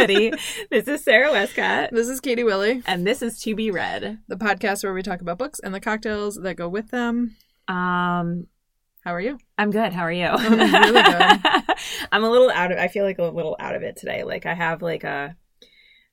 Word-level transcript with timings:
Everybody. 0.00 0.30
this 0.70 0.86
is 0.88 1.02
Sara 1.02 1.30
Westcott, 1.32 1.88
This 1.90 2.06
is 2.08 2.20
Katie 2.20 2.44
Willie, 2.44 2.82
and 2.86 3.06
this 3.06 3.22
is 3.22 3.40
To 3.40 3.54
Be 3.54 3.70
Read. 3.70 4.18
the 4.28 4.36
podcast 4.36 4.84
where 4.84 4.92
we 4.92 5.02
talk 5.02 5.22
about 5.22 5.38
books 5.38 5.58
and 5.60 5.74
the 5.74 5.80
cocktails 5.80 6.36
that 6.36 6.54
go 6.56 6.68
with 6.68 6.90
them. 6.90 7.34
Um, 7.66 8.46
How 9.04 9.14
are 9.14 9.20
you? 9.22 9.38
I'm 9.56 9.70
good. 9.70 9.94
How 9.94 10.02
are 10.02 10.12
you? 10.12 10.26
I'm 10.26 10.52
really 10.52 11.02
good. 11.02 11.76
I'm 12.12 12.24
a 12.24 12.30
little 12.30 12.50
out 12.50 12.72
of. 12.72 12.78
I 12.78 12.88
feel 12.88 13.04
like 13.04 13.18
a 13.18 13.22
little 13.24 13.56
out 13.58 13.74
of 13.74 13.82
it 13.82 13.96
today. 13.96 14.22
Like 14.22 14.44
I 14.44 14.52
have 14.52 14.82
like 14.82 15.04
a. 15.04 15.34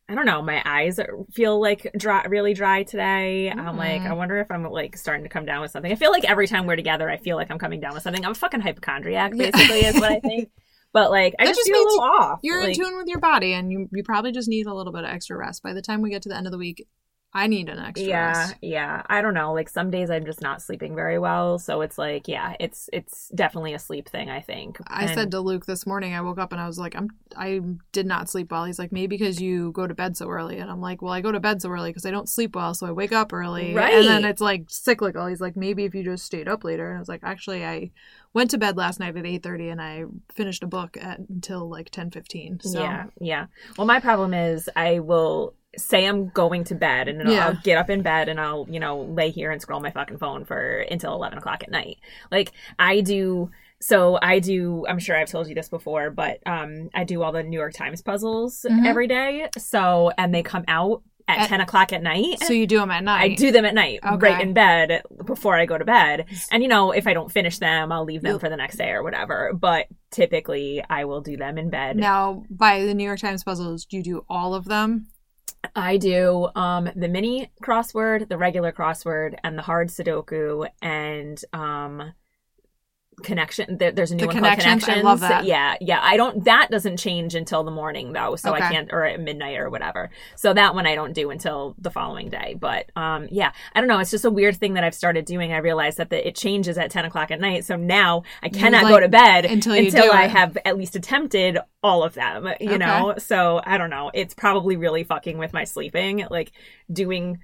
I 0.08 0.16
don't 0.16 0.26
know. 0.26 0.42
My 0.42 0.62
eyes 0.66 1.00
feel 1.34 1.60
like 1.62 1.90
dry, 1.98 2.24
really 2.26 2.54
dry 2.54 2.84
today. 2.84 3.50
I'm 3.52 3.78
like, 3.78 4.02
Mm. 4.02 4.08
I 4.12 4.14
wonder 4.14 4.38
if 4.38 4.50
I'm 4.50 4.64
like 4.64 4.96
starting 4.98 5.24
to 5.24 5.30
come 5.30 5.46
down 5.46 5.62
with 5.62 5.72
something. 5.72 5.92
I 5.92 5.96
feel 5.96 6.12
like 6.12 6.24
every 6.30 6.48
time 6.48 6.68
we're 6.68 6.76
together, 6.78 7.10
I 7.10 7.18
feel 7.18 7.36
like 7.36 7.52
I'm 7.52 7.60
coming 7.60 7.80
down 7.82 7.94
with 7.94 8.04
something. 8.04 8.24
I'm 8.24 8.32
a 8.32 8.36
fucking 8.36 8.62
hypochondriac, 8.62 9.34
Yeah. 9.36 9.52
basically, 9.52 9.80
is 9.86 9.96
what 9.96 10.12
I 10.12 10.20
think. 10.22 10.50
But 10.94 11.12
like, 11.12 11.34
I 11.40 11.46
That 11.46 11.56
just, 11.56 11.68
feel 11.68 11.76
a 11.76 11.84
little 11.84 12.02
off. 12.02 12.40
You're 12.44 12.62
like, 12.62 12.78
in 12.78 12.84
tune 12.84 12.98
with 12.98 13.08
your 13.08 13.20
body, 13.20 13.54
and 13.54 13.72
you 13.72 13.90
you 13.92 14.04
probably 14.04 14.32
just 14.32 14.48
need 14.48 14.68
a 14.68 14.74
little 14.74 14.94
bit 14.94 15.04
of 15.04 15.10
extra 15.10 15.36
rest. 15.36 15.64
By 15.64 15.74
the 15.74 15.82
time 15.82 16.02
we 16.02 16.10
get 16.12 16.22
to 16.24 16.30
the 16.30 16.38
end 16.38 16.46
of 16.48 16.52
the 16.52 16.58
week, 16.60 16.88
I 17.36 17.48
need 17.48 17.68
an 17.68 17.80
extra 17.80 18.08
yeah 18.08 18.28
rest. 18.28 18.56
yeah 18.62 19.02
i 19.08 19.20
don't 19.24 19.34
know 19.34 19.54
like 19.54 19.68
some 19.68 19.90
days 19.90 20.12
i'm 20.12 20.24
just 20.24 20.40
not 20.40 20.62
sleeping 20.62 20.94
very 20.94 21.18
well 21.18 21.58
so 21.58 21.82
it's 21.82 21.98
like 21.98 22.28
yeah 22.28 22.54
it's 22.60 22.92
it's 22.94 23.28
definitely 23.34 23.74
a 23.74 23.80
sleep 23.80 24.08
thing 24.08 24.30
i 24.30 24.40
think 24.40 24.78
I 24.86 25.06
And- 25.06 25.16
said 25.16 25.32
to 25.32 25.40
Luke 25.40 25.66
this 25.66 25.88
morning, 25.88 26.14
I 26.14 26.22
woke 26.22 26.38
up 26.38 26.52
and 26.52 26.62
I 26.62 26.68
was 26.68 26.78
like, 26.78 26.96
I'm 26.96 27.10
I 27.36 27.60
did 27.92 28.06
not 28.06 28.30
sleep 28.30 28.52
well. 28.52 28.66
He's 28.66 28.78
like, 28.78 28.92
maybe 28.92 29.18
because 29.18 29.42
you 29.42 29.72
go 29.72 29.88
to 29.88 29.96
bed 29.96 30.16
so 30.16 30.30
early, 30.30 30.60
and 30.60 30.70
I'm 30.70 30.80
like, 30.82 31.02
well, 31.02 31.12
I 31.12 31.22
go 31.22 31.32
to 31.32 31.40
bed 31.40 31.60
so 31.64 31.70
early 31.72 31.90
because 31.90 32.06
I 32.06 32.12
don't 32.12 32.30
sleep 32.30 32.56
well, 32.56 32.76
so 32.76 32.86
I 32.86 32.92
wake 32.92 33.12
up 33.12 33.34
early, 33.34 33.74
Right. 33.74 33.96
And 33.96 34.08
then 34.08 34.26
it's 34.26 34.40
like 34.42 34.66
cyclical. 34.68 35.26
He's 35.26 35.42
like, 35.42 35.56
maybe 35.56 35.86
if 35.86 35.96
you 35.96 36.04
just 36.04 36.24
stayed 36.26 36.48
up 36.48 36.64
later, 36.64 36.88
and 36.90 36.98
I 36.98 37.00
was 37.00 37.10
like, 37.10 37.22
actually, 37.24 37.66
I 37.66 37.90
went 38.34 38.52
to 38.52 38.58
bed 38.58 38.78
last 38.78 39.00
night 39.00 39.16
at 39.16 39.26
eight 39.26 39.44
thirty, 39.44 39.70
and 39.70 39.82
I 39.82 40.06
finished 40.34 40.64
a 40.64 40.68
book 40.68 40.98
at 41.00 41.20
until 41.20 41.70
like 41.70 41.90
ten 41.90 42.12
fifteen. 42.12 42.60
So 42.62 42.80
yeah 42.80 43.06
yeah 43.20 43.46
well 43.78 43.88
my 43.88 44.00
problem 44.00 44.34
is 44.34 44.70
i 44.76 45.00
will 45.00 45.54
say 45.78 46.06
i'm 46.06 46.30
going 46.30 46.64
to 46.66 46.76
bed 46.76 47.08
and 47.08 47.20
then 47.20 47.28
Yeah. 47.28 47.48
i'll 47.48 47.56
get 47.64 47.78
up 47.78 47.90
in 47.90 48.02
bed 48.02 48.30
and 48.30 48.40
i'll 48.40 48.66
you 48.70 48.80
know 48.80 49.02
lay 49.02 49.30
here 49.32 49.50
and 49.52 49.62
scroll 49.62 49.80
my 49.80 49.92
fucking 49.92 50.18
phone 50.18 50.46
for 50.46 50.80
until 50.92 51.14
11 51.14 51.38
o'clock 51.40 51.64
at 51.64 51.72
night 51.72 51.98
like 52.32 52.52
i 52.78 53.02
do 53.02 53.50
so 53.82 54.20
i 54.22 54.40
do 54.40 54.86
i'm 54.88 55.00
sure 55.00 55.16
i've 55.18 55.30
told 55.30 55.48
you 55.48 55.56
this 55.56 55.70
before 55.70 56.10
but 56.12 56.40
um 56.46 56.90
i 56.94 57.04
do 57.04 57.24
all 57.24 57.32
the 57.32 57.42
new 57.44 57.58
york 57.60 57.74
times 57.74 58.02
puzzles 58.02 58.66
Mhm. 58.70 58.86
every 58.86 59.08
day 59.08 59.50
so 59.58 60.12
and 60.18 60.34
they 60.34 60.44
come 60.44 60.64
out 60.68 61.02
at, 61.28 61.40
At- 61.42 61.50
10 61.50 61.62
o'clock 61.62 61.94
at 61.94 62.04
night 62.04 62.40
So 62.44 62.54
you 62.54 62.68
do 62.68 62.80
them 62.80 62.92
at 62.92 63.04
night. 63.04 63.32
I 63.32 63.36
do 63.36 63.52
them 63.52 63.66
at 63.66 63.74
night, 63.74 64.00
Okay. 64.06 64.18
right 64.18 64.42
in 64.42 64.54
bed 64.54 65.04
before 65.26 65.56
I 65.56 65.66
go 65.66 65.78
to 65.78 65.86
bed. 65.86 66.26
And 66.52 66.62
you 66.64 66.70
know, 66.70 66.92
if 66.92 67.08
I 67.08 67.14
don't 67.14 67.32
finish 67.32 67.60
them, 67.60 67.92
I'll 67.92 68.04
leave 68.06 68.22
them 68.22 68.40
for 68.40 68.50
the 68.50 68.58
next 68.58 68.78
day 68.78 68.90
or 68.92 69.04
whatever. 69.04 69.52
But 69.54 69.88
typically, 70.12 70.84
I 70.90 71.06
will 71.06 71.22
do 71.22 71.38
them 71.38 71.58
in 71.58 71.70
bed. 71.70 71.98
Now, 71.98 72.44
by 72.50 72.84
the 72.86 72.94
New 72.94 73.06
York 73.06 73.20
Times 73.20 73.44
puzzles, 73.44 73.86
do 73.86 73.98
you 73.98 74.04
do 74.04 74.26
all 74.30 74.54
of 74.54 74.66
them? 74.66 75.08
I 75.76 75.96
do 75.98 76.50
um 76.56 76.90
the 76.96 77.08
mini 77.08 77.50
crossword, 77.64 78.28
the 78.28 78.38
regular 78.38 78.74
crossword, 78.74 79.36
and 79.46 79.58
the 79.58 79.62
hard 79.62 79.88
Sudoku, 79.90 80.68
and 80.82 81.40
um 81.54 82.14
connection 83.22 83.78
there, 83.78 83.92
there's 83.92 84.12
a 84.12 84.16
new 84.16 84.22
The 84.22 84.28
one 84.28 84.36
connections? 84.38 84.84
called 84.86 84.98
I 84.98 85.02
love 85.02 85.20
that. 85.20 85.46
yeah 85.46 85.76
yeah 85.82 86.00
i 86.02 86.18
don't 86.18 86.46
that 86.46 86.70
doesn't 86.72 86.98
change 86.98 87.36
until 87.36 87.64
the 87.64 87.72
morning 87.72 88.14
though 88.14 88.36
so 88.36 88.54
Okay. 88.54 88.64
i 88.64 88.72
can't 88.72 88.90
or 88.92 89.04
at 89.06 89.20
midnight 89.20 89.58
or 89.58 89.70
whatever 89.70 90.10
so 90.36 90.54
that 90.54 90.74
one 90.76 90.86
i 90.88 90.96
don't 90.96 91.14
do 91.14 91.30
until 91.30 91.76
the 91.80 91.92
following 91.92 92.30
day 92.30 92.56
but 92.60 92.90
um 92.96 93.28
yeah 93.32 93.52
i 93.74 93.80
don't 93.80 93.88
know 93.88 94.00
it's 94.00 94.12
just 94.12 94.26
a 94.26 94.30
weird 94.32 94.56
thing 94.58 94.74
that 94.74 94.84
i've 94.84 94.96
started 94.96 95.26
doing 95.26 95.54
i 95.54 95.58
realized 95.58 95.98
that 95.98 96.10
the, 96.10 96.28
it 96.28 96.36
changes 96.36 96.78
at 96.78 96.90
10 96.92 97.06
o'clock 97.06 97.32
at 97.32 97.40
night 97.40 97.66
so 97.66 97.76
now 97.76 98.24
i 98.42 98.50
cannot 98.50 98.84
like, 98.84 98.94
go 98.94 99.00
to 99.00 99.08
bed 99.10 99.46
until 99.46 99.74
until 99.74 100.12
i 100.12 100.24
it. 100.26 100.32
have 100.32 100.58
at 100.66 100.78
least 100.78 100.96
attempted 100.96 101.58
all 101.84 102.04
of 102.04 102.14
them 102.14 102.46
you 102.60 102.70
Okay. 102.70 102.78
know 102.78 103.14
so 103.18 103.62
i 103.66 103.78
don't 103.78 103.90
know 103.90 104.10
it's 104.14 104.34
probably 104.34 104.76
really 104.76 105.04
fucking 105.04 105.38
with 105.38 105.54
my 105.54 105.64
sleeping 105.64 106.26
like 106.30 106.52
doing 106.92 107.40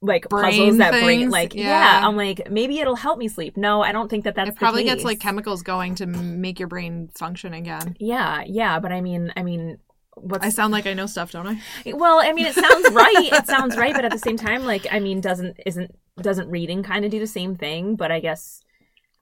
like 0.00 0.28
Brain 0.28 0.44
puzzles 0.44 0.78
that 0.78 0.90
bring 1.02 1.30
like 1.30 1.54
yeah. 1.54 2.00
Yeah. 2.00 2.06
i'm 2.08 2.16
like 2.16 2.50
maybe 2.50 2.80
it'll 2.80 2.96
help 2.96 3.18
me 3.18 3.28
sleep 3.28 3.56
no 3.56 3.82
i 3.82 3.92
don't 3.92 4.08
think 4.08 4.24
that 4.24 4.34
that's 4.34 4.50
it 4.50 4.56
probably 4.56 4.84
gets 4.84 5.04
like 5.04 5.20
chemicals 5.20 5.62
going 5.62 5.94
to 5.96 6.06
make 6.06 6.58
your 6.58 6.68
brain 6.68 7.08
function 7.16 7.54
again. 7.54 7.94
yeah 8.00 8.42
yeah 8.46 8.80
but 8.80 8.90
i 8.92 9.00
mean 9.00 9.32
i 9.36 9.42
mean 9.42 9.78
what's 10.16 10.44
I 10.44 10.50
sound 10.50 10.72
like 10.72 10.86
I 10.86 10.92
know 10.92 11.06
stuff, 11.06 11.30
don't 11.32 11.46
I? 11.46 11.60
well 11.94 12.20
i 12.20 12.32
mean 12.32 12.46
it 12.46 12.54
sounds 12.54 12.90
right 12.92 13.30
it 13.32 13.46
sounds 13.46 13.76
right 13.76 13.94
but 13.94 14.04
at 14.04 14.12
the 14.12 14.18
same 14.18 14.36
time 14.48 14.64
like 14.64 14.86
i 14.90 14.98
mean 14.98 15.20
doesn't 15.20 15.56
isn't 15.64 15.90
doesn't 16.20 16.50
reading 16.50 16.82
kind 16.82 17.04
of 17.04 17.10
do 17.10 17.18
the 17.18 17.26
same 17.26 17.54
thing 17.56 17.96
but 17.96 18.10
i 18.12 18.20
guess 18.20 18.60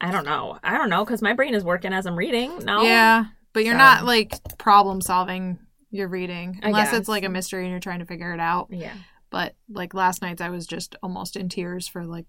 i 0.00 0.10
don't 0.10 0.24
know 0.24 0.58
i 0.64 0.76
don't 0.76 0.90
know 0.90 1.04
because 1.04 1.22
my 1.22 1.32
brain 1.34 1.54
is 1.54 1.62
working 1.62 1.92
as 1.92 2.06
i'm 2.06 2.16
reading 2.16 2.58
no 2.64 2.82
Yeah, 2.82 3.26
but 3.52 3.64
you're 3.64 3.74
So- 3.74 3.78
not 3.78 4.04
like 4.04 4.32
problem 4.58 5.00
solving 5.00 5.58
your 5.92 6.08
reading 6.08 6.60
unless 6.62 6.92
it's 6.92 7.08
like 7.08 7.24
a 7.24 7.28
mystery 7.28 7.62
and 7.64 7.70
you're 7.70 7.80
trying 7.80 7.98
to 7.98 8.04
figure 8.06 8.32
it 8.32 8.38
out. 8.40 8.68
yeah 8.70 8.94
But 9.30 9.54
like 9.68 9.94
last 9.94 10.22
night, 10.22 10.40
I 10.40 10.50
was 10.50 10.66
just 10.66 10.96
almost 11.02 11.36
in 11.36 11.48
tears 11.48 11.86
for 11.88 12.04
like 12.04 12.26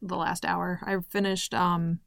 the 0.00 0.16
last 0.16 0.44
hour. 0.44 0.80
I 0.84 0.96
finished 1.10 1.52
um, 1.54 2.00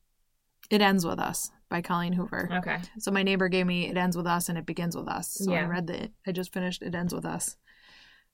"It 0.70 0.82
Ends 0.82 1.06
with 1.06 1.20
Us" 1.20 1.52
by 1.70 1.82
Colleen 1.82 2.14
Hoover. 2.14 2.50
okay 2.52 2.80
So 2.98 3.12
my 3.12 3.24
neighbor 3.24 3.50
gave 3.50 3.68
me 3.68 3.88
"It 3.88 3.98
Ends 3.98 4.16
with 4.18 4.26
Us" 4.28 4.50
and 4.50 4.58
"It 4.58 4.66
Begins 4.66 4.96
with 4.96 5.08
Us." 5.08 5.30
So 5.32 5.52
I 5.54 5.66
read 5.66 5.88
the. 5.88 6.12
I 6.26 6.32
just 6.32 6.54
finished 6.54 6.82
"It 6.82 6.96
Ends 6.96 7.14
with 7.14 7.26
Us." 7.26 7.58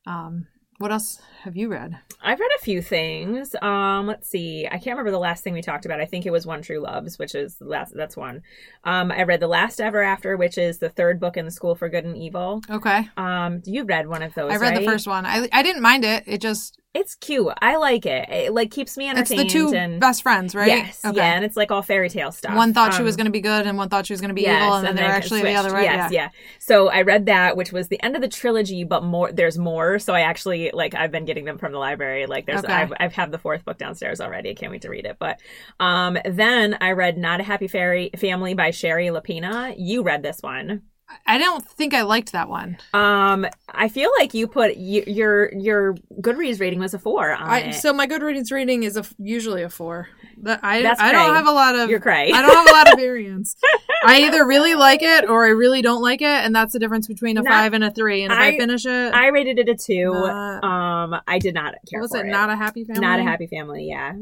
Um, 0.06 0.48
what 0.78 0.92
else 0.92 1.22
have 1.44 1.56
you 1.56 1.70
read? 1.70 1.98
I've 2.22 2.40
read 2.40 2.50
a 2.58 2.64
few 2.64 2.82
things. 2.82 3.56
Um, 3.62 4.08
let's 4.08 4.30
see. 4.30 4.66
I 4.66 4.72
can't 4.78 4.98
remember 4.98 5.12
the 5.12 5.20
last 5.20 5.44
thing 5.44 5.54
we 5.54 5.62
talked 5.62 5.86
about. 5.86 6.00
I 6.00 6.06
think 6.06 6.26
it 6.26 6.32
was 6.32 6.46
One 6.46 6.62
True 6.62 6.80
Loves, 6.80 7.20
which 7.20 7.36
is 7.36 7.56
the 7.56 7.66
last. 7.66 7.94
That's 7.96 8.16
one. 8.16 8.42
Um, 8.84 9.12
I 9.12 9.24
read 9.24 9.40
The 9.40 9.48
Last 9.48 9.82
Ever 9.82 10.02
After, 10.02 10.38
which 10.38 10.58
is 10.58 10.80
the 10.80 10.90
third 10.90 11.20
book 11.20 11.38
in 11.38 11.46
the 11.46 11.52
School 11.52 11.76
for 11.76 11.90
Good 11.90 12.06
and 12.06 12.18
Evil. 12.18 12.62
Okay, 12.70 13.10
Um, 13.18 13.62
you 13.66 13.84
read 13.84 14.08
one 14.08 14.24
of 14.24 14.34
those? 14.34 14.52
I 14.52 14.58
read 14.58 14.76
the 14.78 14.86
first 14.86 15.08
one. 15.08 15.26
I 15.26 15.48
I 15.52 15.64
didn't 15.64 15.82
mind 15.82 16.06
it. 16.06 16.24
It 16.28 16.40
just 16.42 16.80
It's 16.94 17.16
cute. 17.16 17.52
I 17.60 17.78
like 17.78 18.06
it. 18.06 18.30
It 18.30 18.54
like 18.54 18.70
keeps 18.70 18.98
me 18.98 19.10
entertained. 19.10 19.42
it's 19.42 19.54
the 19.54 19.60
two 19.60 19.74
and 19.76 20.00
best 20.00 20.22
friends, 20.22 20.54
right? 20.54 20.68
Yes, 20.68 21.02
yeah, 21.04 21.34
and 21.34 21.44
it's 21.44 21.58
like 21.58 21.72
all 21.72 21.82
fairy 21.82 22.08
tale 22.08 22.32
stuff. 22.32 22.56
One 22.56 22.72
thought 22.72 22.94
she 22.94 23.00
Um, 23.00 23.06
was 23.06 23.16
going 23.16 23.26
to 23.26 23.32
be 23.32 23.42
good, 23.42 23.66
and 23.66 23.80
one 23.80 23.90
thought 23.90 24.06
she 24.06 24.14
was 24.14 24.22
going 24.22 24.30
to 24.30 24.36
be 24.36 24.44
yes, 24.44 24.62
evil, 24.62 24.76
and 24.76 24.86
then 24.86 24.96
they're 24.96 25.06
actually 25.06 25.40
switched. 25.40 25.54
the 25.54 25.60
other 25.60 25.74
way. 25.74 25.84
Yes, 25.86 26.12
yeah. 26.12 26.22
yeah. 26.26 26.30
So 26.60 26.90
I 26.90 27.02
read 27.02 27.26
that, 27.26 27.58
which 27.58 27.72
was 27.72 27.88
the 27.88 28.02
end 28.04 28.16
of 28.16 28.22
the 28.22 28.28
trilogy, 28.28 28.84
but 28.84 29.04
more. 29.04 29.32
There's 29.32 29.58
more. 29.58 29.98
So 29.98 30.14
I 30.14 30.22
actually 30.22 30.70
like 30.72 30.94
I've 30.94 31.12
been 31.12 31.26
getting 31.26 31.46
them 31.46 31.58
from 31.58 31.72
the 31.72 31.80
library. 31.80 32.28
Like 32.28 32.46
there's 32.46 32.64
Okay. 32.64 32.72
I've 32.72 32.94
I've 33.00 33.14
had 33.14 33.32
the 33.32 33.40
fourth 33.40 33.66
book 33.66 33.80
downstairs 33.80 34.22
already. 34.22 34.52
I 34.52 34.54
can't 34.54 34.72
wait 34.72 34.84
to 34.84 34.90
read 34.90 35.06
it. 35.08 35.18
But 35.18 35.40
um, 35.80 36.18
then 36.26 36.78
I 36.80 36.92
read 36.92 37.18
Not 37.18 37.40
a 37.40 37.44
Happy 37.44 37.68
Fairy 37.68 38.12
Family 38.18 38.54
by 38.54 38.70
Shari 38.70 39.08
Lapena. 39.08 39.74
You 39.80 40.04
read 40.04 40.22
this 40.22 40.42
one. 40.42 40.84
I 41.26 41.38
don't 41.38 41.66
think 41.66 41.94
I 41.94 42.02
liked 42.04 42.32
that 42.34 42.50
one. 42.50 42.78
Um, 42.94 43.46
I 43.70 43.88
feel 43.88 44.12
like 44.20 44.34
you 44.34 44.48
put 44.48 44.76
you, 44.76 45.04
your 45.08 45.54
your 45.54 45.96
Goodreads 46.22 46.60
rating 46.60 46.80
was 46.80 46.94
a 46.94 47.00
four 47.00 47.32
on 47.32 47.50
I, 47.50 47.60
it. 47.60 47.74
so 47.74 47.94
my 47.94 48.08
Goodreads 48.08 48.52
rating 48.52 48.84
is 48.84 48.98
a 48.98 49.06
usually 49.18 49.64
a 49.64 49.70
four. 49.70 50.10
That 50.44 50.60
I 50.64 50.82
That's 50.82 51.00
I 51.00 51.12
don't 51.12 51.34
have 51.36 51.48
a 51.48 51.52
lot 51.52 51.76
of 51.76 51.90
You're 51.90 52.00
cray. 52.00 52.32
I 52.34 52.42
don't 52.42 52.54
have 52.54 52.68
a 52.68 52.72
lot 52.72 52.92
of 52.94 53.00
variance. 53.00 53.56
I 54.06 54.24
either 54.24 54.46
really 54.46 54.76
like 54.76 55.02
it 55.02 55.30
or 55.30 55.46
I 55.46 55.50
really 55.50 55.82
don't 55.82 56.02
like 56.02 56.22
it, 56.22 56.26
and 56.28 56.54
that's 56.54 56.74
the 56.74 56.80
difference 56.80 57.08
between 57.08 57.38
a 57.38 57.42
Not- 57.42 57.52
five 57.52 57.74
and 57.74 57.84
a 57.84 57.92
three. 57.92 58.24
And 58.24 58.34
if 58.34 58.38
I, 58.40 58.48
I- 58.48 58.58
finish 58.58 58.86
it, 58.86 59.14
I 59.14 59.28
rated 59.28 59.60
it 59.60 59.70
a 59.70 59.76
two. 59.76 60.12
Not- 60.12 60.64
um, 60.64 61.22
I 61.28 61.40
did 61.40 61.54
not 61.54 61.76
care 61.90 62.02
was 62.02 62.12
for 62.12 62.26
it? 62.26 62.28
Not 62.30 62.50
a 62.50 62.56
happy 62.56 62.84
family. 62.84 63.02
not 63.02 63.20
a 63.20 63.24
happy 63.24 63.48
family. 63.48 63.88
Yeah. 63.88 64.14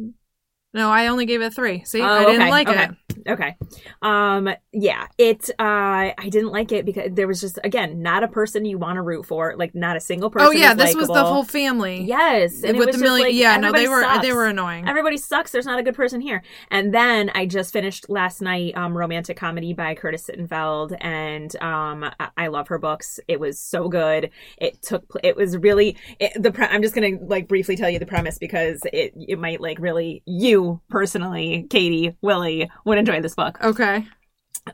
No, 0.73 0.89
I 0.89 1.07
only 1.07 1.25
gave 1.25 1.41
it 1.41 1.45
a 1.47 1.51
three. 1.51 1.83
See, 1.83 2.01
Oh, 2.01 2.05
I 2.05 2.25
didn't 2.25 2.41
okay, 2.43 2.49
like 2.49 2.67
okay. 2.69 2.83
it. 2.83 2.95
Okay. 3.27 3.55
Um 4.01 4.49
yeah, 4.71 5.07
it 5.17 5.49
uh 5.59 5.63
I 6.17 6.29
didn't 6.29 6.51
like 6.51 6.71
it 6.71 6.85
because 6.85 7.09
there 7.11 7.27
was 7.27 7.41
just 7.41 7.59
again 7.63 8.01
not 8.01 8.23
a 8.23 8.27
person 8.27 8.63
you 8.65 8.77
want 8.77 8.95
to 8.95 9.01
root 9.01 9.25
for, 9.25 9.53
like 9.57 9.75
not 9.75 9.97
a 9.97 9.99
single 9.99 10.29
person. 10.31 10.47
Oh 10.47 10.51
yeah, 10.51 10.71
is 10.71 10.77
this 10.77 10.95
was 10.95 11.07
the 11.07 11.23
whole 11.25 11.43
family. 11.43 12.03
Yes, 12.03 12.63
and 12.63 12.75
it 12.77 12.79
with 12.79 12.87
was 12.87 12.95
the 12.95 13.01
million. 13.03 13.27
like, 13.27 13.35
yeah, 13.35 13.57
no, 13.57 13.71
they 13.73 13.87
were 13.89 14.01
sucks. 14.01 14.25
they 14.25 14.33
were 14.33 14.45
annoying. 14.45 14.87
Everybody 14.87 15.17
sucks. 15.17 15.51
There's 15.51 15.65
not 15.65 15.77
a 15.77 15.83
good 15.83 15.93
person 15.93 16.21
here. 16.21 16.41
And 16.71 16.93
then 16.93 17.29
I 17.35 17.45
just 17.45 17.73
finished 17.73 18.09
last 18.09 18.41
night 18.41 18.75
um 18.77 18.97
romantic 18.97 19.35
comedy 19.37 19.73
by 19.73 19.93
Curtis 19.93 20.27
Sittenfeld 20.27 20.95
and 21.01 21.53
um 21.61 22.05
I, 22.19 22.29
I 22.37 22.47
love 22.47 22.69
her 22.69 22.79
books. 22.79 23.19
It 23.27 23.39
was 23.41 23.59
so 23.59 23.89
good. 23.89 24.31
It 24.57 24.81
took 24.81 25.07
pl- 25.09 25.21
it 25.23 25.35
was 25.35 25.57
really 25.57 25.97
it, 26.19 26.41
the 26.41 26.51
pre- 26.51 26.65
I'm 26.65 26.81
just 26.81 26.95
going 26.95 27.19
to 27.19 27.25
like 27.25 27.47
briefly 27.49 27.75
tell 27.75 27.89
you 27.89 27.99
the 27.99 28.05
premise 28.05 28.37
because 28.39 28.81
it 28.93 29.13
it 29.15 29.37
might 29.37 29.59
like 29.61 29.77
really 29.79 30.23
you 30.25 30.60
personally, 30.89 31.67
Katie, 31.69 32.15
Willie 32.21 32.69
would 32.85 32.97
enjoy 32.97 33.21
this 33.21 33.35
book. 33.35 33.57
okay. 33.63 34.05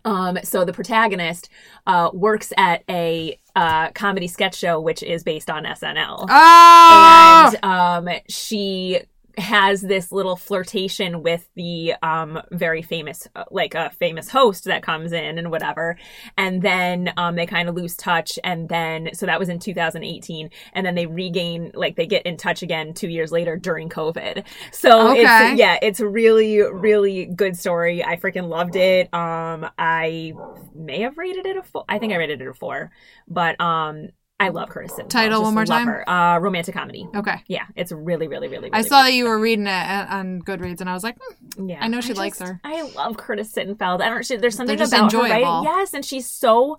Um, 0.04 0.38
so 0.44 0.66
the 0.66 0.74
protagonist 0.74 1.50
uh, 1.86 2.10
works 2.14 2.52
at 2.58 2.84
a 2.90 3.40
uh, 3.56 3.92
comedy 3.92 4.28
sketch 4.28 4.56
show, 4.58 4.82
which 4.82 5.02
is 5.02 5.24
based 5.24 5.50
on 5.50 5.64
SNL. 5.64 6.26
Oh, 6.30 7.52
And 7.54 7.64
um, 7.64 8.16
she 8.28 9.00
has 9.38 9.82
this 9.82 10.12
little 10.12 10.36
flirtation 10.36 11.22
with 11.22 11.48
the 11.56 11.94
um 12.02 12.42
very 12.52 12.82
famous 12.82 13.28
uh, 13.36 13.44
like 13.52 13.76
a 13.76 13.90
famous 13.92 14.30
host 14.30 14.64
that 14.66 14.82
comes 14.84 15.12
in 15.12 15.38
and 15.38 15.52
whatever. 15.52 15.98
And 16.38 16.62
then 16.62 17.14
um 17.18 17.36
they 17.36 17.46
kind 17.46 17.70
of 17.70 17.76
lose 17.76 17.96
touch 17.96 18.40
and 18.44 18.70
then 18.70 19.10
so 19.14 19.26
that 19.26 19.40
was 19.40 19.50
in 19.50 19.60
2018 19.60 20.50
and 20.74 20.86
then 20.86 20.96
they 20.96 21.06
regain 21.06 21.72
like 21.74 21.96
they 21.96 22.08
get 22.08 22.26
in 22.26 22.38
touch 22.38 22.64
again 22.64 22.94
2 22.94 23.08
years 23.10 23.32
later 23.32 23.56
during 23.58 23.90
covid. 23.90 24.44
So 24.72 25.10
Okay. 25.10 25.10
it's 25.10 25.40
yeah 25.40 25.78
it's 25.82 26.00
a 26.00 26.08
really 26.08 26.62
really 26.62 27.26
good 27.26 27.56
story. 27.58 28.04
I 28.04 28.16
freaking 28.18 28.48
loved 28.50 28.76
it. 28.76 29.14
Um 29.14 29.70
i 29.78 30.34
may 30.74 31.02
have 31.02 31.18
rated 31.18 31.46
it 31.46 31.58
a 31.58 31.64
4 31.64 31.86
i 31.90 31.98
think 32.00 32.14
i 32.14 32.16
rated 32.18 32.42
it 32.42 32.48
a 32.48 32.54
4 32.54 32.92
but 33.28 33.60
um 33.60 34.10
I 34.40 34.50
love 34.50 34.70
Curtis 34.70 34.92
Sittenfeld. 34.94 35.10
Title 35.10 35.42
one 35.42 35.56
more 35.56 35.66
time? 35.66 35.88
her. 35.88 36.08
Uh, 36.08 36.38
romantic 36.40 36.76
comedy. 36.76 37.08
Okay. 37.16 37.44
Yeah, 37.48 37.66
it's 37.76 37.92
really, 37.92 38.28
really, 38.28 38.48
really. 38.48 38.70
Good. 38.70 38.78
I 38.78 38.82
saw 38.84 39.02
that 39.04 39.14
you 39.14 39.26
were 39.26 39.40
reading 39.40 39.66
it 39.66 39.70
on 40.10 40.42
Goodreads, 40.44 40.80
and 40.80 40.88
I 40.90 40.94
was 40.94 41.04
like, 41.04 41.18
hmm, 41.56 41.70
Yeah, 41.70 41.80
I 41.82 41.88
know 41.88 42.02
she 42.02 42.14
likes 42.14 42.38
just- 42.38 42.52
her. 42.52 42.62
I 42.64 42.84
love 42.96 43.18
Curtis 43.18 43.52
Sittenfeld. 43.52 44.02
I 44.02 44.10
don't. 44.10 44.24
She, 44.26 44.36
there's 44.38 44.56
something 44.56 44.76
about 44.80 44.92
her 44.92 45.04
enjoyable. 45.04 45.30
writing. 45.30 45.64
Yes, 45.64 45.94
and 45.94 46.06
she's 46.06 46.30
so 46.30 46.78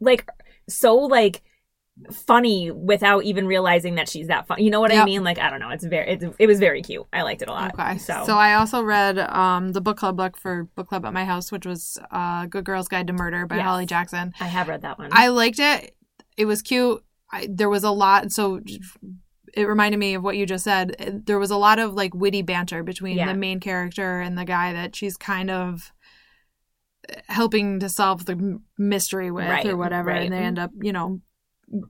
like 0.00 0.28
so 0.68 0.94
like 0.96 1.42
funny 2.12 2.70
without 2.70 3.24
even 3.24 3.46
realizing 3.46 3.96
that 3.96 4.08
she's 4.08 4.28
that 4.28 4.46
fun. 4.46 4.62
You 4.62 4.70
know 4.70 4.78
what 4.80 4.92
I 4.92 5.04
mean? 5.04 5.24
Like 5.24 5.38
I 5.38 5.50
don't 5.50 5.60
know. 5.60 5.70
It's 5.70 5.84
very. 5.84 6.10
It's, 6.12 6.24
it 6.38 6.46
was 6.46 6.58
very 6.60 6.82
cute. 6.82 7.06
I 7.12 7.22
liked 7.22 7.42
it 7.42 7.48
a 7.48 7.52
lot. 7.52 7.72
Okay. 7.74 7.98
So, 7.98 8.22
So, 8.26 8.36
I 8.36 8.54
also 8.54 8.82
read 8.82 9.18
um, 9.18 9.72
the 9.72 9.80
book 9.80 9.96
club 9.96 10.16
book 10.16 10.36
for 10.36 10.64
book 10.76 10.88
club 10.88 11.04
at 11.06 11.12
my 11.12 11.24
house, 11.24 11.50
which 11.50 11.66
was 11.66 11.98
uh, 12.10 12.46
Good 12.46 12.64
Girl's 12.64 12.86
Guide 12.88 13.06
to 13.08 13.12
Murder 13.14 13.46
by 13.46 13.56
Yes. 13.56 13.64
Holly 13.64 13.86
Jackson. 13.86 14.32
I 14.38 14.44
have 14.46 14.68
read 14.68 14.82
that 14.82 14.98
one. 14.98 15.08
I 15.12 15.28
liked 15.28 15.58
it. 15.58 15.94
It 16.38 16.46
was 16.46 16.62
cute. 16.62 17.04
I, 17.30 17.46
there 17.50 17.68
was 17.68 17.84
a 17.84 17.90
lot. 17.90 18.32
So 18.32 18.60
it 19.54 19.64
reminded 19.64 19.98
me 19.98 20.14
of 20.14 20.22
what 20.22 20.36
you 20.38 20.46
just 20.46 20.64
said. 20.64 21.22
There 21.26 21.38
was 21.38 21.50
a 21.50 21.56
lot 21.56 21.78
of 21.78 21.92
like 21.94 22.14
witty 22.14 22.40
banter 22.42 22.82
between 22.82 23.18
Yeah. 23.18 23.26
the 23.32 23.38
main 23.38 23.60
character 23.60 24.20
and 24.20 24.38
the 24.38 24.44
guy 24.46 24.72
that 24.72 24.96
she's 24.96 25.16
kind 25.16 25.50
of 25.50 25.92
helping 27.28 27.80
to 27.80 27.88
solve 27.88 28.26
the 28.26 28.60
mystery 28.76 29.30
with 29.30 29.48
Right, 29.48 29.66
or 29.66 29.76
whatever 29.76 30.10
right. 30.10 30.22
and 30.24 30.32
they 30.32 30.38
end 30.38 30.58
up 30.58 30.70
you 30.82 30.92
know 30.92 31.20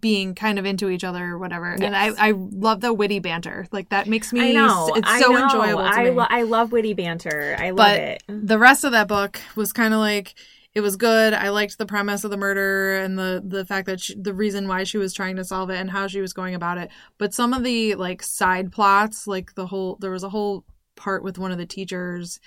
being 0.01 0.35
kind 0.35 0.59
of 0.59 0.65
into 0.67 0.89
each 0.91 1.03
other 1.05 1.25
or 1.25 1.39
whatever 1.39 1.73
and 1.73 1.97
I, 1.97 2.29
I 2.29 2.33
love 2.37 2.81
the 2.81 2.93
witty 2.93 3.19
banter 3.21 3.67
like 3.73 3.89
that 3.91 4.07
makes 4.07 4.33
me 4.33 4.51
I 4.51 4.53
know. 4.53 4.93
it's 4.95 5.09
I 5.09 5.21
so 5.21 5.31
know. 5.33 5.45
enjoyable 5.45 5.83
to 5.83 5.89
I 5.89 6.09
lo- 6.11 6.27
I 6.29 6.43
love 6.43 6.73
witty 6.73 6.95
banter. 6.95 7.57
I 7.59 7.71
love 7.71 7.77
But 7.77 8.01
it. 8.01 8.23
the 8.29 8.59
rest 8.59 8.85
of 8.85 8.93
that 8.93 9.09
book 9.09 9.41
was 9.57 9.73
kind 9.73 9.93
of 9.95 10.01
like 10.01 10.35
it 10.75 10.81
was 10.81 10.97
good. 10.97 11.33
I 11.35 11.49
liked 11.49 11.79
the 11.79 11.87
premise 11.87 12.25
of 12.25 12.31
the 12.31 12.37
murder 12.37 12.99
and 12.99 13.19
the 13.19 13.43
the 13.45 13.65
fact 13.65 13.87
that 13.87 14.01
she, 14.01 14.15
the 14.15 14.35
reason 14.35 14.69
why 14.69 14.85
she 14.85 14.99
was 14.99 15.13
trying 15.15 15.37
to 15.37 15.45
solve 15.45 15.71
it 15.71 15.77
and 15.79 15.91
how 15.91 16.07
she 16.07 16.21
was 16.21 16.33
going 16.33 16.55
about 16.55 16.79
it. 16.79 16.91
But 17.19 17.35
some 17.35 17.53
of 17.53 17.65
the 17.65 17.95
like 17.97 18.23
side 18.23 18.71
plots, 18.71 19.27
like 19.27 19.55
the 19.55 19.67
whole 19.67 19.97
there 20.01 20.11
was 20.11 20.23
a 20.25 20.29
whole 20.29 20.65
part 20.97 21.23
with 21.25 21.39
one 21.39 21.53
of 21.53 21.59
the 21.59 21.67
teachers 21.67 22.39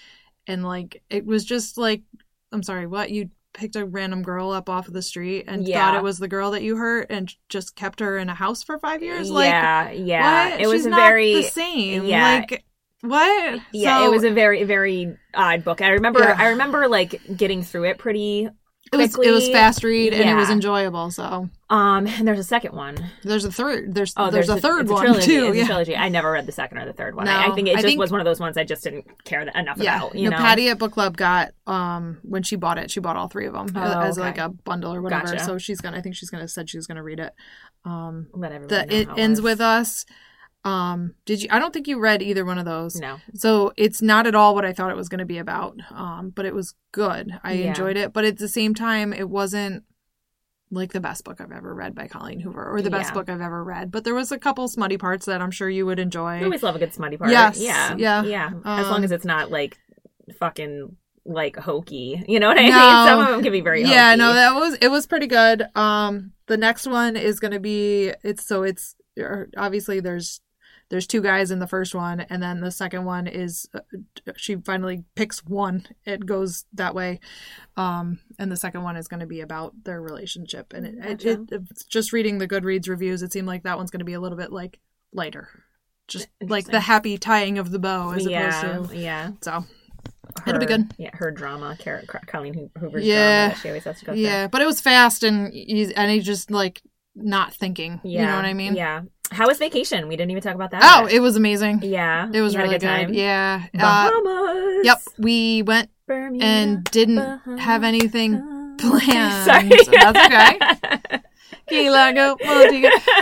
and 0.47 0.63
like 0.63 1.01
it 1.09 1.25
was 1.25 1.44
just 1.45 1.77
like 1.77 2.03
I'm 2.51 2.63
sorry, 2.63 2.85
what 2.88 3.12
you 3.12 3.29
picked 3.53 3.75
a 3.75 3.85
random 3.85 4.24
girl 4.24 4.51
up 4.51 4.69
off 4.69 4.88
of 4.88 4.94
the 4.94 5.01
street 5.01 5.44
and 5.47 5.67
Yeah. 5.67 5.79
thought 5.91 5.97
it 5.97 6.03
was 6.03 6.19
the 6.19 6.27
girl 6.29 6.51
that 6.51 6.63
you 6.63 6.77
hurt 6.77 7.07
and 7.09 7.33
just 7.50 7.75
kept 7.75 8.00
her 8.00 8.17
in 8.17 8.29
a 8.29 8.33
house 8.33 8.63
for 8.63 8.79
5 8.79 9.03
years 9.03 9.29
like 9.29 9.50
yeah, 9.50 9.91
yeah. 9.91 10.50
what? 10.51 10.62
It 10.62 10.67
was 10.67 10.83
She's 10.83 10.85
not 10.88 10.97
very 11.01 11.33
the 11.35 11.44
same. 11.44 12.06
yeah. 12.06 12.45
Like 12.50 12.63
what? 13.01 13.59
yeah. 13.71 14.00
So- 14.00 14.06
it 14.07 14.09
was 14.12 14.24
a 14.24 14.31
very 14.31 14.63
very 14.63 15.15
odd 15.33 15.63
book. 15.63 15.81
I 15.81 15.89
remember. 15.89 16.19
Yeah. 16.21 16.36
I 16.38 16.50
remember 16.50 16.88
like 16.88 17.21
getting 17.36 17.63
through 17.63 17.86
it 17.86 17.98
pretty. 17.98 18.48
it 18.94 18.98
was 18.98 19.18
it 19.18 19.31
was 19.31 19.48
fast 19.50 19.83
read 19.83 20.13
and 20.13 20.30
it 20.30 20.36
was 20.36 20.50
enjoyable. 20.50 21.12
So 21.12 21.50
Um, 21.69 22.07
and 22.07 22.27
there's 22.27 22.39
a 22.39 22.44
second 22.44 22.75
one. 22.75 22.98
there's 23.24 23.45
a 23.45 23.51
third. 23.51 23.95
There's 23.95 24.13
Oh, 24.18 24.30
there's, 24.30 24.50
a 24.50 24.59
third 24.59 24.81
it's 24.81 24.92
one 24.92 25.06
trilogy. 25.06 25.25
too. 25.27 25.45
A 25.48 25.56
yeah. 25.56 25.65
trilogy. 25.65 25.95
I 25.95 26.09
never 26.09 26.30
read 26.31 26.45
the 26.45 26.51
second 26.51 26.77
or 26.80 26.86
the 26.86 26.92
third 26.94 27.15
one. 27.15 27.27
I, 27.30 27.48
I 27.48 27.56
think 27.56 27.69
it 27.69 27.71
I 27.71 27.75
just 27.75 27.86
think- 27.86 28.00
was 28.00 28.12
one 28.12 28.19
of 28.19 28.25
those 28.25 28.39
ones 28.42 28.57
I 28.57 28.65
just 28.65 28.83
didn't 28.83 29.06
care 29.24 29.42
enough 29.42 29.77
Yeah, 29.77 29.98
about. 29.98 30.15
You 30.15 30.30
no, 30.30 30.36
know, 30.36 30.44
Patty 30.44 30.68
at 30.69 30.77
book 30.77 30.92
club 30.92 31.15
got 31.15 31.51
um 31.68 32.18
when 32.24 32.44
she 32.44 32.56
bought 32.57 32.77
it, 32.80 32.92
she 32.92 33.00
bought 33.00 33.15
all 33.15 33.30
three 33.30 33.45
of 33.48 33.53
them 33.53 33.68
Oh, 33.75 34.01
as 34.01 34.18
okay. 34.18 34.27
like 34.27 34.38
a 34.38 34.50
bundle 34.50 34.94
or 34.94 35.01
whatever. 35.01 35.27
Gotcha. 35.27 35.44
So 35.45 35.57
she's 35.57 35.80
gonna, 35.80 35.98
I 35.98 36.01
think 36.01 36.15
she's 36.15 36.30
gonna 36.30 36.48
said 36.50 36.69
she 36.69 36.77
was 36.77 36.86
gonna 36.88 37.03
read 37.03 37.19
it. 37.21 37.31
Um, 37.86 38.27
Let 38.33 38.51
everybody 38.51 38.88
the 38.89 39.12
it 39.13 39.18
ends 39.18 39.42
with 39.42 39.62
us. 39.62 40.06
Um, 40.63 41.16
did 41.25 41.42
you? 41.42 41.48
I 41.52 41.58
don't 41.60 41.74
think 41.74 41.88
you 41.88 42.00
read 42.00 42.22
either 42.22 42.46
one 42.46 42.60
of 42.60 42.66
those. 42.66 42.96
No, 42.96 43.19
So 43.34 43.74
it's 43.78 44.02
not 44.02 44.28
at 44.28 44.36
all 44.36 44.54
what 44.54 44.66
I 44.66 44.74
thought 44.74 44.92
it 44.92 44.96
was 44.98 45.10
going 45.10 45.19
to 45.19 45.25
be 45.25 45.40
about. 45.40 45.78
Um, 45.90 46.30
but 46.36 46.46
it 46.46 46.54
was 46.54 46.75
good. 46.92 47.31
I 47.44 47.54
Yeah. 47.54 47.69
enjoyed 47.69 47.98
it. 47.98 48.13
But 48.13 48.25
at 48.25 48.38
the 48.38 48.48
same 48.48 48.75
time, 48.75 49.12
it 49.13 49.28
wasn't 49.30 49.84
like 50.69 50.94
the 50.94 51.00
best 51.02 51.24
book 51.25 51.42
I've 51.42 51.52
ever 51.52 51.74
read 51.74 51.96
by 51.96 52.08
Colleen 52.08 52.40
Hoover 52.40 52.63
or 52.72 52.81
the 52.81 52.90
best 52.92 53.10
Yeah. 53.10 53.13
book 53.16 53.30
I've 53.30 53.42
ever 53.42 53.63
read. 53.63 53.92
But 53.92 54.04
there 54.04 54.13
was 54.16 54.31
a 54.31 54.38
couple 54.40 54.68
smutty 54.68 54.98
parts 54.98 55.25
that 55.25 55.42
I'm 55.42 55.52
sure 55.52 55.69
you 55.69 55.86
would 55.88 56.00
enjoy. 56.00 56.40
I 56.40 56.44
always 56.44 56.63
love 56.63 56.75
a 56.75 56.80
good 56.80 56.94
smutty 56.94 57.18
part. 57.18 57.31
Yes, 57.31 57.58
yeah, 57.60 57.96
yeah. 57.98 58.24
yeah. 58.24 58.52
As 58.63 58.86
Um, 58.86 58.92
long 58.92 59.04
as 59.04 59.12
it's 59.12 59.25
not 59.25 59.52
like 59.52 59.78
fucking 60.40 60.96
like 61.25 61.56
hokey. 61.58 62.24
You 62.28 62.40
know 62.40 62.48
what 62.48 62.58
I 62.60 62.68
No. 62.69 62.75
mean? 62.78 63.08
Some 63.08 63.19
of 63.19 63.28
them 63.28 63.44
can 63.44 63.52
be 63.52 63.62
very 63.62 63.81
yeah 63.84 64.12
hokey. 64.12 64.19
no 64.19 64.34
that 64.34 64.56
was 64.56 64.74
it 64.81 64.88
was 64.90 65.06
pretty 65.08 65.28
good 65.28 65.63
um 65.75 66.31
the 66.48 66.58
next 66.58 66.88
one 66.88 67.16
is 67.16 67.40
gonna 67.40 67.60
be 67.60 68.12
it's 68.24 68.46
so 68.48 68.63
it's 68.63 68.96
er, 69.19 69.50
obviously 69.58 70.00
there's 70.00 70.42
there's 70.91 71.07
two 71.07 71.21
guys 71.21 71.49
in 71.49 71.57
the 71.57 71.65
first 71.67 71.95
one 71.95 72.19
and 72.19 72.43
then 72.43 72.59
the 72.61 72.69
second 72.69 73.05
one 73.05 73.25
is 73.25 73.67
uh, 73.73 73.79
she 74.35 74.55
finally 74.57 75.03
picks 75.15 75.43
one 75.45 75.88
it 76.05 76.25
goes 76.27 76.65
that 76.73 76.93
way 76.93 77.19
um 77.77 78.19
and 78.38 78.51
the 78.51 78.57
second 78.57 78.83
one 78.83 78.95
is 78.95 79.07
going 79.07 79.21
to 79.21 79.25
be 79.25 79.41
about 79.41 79.73
their 79.83 79.99
relationship 80.01 80.73
and 80.73 80.85
it, 80.85 81.01
Gotcha. 81.01 81.31
it, 81.31 81.39
it 81.51 81.61
just 81.89 82.13
reading 82.13 82.38
the 82.38 82.47
goodreads 82.47 82.88
reviews 82.88 83.23
it 83.23 83.31
seemed 83.33 83.47
like 83.47 83.63
that 83.63 83.77
one's 83.77 83.89
going 83.89 83.99
to 83.99 84.05
be 84.05 84.13
a 84.13 84.19
little 84.19 84.38
bit 84.38 84.51
like 84.51 84.79
lighter 85.11 85.47
just 86.07 86.27
like 86.41 86.65
the 86.67 86.79
happy 86.81 87.17
tying 87.17 87.57
of 87.57 87.71
the 87.71 87.79
bow 87.79 88.11
as 88.11 88.25
yeah, 88.27 88.61
opposed 88.71 88.91
to 88.91 88.97
yeah. 88.97 89.31
so 89.41 89.65
It'll 90.47 90.59
be 90.59 90.65
good. 90.65 90.93
Yeah, 90.97 91.09
her 91.13 91.29
drama, 91.29 91.77
Car- 91.83 92.03
Car- 92.07 92.21
Colleen 92.25 92.69
Hoover's 92.79 93.03
Yeah. 93.05 93.47
drama 93.49 93.61
she 93.61 93.67
always 93.69 93.83
has 93.85 93.99
to 93.99 94.05
go 94.05 94.11
through. 94.13 94.21
yeah 94.21 94.47
but 94.47 94.61
it 94.61 94.65
was 94.65 94.81
fast 94.81 95.23
and 95.23 95.51
he's 95.53 95.91
and 95.91 96.11
he's 96.11 96.25
just 96.25 96.51
like 96.51 96.81
not 97.15 97.53
thinking 97.53 97.99
Yeah, 98.03 98.21
you 98.21 98.27
know 98.27 98.35
what 98.35 98.45
i 98.45 98.53
mean 98.53 98.75
Yeah. 98.75 99.01
How 99.31 99.48
was 99.48 99.57
vacation? 99.60 100.07
We 100.07 100.16
didn't 100.18 100.31
even 100.31 100.44
talk 100.44 100.56
about 100.56 100.72
that. 100.72 100.81
oh 100.83 101.07
it 101.07 101.19
was 101.19 101.36
amazing 101.36 101.81
yeah. 101.83 102.30
it 102.33 102.42
was 102.42 102.54
You 102.54 102.60
had 102.60 102.66
a 102.66 102.69
really 102.69 102.80
good 102.80 102.86
time. 102.88 103.07
good 103.07 103.16
yeah 103.16 103.63
uh, 103.75 104.10
Bahamas. 104.12 104.86
yep 104.86 104.98
we 105.18 105.63
went 105.63 105.89
and 106.10 106.83
didn't 106.86 107.16
Bahamas. 107.16 107.60
have 107.62 107.83
anything 107.83 108.75
planned 108.78 109.45
Sorry. 109.45 109.69
so 109.83 109.92
that's 109.92 110.19
okay 110.25 111.19
Key 111.69 111.89
Largo, 111.89 112.36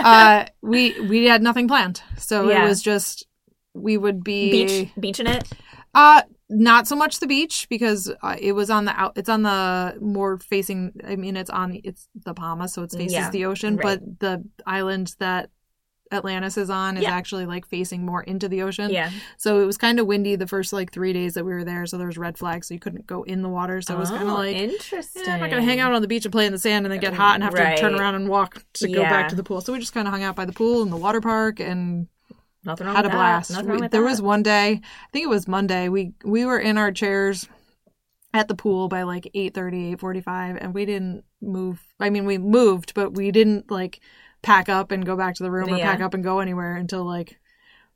uh 0.04 0.44
we 0.62 0.98
we 1.02 1.26
had 1.26 1.42
nothing 1.42 1.68
planned 1.68 2.02
so 2.18 2.48
Yeah. 2.48 2.64
it 2.64 2.68
was 2.68 2.82
just 2.82 3.26
we 3.74 3.96
would 3.96 4.24
be 4.24 4.50
Beach, 4.50 4.88
beach 4.98 5.20
in 5.20 5.26
it. 5.28 5.44
uh 5.94 6.22
not 6.48 6.88
so 6.88 6.96
much 6.96 7.20
the 7.20 7.28
beach 7.28 7.68
because 7.70 8.10
uh, 8.24 8.34
it 8.40 8.52
was 8.52 8.70
on 8.70 8.84
the 8.86 8.92
out 9.00 9.12
it's 9.14 9.28
on 9.28 9.42
the 9.44 9.96
more 10.00 10.36
facing 10.38 10.92
i 11.06 11.14
mean 11.14 11.36
it's 11.36 11.50
on 11.50 11.78
it's 11.84 12.08
the 12.24 12.34
bahamas 12.34 12.72
so 12.72 12.82
it 12.82 12.90
faces 12.90 13.12
Yeah, 13.12 13.30
the 13.30 13.44
ocean 13.44 13.76
right. 13.76 14.00
but 14.00 14.18
the 14.18 14.44
island 14.66 15.14
that 15.20 15.50
atlantis 16.12 16.56
is 16.56 16.70
on 16.70 16.96
is 16.96 17.04
Yeah. 17.04 17.10
actually 17.12 17.46
like 17.46 17.66
facing 17.66 18.04
more 18.04 18.22
into 18.22 18.48
the 18.48 18.62
ocean 18.62 18.90
Yeah. 18.90 19.10
so 19.36 19.60
it 19.60 19.66
was 19.66 19.76
kind 19.76 20.00
of 20.00 20.06
windy 20.06 20.34
the 20.36 20.46
first 20.48 20.72
like 20.72 20.92
three 20.92 21.12
days 21.12 21.34
that 21.34 21.44
we 21.44 21.52
were 21.52 21.62
there 21.64 21.86
so 21.86 21.98
there 21.98 22.06
was 22.08 22.18
red 22.18 22.36
flags 22.36 22.66
so 22.68 22.74
you 22.74 22.80
couldn't 22.80 23.06
go 23.06 23.22
in 23.22 23.42
the 23.42 23.48
water 23.48 23.80
so 23.80 23.94
it 23.94 23.98
was 23.98 24.10
kind 24.10 24.22
of 24.24 24.28
Oh, 24.30 24.34
like 24.38 24.56
interesting. 24.56 25.22
yeah, 25.24 25.34
I'm 25.34 25.40
not 25.40 25.50
gonna 25.50 25.62
hang 25.62 25.78
out 25.80 25.92
on 25.92 26.02
the 26.02 26.08
beach 26.08 26.24
and 26.24 26.32
play 26.32 26.46
in 26.46 26.52
the 26.52 26.58
sand 26.58 26.84
and 26.84 26.92
then 26.92 27.00
get 27.00 27.14
hot 27.14 27.34
and 27.36 27.44
have 27.44 27.54
to 27.54 27.76
turn 27.80 27.94
around 27.94 28.16
and 28.16 28.28
walk 28.28 28.64
to 28.74 28.88
go 28.88 29.02
back 29.02 29.28
to 29.28 29.36
the 29.36 29.44
pool. 29.44 29.60
So 29.60 29.72
we 29.72 29.78
just 29.78 29.92
kind 29.94 30.08
of 30.08 30.12
hung 30.12 30.22
out 30.22 30.34
by 30.34 30.44
the 30.44 30.52
pool 30.52 30.82
and 30.82 30.90
the 30.92 30.96
water 30.96 31.20
park 31.20 31.60
and 31.60 32.08
Nothing 32.64 32.88
wrong 32.88 32.96
had 32.96 33.06
a 33.06 33.10
blast. 33.10 33.62
We- 33.64 33.88
there 33.88 34.02
was 34.02 34.20
one 34.20 34.42
day, 34.42 34.80
I 34.82 35.08
think 35.12 35.24
it 35.24 35.28
was 35.30 35.48
Monday. 35.48 35.88
We 35.88 36.12
we 36.24 36.44
were 36.44 36.58
in 36.58 36.76
our 36.76 36.92
chairs 36.92 37.48
at 38.34 38.48
the 38.48 38.54
pool 38.54 38.88
by 38.88 39.02
like 39.04 39.28
8:30, 39.34 39.96
8:45 39.96 40.58
and 40.60 40.74
we 40.74 40.84
didn't 40.84 41.24
move. 41.40 41.80
I 41.98 42.10
mean, 42.10 42.26
we 42.26 42.36
moved, 42.36 42.92
but 42.94 43.14
we 43.14 43.30
didn't 43.30 43.70
like 43.70 44.00
pack 44.42 44.68
up 44.68 44.90
and 44.90 45.04
go 45.04 45.16
back 45.16 45.34
to 45.36 45.42
the 45.42 45.50
room 45.50 45.72
or 45.72 45.76
Yeah. 45.78 45.90
pack 45.90 46.00
up 46.00 46.14
and 46.14 46.24
go 46.24 46.40
anywhere 46.40 46.76
until 46.76 47.04
like 47.04 47.38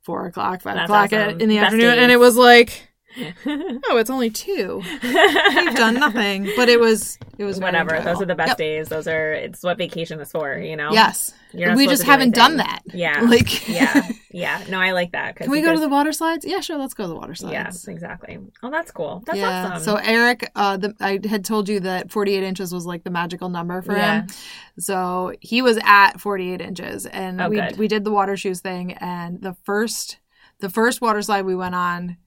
four 0.01 0.27
o'clock, 0.27 0.61
five 0.61 0.75
That's 0.75 0.85
o'clock 0.89 1.13
awesome. 1.13 1.41
in 1.41 1.49
the 1.49 1.57
afternoon, 1.57 1.97
and 1.99 2.11
it 2.11 2.19
was 2.19 2.35
like, 2.37 2.89
oh, 3.45 3.97
it's 3.97 4.09
only 4.09 4.29
two. 4.29 4.81
We've 5.03 5.75
done 5.75 5.95
nothing, 5.95 6.49
but 6.55 6.69
it 6.69 6.79
was 6.79 7.17
it 7.37 7.43
was 7.43 7.59
Whatever. 7.59 7.99
Those 8.01 8.21
are 8.21 8.25
the 8.25 8.35
best 8.35 8.49
Yep. 8.49 8.57
days. 8.57 8.89
Those 8.89 9.07
are. 9.07 9.33
It's 9.33 9.63
what 9.63 9.77
vacation 9.77 10.19
is 10.19 10.31
for. 10.31 10.57
You 10.57 10.75
know. 10.75 10.91
Yes, 10.91 11.33
we 11.53 11.87
just 11.87 12.03
do 12.03 12.09
haven't 12.11 12.35
done 12.35 12.57
that. 12.57 12.81
Yeah. 12.93 13.21
Like, 13.35 13.67
yeah. 13.67 14.07
Yeah. 14.31 14.63
No, 14.69 14.79
I 14.79 14.91
like 14.91 15.11
that. 15.13 15.37
Can 15.37 15.49
we 15.49 15.61
go 15.61 15.73
to 15.73 15.79
the 15.79 15.89
water 15.89 16.11
slides? 16.11 16.45
Yeah, 16.45 16.59
sure. 16.59 16.77
Let's 16.77 16.93
go 16.93 17.03
to 17.03 17.07
the 17.09 17.15
water 17.15 17.33
slides. 17.35 17.53
Yes, 17.53 17.87
exactly. 17.87 18.37
Oh, 18.61 18.69
that's 18.69 18.91
cool. 18.91 19.23
That's 19.25 19.39
yeah. 19.39 19.71
awesome. 19.73 19.83
So 19.83 19.95
Eric, 19.95 20.51
uh, 20.55 20.77
the, 20.77 20.93
I 20.99 21.19
had 21.27 21.43
told 21.43 21.67
you 21.67 21.79
that 21.81 22.11
48 22.11 22.43
inches 22.43 22.73
was 22.73 22.85
like 22.85 23.03
the 23.03 23.09
magical 23.09 23.49
number 23.49 23.81
for 23.81 23.95
Yeah. 23.95 24.21
him. 24.21 24.27
So 24.77 25.33
he 25.39 25.61
was 25.61 25.79
at 25.83 26.19
48 26.19 26.61
inches, 26.61 27.05
and 27.05 27.41
Oh, 27.41 27.49
we 27.49 27.55
good. 27.55 27.77
we 27.77 27.87
did 27.87 28.03
the 28.03 28.11
water 28.11 28.37
shoes 28.37 28.59
thing. 28.61 28.93
And 28.93 29.41
the 29.41 29.55
first 29.63 30.19
the 30.59 30.69
first 30.69 31.01
water 31.01 31.21
slide 31.21 31.45
we 31.45 31.55
went 31.55 31.75
on, 31.75 32.17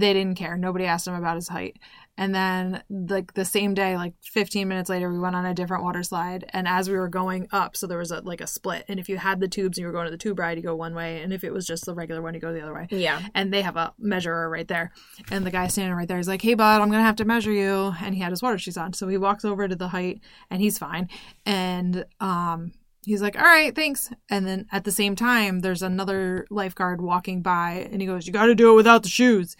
they 0.00 0.12
didn't 0.12 0.36
care. 0.36 0.56
Nobody 0.56 0.84
asked 0.84 1.06
him 1.06 1.14
about 1.14 1.36
his 1.36 1.48
height. 1.48 1.78
And 2.16 2.32
then 2.32 2.82
like 2.88 3.34
the 3.34 3.44
same 3.44 3.74
day, 3.74 3.96
like 3.96 4.14
15 4.22 4.68
minutes 4.68 4.88
later, 4.88 5.12
we 5.12 5.18
went 5.18 5.34
on 5.34 5.44
a 5.44 5.54
different 5.54 5.82
water 5.82 6.02
slide. 6.04 6.44
And 6.50 6.68
as 6.68 6.88
we 6.88 6.96
were 6.96 7.08
going 7.08 7.48
up, 7.50 7.76
so 7.76 7.86
there 7.86 7.98
was 7.98 8.12
a, 8.12 8.20
like 8.20 8.40
a 8.40 8.46
split. 8.46 8.84
And 8.88 9.00
if 9.00 9.08
you 9.08 9.16
had 9.16 9.40
the 9.40 9.48
tubes 9.48 9.78
and 9.78 9.82
you 9.82 9.86
were 9.86 9.92
going 9.92 10.04
to 10.04 10.12
the 10.12 10.18
tube 10.18 10.38
ride, 10.38 10.56
you 10.56 10.62
go 10.62 10.76
one 10.76 10.94
way. 10.94 11.22
And 11.22 11.32
if 11.32 11.42
it 11.42 11.52
was 11.52 11.66
just 11.66 11.86
the 11.86 11.94
regular 11.94 12.22
one, 12.22 12.34
you 12.34 12.40
go 12.40 12.52
the 12.52 12.62
other 12.62 12.74
way. 12.74 12.86
Yeah. 12.90 13.20
And 13.34 13.52
they 13.52 13.62
have 13.62 13.76
a 13.76 13.94
measurer 13.98 14.48
right 14.48 14.68
there. 14.68 14.92
And 15.30 15.44
the 15.44 15.50
guy 15.50 15.66
standing 15.66 15.94
right 15.94 16.06
there 16.06 16.20
is 16.20 16.28
like, 16.28 16.42
hey, 16.42 16.54
bud, 16.54 16.80
I'm 16.80 16.88
going 16.88 17.00
to 17.00 17.06
have 17.06 17.16
to 17.16 17.24
measure 17.24 17.52
you. 17.52 17.92
And 18.00 18.14
he 18.14 18.20
had 18.20 18.30
his 18.30 18.42
water 18.42 18.58
shoes 18.58 18.76
on. 18.76 18.92
So 18.92 19.08
he 19.08 19.18
walks 19.18 19.44
over 19.44 19.66
to 19.66 19.74
the 19.74 19.88
height 19.88 20.20
and 20.50 20.60
he's 20.62 20.78
fine. 20.78 21.08
And, 21.44 22.04
um, 22.20 22.72
He's 23.04 23.22
like, 23.22 23.36
all 23.36 23.44
right, 23.44 23.74
thanks. 23.74 24.10
And 24.30 24.46
then 24.46 24.66
at 24.72 24.84
the 24.84 24.92
same 24.92 25.16
time, 25.16 25.60
there's 25.60 25.82
another 25.82 26.46
lifeguard 26.50 27.00
walking 27.00 27.42
by 27.42 27.88
and 27.90 28.00
he 28.00 28.06
goes, 28.06 28.26
you 28.26 28.32
got 28.32 28.46
to 28.46 28.54
do 28.54 28.72
it 28.72 28.76
without 28.76 29.02
the 29.02 29.08
shoes. 29.08 29.56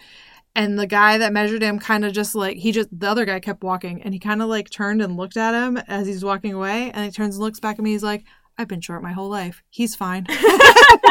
And 0.57 0.79
the 0.79 0.87
guy 0.87 1.19
that 1.19 1.33
measured 1.33 1.63
him 1.63 1.79
kind 1.79 2.05
of 2.05 2.13
just 2.13 2.35
like, 2.35 2.57
he 2.57 2.71
just, 2.71 2.89
the 2.93 3.09
other 3.09 3.25
guy 3.25 3.41
kept 3.41 3.65
walking 3.65 4.03
and 4.03 4.15
he 4.15 4.21
kind 4.21 4.41
of 4.41 4.49
like 4.49 4.71
turned 4.71 5.03
and 5.03 5.17
looked 5.17 5.37
at 5.37 5.55
him 5.55 5.77
as 5.89 6.07
he's 6.07 6.25
walking 6.25 6.53
away. 6.53 6.91
And 6.93 7.05
he 7.05 7.11
turns 7.11 7.37
and 7.37 7.43
looks 7.43 7.61
back 7.61 7.79
at 7.79 7.85
me. 7.85 7.91
He's 7.91 8.05
like, 8.05 8.25
I've 8.57 8.69
been 8.69 8.81
short 8.81 9.03
my 9.03 9.13
whole 9.13 9.29
life. 9.29 9.63
He's 9.71 9.95
fine. 9.97 10.27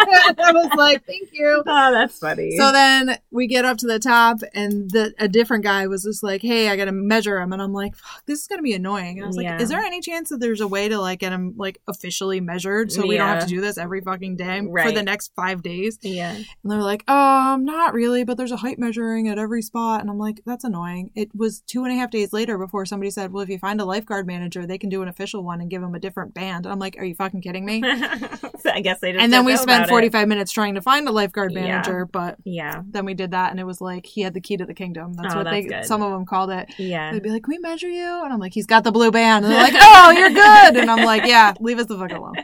I 0.05 0.51
was 0.53 0.71
like, 0.77 1.05
thank 1.05 1.29
you. 1.33 1.63
Oh, 1.65 1.91
that's 1.91 2.19
funny. 2.19 2.57
So 2.57 2.71
then 2.71 3.17
we 3.31 3.47
get 3.47 3.65
up 3.65 3.77
to 3.79 3.87
the 3.87 3.99
top, 3.99 4.39
and 4.53 4.89
the 4.91 5.13
a 5.19 5.27
different 5.27 5.63
guy 5.63 5.87
was 5.87 6.03
just 6.03 6.23
like, 6.23 6.41
"Hey, 6.41 6.69
I 6.69 6.75
got 6.75 6.85
to 6.85 6.91
measure 6.91 7.39
him," 7.39 7.53
and 7.53 7.61
I'm 7.61 7.73
like, 7.73 7.95
Fuck, 7.95 8.25
"This 8.25 8.41
is 8.41 8.47
gonna 8.47 8.61
be 8.61 8.73
annoying." 8.73 9.17
And 9.17 9.25
I 9.25 9.27
was 9.27 9.37
Yeah. 9.37 9.53
like, 9.53 9.61
"Is 9.61 9.69
there 9.69 9.79
any 9.81 10.01
chance 10.01 10.29
that 10.29 10.39
there's 10.39 10.61
a 10.61 10.67
way 10.67 10.89
to 10.89 10.99
like 10.99 11.19
get 11.19 11.31
him 11.33 11.53
like 11.57 11.79
officially 11.87 12.39
measured 12.39 12.91
so 12.91 13.05
we 13.05 13.17
don't 13.17 13.27
have 13.27 13.43
to 13.43 13.47
do 13.47 13.61
this 13.61 13.77
every 13.77 14.01
fucking 14.01 14.35
day 14.37 14.61
for 14.61 14.91
the 14.91 15.03
next 15.03 15.31
five 15.35 15.61
days?" 15.63 15.99
yeah. 16.01 16.31
And 16.35 16.71
they're 16.71 16.81
like, 16.81 17.09
"Um, 17.09 17.65
not 17.65 17.93
really, 17.93 18.23
but 18.23 18.37
there's 18.37 18.51
a 18.51 18.57
height 18.57 18.79
measuring 18.79 19.27
at 19.27 19.37
every 19.37 19.61
spot," 19.61 20.01
and 20.01 20.09
I'm 20.09 20.19
like, 20.19 20.41
"That's 20.45 20.63
annoying." 20.63 21.11
It 21.15 21.29
was 21.35 21.61
two 21.61 21.83
and 21.83 21.91
a 21.93 21.95
half 21.95 22.11
days 22.11 22.33
later 22.33 22.57
before 22.57 22.85
somebody 22.85 23.09
said, 23.11 23.31
"Well, 23.31 23.43
if 23.43 23.49
you 23.49 23.59
find 23.59 23.81
a 23.81 23.85
lifeguard 23.85 24.27
manager, 24.27 24.65
they 24.65 24.77
can 24.77 24.89
do 24.89 25.01
an 25.01 25.07
official 25.07 25.43
one 25.43 25.61
and 25.61 25.69
give 25.69 25.81
him 25.83 25.95
a 25.95 25.99
different 25.99 26.33
band." 26.33 26.65
And 26.65 26.71
I'm 26.73 26.79
like, 26.79 26.95
"Are 26.99 27.05
you 27.05 27.15
fucking 27.15 27.32
kidding 27.41 27.65
me?" 27.65 27.81
I 28.65 28.81
guess 28.81 28.99
they 28.99 29.11
just 29.11 29.21
and 29.23 29.31
then 29.33 29.45
we 29.45 29.55
spent 29.57 29.79
about 29.85 29.87
it. 29.87 29.89
45 29.89 30.27
minutes 30.27 30.51
trying 30.51 30.75
to 30.75 30.81
find 30.81 31.07
a 31.07 31.11
lifeguard 31.11 31.51
Yeah. 31.51 31.61
manager, 31.61 32.05
but 32.05 32.37
Yeah. 32.45 32.81
then 32.89 33.05
we 33.05 33.13
did 33.13 33.31
that 33.31 33.51
and 33.51 33.59
it 33.59 33.65
was 33.65 33.81
like 33.81 34.05
he 34.05 34.21
had 34.21 34.33
the 34.33 34.41
key 34.41 34.57
to 34.57 34.65
the 34.65 34.73
kingdom 34.73 35.13
that's 35.13 35.33
Oh, 35.33 35.37
what 35.39 35.43
that's 35.43 35.55
they 35.55 35.63
good. 35.63 35.85
some 35.85 36.01
of 36.01 36.11
them 36.11 36.25
called 36.25 36.49
it 36.49 36.69
Yeah. 36.77 37.11
they'd 37.11 37.21
be 37.23 37.29
like 37.29 37.43
can 37.43 37.51
we 37.51 37.59
measure 37.59 37.89
you 37.89 38.23
and 38.23 38.31
i'm 38.33 38.39
like 38.39 38.53
he's 38.53 38.65
got 38.65 38.83
the 38.83 38.91
blue 38.91 39.11
band 39.11 39.45
and 39.45 39.53
they're 39.53 39.61
like 39.61 39.73
oh 39.81 40.11
you're 40.11 40.29
good 40.29 40.77
and 40.77 40.89
i'm 40.89 41.03
like 41.05 41.25
yeah 41.25 41.53
leave 41.59 41.77
us 41.79 41.87
the 41.87 41.97
fuck 41.97 42.11
alone 42.11 42.33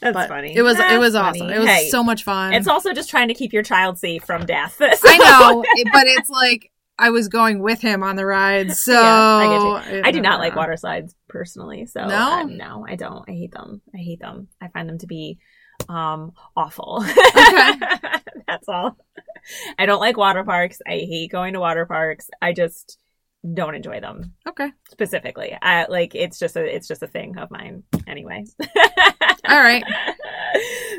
That's 0.00 0.12
but 0.14 0.28
funny. 0.28 0.54
it 0.54 0.62
was 0.62 0.78
it 0.78 0.98
was 0.98 1.14
funny. 1.14 1.40
awesome 1.40 1.50
it 1.50 1.58
was 1.60 1.68
Hey, 1.68 1.88
so 1.88 2.02
much 2.02 2.24
fun 2.24 2.52
It's 2.52 2.68
also 2.68 2.92
just 2.92 3.08
trying 3.08 3.28
to 3.28 3.34
keep 3.34 3.52
your 3.52 3.62
child 3.62 3.98
safe 3.98 4.24
from 4.24 4.44
death. 4.44 4.76
i 4.80 5.16
know 5.18 5.64
but 5.92 6.06
it's 6.06 6.28
like 6.30 6.70
i 6.98 7.10
was 7.10 7.28
going 7.28 7.60
with 7.60 7.80
him 7.80 8.02
on 8.02 8.16
the 8.16 8.26
ride 8.26 8.72
so 8.72 8.92
Yeah, 8.92 9.82
I 10.02 10.02
I 10.08 10.10
do 10.10 10.20
not 10.20 10.40
like 10.40 10.56
water 10.56 10.76
slides 10.76 11.14
personally. 11.34 11.84
So 11.86 12.06
No? 12.06 12.44
no, 12.44 12.86
I 12.88 12.94
don't. 12.96 13.28
I 13.28 13.32
hate 13.32 13.52
them. 13.52 13.82
I 13.94 13.98
hate 13.98 14.20
them. 14.20 14.48
I 14.62 14.68
find 14.68 14.88
them 14.88 14.98
to 14.98 15.06
be 15.06 15.38
um 15.88 16.32
awful. 16.56 17.04
That's 17.34 18.68
all. 18.68 18.96
I 19.78 19.84
don't 19.86 20.00
like 20.00 20.16
water 20.16 20.44
parks. 20.44 20.78
I 20.86 20.92
hate 20.92 21.30
going 21.32 21.52
to 21.54 21.60
water 21.60 21.84
parks. 21.84 22.30
I 22.40 22.52
just 22.52 22.98
don't 23.52 23.74
enjoy 23.74 24.00
them 24.00 24.32
okay 24.48 24.72
specifically. 24.90 25.56
I 25.60 25.86
like 25.86 26.14
it's 26.14 26.38
just 26.38 26.56
a 26.56 26.64
it's 26.64 26.88
just 26.88 27.02
a 27.02 27.06
thing 27.06 27.36
of 27.36 27.50
mine 27.50 27.82
anyway. 28.06 28.44
all 29.48 29.60
right 29.62 29.84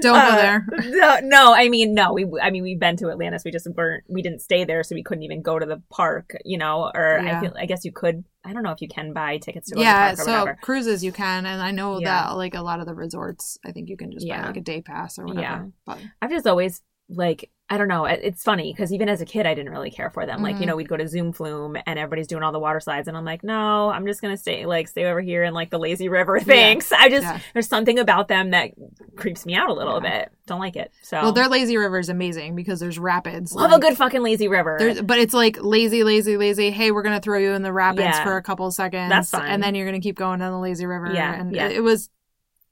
don't 0.02 0.14
go 0.14 0.20
Uh, 0.20 0.36
there 0.36 0.68
No, 0.84 1.20
no, 1.24 1.54
I 1.56 1.70
mean 1.70 1.94
no. 1.94 2.14
We, 2.14 2.28
I 2.42 2.50
mean, 2.52 2.62
we've 2.64 2.80
been 2.80 2.98
to 2.98 3.10
Atlantis. 3.10 3.44
We 3.46 3.52
just 3.52 3.68
weren't. 3.76 4.04
We 4.10 4.22
didn't 4.22 4.42
stay 4.42 4.66
there, 4.66 4.84
so 4.84 4.94
we 4.94 5.02
couldn't 5.04 5.24
even 5.24 5.42
go 5.42 5.58
to 5.58 5.66
the 5.66 5.82
park. 5.90 6.36
You 6.44 6.58
know, 6.58 6.92
or 6.94 7.22
Yeah. 7.24 7.38
I 7.38 7.42
feel. 7.42 7.54
I 7.58 7.66
guess 7.66 7.86
you 7.86 7.92
could. 7.94 8.26
I 8.44 8.54
don't 8.54 8.62
know 8.64 8.72
if 8.72 8.82
you 8.82 8.88
can 8.90 9.14
buy 9.14 9.38
tickets 9.38 9.70
to 9.70 9.76
go 9.76 9.82
yeah 9.82 10.12
to 10.12 10.18
the 10.18 10.18
park 10.18 10.28
or 10.28 10.32
so 10.32 10.40
whatever. 10.42 10.60
cruises 10.62 11.04
you 11.04 11.12
can 11.12 11.46
and 11.48 11.60
i 11.64 11.72
know 11.72 12.00
Yeah. 12.00 12.26
that 12.28 12.36
like 12.38 12.54
a 12.54 12.62
lot 12.62 12.80
of 12.80 12.86
the 12.86 12.94
resorts 12.94 13.58
i 13.66 13.72
think 13.72 13.90
you 13.90 13.98
can 13.98 14.12
just 14.12 14.28
buy 14.28 14.46
like 14.46 14.58
a 14.58 14.62
day 14.62 14.82
pass 14.84 15.18
or 15.18 15.26
whatever 15.26 15.42
Yeah. 15.42 15.66
but 15.88 15.98
I've 16.22 16.30
just 16.30 16.46
always 16.46 16.84
like 17.10 17.50
I 17.68 17.78
don't 17.80 17.88
know. 17.88 18.06
It's 18.06 18.44
funny 18.44 18.72
because 18.72 18.94
even 18.94 19.10
as 19.10 19.22
a 19.22 19.26
kid, 19.26 19.48
I 19.48 19.56
didn't 19.56 19.72
really 19.72 19.90
care 19.90 20.12
for 20.12 20.28
them. 20.28 20.44
Like 20.44 20.58
you 20.58 20.62
Mhm. 20.62 20.66
know, 20.68 20.76
we'd 20.76 20.88
go 20.88 20.98
to 20.98 21.08
Zoom 21.08 21.34
Flume 21.34 21.76
and 21.88 21.98
everybody's 21.98 22.28
doing 22.28 22.44
all 22.44 22.52
the 22.52 22.60
water 22.60 22.80
slides, 22.80 23.08
and 23.08 23.18
I'm 23.18 23.26
like, 23.26 23.44
no, 23.44 23.90
I'm 23.90 24.06
just 24.06 24.22
gonna 24.22 24.38
stay 24.38 24.68
like 24.68 24.88
stay 24.88 25.06
over 25.06 25.20
here 25.20 25.44
in 25.44 25.56
like 25.56 25.72
the 25.72 25.80
lazy 25.80 26.08
river. 26.08 26.40
Thanks. 26.40 26.92
I 26.92 27.10
just 27.10 27.24
Yeah. 27.24 27.40
there's 27.54 27.68
something 27.68 27.98
about 27.98 28.28
them 28.28 28.52
that 28.52 28.72
creeps 29.16 29.48
me 29.48 29.56
out 29.56 29.70
a 29.70 29.74
little 29.74 30.00
Yeah. 30.04 30.20
bit. 30.20 30.32
Don't 30.46 30.60
like 30.60 30.76
it. 30.76 30.92
So 31.02 31.20
well 31.24 31.32
their 31.32 31.48
lazy 31.48 31.76
river 31.76 31.98
is 31.98 32.10
amazing 32.10 32.56
because 32.56 32.80
there's 32.80 33.00
rapids 33.00 33.52
love 33.56 33.72
like- 33.72 33.80
a 33.80 33.82
good 33.82 33.98
fucking 33.98 34.22
lazy 34.22 34.48
river. 34.48 34.76
There's, 34.78 35.02
but 35.02 35.18
it's 35.18 35.34
like 35.34 35.58
lazy, 35.60 36.04
lazy, 36.04 36.38
lazy. 36.38 36.70
Hey, 36.70 36.92
we're 36.92 37.02
gonna 37.02 37.20
throw 37.20 37.40
you 37.40 37.54
in 37.54 37.64
the 37.64 37.74
rapids 37.74 38.04
Yeah. 38.04 38.24
for 38.24 38.38
a 38.38 38.44
couple 38.44 38.70
seconds. 38.70 39.10
That's 39.10 39.32
fine. 39.32 39.50
And 39.50 39.64
then 39.64 39.74
you're 39.74 39.88
gonna 39.88 40.00
keep 40.02 40.18
going 40.18 40.40
down 40.40 40.52
the 40.52 40.60
lazy 40.60 40.86
river. 40.86 41.12
Yeah, 41.12 41.34
and 41.34 41.56
yeah. 41.56 41.66
it, 41.70 41.78
it 41.78 41.82
was. 41.82 42.12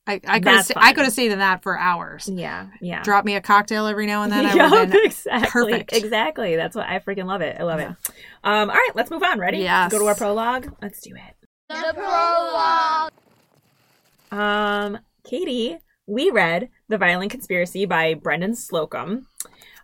I, 0.06 0.20
I 0.28 0.40
could 0.40 0.48
have 0.52 0.68
fine. 0.68 0.84
I 0.84 0.94
could 0.94 1.04
have 1.06 1.14
stayed 1.14 1.32
in 1.32 1.40
that 1.40 1.64
for 1.64 1.78
hours. 1.80 2.28
yeah, 2.32 2.68
yeah. 2.82 3.04
Drop 3.04 3.24
me 3.24 3.36
a 3.36 3.42
cocktail 3.42 3.88
every 3.88 4.06
now 4.06 4.24
and 4.24 4.32
then. 4.32 4.46
I 4.46 4.54
Yup, 4.54 4.72
would 4.72 4.80
have 4.80 4.92
been 4.92 5.06
exactly. 5.06 5.50
perfect. 5.72 5.94
Exactly. 5.94 6.56
That's 6.58 6.76
what 6.76 6.88
I 6.88 7.00
freaking 7.00 7.26
love 7.26 7.42
it. 7.42 7.56
I 7.60 7.64
love 7.64 7.80
Yeah. 7.80 7.92
it. 7.92 8.14
Um, 8.44 8.70
all 8.70 8.76
right, 8.76 8.92
let's 8.96 9.10
move 9.10 9.24
on. 9.24 9.40
Ready? 9.40 9.60
Yes. 9.60 9.92
Go 9.92 10.00
to 10.00 10.06
our 10.06 10.16
prologue. 10.16 10.76
Let's 10.82 11.00
do 11.02 11.12
it. 11.16 11.48
The 11.70 11.94
prologue. 11.96 13.12
Um, 14.32 15.00
Katie, 15.24 15.78
we 16.08 16.32
read 16.32 16.70
The 16.90 16.98
Violin 16.98 17.30
Conspiracy 17.30 17.86
by 17.86 18.14
Brendan 18.14 18.54
Slocumb. 18.54 19.26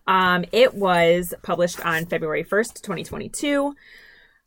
Um, 0.07 0.43
it 0.51 0.73
was 0.73 1.33
published 1.43 1.85
on 1.85 2.05
February 2.07 2.43
1st, 2.43 2.81
2022. 2.81 3.75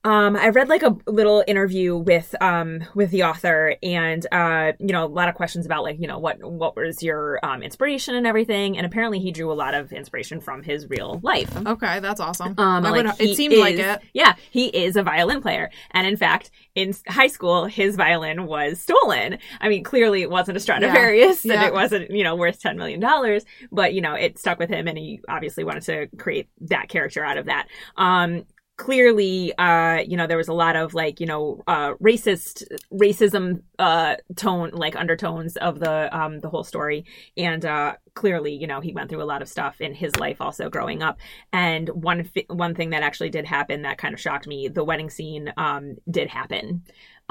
Um, 0.05 0.35
I 0.35 0.49
read 0.49 0.69
like 0.69 0.83
a 0.83 0.97
little 1.07 1.45
interview 1.47 1.97
with 1.97 2.35
um 2.41 2.81
with 2.95 3.13
the 3.13 3.23
author, 3.23 3.77
and 3.83 4.27
uh, 4.33 4.73
you 4.81 4.89
know, 4.93 5.05
a 5.05 5.07
lot 5.07 5.29
of 5.29 5.37
questions 5.37 5.65
about 5.65 5.85
like 5.85 6.01
you 6.01 6.09
know 6.09 6.19
what 6.19 6.43
what 6.43 6.75
was 6.75 7.03
your 7.05 7.39
um 7.45 7.63
inspiration 7.63 8.17
and 8.17 8.27
everything, 8.27 8.77
and 8.77 8.85
apparently 8.85 9.21
he 9.21 9.31
drew 9.31 9.53
a 9.53 9.55
lot 9.55 9.75
of 9.75 9.93
inspiration 9.93 10.41
from 10.41 10.65
his 10.65 10.91
real 10.91 11.21
life. 11.23 11.55
Okay, 11.67 12.01
that's 12.01 12.21
awesome. 12.21 12.55
Um, 12.59 12.83
like, 12.83 13.05
would, 13.05 13.21
it 13.21 13.37
seemed 13.37 13.57
like 13.57 13.77
it. 13.77 14.01
Yeah, 14.13 14.35
he 14.51 14.67
is 14.67 14.97
a 14.97 15.05
violin 15.05 15.41
player, 15.41 15.71
and 15.93 16.05
in 16.05 16.17
fact, 16.17 16.51
in 16.75 16.95
high 17.07 17.29
school, 17.29 17.67
his 17.67 17.95
violin 17.95 18.47
was 18.47 18.81
stolen. 18.81 19.39
I 19.61 19.69
mean, 19.69 19.85
clearly, 19.85 20.23
it 20.23 20.31
wasn't 20.31 20.57
a 20.57 20.61
Stradivarius, 20.61 21.45
and 21.45 21.53
Yeah. 21.53 21.67
it 21.67 21.73
wasn't, 21.73 22.11
you 22.11 22.25
know, 22.25 22.35
worth 22.35 22.61
ten 22.61 22.77
million 22.77 22.99
dollars. 22.99 23.45
But 23.71 23.95
you 23.95 24.01
know, 24.01 24.15
it 24.15 24.37
stuck 24.37 24.59
with 24.59 24.69
him, 24.69 24.89
and 24.89 24.99
he 24.99 25.21
obviously 25.29 25.63
wanted 25.63 25.85
to 25.85 26.09
create 26.17 26.49
that 26.63 26.89
character 26.89 27.25
out 27.25 27.39
of 27.39 27.47
that. 27.47 27.69
Um, 27.97 28.47
clearly, 28.83 29.57
uh, 29.59 29.99
you 30.05 30.17
know, 30.17 30.27
there 30.27 30.37
was 30.37 30.49
a 30.49 30.53
lot 30.53 30.75
of 30.75 30.93
like, 30.93 31.21
you 31.21 31.27
know, 31.27 31.63
uh, 31.69 31.95
racist 32.03 32.65
racism 32.93 33.63
uh 33.79 34.17
tone, 34.35 34.71
like 34.73 34.97
undertones 34.97 35.57
of 35.59 35.79
the 35.79 35.97
um 36.17 36.41
the 36.41 36.49
whole 36.49 36.65
story, 36.65 37.05
and 37.37 37.65
uh, 37.65 37.95
clearly, 38.15 38.53
you 38.53 38.67
know, 38.67 38.81
he 38.81 38.93
went 38.93 39.09
through 39.09 39.23
a 39.23 39.31
lot 39.33 39.41
of 39.41 39.49
stuff 39.49 39.81
in 39.81 39.95
his 39.95 40.17
life 40.17 40.41
also 40.41 40.69
growing 40.69 41.01
up. 41.01 41.21
And 41.53 41.89
one 41.91 42.29
one 42.49 42.75
thing 42.75 42.91
that 42.91 43.05
actually 43.05 43.31
did 43.31 43.47
happen 43.47 43.83
that 43.83 43.99
kind 43.99 44.15
of 44.15 44.21
shocked 44.21 44.49
me, 44.49 44.67
the 44.67 44.83
wedding 44.83 45.11
scene 45.11 45.53
um 45.57 45.95
did 46.11 46.29
happen. 46.29 46.83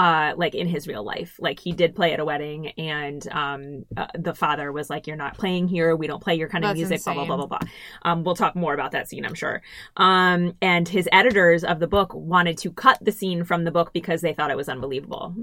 Uh, 0.01 0.33
like 0.35 0.55
in 0.55 0.65
his 0.67 0.87
real 0.87 1.03
life, 1.03 1.35
like 1.39 1.59
he 1.59 1.73
did 1.73 1.93
play 1.95 2.11
at 2.11 2.19
a 2.19 2.25
wedding, 2.25 2.69
and 2.69 3.21
um, 3.31 3.85
uh, 3.95 4.07
the 4.17 4.33
father 4.33 4.71
was 4.71 4.89
like, 4.89 5.05
"You're 5.05 5.15
not 5.25 5.37
playing 5.37 5.67
here. 5.67 5.95
We 5.95 6.07
don't 6.07 6.23
play 6.23 6.33
your 6.33 6.49
kind 6.49 6.63
of 6.65 6.69
That's 6.69 6.89
music." 6.89 7.03
Blah 7.03 7.13
blah 7.13 7.25
blah 7.25 7.35
insane. 7.35 7.47
blah 7.49 7.59
blah. 7.59 7.69
Um, 8.11 8.23
we'll 8.23 8.33
talk 8.35 8.55
more 8.55 8.73
about 8.73 8.93
that 8.93 9.07
scene, 9.07 9.23
I'm 9.27 9.35
sure. 9.35 9.61
Um, 9.97 10.55
and 10.59 10.89
his 10.89 11.07
editors 11.11 11.63
of 11.63 11.77
the 11.79 11.87
book 11.87 12.15
wanted 12.15 12.57
to 12.63 12.71
cut 12.71 12.97
the 12.99 13.11
scene 13.11 13.43
from 13.43 13.63
the 13.63 13.71
book 13.71 13.93
because 13.93 14.21
they 14.21 14.33
thought 14.33 14.49
it 14.49 14.57
was 14.57 14.69
unbelievable. 14.69 15.35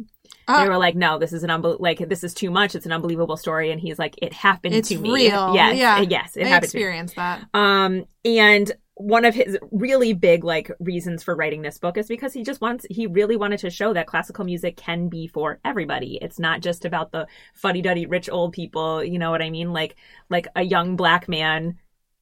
Ah. 0.49 0.65
they 0.65 0.69
were 0.69 0.79
like, 0.79 0.97
"No, 0.97 1.19
this 1.19 1.33
is 1.33 1.45
an 1.45 1.51
unbel- 1.51 1.79
like 1.79 2.09
this 2.09 2.25
is 2.25 2.35
too 2.35 2.51
much. 2.51 2.75
It's 2.75 2.87
an 2.87 2.93
unbelievable 2.93 3.37
story." 3.37 3.71
And 3.71 3.81
he's 3.81 3.99
like, 3.99 4.17
"It 4.21 4.33
happened 4.33 4.75
It's 4.75 4.89
to 4.89 4.99
me. 4.99 5.13
real. 5.15 5.55
Yes, 5.55 5.77
Yeah. 5.77 6.01
yes, 6.01 6.37
it 6.37 6.47
I 6.47 6.49
happened 6.49 6.73
to 6.73 6.77
me." 6.79 6.83
experienced 6.83 7.15
that. 7.17 7.43
Um, 7.55 8.07
and 8.25 8.73
one 8.99 9.25
of 9.25 9.35
his 9.35 9.57
really 9.71 10.13
big 10.13 10.43
like 10.43 10.71
reasons 10.81 11.23
for 11.23 11.37
writing 11.37 11.63
this 11.63 11.79
book 11.79 11.97
is 11.97 12.09
because 12.09 12.33
he 12.33 12.43
just 12.43 12.61
wants 12.61 12.85
he 12.91 13.07
really 13.07 13.37
wanted 13.37 13.61
to 13.61 13.71
show 13.71 13.93
that 13.95 14.09
classical 14.09 14.45
music 14.45 14.77
can 14.77 15.09
be 15.09 15.29
for 15.29 15.61
everybody. 15.65 16.19
It's 16.21 16.39
not 16.39 16.61
just 16.61 16.85
about 16.85 17.13
the 17.13 17.29
fuddy-duddy 17.55 18.07
rich 18.07 18.29
old 18.29 18.53
people, 18.53 19.05
you 19.05 19.19
know 19.19 19.31
what 19.31 19.41
I 19.41 19.51
mean? 19.51 19.73
Like 19.73 19.97
like 20.29 20.49
a 20.57 20.63
young 20.63 20.97
black 20.97 21.29
man 21.29 21.79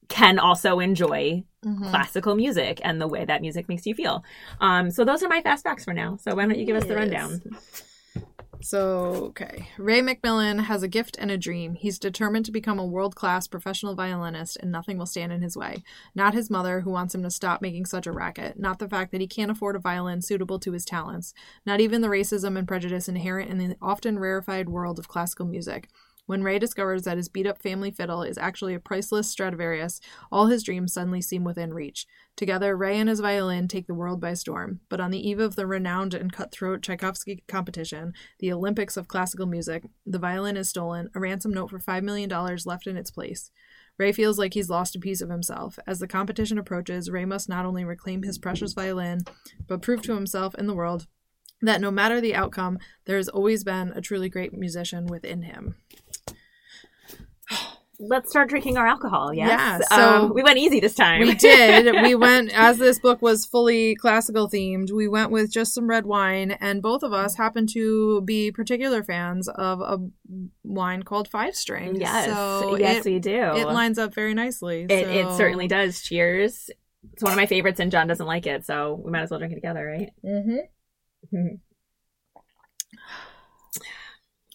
can 0.07 0.39
also 0.39 0.79
enjoy 0.79 1.43
Mhm. 1.65 1.89
classical 1.89 2.35
music 2.35 2.79
and 2.83 3.01
the 3.01 3.07
way 3.07 3.25
that 3.25 3.41
music 3.41 3.67
makes 3.67 3.85
you 3.85 3.95
feel. 3.95 4.23
Um, 4.61 4.91
so 4.91 5.03
those 5.03 5.23
are 5.23 5.27
my 5.27 5.41
fast 5.41 5.63
facts 5.63 5.83
for 5.83 5.93
now. 5.93 6.17
So 6.17 6.35
why 6.35 6.45
don't 6.45 6.57
you 6.57 6.65
give 6.65 6.77
us 6.77 6.85
the 6.85 6.95
rundown? 6.95 7.41
So, 8.61 9.27
okay. 9.29 9.69
Ray 9.77 10.01
McMillan 10.01 10.63
has 10.63 10.83
a 10.83 10.87
gift 10.87 11.15
and 11.19 11.29
a 11.29 11.37
dream. 11.37 11.75
He's 11.75 11.99
determined 11.99 12.45
to 12.45 12.51
become 12.51 12.79
a 12.79 12.85
world 12.85 13.15
class 13.15 13.47
professional 13.47 13.95
violinist, 13.95 14.57
and 14.57 14.71
nothing 14.71 14.97
will 14.97 15.05
stand 15.05 15.31
in 15.31 15.41
his 15.41 15.55
way. 15.55 15.83
Not 16.15 16.33
his 16.33 16.49
mother, 16.49 16.81
who 16.81 16.89
wants 16.89 17.13
him 17.13 17.23
to 17.23 17.31
stop 17.31 17.61
making 17.61 17.85
such 17.85 18.07
a 18.07 18.11
racket. 18.11 18.59
Not 18.59 18.79
the 18.79 18.89
fact 18.89 19.11
that 19.11 19.21
he 19.21 19.27
can't 19.27 19.51
afford 19.51 19.75
a 19.75 19.79
violin 19.79 20.21
suitable 20.21 20.59
to 20.59 20.71
his 20.71 20.85
talents. 20.85 21.33
Not 21.65 21.79
even 21.79 22.01
the 22.01 22.07
racism 22.07 22.57
and 22.57 22.67
prejudice 22.67 23.07
inherent 23.07 23.49
in 23.49 23.57
the 23.57 23.75
often 23.81 24.19
rarefied 24.19 24.69
world 24.69 24.99
of 24.99 25.07
classical 25.07 25.45
music. 25.45 25.89
When 26.27 26.43
Ray 26.43 26.59
discovers 26.59 27.03
that 27.03 27.15
his 27.15 27.29
beat 27.29 27.47
up 27.47 27.61
family 27.61 27.89
fiddle 27.89 28.21
is 28.21 28.37
actually 28.37 28.73
a 28.73 28.81
priceless 28.81 29.29
Stradivarius, 29.29 30.01
all 30.29 30.47
his 30.47 30.61
dreams 30.61 30.91
suddenly 30.91 31.21
seem 31.21 31.45
within 31.45 31.73
reach. 31.73 32.05
Together, 32.35 32.75
Ray 32.75 32.99
and 32.99 33.07
his 33.07 33.21
violin 33.21 33.69
take 33.69 33.87
the 33.87 33.93
world 33.93 34.19
by 34.19 34.33
storm. 34.33 34.81
But 34.89 34.99
on 34.99 35.09
the 35.11 35.25
eve 35.25 35.39
of 35.39 35.55
the 35.55 35.65
renowned 35.65 36.13
and 36.13 36.33
cutthroat 36.33 36.81
Tchaikovsky 36.81 37.45
competition, 37.47 38.13
the 38.39 38.51
Olympics 38.51 38.97
of 38.97 39.07
classical 39.07 39.45
music, 39.45 39.85
the 40.05 40.19
violin 40.19 40.57
is 40.57 40.67
stolen, 40.67 41.09
a 41.15 41.19
ransom 41.21 41.53
note 41.53 41.69
for 41.69 41.79
$5 41.79 42.03
million 42.03 42.29
left 42.65 42.87
in 42.87 42.97
its 42.97 43.09
place. 43.09 43.49
Ray 43.97 44.11
feels 44.11 44.37
like 44.37 44.53
he's 44.53 44.69
lost 44.69 44.97
a 44.97 44.99
piece 44.99 45.21
of 45.21 45.29
himself. 45.29 45.79
As 45.87 45.99
the 45.99 46.09
competition 46.09 46.57
approaches, 46.57 47.09
Ray 47.09 47.23
must 47.23 47.47
not 47.47 47.65
only 47.65 47.85
reclaim 47.85 48.23
his 48.23 48.37
precious 48.37 48.73
violin, 48.73 49.21
but 49.65 49.81
prove 49.81 50.01
to 50.01 50.13
himself 50.13 50.53
and 50.55 50.67
the 50.67 50.75
world 50.75 51.07
that 51.61 51.81
no 51.81 51.89
matter 51.91 52.21
the 52.21 52.35
outcome, 52.35 52.77
there 53.05 53.17
has 53.17 53.29
always 53.29 53.63
been 53.63 53.91
a 53.95 54.01
truly 54.01 54.29
great 54.29 54.53
musician 54.53 55.07
within 55.07 55.43
him. 55.43 55.75
Let's 57.99 58.29
start 58.29 58.47
drinking 58.49 58.77
our 58.77 58.85
alcohol. 58.85 59.33
Yes. 59.33 59.49
Yeah, 59.49 59.79
so- 59.97 60.23
Um, 60.25 60.33
we 60.33 60.43
went 60.43 60.59
easy 60.59 60.79
this 60.79 60.93
time. 60.93 61.19
We 61.19 61.33
did. 61.33 61.91
we 62.03 62.13
went, 62.13 62.51
as 62.53 62.77
this 62.77 62.99
book 62.99 63.23
was 63.23 63.43
fully 63.45 63.95
classical 63.95 64.47
themed, 64.47 64.91
we 64.91 65.07
went 65.07 65.31
with 65.31 65.51
just 65.51 65.73
some 65.73 65.89
red 65.89 66.05
wine, 66.05 66.51
and 66.51 66.81
both 66.83 67.01
of 67.01 67.11
us 67.11 67.35
happen 67.37 67.65
to 67.73 68.21
be 68.21 68.51
particular 68.51 69.03
fans 69.03 69.47
of 69.49 69.81
a 69.81 69.97
wine 70.63 71.01
called 71.01 71.27
Five 71.27 71.55
String. 71.55 71.95
yes. 71.95 72.25
So 72.27 72.75
yes, 72.77 73.05
it, 73.05 73.09
we 73.13 73.17
do. 73.19 73.31
it 73.55 73.65
lines 73.65 73.97
up 73.97 74.13
very 74.13 74.35
nicely. 74.35 74.83
It, 74.83 74.91
it 74.91 75.35
certainly 75.35 75.67
does. 75.67 76.01
Cheers. 76.03 76.69
It's 77.13 77.23
one 77.23 77.31
of 77.31 77.37
my 77.37 77.47
favorites, 77.47 77.79
and 77.79 77.91
John 77.91 78.05
doesn't 78.05 78.25
like 78.27 78.45
it, 78.45 78.63
so 78.65 79.01
we 79.03 79.09
might 79.11 79.21
as 79.23 79.31
well 79.31 79.39
drink 79.39 79.53
it 79.53 79.55
together, 79.55 79.83
right? 79.85 80.11
Mm-hmm. 80.23 81.55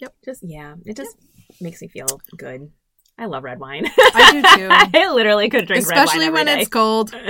Yep. 0.01 0.15
Just 0.25 0.41
yeah, 0.45 0.75
it 0.85 0.97
just 0.97 1.17
makes 1.61 1.81
me 1.83 1.89
feel 1.89 2.21
good. 2.37 2.71
I 3.23 3.27
love 3.27 3.45
red 3.45 3.61
wine. 3.61 3.87
I 3.87 4.33
do 4.33 4.43
too. 4.43 4.69
I 4.99 5.13
literally 5.13 5.49
could 5.49 5.67
drink 5.69 5.83
Especially 5.85 6.27
red 6.27 6.33
wine 6.35 6.39
Especially 6.39 6.45
when 6.45 6.49
every 6.49 6.63
it's 6.63 6.71
cold. 6.71 7.15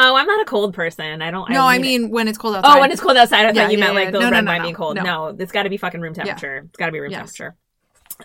Oh, 0.00 0.14
I'm 0.14 0.26
not 0.26 0.42
a 0.42 0.44
cold 0.44 0.74
person. 0.74 1.22
I 1.22 1.30
don't. 1.30 1.48
No, 1.50 1.64
I 1.64 1.78
need 1.78 1.94
it. 1.94 1.98
mean 2.00 2.10
when 2.10 2.28
it's 2.28 2.36
cold 2.38 2.54
outside. 2.54 2.76
Oh, 2.76 2.80
when 2.80 2.92
it's 2.92 3.00
cold 3.00 3.16
outside, 3.16 3.46
I 3.46 3.52
thought 3.52 3.72
you 3.72 3.78
yeah, 3.78 3.84
meant 3.84 3.94
yeah. 3.94 4.00
like 4.00 4.12
the 4.12 4.20
No, 4.20 4.26
no, 4.28 4.36
red 4.36 4.44
no, 4.44 4.50
wine 4.50 4.58
no. 4.58 4.64
being 4.64 4.74
cold. 4.74 4.96
No. 4.96 5.02
No. 5.02 5.26
it's 5.38 5.50
got 5.50 5.62
to 5.62 5.70
be 5.70 5.76
fucking 5.78 6.00
room 6.00 6.12
temperature. 6.14 6.66
It's 6.68 6.76
got 6.76 6.86
to 6.86 6.92
be 6.92 7.00
room 7.00 7.10
Yes. 7.10 7.20
temperature. 7.32 7.56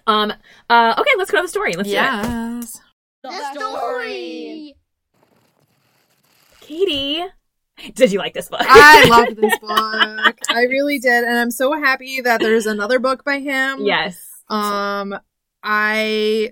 Um. 0.05 0.33
Uh. 0.69 0.93
Okay, 0.99 1.09
let's 1.17 1.31
go 1.31 1.37
to 1.37 1.43
the 1.43 1.47
story. 1.47 1.73
Let's 1.75 1.87
yes. 1.89 2.79
The 3.23 3.53
story. 3.53 4.75
Katie, 6.59 7.23
did 7.95 8.11
you 8.11 8.19
like 8.19 8.33
this 8.33 8.49
book? 8.49 8.59
I 8.61 9.05
loved 9.09 9.37
this 9.37 9.57
book. 9.59 10.37
I 10.49 10.65
really 10.69 10.99
did, 10.99 11.23
and 11.23 11.37
I'm 11.37 11.49
so 11.51 11.73
happy 11.73 12.21
that 12.21 12.39
there's 12.41 12.65
another 12.65 12.99
book 12.99 13.23
by 13.23 13.39
him. 13.39 13.79
yes. 13.85 14.19
Um, 14.49 15.15
I 15.63 16.51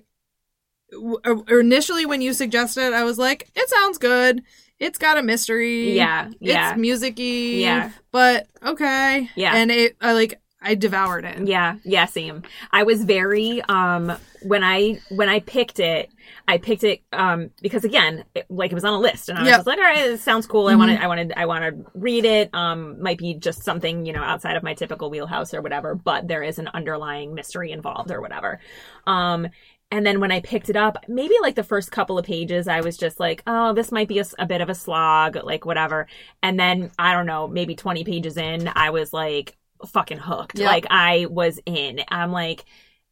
w- 0.92 1.20
uh, 1.26 1.36
initially 1.60 2.06
when 2.06 2.22
you 2.22 2.34
suggested, 2.34 2.94
I 2.94 3.04
was 3.04 3.18
like, 3.18 3.50
it 3.56 3.70
sounds 3.70 3.98
good. 3.98 4.44
It's 4.80 4.98
got 4.98 5.18
a 5.18 5.24
mystery. 5.24 5.92
Yeah. 5.92 6.30
Yeah. 6.40 6.72
It's 6.72 6.80
musicy. 6.80 7.60
Yeah. 7.62 7.92
But 8.12 8.48
okay. 8.64 9.30
Yeah. 9.36 9.56
And 9.56 9.72
it, 9.72 9.96
I 10.02 10.14
like, 10.14 10.40
I 10.64 10.76
devoured 10.76 11.26
it. 11.26 11.48
Yeah, 11.48 11.78
yeah, 11.84 12.06
same. 12.06 12.44
I 12.72 12.84
was 12.84 13.04
very 13.04 13.64
um 13.64 14.12
when 14.44 14.64
I 14.64 15.00
when 15.10 15.28
I 15.28 15.40
picked 15.40 15.80
it, 15.80 16.12
I 16.48 16.60
picked 16.60 16.84
it 16.84 17.02
um 17.12 17.50
because 17.64 17.84
again, 17.84 18.26
it, 18.36 18.46
like 18.48 18.72
it 18.72 18.76
was 18.76 18.86
on 18.86 18.94
a 18.94 19.00
list 19.00 19.30
and 19.30 19.40
I 19.40 19.42
was 19.42 19.50
Yep. 19.50 19.58
just 19.58 19.68
like, 19.68 19.80
all 19.80 19.84
right, 19.86 20.12
it 20.12 20.20
sounds 20.20 20.46
cool. 20.46 20.68
I 20.68 20.74
Mhm. 20.74 20.78
wanted 20.78 21.00
I 21.02 21.08
wanted 21.08 21.34
I 21.36 21.46
want 21.48 21.64
to 21.64 21.92
read 21.96 22.26
it. 22.26 22.52
Um 22.54 23.02
might 23.02 23.18
be 23.18 23.34
just 23.34 23.64
something, 23.64 24.06
you 24.06 24.14
know, 24.14 24.22
outside 24.22 24.56
of 24.56 24.62
my 24.62 24.76
typical 24.76 25.10
wheelhouse 25.10 25.52
or 25.56 25.62
whatever, 25.64 25.96
but 25.96 26.28
there 26.28 26.44
is 26.44 26.60
an 26.60 26.68
underlying 26.68 27.34
mystery 27.34 27.72
involved 27.72 28.12
or 28.12 28.22
whatever. 28.22 28.60
Um 29.08 29.48
and 29.92 30.06
then 30.06 30.22
when 30.22 30.32
I 30.32 30.40
picked 30.40 30.70
it 30.70 30.78
up, 30.78 30.98
maybe 31.08 31.36
like 31.42 31.56
the 31.56 31.64
first 31.64 31.92
couple 31.92 32.18
of 32.18 32.26
pages, 32.26 32.68
I 32.68 32.80
was 32.82 32.98
just 32.98 33.20
like, 33.20 33.44
oh, 33.46 33.74
this 33.74 33.92
might 33.92 34.08
be 34.08 34.24
a 34.40 34.46
bit 34.46 34.62
of 34.62 34.70
a 34.70 34.76
slog, 34.76 35.36
like 35.44 35.66
whatever. 35.66 36.08
And 36.42 36.58
then 36.58 36.92
I 36.98 37.14
don't 37.14 37.26
know, 37.26 37.48
maybe 37.48 37.76
20 37.76 38.06
pages 38.06 38.38
in, 38.38 38.70
I 38.74 38.92
was 38.92 39.12
like 39.12 39.58
fucking 39.86 40.20
hooked. 40.20 40.60
Yep. 40.60 40.66
Like 40.66 40.86
I 40.90 41.26
was 41.30 41.60
in. 41.66 42.00
I'm 42.08 42.32
like, 42.32 42.64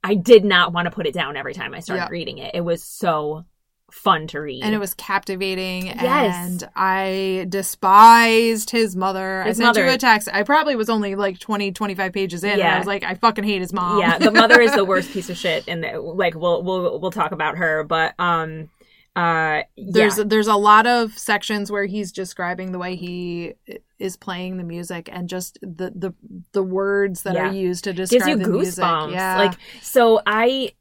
I 0.04 0.16
did 0.16 0.46
not 0.46 0.72
want 0.72 0.86
to 0.86 0.92
put 0.92 1.06
it 1.06 1.14
down 1.14 1.36
every 1.36 1.54
time 1.54 1.74
I 1.74 1.82
started 1.82 2.04
Yep. 2.04 2.12
reading 2.12 2.38
it. 2.38 2.56
It 2.56 2.62
was 2.62 2.82
so 2.82 3.46
fun 3.94 4.28
to 4.28 4.40
read. 4.40 4.64
And 4.64 4.74
it 4.76 4.78
was 4.80 4.94
captivating, 4.94 5.88
Yes. 5.88 6.36
and 6.64 6.70
I 6.76 7.46
despised 7.50 8.70
his 8.70 8.96
mother. 8.96 9.44
His 9.44 9.60
I 9.60 9.64
sent 9.64 9.78
mother. 9.78 9.86
you 9.88 9.94
a 9.94 9.98
text. 9.98 10.28
I 10.32 10.44
probably 10.44 10.76
was 10.76 10.90
only 10.90 11.16
like 11.16 11.40
20, 11.40 11.72
25 11.72 12.14
pages 12.14 12.44
in, 12.44 12.52
and 12.52 12.62
I 12.62 12.78
was 12.78 12.88
like, 12.88 13.04
I 13.04 13.16
fucking 13.16 13.44
hate 13.44 13.62
his 13.62 13.74
mom. 13.74 14.00
yeah, 14.00 14.18
the 14.18 14.32
mother 14.32 14.60
is 14.62 14.74
the 14.76 14.86
worst 14.94 15.12
piece 15.12 15.30
of 15.30 15.38
shit, 15.38 15.66
and 15.68 15.86
like 16.04 16.36
we'll 16.36 16.64
we'll 16.64 17.00
we'll 17.00 17.12
talk 17.12 17.32
about 17.32 17.58
her, 17.58 17.84
but 17.84 18.14
um, 18.20 18.70
uh, 19.16 19.62
there's 19.78 20.18
yeah. 20.18 20.24
there's 20.28 20.48
a 20.48 20.56
lot 20.56 20.86
of 20.88 21.18
sections 21.18 21.72
where 21.72 21.86
he's 21.86 22.12
describing 22.12 22.72
the 22.72 22.80
way 22.80 22.96
he 22.96 23.54
is 23.98 24.16
playing 24.16 24.58
the 24.58 24.64
music 24.64 25.10
and 25.12 25.28
just 25.28 25.58
the 25.62 25.92
the 25.96 26.14
the 26.54 26.64
words 26.64 27.24
that 27.24 27.34
Yeah. 27.34 27.50
are 27.50 27.54
used 27.54 27.84
to 27.86 27.94
describe 27.94 28.20
gives 28.28 28.30
you 28.30 28.38
the 28.46 28.50
music. 28.50 28.84
goosebumps. 28.84 29.12
Yeah, 29.14 29.38
Like 29.38 29.54
so, 29.82 30.22
I 30.26 30.72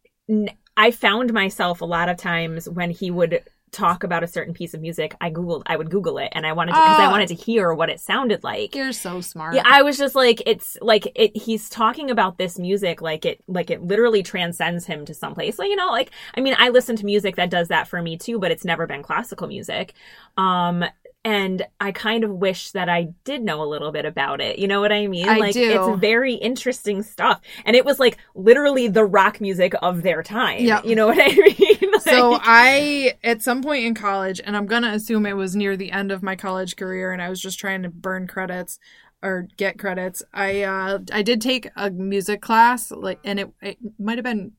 I 0.79 0.91
found 0.93 1.33
myself 1.33 1.81
a 1.83 1.85
lot 1.85 2.09
of 2.09 2.17
times 2.17 2.69
when 2.69 2.91
he 2.91 3.11
would 3.11 3.43
talk 3.71 4.03
about 4.03 4.25
a 4.25 4.27
certain 4.27 4.55
piece 4.55 4.73
of 4.73 4.81
music, 4.81 5.15
I 5.21 5.31
googled, 5.31 5.63
I 5.67 5.77
would 5.77 5.91
Google 5.91 6.17
it, 6.17 6.31
and 6.33 6.47
I 6.47 6.55
wanted 6.55 6.73
because 6.73 6.99
I 6.99 7.05
Ah. 7.05 7.11
wanted 7.11 7.29
to 7.29 7.35
hear 7.35 7.75
what 7.75 7.91
it 7.91 8.01
sounded 8.01 8.43
like. 8.43 8.75
you're 8.75 8.93
so 8.93 9.21
smart. 9.21 9.55
Yeah, 9.55 9.63
I 9.67 9.83
was 9.83 9.99
just 9.99 10.15
like, 10.15 10.43
it's 10.47 10.79
like 10.81 11.13
it. 11.15 11.37
He's 11.37 11.69
talking 11.69 12.11
about 12.11 12.39
this 12.39 12.59
music 12.59 13.03
like 13.03 13.27
it, 13.27 13.43
like 13.47 13.71
it 13.71 13.83
literally 13.83 14.23
transcends 14.23 14.87
him 14.87 15.05
to 15.05 15.13
someplace. 15.13 15.59
Like 15.59 15.69
you 15.69 15.77
know, 15.77 15.89
like 15.91 16.13
I 16.35 16.41
mean, 16.41 16.55
I 16.59 16.71
listen 16.71 16.97
to 16.97 17.05
music 17.05 17.37
that 17.37 17.51
does 17.51 17.69
that 17.69 17.89
for 17.89 18.01
me 18.01 18.17
too, 18.17 18.39
but 18.39 18.51
it's 18.51 18.65
never 18.65 18.87
been 18.87 19.03
classical 19.03 19.49
music. 19.49 19.93
Um, 20.39 20.85
and 21.29 21.67
I 21.79 21.93
kind 21.93 22.25
of 22.25 22.31
wish 22.31 22.71
that 22.71 22.89
I 22.89 23.09
did 23.25 23.43
know 23.43 23.63
a 23.63 23.69
little 23.69 23.93
bit 23.93 24.07
about 24.07 24.41
it. 24.41 24.59
You 24.59 24.67
know 24.67 24.81
what 24.81 24.93
I 24.93 25.07
mean? 25.09 25.29
I 25.29 25.37
like 25.37 25.53
do. 25.53 25.91
it's 25.93 26.01
very 26.01 26.33
interesting 26.33 27.03
stuff, 27.03 27.43
and 27.67 27.77
it 27.77 27.85
was 27.85 28.01
like 28.01 28.17
literally 28.35 28.89
the 28.89 29.05
rock 29.05 29.39
music 29.39 29.75
of 29.83 30.03
their 30.03 30.23
time. 30.23 30.65
Yep. 30.65 30.87
you 30.87 30.97
know 30.97 31.07
what 31.07 31.19
I 31.21 31.29
mean? 31.59 32.01
so 32.01 32.39
I, 32.41 33.19
at 33.23 33.43
some 33.43 33.63
point 33.63 33.85
in 33.85 33.95
college, 33.95 34.41
and 34.43 34.57
I'm 34.57 34.65
gonna 34.65 34.93
assume 34.93 35.27
it 35.27 35.35
was 35.35 35.55
near 35.55 35.77
the 35.77 35.93
end 35.93 36.13
of 36.13 36.23
my 36.23 36.35
college 36.35 36.77
career, 36.77 37.13
and 37.13 37.21
I 37.21 37.29
was 37.29 37.43
just 37.43 37.59
trying 37.59 37.83
to 37.83 37.91
burn 37.91 38.27
credits 38.27 38.79
or 39.23 39.49
get 39.59 39.79
credits. 39.79 40.23
I 40.33 40.63
uh, 40.63 41.01
I 41.13 41.21
did 41.21 41.43
take 41.43 41.69
a 41.77 41.91
music 41.91 42.41
class, 42.41 42.91
like, 42.91 43.19
and 43.23 43.39
it 43.39 43.53
it 43.61 43.77
might 43.99 44.17
have 44.17 44.25
been 44.25 44.53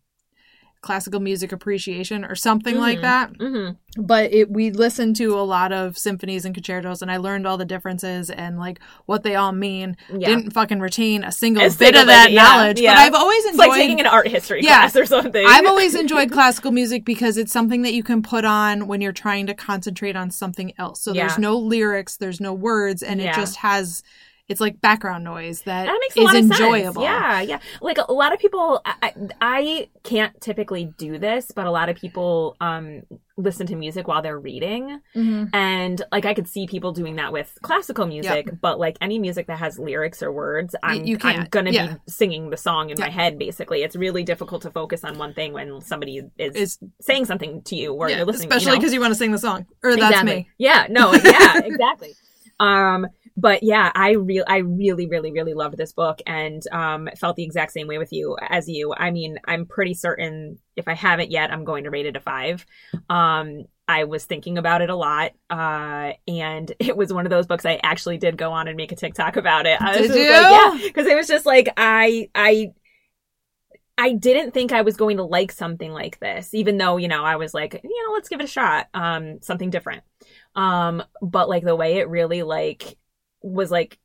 classical 0.81 1.19
music 1.19 1.51
appreciation 1.51 2.23
or 2.23 2.35
something 2.35 2.77
like 2.77 2.99
Mhm. 2.99 3.01
that. 3.01 3.33
Mhm. 3.33 3.75
But 3.97 4.33
it 4.33 4.49
we 4.49 4.71
listened 4.71 5.17
to 5.17 5.37
a 5.37 5.41
lot 5.43 5.73
of 5.73 5.97
symphonies 5.97 6.45
and 6.45 6.55
concertos, 6.55 7.01
and 7.01 7.11
I 7.11 7.17
learned 7.17 7.45
all 7.45 7.57
the 7.57 7.65
differences 7.65 8.29
and 8.29 8.57
like 8.57 8.79
what 9.05 9.23
they 9.23 9.35
all 9.35 9.51
mean. 9.51 9.97
Yeah. 10.09 10.29
Didn't 10.29 10.51
fucking 10.51 10.79
retain 10.79 11.25
a 11.25 11.33
single 11.33 11.63
A 11.65 11.69
bit 11.69 11.95
of 11.97 12.07
that 12.07 12.31
yeah, 12.31 12.43
knowledge, 12.43 12.79
yeah. 12.79 12.93
but 12.95 12.99
I've 13.01 13.13
always 13.13 13.43
It's 13.43 13.53
enjoyed. 13.55 13.67
like 13.67 13.77
taking 13.77 13.99
an 13.99 14.05
art 14.05 14.29
history 14.29 14.61
class 14.61 14.95
or 14.95 15.05
something. 15.05 15.45
I've 15.45 15.65
always 15.67 15.95
enjoyed 15.95 16.31
classical 16.31 16.71
music 16.71 17.03
because 17.03 17.37
it's 17.37 17.51
something 17.51 17.81
that 17.81 17.93
you 17.93 18.03
can 18.03 18.21
put 18.21 18.45
on 18.45 18.87
when 18.87 19.01
you're 19.01 19.11
trying 19.11 19.47
to 19.47 19.53
concentrate 19.53 20.15
on 20.15 20.31
something 20.31 20.71
else. 20.77 21.01
So 21.01 21.11
there's 21.11 21.37
no 21.37 21.57
lyrics, 21.57 22.15
there's 22.15 22.39
no 22.39 22.53
words, 22.53 23.03
and 23.03 23.19
it 23.19 23.33
just 23.35 23.57
has 23.57 24.01
it's 24.49 24.59
like 24.59 24.81
background 24.81 25.23
noise 25.23 25.61
that 25.61 25.85
That 25.85 25.97
makes 26.01 26.17
a 26.17 26.19
is 26.21 26.25
lot 26.25 26.35
of 26.35 26.41
enjoyable. 26.43 26.93
sense. 27.01 27.03
Yeah, 27.03 27.41
yeah. 27.41 27.59
Like 27.81 27.99
a 27.99 28.11
lot 28.11 28.33
of 28.33 28.39
people, 28.39 28.81
I, 28.83 29.13
I 29.39 29.89
can't 30.03 30.39
typically 30.41 30.85
do 30.97 31.19
this, 31.19 31.51
but 31.55 31.65
a 31.67 31.71
lot 31.71 31.87
of 31.87 31.95
people 31.95 32.57
um 32.59 33.03
listen 33.37 33.65
to 33.67 33.75
music 33.75 34.05
while 34.07 34.21
they're 34.21 34.37
reading, 34.39 34.99
Mhm. 35.15 35.49
and 35.53 36.01
like 36.11 36.25
I 36.25 36.33
could 36.33 36.47
see 36.47 36.67
people 36.67 36.91
doing 36.91 37.15
that 37.17 37.31
with 37.31 37.57
classical 37.61 38.05
music. 38.05 38.49
But 38.59 38.79
like 38.79 38.97
any 38.99 39.17
music 39.19 39.47
that 39.47 39.59
has 39.59 39.79
lyrics 39.79 40.21
or 40.21 40.31
words, 40.33 40.75
I'm 40.83 41.05
you 41.05 41.17
I'm 41.21 41.45
gonna 41.51 41.69
Yeah. 41.71 41.93
be 41.93 41.99
singing 42.11 42.49
the 42.49 42.57
song 42.57 42.89
in 42.89 42.97
my 42.99 43.09
head. 43.09 43.37
Basically, 43.39 43.83
it's 43.83 43.95
really 43.95 44.23
difficult 44.23 44.63
to 44.63 44.71
focus 44.71 45.03
on 45.05 45.17
one 45.19 45.33
thing 45.35 45.53
when 45.53 45.79
somebody 45.81 46.21
is 46.37 46.79
saying 46.99 47.25
something 47.25 47.61
to 47.63 47.75
you 47.75 47.93
or 47.93 48.09
yeah, 48.09 48.17
you're 48.17 48.25
listening. 48.25 48.47
especially 48.49 48.71
you 48.71 48.75
know? 48.75 48.79
because 48.81 48.93
you 48.93 48.99
want 48.99 49.11
to 49.11 49.15
sing 49.19 49.31
the 49.31 49.37
song, 49.37 49.65
or 49.83 49.95
that's 49.95 50.09
Exactly. 50.09 50.35
me. 50.35 50.49
Yeah, 50.57 50.87
no, 50.89 51.13
yeah, 51.13 51.59
exactly. 51.63 52.13
Um, 52.59 53.07
but 53.39 53.63
yeah, 53.63 53.91
I 53.95 54.11
real 54.11 54.43
I 54.47 54.57
really, 54.57 55.07
really, 55.07 55.31
really 55.31 55.53
loved 55.53 55.77
this 55.77 55.93
book 55.93 56.21
and 56.27 56.61
um 56.71 57.09
felt 57.17 57.37
the 57.37 57.43
exact 57.43 57.71
same 57.71 57.87
way 57.87 57.97
with 57.97 58.11
you 58.11 58.37
as 58.41 58.67
you. 58.67 58.93
I 58.95 59.11
mean, 59.11 59.37
I'm 59.45 59.65
pretty 59.65 59.93
certain 59.93 60.59
if 60.75 60.87
I 60.87 60.93
haven't 60.93 61.31
yet, 61.31 61.51
I'm 61.51 61.63
going 61.63 61.85
to 61.85 61.89
rate 61.89 62.05
it 62.05 62.17
a 62.17 62.19
five. 62.19 62.65
Um 63.09 63.65
I 63.87 64.03
was 64.03 64.25
thinking 64.25 64.59
about 64.59 64.83
it 64.83 64.91
a 64.91 64.95
lot, 64.95 65.31
uh, 65.49 66.13
and 66.27 66.71
it 66.79 66.95
was 66.95 67.11
one 67.11 67.25
of 67.25 67.31
those 67.31 67.47
books 67.47 67.65
I 67.65 67.79
actually 67.81 68.17
did 68.17 68.37
go 68.37 68.51
on 68.51 68.67
and 68.67 68.77
make 68.77 68.91
a 68.91 68.95
TikTok 68.95 69.35
about 69.35 69.65
it. 69.65 69.81
I 69.81 69.99
was 69.99 70.07
Did 70.09 70.15
you? 70.15 70.31
like, 70.31 70.51
yeah, 70.51 70.79
because 70.83 71.07
it 71.07 71.15
was 71.15 71.27
just 71.27 71.45
like 71.45 71.69
I, 71.75 72.29
I, 72.35 72.73
I 73.97 74.13
didn't 74.13 74.53
think 74.53 74.71
I 74.71 74.83
was 74.83 74.95
going 74.95 75.17
to 75.17 75.23
like 75.23 75.51
something 75.51 75.91
like 75.91 76.19
this, 76.19 76.53
even 76.53 76.77
though 76.77 76.97
you 76.97 77.07
know 77.07 77.23
I 77.23 77.37
was 77.37 77.55
like, 77.55 77.79
you 77.83 78.07
know, 78.07 78.13
let's 78.13 78.29
give 78.29 78.39
it 78.39 78.43
a 78.43 78.47
shot, 78.47 78.89
um, 78.93 79.41
something 79.41 79.71
different. 79.71 80.03
Um, 80.53 81.01
but 81.21 81.49
like 81.49 81.63
the 81.63 81.75
way 81.75 81.97
it 81.97 82.09
really 82.09 82.43
like 82.43 82.95
was 83.41 83.71
like 83.71 83.97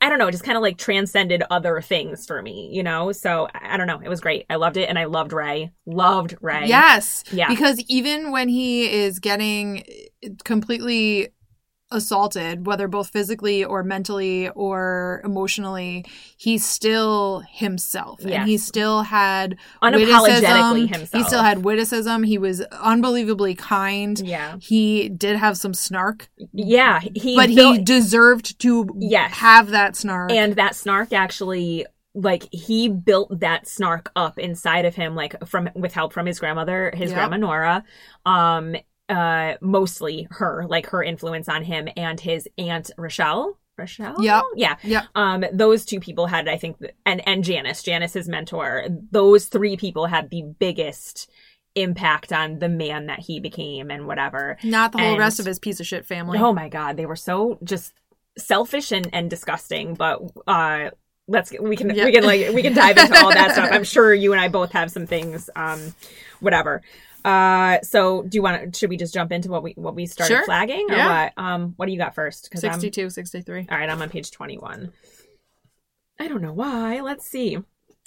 I 0.00 0.08
don't 0.08 0.20
know, 0.20 0.28
it 0.28 0.32
just 0.32 0.44
kind 0.44 0.56
of 0.56 0.62
like 0.62 0.78
transcended 0.78 1.42
other 1.50 1.80
things 1.80 2.24
for 2.24 2.40
me, 2.40 2.70
you 2.72 2.84
know? 2.84 3.10
So 3.10 3.48
I 3.52 3.74
I 3.74 3.76
don't 3.76 3.86
know. 3.86 4.00
It 4.00 4.08
was 4.08 4.20
great. 4.20 4.46
I 4.48 4.56
loved 4.56 4.76
it 4.76 4.88
and 4.88 4.98
I 4.98 5.04
loved 5.04 5.32
Ray. 5.32 5.72
Loved 5.86 6.36
Ray. 6.40 6.66
Yes. 6.66 7.24
Yeah. 7.32 7.48
Because 7.48 7.80
even 7.88 8.30
when 8.30 8.48
he 8.48 8.92
is 8.92 9.18
getting 9.18 9.82
eh, 10.22 10.28
completely 10.44 11.30
assaulted, 11.92 12.66
whether 12.66 12.88
both 12.88 13.08
physically 13.10 13.64
or 13.64 13.82
mentally 13.82 14.48
or 14.50 15.20
emotionally, 15.24 16.04
he's 16.36 16.64
still 16.64 17.42
himself. 17.50 18.20
Yes. 18.22 18.32
And 18.40 18.48
he 18.48 18.58
still 18.58 19.02
had 19.02 19.56
Unapologetically 19.82 19.92
witticism. 20.22 20.88
himself. 20.88 21.10
He 21.12 21.22
still 21.24 21.42
had 21.42 21.64
witticism. 21.64 22.22
He 22.22 22.38
was 22.38 22.60
unbelievably 22.62 23.54
kind. 23.56 24.18
Yeah. 24.20 24.56
He 24.60 25.08
did 25.08 25.36
have 25.36 25.56
some 25.56 25.74
snark, 25.74 26.28
Yeah. 26.52 27.00
He 27.14 27.36
but 27.36 27.48
he 27.50 27.78
deserved 27.82 28.58
to 28.60 28.88
Yes. 28.98 29.32
have 29.34 29.70
that 29.70 29.96
snark. 29.96 30.32
and 30.32 30.56
that 30.56 30.74
snark 30.74 31.12
actually 31.12 31.86
like 32.14 32.46
he 32.52 32.88
built 32.90 33.40
that 33.40 33.66
snark 33.66 34.10
up 34.16 34.38
inside 34.38 34.84
of 34.84 34.94
him 34.94 35.14
like 35.14 35.34
from 35.46 35.70
with 35.74 35.94
help 35.94 36.12
from 36.12 36.26
his 36.26 36.38
grandmother 36.38 36.92
his 36.94 37.10
Yep. 37.10 37.16
grandma 37.16 37.36
nora 37.38 37.84
um 38.26 38.76
uh 39.12 39.54
mostly 39.60 40.26
her 40.30 40.64
like 40.68 40.86
her 40.86 41.02
influence 41.02 41.48
on 41.48 41.62
him 41.62 41.88
and 41.96 42.18
his 42.20 42.48
aunt 42.56 42.90
rochelle 42.96 43.58
rochelle 43.78 44.16
Yeah. 44.20 44.42
yeah 44.54 44.76
Yep. 44.82 45.04
um 45.14 45.44
those 45.52 45.84
two 45.84 46.00
people 46.00 46.26
had 46.26 46.48
i 46.48 46.56
think 46.56 46.76
and 47.04 47.26
and 47.28 47.44
janice 47.44 47.82
janice 47.82 48.12
his 48.14 48.28
mentor 48.28 48.86
those 49.10 49.46
three 49.46 49.76
people 49.76 50.06
had 50.06 50.30
the 50.30 50.42
biggest 50.42 51.30
impact 51.74 52.32
on 52.32 52.58
the 52.58 52.68
man 52.68 53.06
that 53.06 53.18
he 53.20 53.40
became 53.40 53.90
and 53.90 54.06
whatever 54.06 54.58
Not 54.62 54.92
the 54.92 54.98
whole 54.98 55.10
and- 55.12 55.18
rest 55.18 55.40
of 55.40 55.46
his 55.46 55.58
piece 55.58 55.80
of 55.80 55.86
shit 55.86 56.04
family. 56.04 56.38
Oh 56.38 56.52
my 56.52 56.68
god, 56.68 56.96
they 56.98 57.06
were 57.06 57.16
so 57.16 57.58
just 57.64 57.94
selfish 58.36 58.92
and, 58.92 59.08
and 59.12 59.30
disgusting. 59.30 59.94
But 59.94 60.20
uh 60.46 60.90
let's 61.28 61.50
get, 61.50 61.62
we 61.62 61.76
can 61.76 61.88
Yeah. 61.94 62.04
we 62.04 62.12
can 62.12 62.24
like 62.24 62.52
we 62.52 62.60
can 62.60 62.74
dive 62.74 62.98
into 62.98 63.18
all 63.24 63.30
that 63.32 63.52
stuff. 63.52 63.70
I'm 63.72 63.84
sure 63.84 64.12
you 64.12 64.32
and 64.32 64.40
I 64.40 64.48
both 64.48 64.72
have 64.72 64.90
some 64.90 65.06
things. 65.06 65.48
Um, 65.56 65.94
whatever. 66.40 66.82
Uh, 67.24 67.80
so 67.82 68.22
do 68.22 68.36
you 68.36 68.42
want 68.42 68.72
to? 68.72 68.78
Should 68.78 68.90
we 68.90 68.96
just 68.96 69.14
jump 69.14 69.32
into 69.32 69.48
what 69.50 69.62
we 69.62 69.72
what 69.76 69.94
we 69.94 70.06
started 70.06 70.34
Sure. 70.34 70.44
flagging 70.44 70.86
or 70.90 70.96
Yeah. 70.96 71.24
what? 71.24 71.32
Um, 71.44 71.74
what 71.76 71.86
do 71.86 71.92
you 71.92 71.98
got 71.98 72.14
first? 72.14 72.50
'Cause 72.50 72.64
I'm- 72.64 72.74
62, 72.80 73.10
63. 73.10 73.66
all 73.70 73.78
right, 73.78 73.88
I'm 73.88 74.00
on 74.02 74.08
page 74.10 74.30
21. 74.30 74.92
I 76.20 76.28
don't 76.28 76.42
know 76.42 76.52
why. 76.52 77.00
Let's 77.00 77.26
see. 77.26 77.58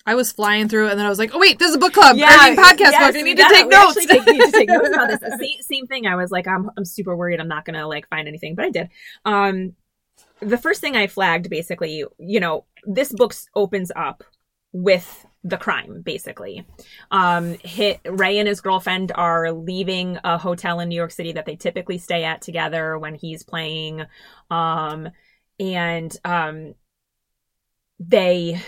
I 0.08 0.14
was 0.16 0.32
flying 0.32 0.70
through 0.70 0.90
and 0.90 1.00
then 1.00 1.06
I 1.06 1.10
was 1.10 1.18
like, 1.18 1.32
oh, 1.34 1.40
wait, 1.40 1.58
this 1.58 1.70
is 1.70 1.76
a 1.76 1.80
book 1.80 1.94
club. 1.94 2.16
Yeah, 2.16 2.28
I 2.30 2.52
mean, 2.52 2.60
podcast 2.60 2.80
yes, 2.92 3.08
book. 3.08 3.16
I 3.16 3.22
need 3.24 3.38
to 3.38 3.50
take 3.50 3.68
notes. 3.68 3.96
take- 4.06 4.26
need 4.28 4.40
to 4.42 4.52
take 4.52 4.70
notes 4.70 4.90
about 4.90 5.08
this. 5.10 5.20
Same, 5.40 5.62
same 5.62 5.88
thing. 5.88 6.06
I 6.06 6.16
was 6.16 6.30
like, 6.30 6.48
I'm, 6.48 6.70
I'm 6.78 6.86
super 6.86 7.16
worried. 7.16 7.40
I'm 7.40 7.48
not 7.48 7.66
gonna 7.66 7.88
like 7.88 8.08
find 8.10 8.28
anything, 8.28 8.54
but 8.56 8.66
I 8.66 8.70
did. 8.70 8.90
Um, 9.26 9.74
the 10.42 10.60
first 10.60 10.80
thing 10.80 10.96
I 10.96 11.08
flagged, 11.08 11.50
basically, 11.50 12.04
you 12.20 12.40
know, 12.40 12.66
this 12.86 13.12
book 13.12 13.34
opens 13.56 13.92
up 13.96 14.24
with 14.74 15.26
the 15.46 15.58
crime, 15.58 16.02
basically. 16.02 16.66
Um, 17.12 17.56
hit 17.64 18.02
Ray 18.04 18.40
and 18.40 18.48
his 18.48 18.62
girlfriend 18.62 19.12
are 19.14 19.52
leaving 19.52 20.18
a 20.24 20.40
hotel 20.40 20.80
in 20.80 20.90
New 20.90 20.96
York 20.96 21.12
City 21.12 21.34
that 21.34 21.46
they 21.46 21.56
typically 21.56 22.00
stay 22.00 22.24
at 22.24 22.42
together 22.42 22.98
when 22.98 23.14
he's 23.14 23.44
playing. 23.44 24.02
Um, 24.50 25.10
and 25.60 26.18
um, 26.26 26.74
they 28.00 28.60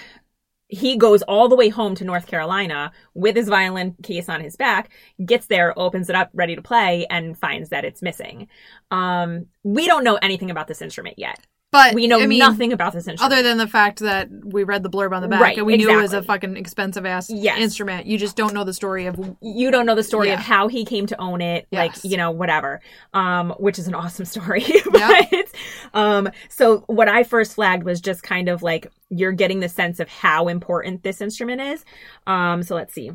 he 0.69 0.97
goes 0.97 1.21
all 1.23 1.47
the 1.47 1.55
way 1.55 1.69
home 1.69 1.95
to 1.95 2.03
North 2.03 2.27
Carolina 2.27 2.91
with 3.13 3.37
his 3.37 3.47
violin 3.47 3.95
case 4.03 4.27
on 4.27 4.41
his 4.41 4.57
back, 4.57 4.91
gets 5.25 5.47
there, 5.47 5.77
opens 5.79 6.09
it 6.09 6.15
up, 6.15 6.29
ready 6.33 6.57
to 6.57 6.61
play, 6.61 7.07
and 7.09 7.37
finds 7.37 7.69
that 7.69 7.85
it's 7.85 8.01
missing. 8.01 8.49
Um, 8.91 9.45
we 9.63 9.87
don't 9.87 10.03
know 10.03 10.19
anything 10.21 10.51
about 10.51 10.67
this 10.67 10.81
instrument 10.81 11.17
yet. 11.17 11.39
But 11.69 11.93
We 11.95 12.07
know 12.07 12.21
I 12.21 12.27
mean, 12.27 12.39
nothing 12.39 12.71
about 12.71 12.93
this 12.93 13.07
instrument. 13.09 13.33
Other 13.33 13.43
than 13.43 13.57
the 13.57 13.67
fact 13.67 13.99
that 13.99 14.29
we 14.31 14.63
read 14.63 14.83
the 14.83 14.89
blurb 14.89 15.13
on 15.13 15.21
the 15.21 15.27
back 15.27 15.41
Right, 15.41 15.57
and 15.57 15.65
we 15.67 15.75
knew 15.75 15.89
it 15.89 16.01
was 16.01 16.13
a 16.13 16.23
fucking 16.23 16.55
expensive 16.55 17.05
ass 17.05 17.29
Yes. 17.29 17.59
instrument. 17.59 18.07
You 18.07 18.17
just 18.17 18.37
don't 18.37 18.53
know 18.53 18.63
the 18.63 18.73
story 18.73 19.05
of 19.05 19.19
you 19.41 19.69
don't 19.69 19.85
know 19.85 19.95
the 19.95 20.03
story 20.03 20.27
Yeah. 20.29 20.35
of 20.35 20.39
how 20.39 20.69
he 20.69 20.85
came 20.85 21.05
to 21.07 21.19
own 21.21 21.41
it 21.41 21.67
like 21.71 21.93
you 22.03 22.15
know 22.15 22.31
whatever 22.31 22.79
um 23.13 23.51
which 23.59 23.77
is 23.79 23.87
an 23.87 23.95
awesome 23.95 24.25
story 24.33 24.63
but 24.91 25.27
um 25.93 26.29
so 26.49 26.79
what 26.87 27.09
i 27.09 27.23
first 27.23 27.53
flagged 27.55 27.83
was 27.83 27.99
just 27.99 28.23
kind 28.23 28.47
of 28.49 28.63
like 28.63 28.91
you're 29.09 29.31
getting 29.31 29.59
the 29.59 29.69
sense 29.69 29.99
of 29.99 30.07
how 30.09 30.47
important 30.47 31.03
this 31.03 31.21
instrument 31.21 31.61
is 31.61 31.83
um 32.27 32.63
so 32.63 32.75
let's 32.75 32.93
see 32.93 33.11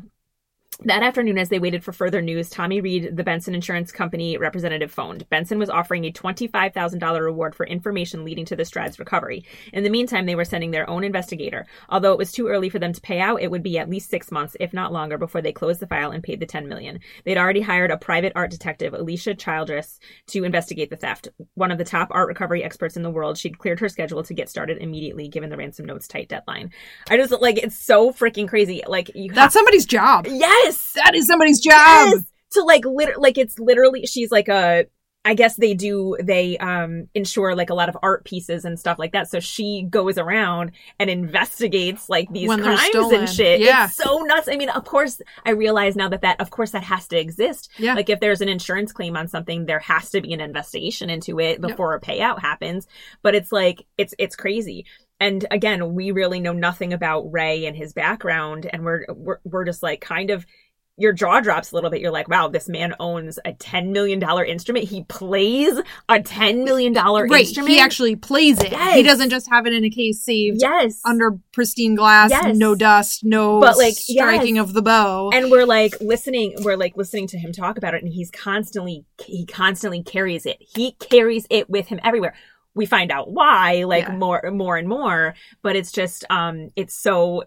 that 0.85 1.03
afternoon, 1.03 1.37
as 1.37 1.49
they 1.49 1.59
waited 1.59 1.83
for 1.83 1.93
further 1.93 2.21
news, 2.21 2.49
Tommy 2.49 2.81
Reed, 2.81 3.15
the 3.15 3.23
Benson 3.23 3.55
Insurance 3.55 3.91
Company 3.91 4.37
representative, 4.37 4.91
phoned. 4.91 5.27
Benson 5.29 5.59
was 5.59 5.69
offering 5.69 6.05
a 6.05 6.11
$25,000 6.11 7.19
reward 7.21 7.55
for 7.55 7.65
information 7.65 8.25
leading 8.25 8.45
to 8.45 8.55
the 8.55 8.65
Strad's 8.65 8.99
recovery. 8.99 9.45
In 9.71 9.83
the 9.83 9.89
meantime, 9.89 10.25
they 10.25 10.35
were 10.35 10.45
sending 10.45 10.71
their 10.71 10.89
own 10.89 11.03
investigator. 11.03 11.65
Although 11.89 12.11
it 12.11 12.17
was 12.17 12.31
too 12.31 12.47
early 12.47 12.69
for 12.69 12.79
them 12.79 12.93
to 12.93 13.01
pay 13.01 13.19
out, 13.19 13.41
it 13.41 13.51
would 13.51 13.63
be 13.63 13.77
at 13.77 13.89
least 13.89 14.09
six 14.09 14.31
months, 14.31 14.57
if 14.59 14.73
not 14.73 14.91
longer, 14.91 15.17
before 15.17 15.41
they 15.41 15.51
closed 15.51 15.79
the 15.79 15.87
file 15.87 16.11
and 16.11 16.23
paid 16.23 16.39
the 16.39 16.45
10 16.45 16.67
million. 16.67 16.99
They'd 17.23 17.37
already 17.37 17.61
hired 17.61 17.91
a 17.91 17.97
private 17.97 18.33
art 18.35 18.51
detective, 18.51 18.93
Alicia 18.93 19.35
Childress, 19.35 19.99
to 20.27 20.43
investigate 20.43 20.89
the 20.89 20.97
theft. 20.97 21.29
One 21.53 21.71
of 21.71 21.77
the 21.77 21.83
top 21.83 22.09
art 22.11 22.27
recovery 22.27 22.63
experts 22.63 22.97
in 22.97 23.03
the 23.03 23.11
world, 23.11 23.37
she'd 23.37 23.59
cleared 23.59 23.79
her 23.79 23.89
schedule 23.89 24.23
to 24.23 24.33
get 24.33 24.49
started 24.49 24.79
immediately, 24.79 25.27
given 25.27 25.49
the 25.49 25.57
ransom 25.57 25.85
note's 25.85 26.07
tight 26.07 26.29
deadline. 26.29 26.71
I 27.09 27.17
just, 27.17 27.31
like, 27.41 27.57
it's 27.57 27.77
so 27.77 28.11
freaking 28.11 28.47
crazy. 28.47 28.81
Like, 28.87 29.11
you 29.15 29.29
have 29.29 29.35
that's 29.35 29.53
somebody's 29.53 29.85
job. 29.85 30.27
Yes. 30.29 30.72
That 30.95 31.15
is 31.15 31.27
somebody's 31.27 31.59
job. 31.59 31.73
Yes. 31.73 32.23
To 32.53 32.63
like 32.63 32.85
liter 32.85 33.15
like 33.17 33.37
it's 33.37 33.57
literally 33.57 34.05
she's 34.05 34.31
like 34.31 34.47
a 34.47 34.85
I 35.25 35.35
guess 35.35 35.55
they 35.55 35.73
do 35.73 36.17
they 36.21 36.57
um 36.57 37.07
insure 37.13 37.55
like 37.55 37.69
a 37.69 37.73
lot 37.73 37.87
of 37.87 37.97
art 38.03 38.25
pieces 38.25 38.65
and 38.65 38.77
stuff 38.77 38.99
like 38.99 39.13
that. 39.13 39.29
So 39.29 39.39
she 39.39 39.87
goes 39.89 40.17
around 40.17 40.71
and 40.99 41.09
investigates 41.09 42.09
like 42.09 42.29
these 42.29 42.49
When 42.49 42.61
crimes 42.61 42.93
and 42.93 43.29
shit. 43.29 43.61
Yeah. 43.61 43.85
It's 43.85 43.95
so 43.95 44.19
nuts. 44.19 44.49
I 44.51 44.57
mean, 44.57 44.69
of 44.69 44.83
course 44.83 45.21
I 45.45 45.51
realize 45.51 45.95
now 45.95 46.09
that 46.09 46.21
that 46.21 46.41
of 46.41 46.49
course 46.49 46.71
that 46.71 46.83
has 46.83 47.07
to 47.07 47.17
exist. 47.17 47.71
Yeah. 47.77 47.93
Like 47.93 48.09
if 48.09 48.19
there's 48.19 48.41
an 48.41 48.49
insurance 48.49 48.91
claim 48.91 49.15
on 49.15 49.29
something, 49.29 49.65
there 49.65 49.79
has 49.79 50.09
to 50.11 50.21
be 50.21 50.33
an 50.33 50.41
investigation 50.41 51.09
into 51.09 51.39
it 51.39 51.61
before 51.61 51.95
a 51.95 52.01
payout 52.01 52.39
happens. 52.39 52.85
But 53.21 53.33
it's 53.33 53.51
like 53.51 53.85
it's 53.97 54.13
it's 54.19 54.35
crazy. 54.35 54.85
And 55.19 55.45
again, 55.51 55.93
we 55.93 56.11
really 56.11 56.41
know 56.41 56.51
nothing 56.51 56.91
about 56.91 57.31
Ray 57.31 57.65
and 57.65 57.77
his 57.77 57.93
background, 57.93 58.69
and 58.71 58.83
we're 58.83 59.05
we're 59.09 59.37
we're 59.45 59.63
just 59.63 59.81
like 59.81 60.01
kind 60.01 60.31
of 60.31 60.45
your 60.95 61.11
jaw 61.11 61.39
drops 61.39 61.71
a 61.71 61.75
little 61.75 61.89
bit. 61.89 62.01
You're 62.01 62.11
like, 62.11 62.27
wow, 62.27 62.47
this 62.49 62.69
man 62.69 62.93
owns 62.99 63.39
a 63.45 63.53
ten 63.53 63.91
million 63.91 64.19
dollar 64.19 64.45
instrument. 64.45 64.87
He 64.87 65.03
plays 65.05 65.79
a 66.07 66.21
ten 66.21 66.63
million 66.63 66.93
dollar 66.93 67.25
right. 67.25 67.41
instrument. 67.45 67.71
He 67.73 67.79
actually 67.79 68.15
plays 68.15 68.59
it. 68.59 68.71
Yes. 68.71 68.95
He 68.95 69.01
doesn't 69.03 69.31
just 69.31 69.49
have 69.49 69.65
it 69.65 69.73
in 69.73 69.83
a 69.83 69.89
case 69.89 70.23
saved 70.23 70.57
yes 70.61 71.01
under 71.05 71.31
pristine 71.51 71.95
glass, 71.95 72.29
Yes. 72.29 72.55
no 72.55 72.75
dust, 72.75 73.21
no 73.23 73.59
But, 73.59 73.77
like, 73.77 73.95
striking 73.95 74.57
yes. 74.57 74.63
of 74.67 74.73
the 74.73 74.81
bow. 74.83 75.31
and 75.33 75.49
we're 75.49 75.65
like 75.65 75.99
listening 75.99 76.53
we're 76.59 76.77
like 76.77 76.95
listening 76.95 77.25
to 77.27 77.37
him 77.39 77.51
talk 77.51 77.77
about 77.77 77.93
it 77.95 78.03
and 78.03 78.11
he's 78.13 78.29
constantly 78.29 79.05
he 79.23 79.45
constantly 79.45 80.03
carries 80.03 80.45
it 80.45 80.57
he 80.59 80.91
carries 80.93 81.47
it 81.49 81.69
with 81.69 81.87
him 81.87 81.99
everywhere 82.03 82.33
we 82.75 82.85
find 82.85 83.11
out 83.11 83.31
why 83.31 83.83
like 83.85 84.05
Yeah. 84.07 84.15
more 84.15 84.51
more 84.53 84.77
and 84.77 84.87
more 84.87 85.33
but 85.61 85.75
it's 85.75 85.91
just 85.91 86.23
um 86.29 86.69
it's 86.75 86.95
so 86.95 87.43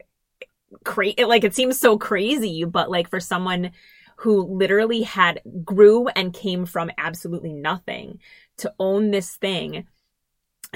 crazy 0.85 1.24
like 1.24 1.44
it 1.44 1.55
seems 1.55 1.79
so 1.79 1.96
crazy 1.96 2.64
but 2.64 2.90
like 2.90 3.09
for 3.09 3.20
someone 3.20 3.70
who 4.16 4.42
literally 4.57 5.02
had 5.02 5.40
grew 5.64 6.09
and 6.09 6.33
came 6.33 6.64
from 6.66 6.90
absolutely 6.98 7.52
nothing 7.52 8.18
to 8.57 8.72
own 8.79 9.11
this 9.11 9.37
thing. 9.37 9.87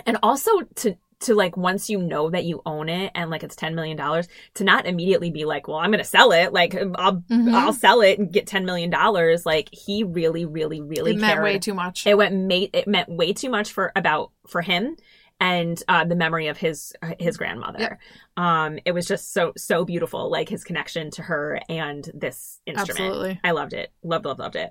And 0.06 0.18
also 0.22 0.50
to 0.76 0.96
to 1.20 1.34
like 1.34 1.56
once 1.56 1.90
you 1.90 2.00
know 2.00 2.30
that 2.30 2.44
you 2.44 2.62
own 2.64 2.88
it 2.88 3.10
and 3.14 3.30
like 3.30 3.42
it's 3.42 3.56
10 3.56 3.74
million 3.74 3.96
dollars 3.96 4.26
to 4.54 4.64
not 4.64 4.86
immediately 4.86 5.30
be 5.30 5.44
like 5.44 5.68
well 5.68 5.76
i'm 5.78 5.90
gonna 5.90 6.04
sell 6.04 6.32
it. 6.32 6.52
Like 6.52 6.74
i'll 6.74 7.22
Mhm. 7.30 7.52
i'll 7.54 7.72
sell 7.72 8.00
it 8.02 8.18
and 8.18 8.32
get 8.32 8.46
10 8.46 8.64
million 8.64 8.90
dollars. 8.90 9.44
Like 9.46 9.68
he 9.72 10.04
really 10.04 10.44
really 10.44 10.80
really 10.80 11.12
it 11.12 11.18
meant 11.20 11.42
way 11.42 11.58
too 11.58 11.74
much. 11.74 12.06
it 12.06 12.16
went 12.16 12.34
made 12.34 12.70
it 12.74 12.86
meant 12.86 13.08
way 13.08 13.32
too 13.32 13.50
much 13.50 13.72
for 13.72 13.90
about 13.96 14.30
for 14.46 14.62
him 14.62 14.96
and 15.40 15.82
uh, 15.88 16.04
the 16.04 16.14
memory 16.14 16.48
of 16.48 16.58
his 16.58 16.92
his 17.18 17.36
grandmother. 17.36 17.98
Um 18.36 18.78
it 18.84 18.92
was 18.92 19.06
just 19.06 19.32
so 19.32 19.52
so 19.56 19.84
beautiful 19.84 20.30
like 20.30 20.48
his 20.48 20.62
connection 20.62 21.10
to 21.12 21.22
her 21.22 21.58
and 21.68 22.08
this 22.14 22.60
instrument. 22.66 23.00
Absolutely. 23.00 23.40
i 23.42 23.50
loved 23.52 23.72
it. 23.72 23.90
Loved 24.04 24.26
loved 24.26 24.40
loved 24.40 24.56
it. 24.56 24.70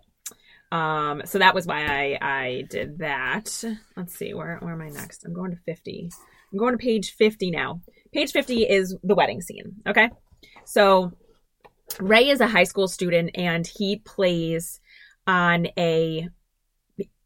Um 0.71 1.23
so 1.25 1.39
that 1.39 1.55
was 1.55 1.65
why 1.65 1.85
i 1.85 2.17
i 2.21 2.63
did 2.69 2.99
that. 2.99 3.63
Let's 3.97 4.15
see 4.15 4.33
where 4.33 4.59
where 4.61 4.73
am 4.73 4.81
i 4.81 4.89
next? 4.89 5.25
I'm 5.25 5.33
going 5.33 5.51
to 5.51 5.57
50 5.65 6.11
i'm 6.51 6.59
going 6.59 6.77
to 6.77 6.77
page 6.77 7.15
50 7.15 7.51
now. 7.51 7.81
Page 8.13 8.31
50 8.31 8.63
is 8.63 8.95
the 9.03 9.15
wedding 9.15 9.41
scene 9.41 9.77
okay? 9.87 10.09
So 10.65 11.11
ray 11.99 12.29
is 12.29 12.41
a 12.41 12.47
high 12.47 12.63
school 12.65 12.87
student 12.87 13.31
and 13.35 13.65
he 13.65 13.97
plays 13.97 14.79
on 15.25 15.67
a 15.77 16.29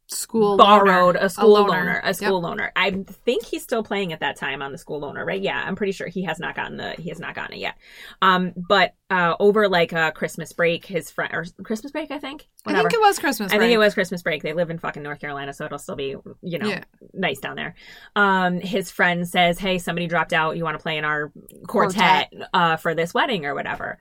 school 0.07 0.57
borrowed 0.57 1.15
loaner. 1.15 1.23
a 1.23 1.29
school 1.29 1.49
loner. 1.51 1.73
loaner, 1.85 2.01
a 2.03 2.07
Yep. 2.07 2.15
school 2.15 2.41
loaner. 2.41 2.69
I 2.75 2.91
think 3.25 3.45
he's 3.45 3.63
still 3.63 3.83
playing 3.83 4.13
at 4.13 4.19
that 4.19 4.35
time 4.35 4.61
on 4.61 4.71
the 4.71 4.77
school 4.77 5.01
loaner, 5.01 5.25
right? 5.25 5.41
Yeah, 5.41 5.61
I'm 5.65 5.75
pretty 5.75 5.91
sure 5.93 6.07
he 6.07 6.23
has 6.23 6.39
not 6.39 6.55
gotten 6.55 6.77
the 6.77 6.91
he 6.91 7.09
has 7.09 7.19
not 7.19 7.35
gotten 7.35 7.55
it 7.55 7.59
yet. 7.59 7.75
Um, 8.21 8.53
but 8.55 8.95
uh, 9.09 9.35
over 9.39 9.67
like 9.69 9.91
a 9.93 10.11
Christmas 10.11 10.53
break, 10.53 10.85
his 10.85 11.09
friend 11.11 11.31
or 11.33 11.45
Christmas 11.63 11.91
break, 11.91 12.11
I 12.11 12.19
think. 12.19 12.47
I 12.65 12.73
think 12.73 12.93
it 12.93 12.99
was 12.99 13.19
Christmas. 13.19 13.51
I 13.53 13.57
think 13.59 13.71
it 13.71 13.77
was 13.77 13.93
Christmas 13.93 14.21
break. 14.23 14.41
They 14.43 14.53
live 14.53 14.69
in 14.69 14.79
fucking 14.79 15.03
North 15.03 15.19
Carolina, 15.19 15.53
so 15.53 15.65
it'll 15.65 15.77
still 15.79 15.95
be, 15.95 16.15
you 16.41 16.59
know, 16.59 16.67
Yeah. 16.69 16.83
nice 17.13 17.39
down 17.39 17.55
there. 17.55 17.75
Um, 18.15 18.59
his 18.59 18.89
friend 18.91 19.27
says, 19.27 19.59
"Hey, 19.59 19.77
somebody 19.79 20.07
dropped 20.07 20.33
out. 20.33 20.57
You 20.57 20.63
want 20.63 20.77
to 20.77 20.81
play 20.81 20.97
in 20.97 21.05
our 21.05 21.31
quartet, 21.67 22.31
uh, 22.53 22.77
for 22.77 22.95
this 22.95 23.13
wedding 23.13 23.45
or 23.45 23.53
whatever?" 23.53 23.99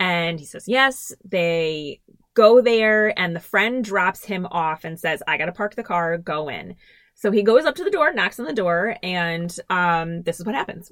And 0.00 0.38
he 0.38 0.46
says, 0.46 0.66
"Yes." 0.68 1.12
They 1.24 2.00
go 2.34 2.60
there, 2.60 3.18
and 3.18 3.34
the 3.34 3.40
friend 3.40 3.84
drops 3.84 4.24
him 4.24 4.46
off 4.46 4.84
and 4.84 4.98
says, 4.98 5.22
"I 5.26 5.38
got 5.38 5.46
to 5.46 5.52
park 5.52 5.74
the 5.74 5.82
car. 5.82 6.18
Go 6.18 6.48
in." 6.48 6.76
So 7.14 7.30
he 7.30 7.42
goes 7.42 7.64
up 7.64 7.76
to 7.76 7.84
the 7.84 7.90
door, 7.90 8.12
knocks 8.12 8.40
on 8.40 8.46
the 8.46 8.52
door, 8.52 8.96
and 9.02 9.56
um, 9.70 10.22
this 10.22 10.40
is 10.40 10.46
what 10.46 10.54
happens. 10.54 10.90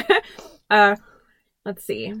uh, 0.70 0.96
let's 1.64 1.84
see. 1.84 2.14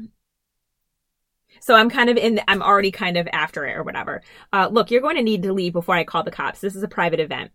So 1.60 1.74
I'm 1.74 1.90
kind 1.90 2.10
of 2.10 2.16
in, 2.16 2.40
I'm 2.48 2.62
already 2.62 2.90
kind 2.90 3.16
of 3.16 3.28
after 3.32 3.66
it 3.66 3.76
or 3.76 3.82
whatever. 3.82 4.22
Uh, 4.52 4.68
look, 4.70 4.90
you're 4.90 5.00
going 5.00 5.16
to 5.16 5.22
need 5.22 5.42
to 5.44 5.52
leave 5.52 5.72
before 5.72 5.94
I 5.94 6.04
call 6.04 6.22
the 6.22 6.30
cops. 6.30 6.60
This 6.60 6.74
is 6.74 6.82
a 6.82 6.88
private 6.88 7.20
event. 7.20 7.52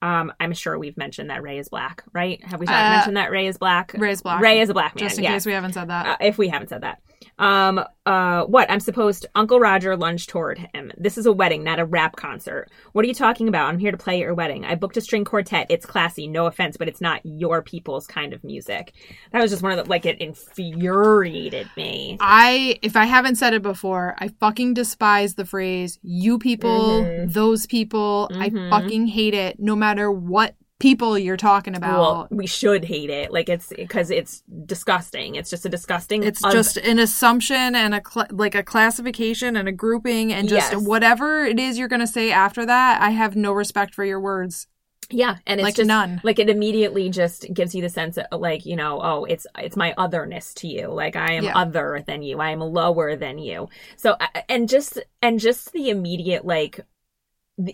Um, 0.00 0.32
I'm 0.38 0.52
sure 0.52 0.78
we've 0.78 0.96
mentioned 0.96 1.30
that 1.30 1.42
Ray 1.42 1.58
is 1.58 1.68
black, 1.68 2.04
right? 2.12 2.42
Have 2.44 2.60
we 2.60 2.66
talked- 2.66 2.78
Uh, 2.78 2.90
mentioned 2.96 3.16
that 3.16 3.30
Ray 3.30 3.48
is 3.48 3.58
black? 3.58 3.94
Ray's 3.98 4.22
black. 4.22 4.40
Ray 4.40 4.60
is 4.60 4.70
a 4.70 4.74
black 4.74 4.94
man. 4.94 5.04
Just 5.08 5.18
in 5.18 5.24
yeah. 5.24 5.32
case 5.32 5.44
we 5.44 5.52
haven't 5.52 5.72
said 5.72 5.88
that. 5.88 6.06
Uh, 6.06 6.16
if 6.20 6.38
we 6.38 6.48
haven't 6.48 6.68
said 6.68 6.82
that. 6.82 7.02
Um, 7.38 7.80
uh, 8.04 8.44
what? 8.44 8.70
I'm 8.70 8.80
supposed 8.80 9.26
Uncle 9.34 9.60
Roger 9.60 9.96
lunged 9.96 10.28
toward 10.28 10.58
him. 10.58 10.90
This 10.96 11.16
is 11.18 11.26
a 11.26 11.32
wedding, 11.32 11.62
not 11.62 11.78
a 11.78 11.84
rap 11.84 12.16
concert. 12.16 12.68
What 12.92 13.04
are 13.04 13.08
you 13.08 13.14
talking 13.14 13.48
about? 13.48 13.66
I'm 13.68 13.78
here 13.78 13.90
to 13.92 13.96
play 13.96 14.14
at 14.14 14.20
your 14.20 14.34
wedding. 14.34 14.64
I 14.64 14.74
booked 14.74 14.96
a 14.96 15.00
string 15.00 15.24
quartet. 15.24 15.66
It's 15.70 15.86
classy, 15.86 16.26
no 16.26 16.46
offense, 16.46 16.76
but 16.76 16.88
it's 16.88 17.00
not 17.00 17.20
your 17.24 17.62
people's 17.62 18.06
kind 18.06 18.32
of 18.32 18.42
music. 18.42 18.92
That 19.32 19.40
was 19.40 19.50
just 19.50 19.62
one 19.62 19.72
of 19.78 19.84
the, 19.84 19.88
like, 19.90 20.06
it 20.06 20.20
infuriated 20.20 21.68
me. 21.76 22.16
I, 22.20 22.78
if 22.82 22.96
I 22.96 23.04
haven't 23.04 23.36
said 23.36 23.54
it 23.54 23.62
before, 23.62 24.14
I 24.18 24.28
fucking 24.40 24.74
despise 24.74 25.34
the 25.34 25.44
phrase 25.44 25.98
"you 26.02 26.38
people," 26.38 27.02
Mhm. 27.02 27.32
"those 27.32 27.66
people." 27.66 28.30
Mhm. 28.32 28.40
I 28.40 28.70
fucking 28.70 29.06
hate 29.06 29.34
it, 29.34 29.60
no 29.60 29.76
matter 29.76 30.10
what 30.10 30.54
people 30.80 31.18
you're 31.18 31.36
talking 31.36 31.74
about. 31.74 32.00
Well, 32.00 32.28
we 32.30 32.46
should 32.46 32.84
hate 32.84 33.10
it. 33.10 33.32
Like, 33.32 33.48
it's 33.48 33.72
because 33.74 34.10
it's 34.10 34.42
disgusting. 34.64 35.34
It's 35.34 35.50
just 35.50 35.64
a 35.66 35.68
disgusting. 35.68 36.22
it's 36.22 36.40
just 36.42 36.76
an 36.76 36.98
assumption 36.98 37.74
and 37.74 37.94
a 37.94 38.02
cl- 38.08 38.26
like 38.30 38.54
a 38.54 38.62
classification 38.62 39.56
and 39.56 39.68
a 39.68 39.72
grouping 39.72 40.32
and 40.32 40.48
just 40.48 40.72
Yes. 40.72 40.82
whatever 40.86 41.44
it 41.44 41.58
is 41.58 41.78
you're 41.78 41.88
going 41.88 42.00
to 42.00 42.06
say 42.06 42.30
after 42.30 42.64
that. 42.66 43.02
I 43.02 43.10
have 43.10 43.34
no 43.36 43.52
respect 43.52 43.94
for 43.94 44.04
your 44.04 44.20
words. 44.20 44.66
Yeah, 45.10 45.36
and 45.46 45.58
it's 45.58 45.64
Like 45.64 45.74
just 45.76 45.88
none. 45.88 46.20
like 46.22 46.38
it 46.38 46.50
immediately 46.50 47.08
just 47.08 47.46
gives 47.54 47.74
you 47.74 47.80
the 47.80 47.88
sense 47.88 48.18
of 48.18 48.26
like 48.40 48.66
you 48.66 48.76
know 48.76 49.00
oh 49.02 49.24
it's 49.24 49.46
it's 49.58 49.74
my 49.74 49.94
otherness 49.96 50.52
to 50.54 50.68
you 50.68 50.88
like 50.88 51.16
I 51.16 51.32
am 51.32 51.44
Yeah. 51.44 51.56
other 51.56 52.04
than 52.06 52.20
you 52.22 52.40
I 52.40 52.50
am 52.50 52.60
lower 52.60 53.16
than 53.16 53.38
you 53.38 53.70
so 53.96 54.16
and 54.50 54.68
just 54.68 55.00
and 55.22 55.40
just 55.40 55.72
the 55.72 55.88
immediate 55.88 56.44
like 56.44 56.80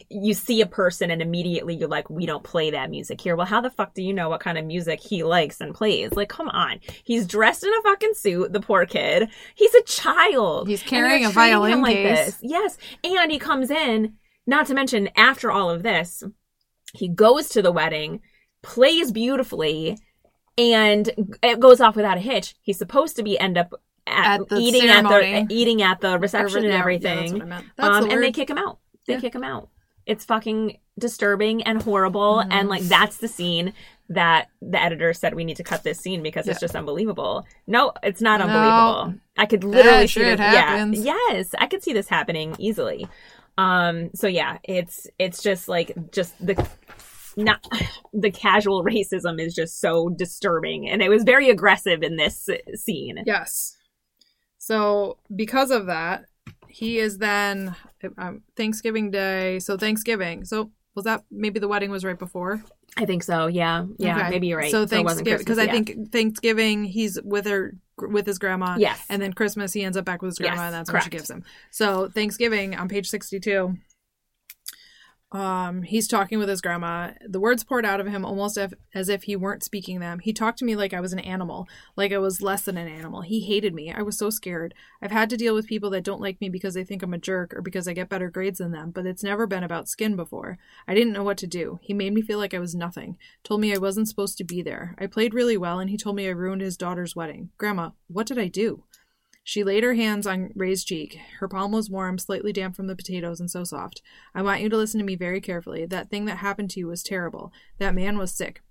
you 0.09 0.33
see 0.33 0.61
a 0.63 0.67
person 0.67 1.11
and 1.11 1.21
immediately 1.21 1.75
you're 1.75 1.89
like 1.89 2.09
we 2.09 2.25
don't 2.25 2.43
play 2.43 2.71
that 2.71 2.89
music 2.89 3.21
here 3.21 3.37
well 3.37 3.47
how 3.47 3.61
the 3.61 3.69
fuck 3.69 3.93
do 3.93 4.03
you 4.03 4.15
know 4.15 4.31
what 4.31 4.41
kind 4.41 4.57
of 4.57 4.65
music 4.65 4.99
he 4.99 5.23
likes 5.23 5.61
and 5.61 5.75
plays 5.75 6.11
like 6.13 6.29
come 6.31 6.49
on 6.49 6.81
he's 7.05 7.27
dressed 7.27 7.63
in 7.65 7.71
a 7.75 7.83
fucking 7.83 8.15
suit 8.15 8.51
the 8.53 8.61
poor 8.61 8.87
kid 8.87 9.29
he's 9.55 9.75
a 9.75 9.83
child 9.83 10.69
He's 10.69 10.83
carrying 10.83 11.27
a 11.27 11.31
violin 11.31 11.83
like 11.83 11.97
case. 11.97 12.25
this. 12.27 12.39
yes 12.41 12.79
and 13.05 13.31
he 13.31 13.39
comes 13.39 13.71
in 13.71 14.15
not 14.47 14.67
to 14.69 14.75
mention 14.75 15.11
after 15.17 15.53
all 15.53 15.69
of 15.69 15.83
this 15.83 16.23
he 16.95 17.09
goes 17.09 17.49
to 17.49 17.61
the 17.61 17.73
wedding, 17.73 18.21
plays 18.63 19.11
beautifully, 19.11 19.99
and 20.57 21.11
it 21.43 21.59
goes 21.59 21.81
off 21.81 21.97
without 21.97 22.19
a 22.19 22.21
hitch. 22.21 22.55
He's 22.63 22.79
supposed 22.79 23.17
to 23.17 23.25
be 23.25 23.37
end 23.37 23.59
up 23.59 23.73
at, 24.07 24.43
At 24.43 24.49
the 24.49 24.59
eating 24.59 24.89
at 24.89 25.05
ceremony. 25.05 25.45
the 25.49 25.55
eating 25.55 25.83
at 25.83 26.01
the 26.01 26.21
reception 26.21 26.63
Or- 26.63 26.67
and 26.69 26.75
everything. 26.75 27.17
Yeah, 27.17 27.21
that's 27.23 27.33
what 27.33 27.43
I 27.43 27.47
meant. 27.47 27.67
That's 27.77 28.05
um, 28.05 28.11
and 28.11 28.23
they 28.23 28.31
kick 28.31 28.49
him 28.49 28.59
out. 28.59 28.79
They 29.09 29.15
Yeah. 29.15 29.21
kick 29.21 29.35
him 29.35 29.43
out. 29.43 29.71
It's 30.07 30.25
fucking 30.25 30.79
disturbing 30.99 31.63
and 31.63 31.83
horrible. 31.83 32.43
Mhm. 32.45 32.49
And 32.51 32.69
like 32.69 32.83
that's 32.83 33.17
the 33.19 33.29
scene 33.29 33.73
that 34.11 34.49
the 34.61 34.81
editor 34.81 35.13
said 35.15 35.35
we 35.35 35.45
need 35.45 35.57
to 35.57 35.65
cut 35.65 35.83
this 35.83 35.99
scene 35.99 36.23
because 36.23 36.47
it's 36.47 36.61
just 36.61 36.77
unbelievable. 36.77 37.47
No, 37.67 37.93
it's 38.03 38.21
not 38.21 38.41
No. 38.41 38.47
unbelievable. 38.47 39.21
I 39.37 39.47
could 39.47 39.65
literally 39.65 40.03
That 40.03 40.11
see 40.11 40.23
this. 40.23 40.39
happens. 40.39 40.99
Yeah, 41.05 41.15
yes, 41.31 41.55
I 41.59 41.67
could 41.67 41.83
see 41.83 41.93
this 41.95 42.09
happening 42.09 42.55
easily. 42.59 43.09
Um, 43.57 44.11
so 44.15 44.27
yeah, 44.27 44.59
it's 44.65 45.07
it's 45.19 45.43
just 45.43 45.69
like 45.69 45.95
just 46.13 46.35
the 46.45 46.55
not 47.37 47.65
the 48.13 48.31
casual 48.31 48.85
racism 48.85 49.41
is 49.41 49.55
just 49.55 49.81
so 49.81 50.11
disturbing, 50.11 50.89
and 50.89 51.03
it 51.03 51.09
was 51.09 51.25
very 51.25 51.49
aggressive 51.51 52.03
in 52.03 52.17
this 52.17 52.49
scene. 52.75 53.23
Yes. 53.27 53.77
So 54.59 55.19
because 55.35 55.71
of 55.71 55.87
that, 55.87 56.25
he 56.75 56.99
is 56.99 57.19
then 57.19 57.77
um, 58.19 58.43
Thanksgiving 58.57 59.13
Day. 59.13 59.61
So 59.61 59.77
Thanksgiving. 59.77 60.45
So 60.45 60.73
was 60.97 61.05
that 61.05 61.23
maybe 61.31 61.61
the 61.61 61.69
wedding 61.69 61.91
was 61.91 62.05
right 62.05 62.19
before? 62.19 62.65
I 62.97 63.05
think 63.05 63.23
so. 63.23 63.47
Yeah, 63.47 63.87
yeah, 63.99 64.19
Okay. 64.19 64.31
maybe 64.31 64.49
you're 64.49 64.59
right. 64.59 64.73
So 64.73 64.85
Thanksgiving 64.85 65.39
because 65.39 65.59
I 65.59 65.65
yeah. 65.65 65.73
think 65.73 66.13
Thanksgiving 66.13 66.85
he's 66.85 67.21
with 67.23 67.47
her 67.47 67.77
with 67.97 68.27
his 68.27 68.41
grandma. 68.41 68.75
Yes. 68.77 69.05
And 69.09 69.23
then 69.23 69.33
Christmas 69.33 69.73
he 69.73 69.85
ends 69.85 69.97
up 69.97 70.05
back 70.05 70.21
with 70.21 70.31
his 70.31 70.39
grandma 70.39 70.63
Yes, 70.63 70.67
and 70.67 70.75
that's 70.75 70.93
what 70.93 71.05
she 71.05 71.11
gives 71.11 71.31
him. 71.31 71.45
So 71.71 72.09
Thanksgiving 72.09 72.75
on 72.75 72.89
page 72.89 73.09
sixty 73.09 73.39
two. 73.39 73.77
Um, 75.35 75.83
he's 75.83 76.07
talking 76.07 76.39
with 76.39 76.49
his 76.49 76.61
grandma. 76.61 77.11
The 77.27 77.41
words 77.41 77.65
poured 77.65 77.85
out 77.85 77.99
of 77.99 78.07
him 78.07 78.25
almost 78.25 78.57
if, 78.57 78.73
as 78.95 79.09
if 79.09 79.25
he 79.25 79.35
weren't 79.35 79.65
speaking 79.65 79.99
them. 79.99 80.21
He 80.21 80.33
talked 80.33 80.61
to 80.61 80.65
me 80.65 80.77
like 80.77 80.95
I 80.95 81.01
was 81.01 81.13
an 81.13 81.19
animal, 81.19 81.67
like 81.97 82.13
I 82.13 82.19
was 82.19 82.41
less 82.41 82.63
than 82.63 82.77
an 82.77 82.87
animal. 82.87 83.23
He 83.23 83.41
hated 83.41 83.75
me. 83.75 83.93
I 83.93 84.03
was 84.03 84.17
so 84.17 84.31
scared. 84.31 84.75
I've 85.03 85.11
had 85.11 85.29
to 85.31 85.37
deal 85.37 85.53
with 85.53 85.67
people 85.67 85.91
that 85.91 86.05
don't 86.05 86.21
like 86.21 86.41
me 86.41 86.49
because 86.49 86.75
they 86.75 86.85
think 86.85 87.03
I'm 87.03 87.13
a 87.13 87.19
jerk 87.19 87.53
or 87.53 87.63
because 87.63 87.89
I 87.89 87.95
get 87.95 88.09
better 88.09 88.31
grades 88.31 88.59
than 88.59 88.71
them, 88.71 88.93
but 88.93 89.07
it's 89.07 89.25
never 89.25 89.45
been 89.49 89.65
about 89.65 89.89
skin 89.89 90.15
before. 90.15 90.57
I 90.87 90.95
didn't 90.95 91.13
know 91.13 91.25
what 91.25 91.39
to 91.39 91.49
do. 91.49 91.81
He 91.83 91.95
made 91.95 92.15
me 92.15 92.23
feel 92.23 92.39
like 92.39 92.55
I 92.55 92.61
was 92.61 92.77
nothing. 92.77 93.19
Told 93.43 93.61
me 93.61 93.75
I 93.75 93.79
wasn't 93.79 94.09
supposed 94.09 94.39
to 94.39 94.45
be 94.45 94.63
there. 94.63 94.95
I 94.99 95.09
played 95.09 95.35
really 95.35 95.57
well 95.57 95.81
and 95.81 95.91
he 95.91 95.97
told 95.97 96.15
me 96.15 96.29
I 96.29 96.31
ruined 96.31 96.63
his 96.63 96.77
daughter's 96.77 97.17
wedding. 97.17 97.51
Grandma, 97.59 97.91
what 98.07 98.29
did 98.29 98.39
I 98.39 98.47
do? 98.47 98.85
She 99.47 99.63
laid 99.63 99.85
her 99.85 99.93
hands 99.95 100.27
on 100.27 100.51
Ray's 100.55 100.83
cheek. 100.85 101.19
Her 101.39 101.49
palm 101.49 101.71
was 101.71 101.91
warm, 101.91 102.17
slightly 102.19 102.51
damp 102.53 102.75
from 102.75 102.87
the 102.87 102.97
potatoes, 102.97 103.41
and 103.41 103.51
so 103.51 103.63
soft. 103.63 104.01
I 104.35 104.41
want 104.41 104.63
you 104.63 104.71
to 104.71 104.77
listen 104.77 104.99
to 104.99 105.05
me 105.05 105.17
very 105.17 105.41
carefully. 105.43 105.85
That 105.85 106.09
thing 106.09 106.25
that 106.25 106.39
happened 106.39 106.71
to 106.71 106.81
you 106.81 106.87
was 106.87 107.03
terrible. 107.03 107.53
That 107.79 107.95
man 107.95 108.17
was 108.17 108.33
sick. 108.35 108.63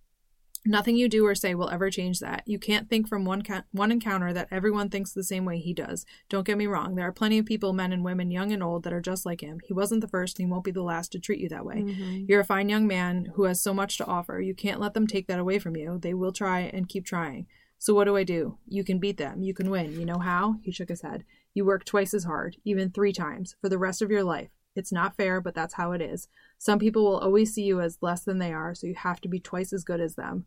Nothing 0.65 0.95
you 0.95 1.09
do 1.09 1.25
or 1.27 1.35
say 1.35 1.53
will 1.53 1.69
ever 1.69 1.91
change 1.91 2.19
that. 2.21 2.41
You 2.47 2.57
can't 2.57 2.89
think 2.89 3.07
from 3.07 3.25
one 3.25 3.41
ca- 3.41 3.65
one 3.71 3.91
encounter 3.91 4.31
that 4.33 4.47
everyone 4.49 4.89
thinks 4.89 5.11
the 5.11 5.21
same 5.23 5.43
way 5.45 5.59
he 5.59 5.73
does. 5.73 6.05
Don't 6.29 6.47
get 6.47 6.57
me 6.57 6.67
wrong. 6.67 6.95
There 6.95 7.05
are 7.05 7.11
plenty 7.11 7.37
of 7.37 7.45
people, 7.45 7.73
men 7.73 7.91
and 7.93 8.03
women, 8.03 8.31
young 8.31 8.51
and 8.53 8.63
old, 8.63 8.83
that 8.83 8.93
are 8.93 9.01
just 9.01 9.25
like 9.25 9.41
him. 9.41 9.59
He 9.65 9.73
wasn't 9.73 10.01
the 10.01 10.07
first, 10.07 10.39
and 10.39 10.47
he 10.47 10.51
won't 10.51 10.63
be 10.63 10.71
the 10.71 10.81
last 10.81 11.11
to 11.11 11.19
treat 11.19 11.39
you 11.39 11.49
that 11.49 11.65
way. 11.65 11.81
Mhm. 11.83 12.27
You're 12.29 12.39
a 12.39 12.45
fine 12.45 12.69
young 12.69 12.87
man 12.87 13.25
who 13.35 13.43
has 13.43 13.61
so 13.61 13.73
much 13.73 13.97
to 13.97 14.05
offer. 14.05 14.39
You 14.39 14.55
can't 14.55 14.79
let 14.79 14.93
them 14.93 15.05
take 15.05 15.27
that 15.27 15.37
away 15.39 15.59
from 15.59 15.75
you. 15.75 15.99
They 15.99 16.13
will 16.13 16.31
try 16.31 16.61
and 16.61 16.87
keep 16.89 17.05
trying. 17.05 17.45
So 17.83 17.93
what 17.93 18.05
do 18.05 18.15
I 18.15 18.23
do? 18.23 18.57
You 18.65 18.85
can 18.85 18.97
beat 18.97 19.17
them. 19.17 19.43
You 19.43 19.53
can 19.53 19.69
win. 19.69 19.99
You 19.99 20.05
know 20.05 20.17
how? 20.17 20.55
He 20.61 20.71
shook 20.71 20.87
his 20.87 21.01
head. 21.01 21.25
You 21.53 21.65
work 21.65 21.83
twice 21.83 22.13
as 22.13 22.23
hard, 22.23 22.55
even 22.63 22.89
three 22.89 23.11
times, 23.11 23.57
for 23.59 23.67
the 23.67 23.77
rest 23.77 24.01
of 24.01 24.09
your 24.09 24.23
life. 24.23 24.47
It's 24.73 24.93
not 24.93 25.17
fair, 25.17 25.41
but 25.41 25.53
that's 25.53 25.73
how 25.73 25.91
it 25.91 26.01
is. 26.01 26.29
Some 26.57 26.79
people 26.79 27.03
will 27.03 27.17
always 27.17 27.53
see 27.53 27.63
you 27.63 27.81
as 27.81 27.97
less 27.99 28.23
than 28.23 28.39
they 28.39 28.53
are, 28.53 28.73
so 28.73 28.87
you 28.87 28.95
have 28.95 29.19
to 29.19 29.27
be 29.27 29.41
twice 29.41 29.73
as 29.73 29.83
good 29.83 29.99
as 29.99 30.15
them. 30.15 30.45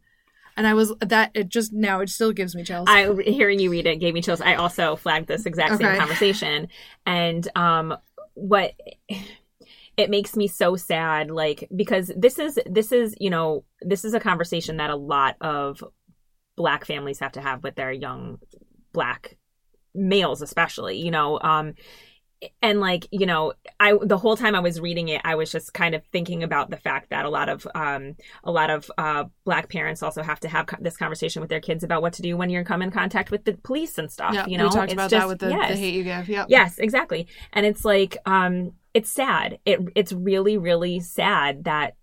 And 0.56 0.66
I 0.66 0.72
was 0.72 0.94
that 0.98 1.30
it 1.34 1.50
just 1.50 1.74
now 1.74 2.00
it 2.00 2.08
still 2.08 2.32
gives 2.32 2.54
me 2.54 2.64
chills. 2.64 2.88
I 2.90 3.12
hearing 3.26 3.60
you 3.60 3.70
read 3.70 3.84
it 3.84 4.00
gave 4.00 4.14
me 4.14 4.22
chills. 4.22 4.40
I 4.40 4.54
also 4.54 4.96
flagged 4.96 5.28
this 5.28 5.44
exact 5.44 5.76
same 5.76 5.88
Okay. 5.88 5.98
conversation, 5.98 6.68
and 7.04 7.46
um, 7.54 7.98
what 8.32 8.72
it 9.98 10.08
makes 10.08 10.36
me 10.36 10.48
so 10.48 10.76
sad, 10.76 11.30
like 11.30 11.68
because 11.76 12.10
this 12.16 12.38
is 12.38 12.58
this 12.64 12.92
is 12.92 13.14
you 13.20 13.28
know 13.28 13.64
this 13.82 14.06
is 14.06 14.14
a 14.14 14.20
conversation 14.20 14.78
that 14.78 14.88
a 14.88 14.96
lot 14.96 15.36
of 15.42 15.84
black 16.56 16.84
families 16.84 17.20
have 17.20 17.32
to 17.32 17.40
have 17.40 17.62
with 17.62 17.74
their 17.76 17.92
young 17.92 18.38
black 18.92 19.36
males, 19.94 20.42
especially. 20.42 20.98
You 20.98 21.10
know, 21.10 21.38
um, 21.40 21.74
and 22.60 22.80
like 22.80 23.06
you 23.10 23.24
know 23.24 23.54
i 23.80 23.94
the 24.02 24.18
whole 24.18 24.36
time 24.36 24.54
i 24.54 24.60
was 24.60 24.78
reading 24.78 25.08
it 25.08 25.22
i 25.24 25.34
was 25.34 25.50
just 25.50 25.72
kind 25.72 25.94
of 25.94 26.02
thinking 26.12 26.42
about 26.42 26.68
the 26.68 26.76
fact 26.76 27.08
that 27.08 27.24
a 27.24 27.30
lot 27.30 27.48
of 27.48 27.66
um 27.74 28.14
a 28.44 28.50
lot 28.52 28.68
of 28.68 28.90
uh 28.98 29.24
black 29.46 29.70
parents 29.70 30.02
also 30.02 30.22
have 30.22 30.38
to 30.38 30.46
have 30.46 30.66
co- 30.66 30.76
this 30.78 30.98
conversation 30.98 31.40
with 31.40 31.48
their 31.48 31.62
kids 31.62 31.82
about 31.82 32.02
what 32.02 32.12
to 32.12 32.20
do 32.20 32.36
when 32.36 32.50
you're 32.50 32.62
come 32.62 32.82
in 32.82 32.90
contact 32.90 33.30
with 33.30 33.46
the 33.46 33.54
police 33.54 33.96
and 33.96 34.12
stuff 34.12 34.34
yeah, 34.34 34.44
you 34.46 34.58
know 34.58 34.64
we 34.64 34.70
talked 34.70 34.84
It's 34.84 34.92
about 34.92 35.10
just- 35.10 35.22
that 35.22 35.28
with 35.28 35.38
the, 35.38 35.48
yes. 35.48 35.70
the 35.70 35.76
hate 35.78 35.94
you 35.94 36.04
give. 36.04 36.28
Yep. 36.28 36.46
yes 36.50 36.78
exactly 36.78 37.26
and 37.54 37.64
it's 37.64 37.86
like 37.86 38.18
um 38.26 38.72
it's 38.92 39.10
sad 39.10 39.58
it 39.64 39.80
it's 39.94 40.12
really 40.12 40.58
really 40.58 41.00
sad 41.00 41.64
that 41.64 41.96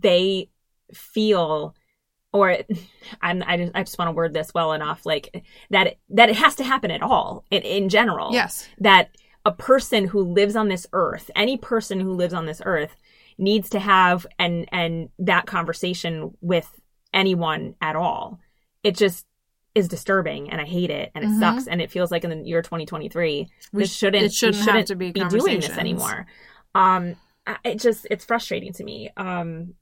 they 0.00 0.48
feel 0.94 1.74
or 2.38 2.56
I'm, 3.20 3.42
I 3.46 3.56
just, 3.56 3.72
I 3.74 3.82
just 3.82 3.98
want 3.98 4.08
to 4.08 4.12
word 4.12 4.32
this 4.32 4.52
well 4.54 4.72
enough 4.72 5.04
like 5.04 5.44
that 5.70 5.86
it, 5.88 5.98
that 6.10 6.28
it 6.30 6.36
has 6.36 6.54
to 6.56 6.64
happen 6.64 6.90
at 6.90 7.02
all 7.02 7.44
in, 7.50 7.62
in 7.62 7.88
general 7.88 8.32
Yes. 8.32 8.68
that 8.78 9.10
a 9.44 9.52
person 9.52 10.06
who 10.08 10.20
lives 10.22 10.56
on 10.56 10.68
this 10.68 10.86
earth, 10.92 11.30
any 11.34 11.56
person 11.56 12.00
who 12.00 12.12
lives 12.12 12.34
on 12.34 12.46
this 12.46 12.60
earth, 12.64 12.94
needs 13.38 13.70
to 13.70 13.78
have 13.78 14.26
and 14.38 14.68
and 14.72 15.08
that 15.18 15.46
conversation 15.46 16.36
with 16.40 16.68
anyone 17.14 17.74
at 17.80 17.96
all. 17.96 18.40
It 18.82 18.96
just 18.96 19.26
is 19.74 19.86
disturbing 19.88 20.50
and 20.50 20.60
I 20.60 20.64
hate 20.64 20.90
it 20.90 21.12
and 21.14 21.24
it 21.24 21.28
Mhm. 21.30 21.38
sucks 21.38 21.66
and 21.68 21.80
it 21.80 21.90
feels 21.90 22.10
like 22.10 22.24
in 22.24 22.30
the 22.30 22.48
year 22.48 22.62
2023 22.62 23.48
We 23.72 23.82
this 23.82 23.92
shouldn't 23.94 24.24
it 24.24 24.32
shouldn't 24.32 24.66
we 24.66 24.72
have 24.72 24.84
to 24.86 24.96
be 24.96 25.12
doing 25.12 25.60
this 25.60 25.70
anymore. 25.78 26.26
Um 26.74 27.14
it 27.64 27.80
just 27.80 28.06
it's 28.10 28.24
frustrating 28.24 28.72
to 28.74 28.84
me. 28.84 29.10
Um 29.16 29.74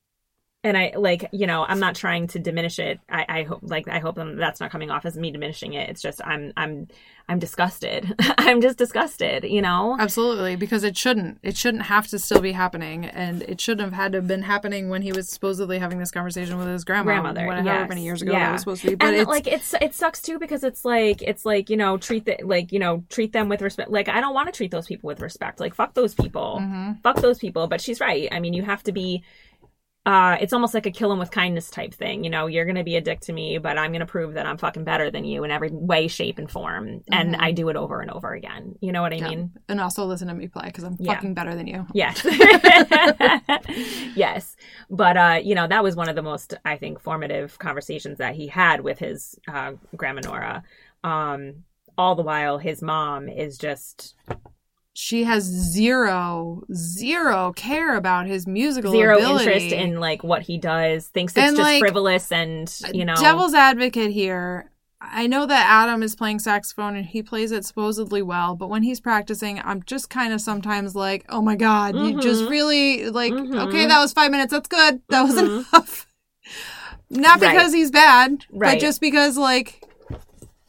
and 0.66 0.76
I 0.76 0.92
like, 0.96 1.28
you 1.32 1.46
know, 1.46 1.64
I'm 1.64 1.78
not 1.78 1.94
trying 1.94 2.26
to 2.28 2.40
diminish 2.40 2.80
it. 2.80 2.98
I, 3.08 3.24
I 3.28 3.42
hope 3.44 3.60
like 3.62 3.86
I 3.86 4.00
hope 4.00 4.16
that's 4.18 4.58
not 4.58 4.72
coming 4.72 4.90
off 4.90 5.06
as 5.06 5.16
me 5.16 5.30
diminishing 5.30 5.74
it. 5.74 5.88
It's 5.88 6.02
just 6.02 6.20
I'm 6.24 6.52
I'm 6.56 6.88
I'm 7.28 7.38
disgusted. 7.38 8.14
I'm 8.38 8.60
just 8.60 8.76
disgusted, 8.76 9.44
you 9.44 9.62
know? 9.62 9.96
Absolutely, 9.98 10.56
because 10.56 10.82
it 10.82 10.96
shouldn't. 10.96 11.38
It 11.42 11.56
shouldn't 11.56 11.84
have 11.84 12.06
to 12.08 12.18
still 12.18 12.40
be 12.40 12.52
happening, 12.52 13.04
and 13.04 13.42
it 13.42 13.60
shouldn't 13.60 13.84
have 13.84 13.92
had 13.92 14.12
to 14.12 14.18
have 14.18 14.28
been 14.28 14.42
happening 14.42 14.88
when 14.88 15.02
he 15.02 15.12
was 15.12 15.28
supposedly 15.28 15.78
having 15.78 15.98
this 15.98 16.10
conversation 16.10 16.58
with 16.58 16.66
his 16.66 16.84
grandma, 16.84 17.04
grandmother. 17.20 17.46
whatever 17.46 17.64
yes. 17.64 17.88
many 17.88 18.04
years 18.04 18.22
ago 18.22 18.32
yeah. 18.32 18.46
that 18.46 18.52
was 18.52 18.60
supposed 18.62 18.82
to 18.82 18.88
be. 18.90 18.94
But 18.96 19.06
and 19.06 19.16
it's 19.16 19.28
like 19.28 19.46
it's 19.46 19.72
it 19.80 19.94
sucks 19.94 20.20
too 20.20 20.38
because 20.40 20.64
it's 20.64 20.84
like 20.84 21.22
it's 21.22 21.44
like 21.44 21.70
you 21.70 21.76
know 21.76 21.96
treat 21.96 22.24
the 22.24 22.38
like 22.42 22.72
you 22.72 22.80
know 22.80 23.04
treat 23.08 23.32
them 23.32 23.48
with 23.48 23.62
respect. 23.62 23.90
Like 23.90 24.08
I 24.08 24.20
don't 24.20 24.34
want 24.34 24.48
to 24.48 24.52
treat 24.52 24.72
those 24.72 24.86
people 24.86 25.06
with 25.06 25.20
respect. 25.20 25.60
Like 25.60 25.74
fuck 25.74 25.94
those 25.94 26.14
people, 26.14 26.58
Mhm. 26.60 27.02
fuck 27.02 27.20
those 27.20 27.38
people. 27.38 27.66
But 27.68 27.80
she's 27.80 28.00
right. 28.00 28.28
I 28.32 28.40
mean, 28.40 28.52
you 28.52 28.62
have 28.62 28.82
to 28.84 28.92
be. 28.92 29.22
Uh, 30.06 30.36
it's 30.40 30.52
almost 30.52 30.72
like 30.72 30.86
a 30.86 30.90
kill 30.92 31.10
'em 31.12 31.18
with 31.18 31.32
kindness 31.32 31.68
type 31.68 31.92
thing. 31.92 32.22
You 32.22 32.30
know, 32.30 32.46
you're 32.46 32.64
gonna 32.64 32.84
be 32.84 32.94
a 32.96 33.00
dick 33.00 33.18
to 33.22 33.32
me, 33.32 33.58
but 33.58 33.76
I'm 33.76 33.90
gonna 33.92 34.06
prove 34.06 34.34
that 34.34 34.46
I'm 34.46 34.56
fucking 34.56 34.84
better 34.84 35.10
than 35.10 35.24
you 35.24 35.42
in 35.42 35.50
every 35.50 35.68
way, 35.72 36.06
shape, 36.06 36.38
and 36.38 36.48
form. 36.48 37.02
And 37.10 37.34
Mhm. 37.34 37.40
I 37.40 37.50
do 37.50 37.68
it 37.70 37.76
over 37.76 38.00
and 38.00 38.10
over 38.12 38.32
again. 38.32 38.76
You 38.80 38.92
know 38.92 39.02
what 39.02 39.12
I 39.12 39.16
Yeah. 39.16 39.28
mean? 39.28 39.50
and 39.68 39.80
also 39.80 40.04
listen 40.04 40.28
to 40.28 40.34
me 40.34 40.46
play 40.46 40.66
because 40.66 40.84
I'm 40.84 40.96
Yeah. 41.00 41.14
fucking 41.14 41.34
better 41.34 41.56
than 41.56 41.66
you. 41.66 41.86
Yes. 41.92 42.24
yes. 44.14 44.56
But 44.90 45.16
uh, 45.16 45.40
you 45.42 45.54
know, 45.54 45.66
that 45.66 45.82
was 45.82 45.96
one 45.96 46.08
of 46.08 46.14
the 46.16 46.22
most 46.22 46.54
I 46.64 46.76
think 46.76 47.00
formative 47.00 47.58
conversations 47.58 48.18
that 48.18 48.34
he 48.36 48.46
had 48.46 48.80
with 48.82 48.98
his 48.98 49.38
uh 49.52 49.72
grandma 49.96 50.20
Nora. 50.24 50.62
Um 51.02 51.64
all 51.98 52.14
the 52.14 52.22
while 52.22 52.58
his 52.58 52.82
mom 52.82 53.28
is 53.28 53.58
just 53.58 54.14
She 54.98 55.24
has 55.24 55.44
zero, 55.44 56.62
zero 56.72 57.52
care 57.54 57.96
about 57.96 58.26
his 58.26 58.46
musical 58.46 58.92
zero 58.92 59.18
ability. 59.18 59.44
interest 59.44 59.72
in 59.74 60.00
like 60.00 60.24
what 60.24 60.40
he 60.42 60.56
does, 60.56 61.08
thinks 61.08 61.34
it's 61.34 61.38
And, 61.48 61.56
just 61.56 61.62
like, 61.68 61.80
frivolous 61.80 62.32
and 62.32 62.74
you 62.94 63.04
know 63.04 63.14
devil's 63.16 63.52
advocate 63.54 64.10
here. 64.10 64.70
I 64.98 65.26
know 65.26 65.44
that 65.44 65.66
Adam 65.68 66.02
is 66.02 66.16
playing 66.16 66.38
saxophone 66.38 66.96
and 66.96 67.04
he 67.04 67.22
plays 67.22 67.52
it 67.52 67.66
supposedly 67.66 68.22
well, 68.22 68.56
but 68.56 68.70
when 68.70 68.82
he's 68.82 68.98
practicing, 68.98 69.60
I'm 69.62 69.82
just 69.82 70.08
kind 70.08 70.32
of 70.32 70.40
sometimes 70.40 70.94
like, 70.96 71.26
"Oh 71.28 71.42
my 71.42 71.56
god, 71.56 71.94
you 71.94 72.18
just 72.18 72.44
Mhm. 72.44 72.48
really 72.48 73.10
like 73.10 73.34
Mhm. 73.34 73.66
okay, 73.68 73.84
that 73.86 74.00
was 74.00 74.14
5 74.14 74.30
minutes. 74.30 74.50
That's 74.52 74.66
good. 74.68 75.02
That 75.10 75.22
was 75.24 75.34
Mhm. 75.36 75.58
enough." 75.74 76.06
Not 77.10 77.40
Right. 77.42 77.52
because 77.52 77.74
he's 77.74 77.90
bad, 77.90 78.46
Right. 78.50 78.72
but 78.74 78.80
just 78.80 79.00
because 79.02 79.36
like 79.36 79.82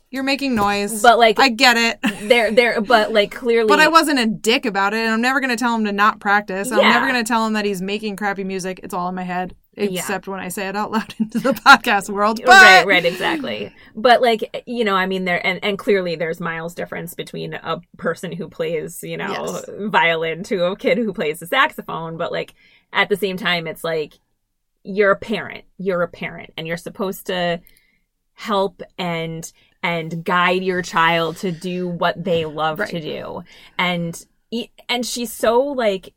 you're 0.09 0.23
making 0.23 0.55
noise. 0.55 1.01
but 1.01 1.17
like 1.17 1.39
I 1.39 1.49
get 1.49 1.77
it. 1.77 1.99
they're 2.29 2.51
they're 2.51 2.81
but 2.81 3.11
like 3.11 3.31
clearly 3.31 3.67
But 3.67 3.79
I 3.79 3.87
wasn't 3.87 4.19
a 4.19 4.25
dick 4.25 4.65
about 4.65 4.93
it, 4.93 4.99
and 4.99 5.13
I'm 5.13 5.21
never 5.21 5.39
going 5.39 5.49
to 5.49 5.57
tell 5.57 5.75
him 5.75 5.85
to 5.85 5.91
not 5.91 6.19
practice. 6.19 6.71
I'm 6.71 6.79
Yeah. 6.79 6.89
never 6.89 7.07
going 7.07 7.23
to 7.23 7.27
tell 7.27 7.45
him 7.45 7.53
that 7.53 7.65
he's 7.65 7.81
making 7.81 8.15
crappy 8.15 8.43
music. 8.43 8.79
It's 8.83 8.93
all 8.93 9.09
in 9.09 9.15
my 9.15 9.23
head, 9.23 9.53
Yeah. 9.75 9.99
except 9.99 10.27
when 10.27 10.39
I 10.39 10.47
say 10.47 10.67
it 10.69 10.75
out 10.77 10.91
loud 10.91 11.13
into 11.19 11.39
the 11.39 11.53
podcast 11.53 12.09
world. 12.09 12.39
But 12.45 12.51
right 12.51 12.85
right 12.87 13.05
exactly 13.05 13.73
but 13.95 14.21
like 14.21 14.63
you 14.67 14.83
know 14.85 14.95
i 14.95 15.05
mean 15.07 15.25
there 15.25 15.45
and, 15.45 15.59
and 15.63 15.77
clearly 15.79 16.15
there's 16.15 16.39
miles 16.39 16.73
difference 16.75 17.13
between 17.15 17.53
a 17.55 17.81
person 17.97 18.31
who 18.31 18.47
plays 18.47 19.01
you 19.03 19.17
know 19.17 19.27
Yes. 19.29 19.65
violin 19.89 20.43
to 20.43 20.65
a 20.65 20.75
kid 20.77 20.97
who 20.99 21.11
plays 21.13 21.39
the 21.39 21.47
saxophone 21.47 22.15
but 22.17 22.31
like 22.31 22.53
at 22.93 23.09
the 23.09 23.15
same 23.17 23.35
time 23.37 23.65
it's 23.67 23.83
like 23.83 24.19
you're 24.83 25.11
a 25.11 25.15
parent 25.17 25.65
you're 25.77 26.01
a 26.03 26.07
parent 26.07 26.53
and 26.57 26.67
you're 26.67 26.77
supposed 26.77 27.25
to 27.27 27.59
help 28.33 28.81
and 28.97 29.51
and 29.83 30.23
guide 30.23 30.63
your 30.63 30.81
child 30.81 31.37
to 31.37 31.51
do 31.51 31.87
what 31.87 32.23
they 32.23 32.45
love 32.45 32.79
Right. 32.79 32.89
to 32.89 32.99
do. 32.99 33.43
And 33.77 34.25
and 34.89 35.05
she's 35.05 35.31
so 35.31 35.59
like 35.61 36.13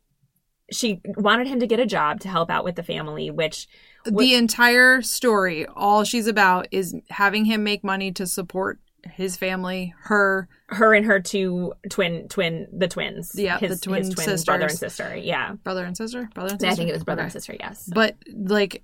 she 0.71 1.01
wanted 1.03 1.47
him 1.47 1.59
to 1.59 1.67
get 1.67 1.79
a 1.79 1.85
job 1.85 2.21
to 2.21 2.29
help 2.29 2.49
out 2.49 2.63
with 2.63 2.75
the 2.75 2.83
family 2.83 3.29
which 3.29 3.67
the 4.05 4.33
entire 4.33 5.01
story, 5.03 5.67
all 5.67 6.03
she's 6.03 6.25
about 6.27 6.67
is 6.71 6.95
having 7.09 7.45
him 7.45 7.63
make 7.63 7.83
money 7.83 8.11
to 8.13 8.25
support 8.25 8.79
his 9.03 9.37
family, 9.37 9.93
her. 10.03 10.47
her 10.69 10.93
and 10.93 11.05
her 11.05 11.19
two 11.19 11.73
twin 11.89 12.27
twin 12.27 12.67
the 12.71 12.87
twins. 12.87 13.33
Yeah, 13.35 13.59
the 13.59 13.67
his, 13.67 13.81
twin 13.81 14.05
his 14.05 14.13
twin 14.15 14.39
brother 14.45 14.65
and 14.67 14.77
sister 14.77 15.15
yeah. 15.15 15.53
Brother 15.63 15.85
and 15.85 15.95
sister, 15.95 16.29
brother 16.33 16.51
and 16.51 16.59
sister. 16.61 16.71
i 16.71 16.75
think 16.75 16.89
it 16.89 16.93
was 16.93 17.03
brother 17.03 17.23
and 17.23 17.31
sister 17.31 17.55
yes. 17.59 17.89
But 17.93 18.15
like, 18.33 18.83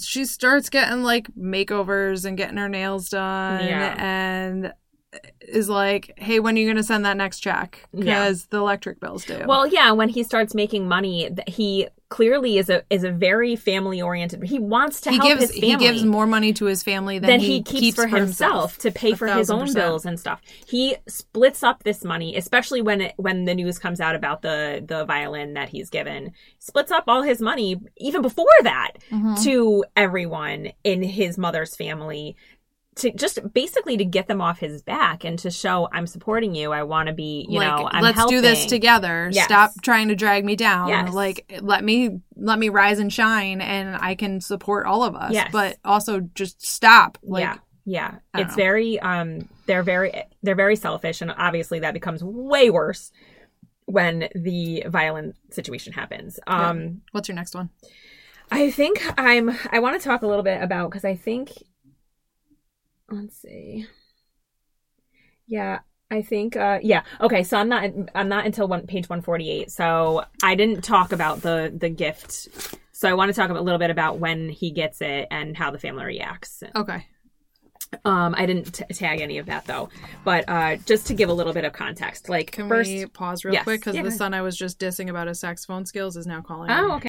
she 0.00 0.24
starts 0.24 0.68
getting 0.68 1.02
like 1.02 1.28
makeovers 1.34 2.24
and 2.24 2.36
getting 2.36 2.56
her 2.56 2.68
nails 2.68 3.08
done, 3.10 3.64
Yeah. 3.64 3.94
and 3.98 4.72
is 5.40 5.68
like, 5.68 6.12
"Hey, 6.16 6.40
when 6.40 6.56
are 6.56 6.58
you 6.58 6.66
going 6.66 6.76
to 6.76 6.82
send 6.82 7.04
that 7.04 7.16
next 7.16 7.40
check? 7.40 7.86
Yeah. 7.92 8.00
Because 8.00 8.46
the 8.46 8.56
electric 8.58 9.00
bills 9.00 9.24
due." 9.24 9.44
well 9.46 9.66
yeah 9.66 9.92
when 9.92 10.08
he 10.08 10.22
starts 10.24 10.54
making 10.54 10.88
money 10.88 11.30
he 11.46 11.86
clearly 12.14 12.58
is 12.58 12.70
a 12.70 12.84
is 12.90 13.02
a 13.02 13.10
very 13.10 13.56
family 13.56 14.00
oriented 14.00 14.40
he 14.44 14.60
wants 14.60 15.00
to 15.00 15.10
he 15.10 15.16
help 15.16 15.28
gives 15.30 15.40
his 15.40 15.50
family 15.50 15.68
he 15.70 15.76
gives 15.76 16.04
more 16.04 16.28
money 16.28 16.52
to 16.52 16.66
his 16.66 16.80
family 16.80 17.18
than, 17.18 17.28
than 17.28 17.40
he, 17.40 17.60
keeps, 17.60 17.96
for, 17.96 18.06
himself, 18.06 18.78
to 18.78 18.92
pay 18.92 19.14
for 19.14 19.26
his 19.26 19.50
own 19.50 19.62
percent. 19.62 19.74
bills 19.76 20.06
and 20.06 20.20
stuff. 20.20 20.40
He 20.64 20.94
splits 21.08 21.64
up 21.64 21.82
this 21.82 22.04
money, 22.04 22.36
especially 22.36 22.82
when 22.82 23.00
it, 23.00 23.14
when 23.16 23.46
the 23.46 23.54
news 23.56 23.80
comes 23.80 24.00
out 24.00 24.14
about 24.14 24.42
the 24.42 24.84
the 24.86 25.04
violin 25.04 25.54
that 25.54 25.70
he's 25.70 25.90
given. 25.90 26.30
Splits 26.60 26.92
up 26.92 27.02
all 27.08 27.22
his 27.22 27.40
money 27.40 27.80
even 27.96 28.22
before 28.22 28.46
that 28.62 28.92
Mhm. 29.10 29.42
to 29.42 29.84
everyone 29.96 30.68
in 30.84 31.02
his 31.02 31.36
mother's 31.36 31.74
family 31.74 32.36
to 32.96 33.10
just 33.12 33.40
basically 33.52 33.96
to 33.96 34.04
get 34.04 34.28
them 34.28 34.40
off 34.40 34.58
his 34.58 34.82
back 34.82 35.24
and 35.24 35.38
to 35.40 35.50
show 35.50 35.88
I'm 35.92 36.06
supporting 36.06 36.54
you. 36.54 36.72
I 36.72 36.84
want 36.84 37.08
to 37.08 37.12
be, 37.12 37.46
you 37.48 37.58
like, 37.58 37.68
know, 37.68 37.88
I'm 37.90 38.02
let's 38.02 38.24
do 38.26 38.40
this 38.40 38.66
together. 38.66 39.30
Yes. 39.32 39.46
Stop 39.46 39.72
trying 39.82 40.08
to 40.08 40.14
drag 40.14 40.44
me 40.44 40.56
down. 40.56 40.88
Yes. 40.88 41.12
Like 41.12 41.60
let 41.60 41.82
me 41.82 42.20
let 42.36 42.58
me 42.58 42.68
rise 42.68 42.98
and 42.98 43.12
shine, 43.12 43.60
and 43.60 43.96
I 43.96 44.14
can 44.14 44.40
support 44.40 44.86
all 44.86 45.02
of 45.02 45.14
us. 45.14 45.32
Yes. 45.32 45.50
But 45.52 45.78
also 45.84 46.20
just 46.20 46.64
stop. 46.64 47.18
Like 47.22 47.42
yeah. 47.42 47.56
Yeah. 47.84 48.14
It's 48.34 48.50
know. 48.50 48.56
very 48.56 49.00
um 49.00 49.48
they're 49.66 49.82
very 49.82 50.12
they're 50.42 50.54
very 50.54 50.76
selfish 50.76 51.20
and 51.20 51.32
obviously 51.36 51.80
that 51.80 51.94
becomes 51.94 52.22
way 52.22 52.70
worse 52.70 53.12
when 53.86 54.28
the 54.34 54.84
violent 54.86 55.36
situation 55.50 55.92
happens. 55.92 56.38
Yeah. 56.46 56.70
Um 56.70 57.02
what's 57.12 57.28
your 57.28 57.36
next 57.36 57.54
one? 57.54 57.70
I 58.50 58.70
think 58.70 59.02
I'm 59.18 59.56
I 59.70 59.80
want 59.80 60.00
to 60.00 60.04
talk 60.06 60.22
a 60.22 60.26
little 60.26 60.42
bit 60.42 60.62
about 60.62 60.90
cuz 60.92 61.04
I 61.04 61.14
think 61.14 61.50
let's 63.10 63.40
see. 63.40 63.86
Yeah, 65.46 65.80
I 66.10 66.22
think 66.22 66.56
uh 66.56 66.78
yeah. 66.82 67.02
Okay, 67.20 67.42
so 67.44 67.56
I'm 67.58 67.68
not 67.68 67.90
I'm 68.14 68.28
not 68.28 68.46
until 68.46 68.66
one 68.68 68.86
page 68.86 69.08
148. 69.08 69.70
So 69.70 70.24
I 70.42 70.54
didn't 70.54 70.82
talk 70.82 71.12
about 71.12 71.42
the 71.42 71.72
the 71.76 71.88
gift. 71.90 72.48
So 72.92 73.08
I 73.08 73.14
want 73.14 73.28
to 73.28 73.34
talk 73.34 73.50
a 73.50 73.54
little 73.54 73.78
bit 73.78 73.90
about 73.90 74.18
when 74.18 74.48
he 74.48 74.70
gets 74.70 75.00
it 75.02 75.26
and 75.30 75.56
how 75.56 75.70
the 75.70 75.78
family 75.78 76.04
reacts. 76.04 76.62
Okay. 76.74 77.06
Um, 78.04 78.34
I 78.36 78.46
didn't 78.46 78.72
t- 78.74 78.84
tag 78.94 79.20
any 79.20 79.38
of 79.38 79.46
that 79.46 79.66
though, 79.66 79.88
but 80.24 80.48
uh, 80.48 80.76
just 80.76 81.06
to 81.08 81.14
give 81.14 81.28
a 81.28 81.32
little 81.32 81.52
bit 81.52 81.64
of 81.64 81.72
context, 81.72 82.28
like 82.28 82.50
Can 82.52 82.68
first, 82.68 82.90
we 82.90 83.06
pause 83.06 83.44
real 83.44 83.54
Yes. 83.54 83.64
quick 83.64 83.80
because 83.80 83.94
Yeah, 83.94 84.02
the 84.02 84.10
son 84.10 84.34
I 84.34 84.42
was 84.42 84.56
just 84.56 84.80
dissing 84.80 85.10
about 85.10 85.28
his 85.28 85.38
saxophone 85.38 85.86
skills 85.86 86.16
is 86.16 86.26
now 86.26 86.40
calling. 86.40 86.70
oh, 86.72 86.96
okay, 86.96 87.08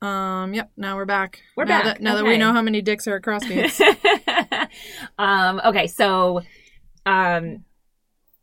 Um. 0.00 0.54
Yep. 0.54 0.70
Now 0.78 0.96
we're 0.96 1.04
back. 1.04 1.40
We're 1.56 1.64
now 1.66 1.82
back, 1.82 1.84
That, 1.98 2.02
now 2.02 2.14
that 2.16 2.24
we 2.24 2.38
know 2.38 2.52
how 2.54 2.62
many 2.62 2.80
dicks 2.80 3.06
are 3.06 3.16
at 3.16 3.22
CrossFit. 3.22 3.70
um, 5.18 5.60
okay, 5.64 5.86
so 5.86 6.42
um, 7.06 7.64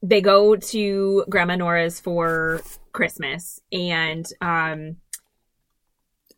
they 0.02 0.22
go 0.22 0.56
to 0.56 1.26
Grandma 1.30 1.56
Nora's 1.56 2.00
for 2.00 2.62
Christmas, 2.92 3.62
and 3.72 4.26
um, 4.42 4.98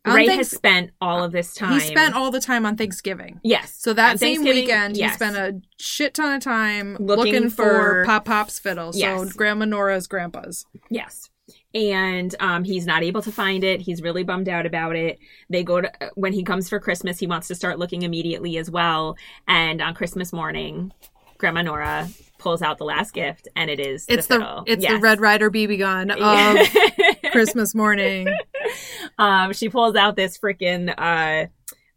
Ray 0.06 0.26
Thanks- 0.26 0.48
has 0.48 0.50
spent 0.50 0.90
all 1.00 1.22
of 1.22 1.32
this 1.32 1.54
time. 1.54 1.74
He 1.74 1.80
spent 1.80 2.14
all 2.14 2.30
the 2.30 2.40
time 2.40 2.64
on 2.64 2.76
Thanksgiving. 2.76 3.38
yes, 3.42 3.74
So 3.78 3.92
that 3.92 4.18
same 4.18 4.36
Thanksgiving, 4.36 4.62
weekend, 4.62 4.96
yes. 4.96 5.10
he 5.12 5.14
spent 5.16 5.36
a 5.36 5.60
shit 5.78 6.14
ton 6.14 6.34
of 6.34 6.42
time 6.42 6.96
Looking 6.98 7.32
looking, 7.34 7.50
for- 7.50 7.64
for, 7.64 8.04
Pop 8.06 8.24
Pop's 8.24 8.58
fiddle. 8.58 8.92
So 8.92 9.26
Grandma 9.36 9.66
Nora's 9.66 10.06
grandpa's. 10.06 10.64
Yes. 10.90 11.28
And 11.74 12.34
um, 12.40 12.64
he's 12.64 12.84
not 12.86 13.02
able 13.02 13.22
to 13.22 13.30
find 13.30 13.62
it. 13.62 13.80
He's 13.80 14.02
really 14.02 14.24
bummed 14.24 14.48
out 14.48 14.66
about 14.66 14.96
it. 14.96 15.18
They 15.48 15.62
go 15.62 15.80
to, 15.80 15.90
when 16.14 16.32
he 16.32 16.42
comes 16.42 16.68
for 16.68 16.80
Christmas, 16.80 17.18
he 17.18 17.26
wants 17.26 17.46
to 17.48 17.54
start 17.54 17.78
looking 17.78 18.02
immediately 18.02 18.58
as 18.58 18.70
well. 18.70 19.16
And 19.46 19.80
on 19.80 19.94
Christmas 19.94 20.32
morning, 20.32 20.92
Grandma 21.38 21.62
Nora 21.62 22.08
pulls 22.38 22.62
out 22.62 22.78
the 22.78 22.84
last 22.84 23.12
gift, 23.12 23.48
and 23.54 23.70
it 23.70 23.78
is 23.78 24.04
It's 24.08 24.26
the 24.26 24.38
the, 24.38 24.62
it's 24.66 24.82
Yes. 24.82 24.92
the 24.92 24.98
Red 24.98 25.20
Ryder 25.20 25.50
BB 25.50 25.78
gun 25.78 26.10
of 27.22 27.30
Christmas 27.32 27.74
morning. 27.74 28.28
um, 29.18 29.52
she 29.52 29.68
pulls 29.68 29.94
out 29.94 30.16
this 30.16 30.38
freaking 30.38 30.92
uh, 30.96 31.46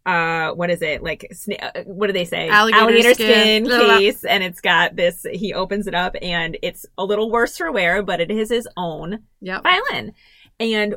uh, 0.06 0.50
what 0.52 0.70
is 0.70 0.82
it 0.82 1.02
like? 1.02 1.26
Sna- 1.32 1.62
uh, 1.76 1.82
what 1.84 2.08
do 2.08 2.12
they 2.12 2.24
say? 2.24 2.48
Alligator 2.48 3.14
skin, 3.14 3.14
skin. 3.14 3.64
Blah, 3.64 3.78
blah. 3.84 3.98
case, 3.98 4.24
and 4.24 4.44
it's 4.44 4.60
got 4.60 4.96
this. 4.96 5.24
He 5.32 5.54
opens 5.54 5.86
it 5.86 5.94
up, 5.94 6.14
and 6.20 6.56
it's 6.62 6.84
a 6.98 7.04
little 7.04 7.30
worse 7.30 7.56
for 7.56 7.72
wear, 7.72 8.02
but 8.02 8.20
it 8.20 8.30
is 8.30 8.50
his 8.50 8.68
own 8.76 9.20
Yep. 9.40 9.62
violin. 9.62 10.12
And 10.60 10.94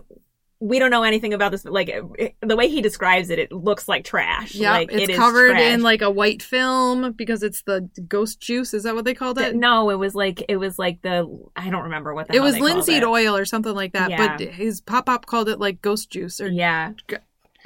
we 0.59 0.79
don't 0.79 0.89
know 0.89 1.03
anything 1.03 1.35
about 1.35 1.51
this, 1.51 1.61
but 1.61 1.71
like 1.71 1.87
it, 1.89 2.35
the 2.41 2.55
way 2.55 2.67
he 2.67 2.81
describes 2.81 3.29
it, 3.29 3.37
it 3.37 3.51
looks 3.51 3.87
like 3.87 4.03
trash. 4.03 4.55
Yeah, 4.55 4.71
like, 4.71 4.91
it's 4.91 5.03
it 5.03 5.09
is 5.11 5.15
covered 5.17 5.51
trash. 5.51 5.61
in 5.73 5.83
like 5.83 6.01
a 6.01 6.09
white 6.09 6.41
film 6.41 7.11
because 7.13 7.43
it's 7.43 7.61
the 7.61 7.87
ghost 8.07 8.39
juice. 8.39 8.73
Is 8.73 8.81
that 8.83 8.95
what 8.95 9.05
they 9.05 9.13
called 9.13 9.37
it? 9.37 9.55
no, 9.55 9.91
it 9.91 9.99
was 9.99 10.15
like 10.15 10.43
it 10.49 10.57
was 10.57 10.79
like 10.79 11.03
the 11.03 11.27
I 11.55 11.69
don't 11.69 11.83
remember 11.83 12.15
what 12.15 12.27
the 12.27 12.33
it 12.35 12.39
was 12.41 12.59
linseed 12.59 13.03
oil 13.03 13.37
or 13.37 13.45
something 13.45 13.75
like 13.75 13.93
that. 13.93 14.09
Yeah. 14.09 14.35
But 14.35 14.47
his 14.47 14.81
pop 14.81 15.05
pop 15.05 15.27
called 15.27 15.47
it 15.47 15.59
like 15.59 15.79
ghost 15.81 16.09
juice 16.09 16.41
or 16.41 16.47
Yeah. 16.47 16.93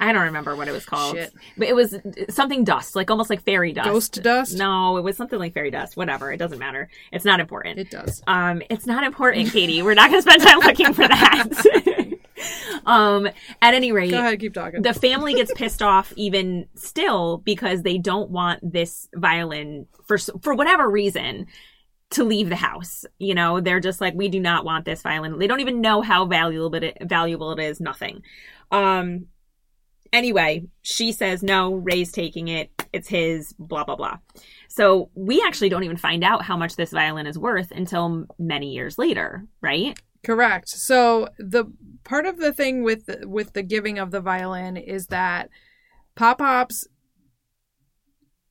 I 0.02 0.12
don't 0.12 0.24
remember 0.24 0.56
what 0.56 0.66
it 0.66 0.72
was 0.72 0.84
called. 0.84 1.16
Shit. 1.16 1.32
But 1.56 1.68
it 1.68 1.76
was 1.76 1.96
something 2.28 2.64
dust, 2.64 2.96
like 2.96 3.08
almost 3.08 3.30
like 3.30 3.42
fairy 3.44 3.72
dust. 3.72 3.88
ghost 3.88 4.22
dust. 4.22 4.56
No, 4.58 4.96
it 4.96 5.02
was 5.02 5.16
something 5.16 5.38
like 5.38 5.54
fairy 5.54 5.70
dust. 5.70 5.96
Whatever. 5.96 6.32
It 6.32 6.38
doesn't 6.38 6.58
matter. 6.58 6.88
It's 7.12 7.24
not 7.24 7.38
important. 7.38 7.78
It 7.78 7.88
does. 7.90 8.20
um, 8.26 8.62
it's 8.68 8.84
not 8.84 9.04
important, 9.04 9.52
Katie. 9.52 9.80
We're 9.80 9.94
not 9.94 10.10
going 10.10 10.20
to 10.20 10.28
spend 10.28 10.42
time 10.42 10.58
looking 10.58 10.92
for 10.92 11.06
that. 11.06 12.16
um, 12.86 13.28
at 13.60 13.74
any 13.74 13.92
rate, 13.92 14.10
Go 14.10 14.18
ahead, 14.18 14.40
keep 14.40 14.54
talking. 14.54 14.82
the 14.82 14.92
family 14.92 15.34
gets 15.34 15.52
pissed 15.54 15.82
off 15.82 16.12
even 16.16 16.66
still 16.74 17.38
because 17.38 17.82
they 17.82 17.96
don't 17.96 18.28
want 18.30 18.58
this 18.72 19.08
violin 19.14 19.86
for 20.06 20.18
for 20.18 20.52
whatever 20.52 20.90
reason 20.90 21.46
to 22.10 22.24
leave 22.24 22.48
the 22.48 22.56
house. 22.56 23.04
You 23.18 23.36
know, 23.36 23.60
they're 23.60 23.78
just 23.78 24.00
like, 24.00 24.14
we 24.14 24.28
do 24.28 24.40
not 24.40 24.64
want 24.64 24.84
this 24.84 25.00
violin. 25.00 25.38
They 25.38 25.46
don't 25.46 25.60
even 25.60 25.80
know 25.80 26.02
how 26.02 26.26
valuable 26.26 26.74
it 26.74 26.98
valuable 27.02 27.52
it 27.52 27.60
is. 27.60 27.80
Nothing. 27.80 28.22
Um. 28.72 29.26
Anyway, 30.12 30.66
she 30.82 31.12
says 31.12 31.42
no. 31.42 31.74
Ray's 31.74 32.12
taking 32.12 32.48
it. 32.48 32.70
It's 32.92 33.08
his. 33.08 33.54
Blah 33.58 33.84
blah 33.84 33.96
blah. 33.96 34.18
So 34.68 35.10
we 35.14 35.42
actually 35.46 35.68
don't 35.68 35.84
even 35.84 35.96
find 35.96 36.22
out 36.24 36.44
how 36.44 36.56
much 36.56 36.76
this 36.76 36.90
violin 36.90 37.26
is 37.26 37.38
worth 37.38 37.70
until 37.70 38.26
many 38.38 38.72
years 38.72 38.98
later, 38.98 39.46
right? 39.60 39.98
Correct. 40.24 40.68
So 40.68 41.28
the 41.38 41.64
part 42.04 42.26
of 42.26 42.38
the 42.38 42.52
thing 42.52 42.82
with 42.82 43.08
with 43.24 43.52
the 43.54 43.62
giving 43.62 43.98
of 43.98 44.10
the 44.10 44.20
violin 44.20 44.76
is 44.76 45.08
that 45.08 45.48
Pop 46.14 46.38
Pop's 46.38 46.86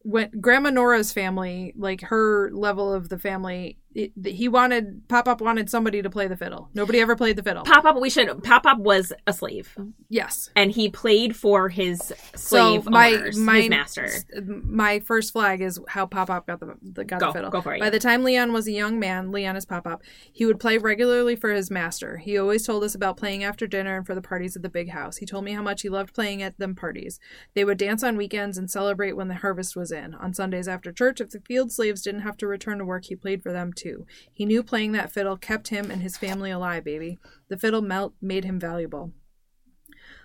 when 0.03 0.31
Grandma 0.41 0.71
Nora's 0.71 1.13
family, 1.13 1.73
like 1.77 2.01
her 2.01 2.49
level 2.51 2.91
of 2.91 3.09
the 3.09 3.19
family, 3.19 3.77
it, 3.93 4.11
he 4.25 4.47
wanted 4.47 5.07
Pop 5.07 5.27
Up 5.27 5.41
wanted 5.41 5.69
somebody 5.69 6.01
to 6.01 6.09
play 6.09 6.27
the 6.27 6.37
fiddle. 6.37 6.69
Nobody 6.73 6.99
ever 6.99 7.15
played 7.15 7.35
the 7.35 7.43
fiddle. 7.43 7.63
Pop 7.63 7.85
up. 7.85 7.99
We 7.99 8.09
should. 8.09 8.43
Pop 8.43 8.65
up 8.65 8.79
was 8.79 9.11
a 9.27 9.33
slave, 9.33 9.75
yes. 10.09 10.49
and 10.55 10.71
he 10.71 10.89
played 10.89 11.35
for 11.35 11.69
his 11.69 12.13
slave 12.35 12.83
so 12.83 12.89
my 12.89 13.13
owners, 13.13 13.37
my 13.37 13.61
his 13.61 13.69
master. 13.69 14.09
my 14.45 14.99
first 15.01 15.33
flag 15.33 15.61
is 15.61 15.79
how 15.89 16.05
Pop 16.05 16.29
Up 16.29 16.47
got 16.47 16.59
the, 16.59 16.75
the 16.81 17.03
got 17.03 17.19
Go, 17.19 17.27
the 17.27 17.33
fiddle. 17.33 17.51
go 17.51 17.61
for 17.61 17.73
it, 17.73 17.79
By 17.79 17.87
yeah. 17.87 17.89
the 17.89 17.99
time 17.99 18.23
Leon 18.23 18.53
was 18.53 18.67
a 18.67 18.71
young 18.71 18.99
man, 18.99 19.31
Leon 19.31 19.55
is 19.57 19.65
Pop 19.65 19.85
Up. 19.85 20.01
He 20.31 20.45
would 20.45 20.59
play 20.59 20.77
regularly 20.77 21.35
for 21.35 21.51
his 21.51 21.69
master. 21.69 22.17
He 22.17 22.37
always 22.37 22.65
told 22.65 22.83
us 22.83 22.95
about 22.95 23.17
playing 23.17 23.43
after 23.43 23.67
dinner 23.67 23.97
and 23.97 24.05
for 24.05 24.15
the 24.15 24.21
parties 24.21 24.55
at 24.55 24.61
the 24.61 24.69
big 24.69 24.89
house. 24.91 25.17
He 25.17 25.25
told 25.25 25.43
me 25.43 25.51
how 25.53 25.61
much 25.61 25.81
he 25.81 25.89
loved 25.89 26.13
playing 26.13 26.41
at 26.41 26.57
them 26.57 26.75
parties. 26.75 27.19
They 27.55 27.65
would 27.65 27.77
dance 27.77 28.03
on 28.03 28.15
weekends 28.15 28.57
and 28.57 28.71
celebrate 28.71 29.13
when 29.13 29.27
the 29.27 29.35
harvest 29.35 29.75
was 29.75 29.91
in. 29.91 30.15
On 30.15 30.33
Sundays 30.33 30.67
after 30.67 30.91
church, 30.93 31.19
if 31.19 31.31
the 31.31 31.41
field 31.41 31.71
slaves 31.71 32.01
didn't 32.01 32.21
have 32.21 32.37
to 32.37 32.47
return 32.47 32.77
to 32.77 32.85
work, 32.85 33.05
he 33.05 33.15
played 33.15 33.43
for 33.43 33.51
them 33.51 33.73
too. 33.81 34.05
He 34.31 34.45
knew 34.45 34.63
playing 34.63 34.91
that 34.93 35.11
fiddle 35.11 35.37
kept 35.37 35.69
him 35.69 35.89
and 35.89 36.01
his 36.01 36.17
family 36.17 36.51
alive, 36.51 36.83
baby. 36.83 37.19
The 37.49 37.57
fiddle 37.57 37.81
melt 37.81 38.13
made 38.21 38.45
him 38.45 38.59
valuable. 38.59 39.11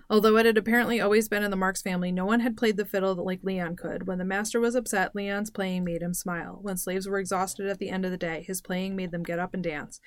Although 0.09 0.37
it 0.37 0.47
had 0.47 0.57
apparently 0.57 1.01
always 1.01 1.29
been 1.29 1.43
in 1.43 1.51
the 1.51 1.57
Marks 1.57 1.83
family, 1.83 2.13
no 2.13 2.25
one 2.25 2.41
had 2.41 2.57
played 2.57 2.77
the 2.77 2.85
fiddle 2.85 3.15
like 3.17 3.43
Leon 3.43 3.75
could. 3.75 4.07
When 4.07 4.19
the 4.19 4.25
master 4.25 4.61
was 4.61 4.77
upset, 4.77 5.17
Leon's 5.17 5.51
playing 5.51 5.83
made 5.83 6.01
him 6.01 6.15
smile. 6.15 6.61
When 6.63 6.77
slaves 6.77 7.09
were 7.09 7.19
exhausted 7.19 7.67
at 7.67 7.79
the 7.79 7.91
end 7.91 8.05
of 8.05 8.13
the 8.13 8.17
day, 8.17 8.45
his 8.47 8.61
playing 8.61 8.95
made 8.95 9.11
them 9.11 9.25
get 9.25 9.41
up 9.41 9.53
and 9.53 9.65
dance. 9.65 10.01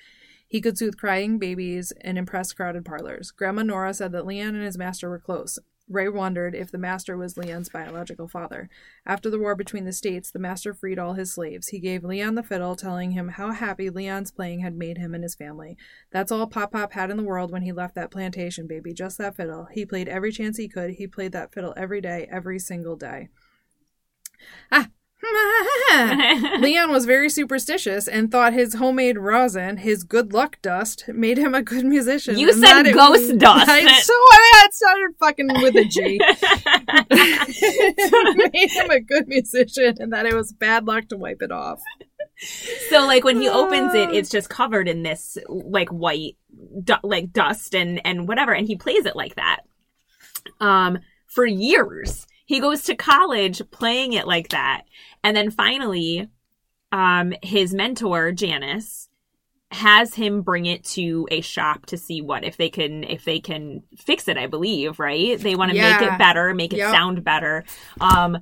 He 0.48 0.62
could 0.62 0.78
soothe 0.78 0.96
crying 0.96 1.38
babies 1.38 1.92
and 2.00 2.16
impress 2.16 2.52
crowded 2.52 2.84
parlors. 2.84 3.30
Grandma 3.30 3.62
Nora 3.62 3.92
said 3.92 4.12
that 4.12 4.26
Leon 4.26 4.54
and 4.54 4.64
his 4.64 4.78
master 4.78 5.10
were 5.10 5.18
close. 5.18 5.58
Ray 5.90 6.08
wondered 6.08 6.54
if 6.54 6.70
the 6.70 6.78
master 6.78 7.16
was 7.16 7.36
Leon's 7.36 7.68
biological 7.68 8.28
father. 8.28 8.70
After 9.04 9.28
the 9.28 9.40
war 9.40 9.56
between 9.56 9.84
the 9.84 9.92
states, 9.92 10.30
the 10.30 10.38
master 10.38 10.72
freed 10.72 11.00
all 11.00 11.14
his 11.14 11.34
slaves. 11.34 11.68
He 11.68 11.80
gave 11.80 12.04
Leon 12.04 12.36
the 12.36 12.44
fiddle, 12.44 12.76
telling 12.76 13.10
him 13.10 13.30
how 13.30 13.50
happy 13.50 13.90
Leon's 13.90 14.30
playing 14.30 14.60
had 14.60 14.76
made 14.76 14.98
him 14.98 15.14
and 15.14 15.24
his 15.24 15.34
family. 15.34 15.76
That's 16.12 16.30
all 16.30 16.46
Pop 16.46 16.72
Pop 16.72 16.92
had 16.92 17.10
in 17.10 17.16
the 17.16 17.24
world 17.24 17.50
when 17.50 17.62
he 17.62 17.72
left 17.72 17.96
that 17.96 18.12
plantation, 18.12 18.68
baby, 18.68 18.94
just 18.94 19.18
that 19.18 19.34
fiddle. 19.34 19.66
He 19.72 19.84
played 19.84 20.08
every 20.08 20.30
chance 20.30 20.56
he 20.56 20.68
could. 20.68 20.92
He 20.92 21.08
played 21.08 21.32
that 21.32 21.52
fiddle 21.52 21.74
every 21.76 22.00
day, 22.00 22.28
every 22.30 22.60
single 22.60 22.94
day. 22.94 23.28
Ah. 24.70 24.86
Leon 26.60 26.90
was 26.90 27.04
very 27.04 27.28
superstitious 27.28 28.08
and 28.08 28.30
thought 28.30 28.52
his 28.52 28.74
homemade 28.74 29.18
rosin, 29.18 29.78
his 29.78 30.02
good 30.02 30.32
luck 30.32 30.58
dust, 30.62 31.04
made 31.08 31.38
him 31.38 31.54
a 31.54 31.62
good 31.62 31.84
musician. 31.84 32.38
You 32.38 32.50
and 32.50 32.60
said 32.60 32.74
that 32.74 32.86
it- 32.86 32.94
ghost 32.94 33.38
dust. 33.38 33.68
I, 33.68 34.00
so 34.00 34.12
I 34.14 34.68
started 34.72 35.14
fucking 35.18 35.48
with 35.48 35.76
a 35.76 35.84
G. 35.84 36.20
made 38.52 38.70
him 38.70 38.90
a 38.90 39.00
good 39.00 39.28
musician 39.28 39.96
and 39.98 40.12
that 40.12 40.26
it 40.26 40.34
was 40.34 40.52
bad 40.52 40.86
luck 40.86 41.08
to 41.08 41.16
wipe 41.16 41.42
it 41.42 41.52
off. 41.52 41.80
so 42.88 43.06
like 43.06 43.24
when 43.24 43.40
he 43.40 43.48
opens 43.48 43.94
it, 43.94 44.10
it's 44.10 44.30
just 44.30 44.48
covered 44.48 44.88
in 44.88 45.02
this 45.02 45.36
like 45.48 45.90
white, 45.90 46.36
du- 46.82 47.00
like 47.02 47.32
dust 47.32 47.74
and 47.74 48.04
and 48.06 48.26
whatever, 48.26 48.52
and 48.52 48.66
he 48.66 48.76
plays 48.76 49.04
it 49.06 49.16
like 49.16 49.34
that. 49.34 49.60
Um, 50.60 50.98
for 51.26 51.46
years, 51.46 52.26
he 52.46 52.60
goes 52.60 52.82
to 52.84 52.94
college 52.96 53.62
playing 53.70 54.14
it 54.14 54.26
like 54.26 54.48
that, 54.48 54.82
and 55.24 55.36
then 55.36 55.50
finally, 55.50 56.28
um, 56.92 57.32
his 57.42 57.72
mentor 57.74 58.32
Janice 58.32 59.08
has 59.72 60.14
him 60.14 60.42
bring 60.42 60.66
it 60.66 60.82
to 60.84 61.28
a 61.30 61.40
shop 61.40 61.86
to 61.86 61.96
see 61.96 62.20
what 62.20 62.42
if 62.44 62.56
they 62.56 62.68
can 62.68 63.04
if 63.04 63.24
they 63.24 63.38
can 63.38 63.80
fix 63.96 64.26
it 64.26 64.36
i 64.36 64.48
believe 64.48 64.98
right 64.98 65.38
they 65.38 65.54
want 65.54 65.70
to 65.70 65.78
make 65.78 66.00
it 66.02 66.18
better 66.18 66.52
make 66.54 66.72
it 66.72 66.78
Yep. 66.78 66.90
sound 66.90 67.22
better 67.22 67.62
um 68.00 68.38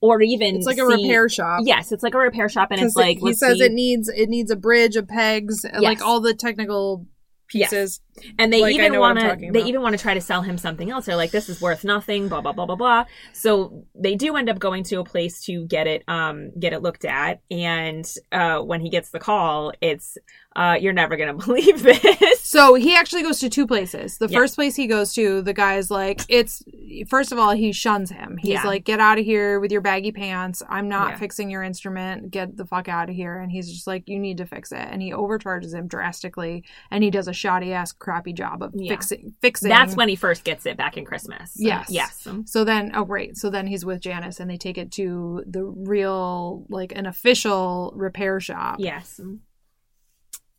or 0.00 0.20
even 0.20 0.56
It's 0.56 0.66
like 0.66 0.78
a 0.78 0.80
see- 0.90 1.04
repair 1.04 1.28
shop. 1.28 1.60
yes 1.62 1.92
it's 1.92 2.02
like 2.02 2.14
a 2.14 2.18
repair 2.18 2.48
shop 2.48 2.72
and 2.72 2.80
it's 2.80 2.96
it- 2.96 2.98
like 2.98 3.18
he 3.20 3.32
says 3.32 3.58
see. 3.58 3.64
it 3.64 3.70
needs 3.72 4.08
it 4.08 4.28
needs 4.28 4.50
a 4.50 4.56
bridge, 4.56 4.96
a 4.96 5.04
pegs, 5.04 5.64
like 5.78 6.02
all 6.02 6.18
the 6.20 6.34
technical 6.34 7.06
Yes. 7.54 8.00
And 8.38 8.52
they 8.52 8.60
like, 8.60 8.74
even 8.74 8.92
know 8.92 9.00
what 9.00 9.16
I'm 9.16 9.26
want 9.26 9.40
to 9.40 9.50
they 9.52 9.64
even 9.64 9.80
want 9.82 9.96
to 9.96 10.02
try 10.02 10.14
to 10.14 10.20
sell 10.20 10.42
him 10.42 10.58
something 10.58 10.90
else 10.90 11.06
they're 11.06 11.16
like 11.16 11.30
this 11.30 11.48
is 11.48 11.60
worth 11.60 11.82
nothing 11.84 12.28
blah 12.28 12.40
blah 12.40 12.52
blah 12.52 12.66
blah 12.66 12.76
blah 12.76 13.04
so 13.32 13.84
they 13.94 14.14
do 14.14 14.36
end 14.36 14.48
up 14.50 14.58
going 14.58 14.84
to 14.84 14.96
a 15.00 15.04
place 15.04 15.40
to 15.44 15.64
get 15.66 15.86
it 15.86 16.04
um 16.08 16.50
get 16.58 16.72
it 16.72 16.82
looked 16.82 17.04
at 17.04 17.40
and 17.50 18.12
uh 18.30 18.58
when 18.58 18.80
he 18.80 18.90
gets 18.90 19.10
the 19.10 19.18
call 19.18 19.72
it's 19.80 20.18
uh 20.56 20.76
you're 20.78 20.92
never 20.92 21.16
gonna 21.16 21.34
believe 21.46 21.82
this 21.82 22.40
So 22.42 22.74
he 22.74 22.94
actually 22.94 23.22
goes 23.22 23.38
to 23.40 23.48
two 23.48 23.66
places. 23.66 24.18
The 24.18 24.28
Yeah. 24.28 24.38
first 24.40 24.56
place 24.56 24.76
he 24.76 24.86
goes 24.86 25.14
to, 25.14 25.40
the 25.40 25.54
guy's 25.54 25.90
like, 25.90 26.20
it's 26.28 26.62
first 27.08 27.32
of 27.32 27.38
all, 27.38 27.52
he 27.52 27.72
shuns 27.72 28.10
him. 28.10 28.36
He's 28.36 28.50
Yeah. 28.50 28.66
like, 28.66 28.84
get 28.84 29.00
out 29.00 29.18
of 29.18 29.24
here 29.24 29.58
with 29.58 29.72
your 29.72 29.80
baggy 29.80 30.12
pants. 30.12 30.62
I'm 30.68 30.86
not 30.86 31.12
Yeah. 31.12 31.16
fixing 31.16 31.48
your 31.48 31.62
instrument. 31.62 32.30
Get 32.30 32.58
the 32.58 32.66
fuck 32.66 32.88
out 32.88 33.08
of 33.08 33.14
here. 33.14 33.38
And 33.40 33.50
he's 33.50 33.72
just 33.72 33.86
like, 33.86 34.02
you 34.06 34.18
need 34.18 34.36
to 34.36 34.44
fix 34.44 34.70
it. 34.70 34.86
And 34.90 35.00
he 35.00 35.14
overcharges 35.14 35.72
him 35.72 35.86
drastically. 35.86 36.62
And 36.90 37.02
he 37.02 37.10
does 37.10 37.26
a 37.26 37.32
shoddy 37.32 37.72
ass, 37.72 37.92
crappy 38.02 38.32
job 38.32 38.62
of 38.62 38.72
Yeah. 38.74 38.90
fixing. 38.94 39.32
Fixing. 39.40 39.68
that's 39.68 39.94
when 39.94 40.08
he 40.08 40.16
first 40.16 40.42
gets 40.44 40.66
it 40.66 40.76
back 40.76 40.96
in 40.96 41.04
christmas 41.04 41.52
Yes. 41.56 41.86
yes 41.88 42.26
So 42.46 42.64
then, 42.64 42.90
oh 42.94 43.04
great. 43.04 43.36
So 43.36 43.48
then 43.48 43.66
he's 43.66 43.84
with 43.84 44.00
Janice, 44.00 44.40
and 44.40 44.50
they 44.50 44.56
take 44.56 44.76
it 44.76 44.90
to 44.92 45.44
the 45.46 45.62
real, 45.64 46.66
like 46.68 46.92
an 46.94 47.06
official 47.06 47.92
repair 47.94 48.40
shop. 48.40 48.76
Yes. 48.80 49.20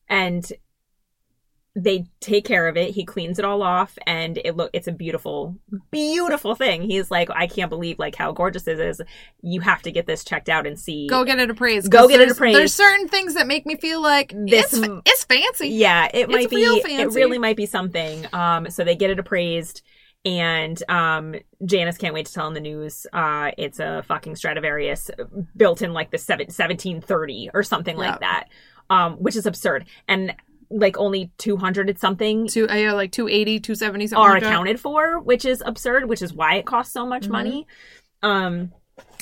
And 0.07 0.51
they 1.75 2.05
take 2.19 2.45
care 2.45 2.67
of 2.67 2.77
it. 2.77 2.91
He 2.91 3.03
cleans 3.03 3.39
it 3.39 3.45
all 3.45 3.63
off 3.63 3.97
and 4.05 4.37
it 4.45 4.55
look 4.55 4.69
it's 4.73 4.87
a 4.87 4.91
beautiful 4.91 5.57
beautiful 5.89 6.53
thing. 6.53 6.83
He's 6.83 7.09
like 7.09 7.29
I 7.31 7.47
can't 7.47 7.69
believe 7.69 7.97
like 7.97 8.15
how 8.15 8.31
gorgeous 8.31 8.63
this 8.63 8.79
is. 8.79 9.01
You 9.41 9.61
have 9.61 9.81
to 9.83 9.91
get 9.91 10.05
this 10.05 10.23
checked 10.23 10.49
out 10.49 10.67
and 10.67 10.79
see. 10.79 11.07
Go 11.07 11.23
get 11.25 11.39
it 11.39 11.49
appraised. 11.49 11.89
Go 11.91 12.07
get 12.07 12.21
it 12.21 12.29
appraised. 12.29 12.59
There's 12.59 12.73
certain 12.75 13.07
things 13.07 13.33
that 13.33 13.47
make 13.47 13.65
me 13.65 13.75
feel 13.75 14.01
like 14.01 14.33
This 14.45 14.71
it's, 14.73 14.87
it's 15.05 15.23
fancy. 15.23 15.69
Yeah, 15.69 16.09
it 16.13 16.29
might 16.29 16.49
be 16.49 16.57
it 16.57 17.11
really 17.13 17.39
might 17.39 17.57
be 17.57 17.65
something. 17.65 18.25
Um 18.33 18.69
so 18.69 18.83
they 18.83 18.95
get 18.95 19.09
it 19.09 19.17
appraised 19.17 19.81
and 20.25 20.81
um 20.89 21.33
Janice 21.65 21.97
can't 21.97 22.13
wait 22.13 22.27
to 22.27 22.33
tell 22.33 22.47
in 22.47 22.53
the 22.53 22.59
news. 22.59 23.07
Uh 23.11 23.49
it's 23.57 23.79
a 23.79 24.03
fucking 24.03 24.35
Stradivarius 24.35 25.09
built 25.57 25.81
in 25.81 25.91
like 25.91 26.11
the 26.11 26.19
seven, 26.19 26.45
1730 26.45 27.49
or 27.53 27.63
something 27.63 27.97
Yeah. 27.97 28.11
like 28.11 28.19
that. 28.19 28.43
Um 28.91 29.13
which 29.15 29.35
is 29.35 29.47
absurd. 29.47 29.87
And 30.07 30.35
like 30.75 30.97
only 30.97 31.31
200 31.37 31.89
and 31.89 31.99
something 31.99 32.47
Two, 32.47 32.67
uh, 32.69 32.73
yeah, 32.73 32.93
like 32.93 33.11
280, 33.11 33.59
270 33.59 34.07
something. 34.07 34.23
are 34.23 34.33
like 34.33 34.41
that. 34.41 34.47
accounted 34.47 34.79
for, 34.79 35.19
which 35.19 35.45
is 35.45 35.61
absurd, 35.65 36.09
which 36.09 36.21
is 36.21 36.33
why 36.33 36.55
it 36.55 36.65
costs 36.65 36.93
so 36.93 37.05
much 37.05 37.25
Mhm. 37.27 37.29
money. 37.31 37.67
Um 38.21 38.71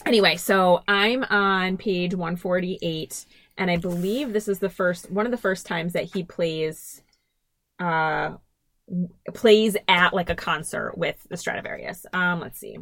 anyway, 0.06 0.36
so 0.38 0.82
I'm 0.88 1.24
on 1.26 1.78
page 1.78 2.14
148 2.16 3.26
and 3.58 3.70
I 3.70 3.78
believe 3.78 4.34
this 4.34 4.48
is 4.48 4.60
the 4.60 4.70
first 4.70 5.12
one 5.12 5.26
of 5.26 5.32
the 5.32 5.38
first 5.38 5.66
times 5.66 5.94
that 5.94 6.06
he 6.06 6.24
plays 6.24 7.04
uh 7.80 8.36
plays 9.34 9.76
at 9.88 10.14
like 10.14 10.30
a 10.30 10.36
concert 10.36 10.98
with 10.98 11.16
the 11.30 11.38
Stradivarius. 11.38 12.06
Um 12.14 12.40
let's 12.40 12.60
see. 12.60 12.78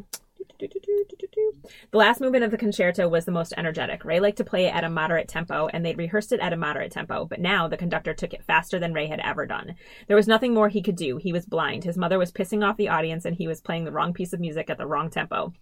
The 1.92 1.98
last 1.98 2.22
movement 2.22 2.44
of 2.44 2.52
the 2.52 2.58
concerto 2.58 3.08
was 3.08 3.26
the 3.26 3.32
most 3.32 3.54
energetic. 3.58 4.06
Ray 4.06 4.20
liked 4.20 4.38
to 4.38 4.44
play 4.44 4.66
it 4.66 4.76
at 4.76 4.84
a 4.84 4.90
moderate 4.90 5.28
tempo, 5.28 5.68
and 5.68 5.86
they'd 5.86 5.98
rehearsed 5.98 6.32
it 6.32 6.40
at 6.40 6.54
a 6.54 6.58
moderate 6.58 6.92
tempo, 6.92 7.26
but 7.26 7.40
now 7.40 7.68
the 7.68 7.78
conductor 7.78 8.14
took 8.14 8.34
it 8.34 8.44
faster 8.44 8.80
than 8.80 8.94
Ray 8.94 9.08
had 9.08 9.20
ever 9.22 9.46
done. 9.46 9.76
There 10.08 10.18
was 10.18 10.28
nothing 10.28 10.54
more 10.54 10.70
he 10.70 10.82
could 10.82 10.96
do. 10.96 11.18
He 11.18 11.34
was 11.34 11.46
blind. 11.46 11.84
His 11.84 11.98
mother 11.98 12.20
was 12.20 12.32
pissing 12.32 12.64
off 12.64 12.78
the 12.78 12.90
audience, 12.90 13.26
and 13.26 13.36
he 13.36 13.48
was 13.48 13.62
playing 13.62 13.86
the 13.86 13.92
wrong 13.92 14.14
piece 14.14 14.34
of 14.34 14.40
music 14.40 14.70
at 14.70 14.78
the 14.78 14.88
wrong 14.88 15.10
tempo. 15.10 15.54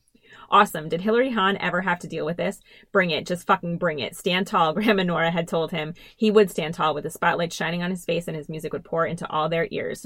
Awesome. 0.50 0.90
Did 0.90 1.02
Hilary 1.02 1.32
Hahn 1.32 1.58
ever 1.58 1.82
have 1.82 2.00
to 2.00 2.08
deal 2.08 2.26
with 2.26 2.38
this? 2.38 2.60
Bring 2.92 3.12
it. 3.12 3.26
Just 3.26 3.48
fucking 3.48 3.78
bring 3.78 4.00
it. 4.00 4.16
Stand 4.16 4.48
tall, 4.48 4.74
Grandma 4.76 5.04
Nora 5.04 5.32
had 5.32 5.48
told 5.48 5.72
him. 5.72 5.94
He 6.16 6.32
would 6.32 6.50
stand 6.50 6.74
tall 6.74 6.94
with 6.94 7.04
the 7.04 7.10
spotlight 7.10 7.54
shining 7.54 7.84
on 7.84 7.92
his 7.92 8.06
face 8.06 8.28
and 8.28 8.36
his 8.36 8.50
music 8.50 8.74
would 8.74 8.86
pour 8.86 9.06
into 9.06 9.30
all 9.30 9.50
their 9.50 9.68
ears 9.72 10.06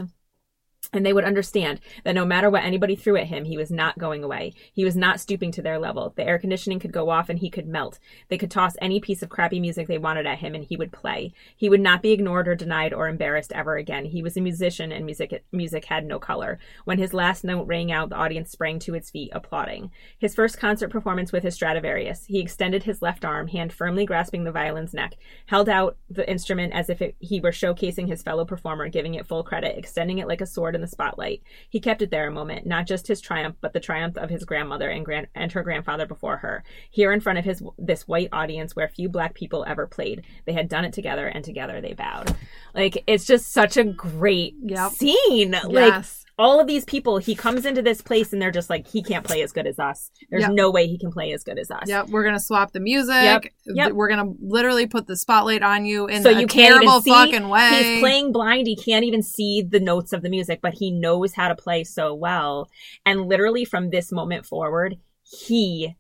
and 0.94 1.06
they 1.06 1.14
would 1.14 1.24
understand 1.24 1.80
that 2.04 2.16
no 2.16 2.26
matter 2.26 2.50
what 2.50 2.64
anybody 2.64 2.96
threw 2.96 3.16
at 3.16 3.28
him, 3.28 3.46
he 3.46 3.58
was 3.58 3.72
not 3.72 3.98
going 3.98 4.24
away. 4.24 4.54
He 4.74 4.84
was 4.84 4.96
not 4.96 5.22
stooping 5.22 5.52
to 5.54 5.62
their 5.62 5.80
level. 5.80 6.14
The 6.16 6.28
air 6.28 6.38
conditioning 6.38 6.80
could 6.80 6.92
go 6.92 7.10
off 7.10 7.30
and 7.30 7.40
he 7.40 7.50
could 7.50 7.68
melt. 7.68 7.98
They 8.28 8.38
could 8.38 8.52
toss 8.52 8.76
any 8.82 9.00
piece 9.00 9.22
of 9.22 9.30
crappy 9.30 9.62
music 9.62 9.88
they 9.88 9.98
wanted 9.98 10.28
at 10.28 10.40
him 10.40 10.54
and 10.54 10.66
he 10.66 10.76
would 10.76 10.92
play. 10.92 11.34
He 11.56 11.70
would 11.70 11.80
not 11.80 12.02
be 12.02 12.12
ignored 12.12 12.48
or 12.48 12.56
denied 12.56 12.94
or 12.94 13.08
embarrassed 13.08 13.54
ever 13.54 13.78
again. 13.78 14.06
He 14.06 14.22
was 14.22 14.36
a 14.36 14.42
musician 14.42 14.92
and 14.92 15.06
music 15.06 15.44
music 15.54 15.86
had 15.86 16.06
no 16.06 16.20
color. 16.20 16.60
When 16.84 16.98
his 16.98 17.14
last 17.14 17.46
note 17.46 17.68
rang 17.68 17.92
out, 17.92 18.10
the 18.10 18.18
audience 18.18 18.52
sprang 18.52 18.80
to 18.80 18.94
its 18.94 19.10
feet, 19.10 19.32
applauding. 19.34 19.92
His 20.20 20.36
first 20.36 20.58
concert 20.58 20.90
performance 20.90 21.32
with 21.32 21.44
his 21.44 21.56
Stradivarius. 21.56 22.26
He 22.26 22.42
extended 22.42 22.84
his 22.84 23.02
left 23.02 23.24
arm, 23.24 23.48
hand 23.48 23.72
firmly 23.72 24.06
grasping 24.06 24.44
the 24.44 24.52
violin's 24.52 24.94
neck, 24.94 25.16
held 25.46 25.70
out 25.70 25.98
the 26.10 26.30
instrument 26.30 26.74
as 26.74 26.90
if 26.90 27.02
it, 27.02 27.16
he 27.20 27.40
were 27.40 27.52
showcasing 27.52 28.10
his 28.10 28.22
fellow 28.22 28.44
performer, 28.44 28.90
giving 28.90 29.14
it 29.14 29.26
full 29.26 29.44
credit, 29.44 29.78
extending 29.78 30.18
it 30.18 30.28
like 30.28 30.42
a 30.42 30.46
sword 30.46 30.76
in 30.82 30.84
the 30.84 30.88
spotlight. 30.88 31.44
He 31.70 31.80
kept 31.80 32.02
it 32.02 32.10
there 32.10 32.28
a 32.28 32.32
moment, 32.32 32.66
not 32.66 32.88
just 32.88 33.08
his 33.08 33.22
triumph, 33.22 33.56
but 33.62 33.74
the 33.74 33.80
triumph 33.80 34.18
of 34.18 34.30
his 34.32 34.44
grandmother 34.44 34.90
and 34.90 35.06
grand 35.06 35.28
and 35.36 35.52
her 35.52 35.62
grandfather 35.64 36.08
before 36.08 36.38
her. 36.38 36.64
Here 36.90 37.12
in 37.14 37.22
front 37.22 37.38
of 37.40 37.46
his 37.46 37.62
this 37.78 38.08
white 38.08 38.30
audience 38.32 38.76
where 38.76 38.88
few 38.88 39.08
black 39.08 39.36
people 39.36 39.64
ever 39.68 39.86
played. 39.86 40.24
They 40.46 40.54
had 40.54 40.68
done 40.68 40.86
it 40.86 40.94
together 40.94 41.28
and 41.28 41.46
together 41.46 41.80
they 41.82 41.94
bowed. 41.94 42.36
Like 42.74 43.04
it's 43.06 43.26
just 43.26 43.52
such 43.54 43.78
a 43.78 43.84
great 43.84 44.56
Yep. 44.64 44.92
scene. 44.94 45.52
Like 45.52 45.94
Yes. 45.94 46.21
All 46.42 46.60
of 46.60 46.68
these 46.68 46.84
people, 46.86 47.18
he 47.20 47.36
comes 47.36 47.66
into 47.66 47.82
this 47.82 48.02
place 48.02 48.34
and 48.34 48.42
they're 48.42 48.52
just 48.52 48.70
like, 48.70 48.88
he 48.88 49.04
can't 49.04 49.24
play 49.24 49.42
as 49.44 49.52
good 49.52 49.68
as 49.68 49.78
us. 49.78 50.10
There's 50.30 50.42
Yep. 50.42 50.52
no 50.54 50.72
way 50.72 50.88
he 50.88 50.98
can 50.98 51.12
play 51.12 51.32
as 51.34 51.44
good 51.44 51.60
as 51.60 51.70
us. 51.70 51.84
Yep, 51.88 52.10
we're 52.10 52.24
gonna 52.24 52.40
swap 52.40 52.72
the 52.74 52.80
music. 52.80 53.14
Yep, 53.14 53.44
yep. 53.68 53.92
We're 53.94 54.10
gonna 54.10 54.34
literally 54.42 54.88
put 54.88 55.06
the 55.08 55.16
spotlight 55.16 55.62
on 55.62 55.86
you 55.86 56.08
in 56.08 56.24
so 56.24 56.30
you 56.30 56.48
can't 56.48 56.74
terrible 56.74 56.94
even 56.94 57.02
see, 57.04 57.12
fucking 57.12 57.50
way. 57.50 57.70
He's 57.70 58.00
playing 58.02 58.32
blind. 58.32 58.68
He 58.68 58.76
can't 58.76 59.06
even 59.06 59.22
see 59.22 59.62
the 59.62 59.80
notes 59.80 60.14
of 60.14 60.24
the 60.24 60.30
music, 60.30 60.60
but 60.62 60.74
he 60.74 60.92
knows 60.92 61.34
how 61.34 61.48
to 61.48 61.56
play 61.56 61.84
so 61.84 62.14
well. 62.14 62.70
And 63.06 63.28
literally 63.28 63.64
from 63.64 63.92
this 63.92 64.12
moment 64.12 64.46
forward, 64.46 64.98
he 65.24 65.96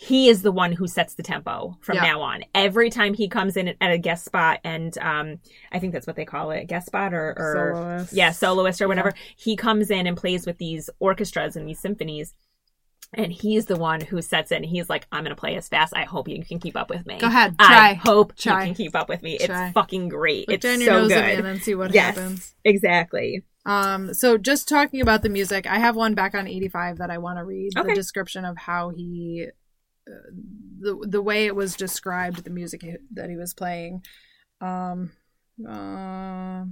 he 0.00 0.28
is 0.28 0.42
the 0.42 0.52
one 0.52 0.70
who 0.70 0.86
sets 0.86 1.14
the 1.14 1.24
tempo 1.24 1.76
from 1.80 1.96
Yeah. 1.96 2.02
now 2.04 2.20
on. 2.20 2.44
Every 2.54 2.88
time 2.88 3.14
he 3.14 3.28
comes 3.28 3.56
in 3.56 3.74
at 3.80 3.90
a 3.90 3.98
guest 3.98 4.24
spot, 4.24 4.60
and 4.62 4.96
um, 4.98 5.40
I 5.72 5.80
think 5.80 5.92
that's 5.92 6.06
what 6.06 6.14
they 6.14 6.24
call 6.24 6.52
it, 6.52 6.66
guest 6.68 6.86
spot 6.86 7.12
or, 7.12 7.34
or 7.36 7.72
Soloist. 7.74 8.12
yeah, 8.12 8.30
soloist 8.30 8.80
or 8.80 8.86
whatever. 8.86 9.12
He 9.36 9.56
comes 9.56 9.90
in 9.90 10.06
and 10.06 10.16
plays 10.16 10.46
with 10.46 10.58
these 10.58 10.88
orchestras 11.00 11.56
and 11.56 11.68
these 11.68 11.80
symphonies. 11.80 12.32
And 13.12 13.32
he's 13.32 13.66
the 13.66 13.74
one 13.74 14.00
who 14.00 14.22
sets 14.22 14.52
it. 14.52 14.56
And 14.56 14.64
he's 14.66 14.88
like, 14.88 15.06
"I'm 15.10 15.24
gonna 15.24 15.34
play 15.34 15.56
as 15.56 15.66
fast. 15.68 15.92
I 15.96 16.04
hope 16.04 16.28
you 16.28 16.44
can 16.44 16.60
keep 16.60 16.76
up 16.76 16.90
with 16.90 17.04
me. 17.04 17.18
Go 17.18 17.26
ahead, 17.26 17.56
I 17.58 17.66
try. 17.66 17.94
hope 17.94 18.36
Try. 18.36 18.60
you 18.60 18.66
can 18.66 18.74
keep 18.76 18.94
up 18.94 19.08
with 19.08 19.22
me. 19.24 19.36
Try. 19.38 19.64
It's 19.66 19.72
fucking 19.74 20.10
great. 20.10 20.46
Look 20.46 20.54
it's 20.56 20.62
down 20.62 20.78
so 20.80 21.00
nose 21.00 21.08
good. 21.08 21.24
me 21.24 21.32
and 21.34 21.44
then 21.44 21.58
see 21.58 21.74
what 21.74 21.92
Yes. 21.92 22.14
happens. 22.16 22.54
Exactly. 22.64 23.42
Um, 23.66 24.14
so 24.14 24.38
just 24.38 24.68
talking 24.68 25.00
about 25.00 25.22
the 25.22 25.28
music, 25.28 25.66
I 25.66 25.78
have 25.80 25.96
one 25.96 26.14
back 26.14 26.34
on 26.36 26.46
85 26.46 26.98
that 26.98 27.10
I 27.10 27.18
want 27.18 27.38
to 27.38 27.44
read. 27.44 27.72
Okay. 27.76 27.88
The 27.88 27.94
description 27.96 28.44
of 28.44 28.56
how 28.56 28.90
he, 28.90 29.48
the 30.80 30.98
the 31.06 31.22
way 31.22 31.46
it 31.46 31.56
was 31.56 31.74
described, 31.74 32.44
the 32.44 32.50
music 32.50 32.84
that 33.12 33.30
he 33.30 33.36
was 33.36 33.54
playing. 33.54 34.02
Um, 34.60 35.12
uh, 35.68 36.64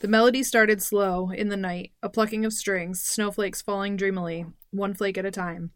the 0.00 0.08
melody 0.08 0.42
started 0.42 0.82
slow 0.82 1.30
in 1.30 1.48
the 1.48 1.56
night, 1.56 1.92
a 2.02 2.08
plucking 2.08 2.44
of 2.44 2.52
strings, 2.52 3.02
snowflakes 3.02 3.62
falling 3.62 3.96
dreamily, 3.96 4.46
one 4.70 4.94
flake 4.94 5.18
at 5.18 5.26
a 5.26 5.30
time. 5.30 5.72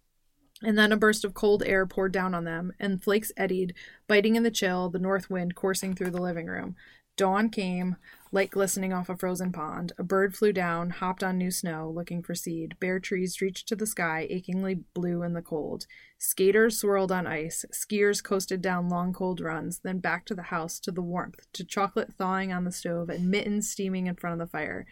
And 0.63 0.79
then 0.79 0.93
a 0.93 0.97
burst 0.97 1.25
of 1.25 1.35
cold 1.35 1.63
air 1.63 1.85
poured 1.85 2.13
down 2.13 2.35
on 2.35 2.45
them, 2.45 2.73
and 2.79 3.03
flakes 3.03 3.33
eddied, 3.37 3.75
biting 4.07 4.37
in 4.37 4.45
the 4.45 4.51
chill, 4.51 4.89
the 4.89 4.99
north 4.99 5.29
wind 5.29 5.55
coursing 5.55 5.95
through 5.95 6.11
the 6.11 6.23
living 6.23 6.47
room. 6.47 6.77
Dawn 7.17 7.51
came, 7.51 7.97
light 8.35 8.51
glistening 8.51 8.93
off 8.93 9.09
a 9.09 9.17
frozen 9.17 9.53
pond. 9.53 9.93
A 9.97 10.03
bird 10.03 10.35
flew 10.35 10.53
down, 10.53 10.91
hopped 10.91 11.23
on 11.23 11.39
new 11.39 11.53
snow, 11.53 11.89
looking 11.95 12.21
for 12.21 12.35
seed. 12.35 12.75
Bare 12.81 12.99
trees 12.99 13.41
reached 13.41 13.69
to 13.69 13.77
the 13.77 13.87
sky, 13.87 14.27
achingly 14.29 14.81
blue 14.93 15.23
in 15.23 15.35
the 15.35 15.41
cold. 15.41 15.87
Skaters 16.19 16.77
swirled 16.79 17.13
on 17.13 17.27
ice. 17.29 17.65
Skiers 17.73 18.23
coasted 18.23 18.61
down 18.61 18.89
long 18.89 19.13
cold 19.13 19.41
runs, 19.41 19.79
then 19.85 20.01
back 20.01 20.27
to 20.27 20.35
the 20.35 20.43
house, 20.43 20.81
to 20.81 20.91
the 20.91 21.01
warmth, 21.01 21.47
to 21.53 21.65
chocolate 21.65 22.13
thawing 22.15 22.53
on 22.53 22.65
the 22.65 22.73
stove, 22.73 23.09
and 23.09 23.31
mittens 23.31 23.71
steaming 23.71 24.09
in 24.09 24.17
front 24.17 24.41
of 24.41 24.47
the 24.47 24.51
fire. 24.51 24.85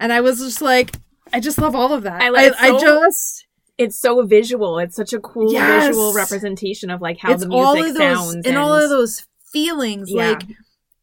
And 0.00 0.10
I 0.12 0.22
was 0.22 0.38
just 0.38 0.62
like, 0.62 0.96
I 1.32 1.40
just 1.40 1.58
love 1.58 1.74
all 1.74 1.92
of 1.92 2.04
that. 2.04 2.22
I 2.22 2.30
like- 2.30 2.54
I, 2.58 2.70
so- 2.70 2.80
just 2.80 3.46
It's 3.76 4.00
so 4.00 4.24
visual. 4.26 4.78
It's 4.78 4.96
such 4.96 5.12
a 5.12 5.20
cool 5.20 5.52
Yes. 5.52 5.88
visual 5.88 6.12
representation 6.14 6.90
of 6.90 7.00
like 7.02 7.18
how 7.18 7.32
it's 7.32 7.42
the 7.42 7.48
music 7.48 7.66
all 7.66 7.78
of 7.78 7.94
those 7.94 7.96
sounds 7.98 8.46
and, 8.46 8.56
all 8.56 8.74
of 8.74 8.88
those 8.88 9.26
feelings. 9.52 10.10
Yeah. 10.10 10.30
Like 10.30 10.42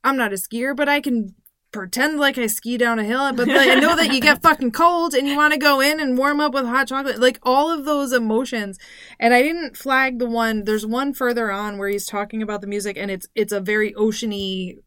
I'm 0.04 0.18
not 0.18 0.34
a 0.34 0.36
skier, 0.36 0.76
but 0.76 0.90
I 0.90 1.00
can 1.00 1.34
pretend 1.76 2.18
like 2.20 2.38
I 2.38 2.48
ski 2.48 2.78
down 2.78 3.00
a 3.00 3.04
hill. 3.04 3.32
But 3.34 3.48
like, 3.48 3.68
I 3.70 3.76
know 3.76 3.96
that 3.96 4.14
you 4.14 4.22
get 4.22 4.42
fucking 4.42 4.72
cold 4.72 5.14
and 5.14 5.28
you 5.28 5.36
want 5.36 5.54
to 5.54 5.60
go 5.60 5.82
in 5.82 6.00
and 6.00 6.18
warm 6.18 6.40
up 6.40 6.54
with 6.54 6.66
hot 6.66 6.88
chocolate. 6.88 7.20
Like 7.20 7.40
all 7.44 7.72
of 7.72 7.86
those 7.86 8.14
emotions. 8.14 8.80
And 9.20 9.34
I 9.34 9.42
didn't 9.42 9.78
flag 9.78 10.20
the 10.20 10.30
one. 10.30 10.64
There's 10.64 10.86
one 10.86 11.14
further 11.14 11.52
on 11.52 11.78
where 11.78 11.90
he's 11.90 12.06
talking 12.06 12.42
about 12.42 12.62
the 12.62 12.68
music, 12.68 12.98
and 12.98 13.12
it's 13.12 13.28
it's 13.36 13.52
a 13.54 13.60
very 13.60 13.94
oceany 13.94 14.78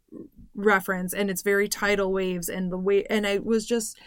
reference, 0.55 1.12
and 1.12 1.30
it's 1.30 1.43
very 1.43 1.68
tidal 1.68 2.12
waves 2.12 2.49
and 2.49 2.72
the 2.72 2.78
way. 2.78 3.05
And 3.05 3.26
I 3.26 3.39
was 3.39 3.66
just. 3.66 3.99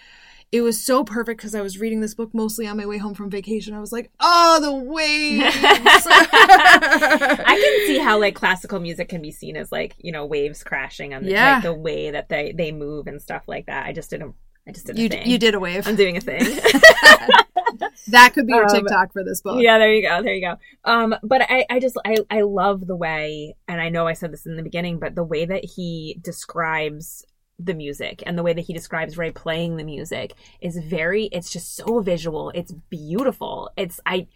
It 0.52 0.62
was 0.62 0.84
so 0.84 1.04
perfect 1.06 1.40
because 1.40 1.56
I 1.56 1.62
was 1.62 1.80
reading 1.80 2.02
this 2.02 2.14
book 2.14 2.34
mostly 2.34 2.68
on 2.68 2.76
my 2.76 2.86
way 2.86 2.98
home 2.98 3.14
from 3.14 3.30
vacation. 3.30 3.74
I 3.74 3.80
was 3.80 3.94
like, 3.94 4.12
"Oh, 4.20 4.60
the 4.62 4.74
waves!" 4.74 5.46
I 5.56 7.46
can 7.78 7.88
see 7.88 8.00
how 8.00 8.20
like 8.20 8.36
classical 8.36 8.80
music 8.80 9.08
can 9.10 9.22
be 9.22 9.32
seen 9.32 9.56
as 9.56 9.72
like 9.72 9.96
you 10.00 10.12
know 10.12 10.26
waves 10.26 10.64
crashing 10.64 11.14
on 11.14 11.24
the, 11.24 11.32
Yeah. 11.32 11.54
like, 11.56 11.64
the 11.64 11.74
way 11.74 12.12
that 12.12 12.28
they 12.30 12.52
they 12.52 12.72
move 12.74 13.08
and 13.08 13.22
stuff 13.22 13.44
like 13.48 13.68
that. 13.68 13.86
I 13.86 13.94
just 13.94 14.10
didn't. 14.10 14.36
I 14.68 14.72
just 14.72 14.86
did 14.88 15.00
you 15.00 15.10
thing. 15.10 15.28
you 15.28 15.38
did 15.40 15.56
a 15.56 15.60
wave. 15.60 15.88
I'm 15.88 15.96
doing 15.96 16.18
a 16.18 16.22
thing. 16.22 16.44
That 18.08 18.34
could 18.34 18.48
be 18.48 18.54
your 18.54 18.66
Um, 18.66 18.70
TikTok 18.76 19.14
for 19.14 19.24
this 19.24 19.42
book. 19.42 19.62
yeah, 19.62 19.78
there 19.78 19.94
you 19.94 20.08
go. 20.08 20.22
There 20.22 20.34
you 20.34 20.42
go. 20.42 20.58
Um, 20.84 21.16
but 21.24 21.42
I, 21.50 21.66
I 21.70 21.80
just, 21.80 21.98
I, 22.06 22.18
I 22.30 22.42
love 22.42 22.88
the 22.88 22.96
way, 22.96 23.56
and 23.68 23.80
I 23.80 23.90
know 23.90 24.08
I 24.08 24.14
said 24.14 24.32
this 24.34 24.46
in 24.46 24.56
the 24.56 24.64
beginning, 24.64 25.00
but 25.00 25.16
the 25.16 25.24
way 25.24 25.46
that 25.46 25.64
he 25.66 26.18
describes 26.22 27.26
the 27.66 27.74
music 27.74 28.24
and 28.26 28.38
the 28.38 28.44
way 28.44 28.54
that 28.54 28.62
he 28.62 28.74
describes 28.74 29.18
Ray 29.18 29.32
playing 29.32 29.78
the 29.78 29.84
music 29.84 30.34
is 30.62 30.78
very, 30.78 31.26
it's 31.26 31.50
just 31.52 31.76
so 31.76 32.00
visual. 32.02 32.52
It's 32.56 32.72
beautiful. 32.90 33.70
It's, 33.78 34.00
I, 34.06 34.28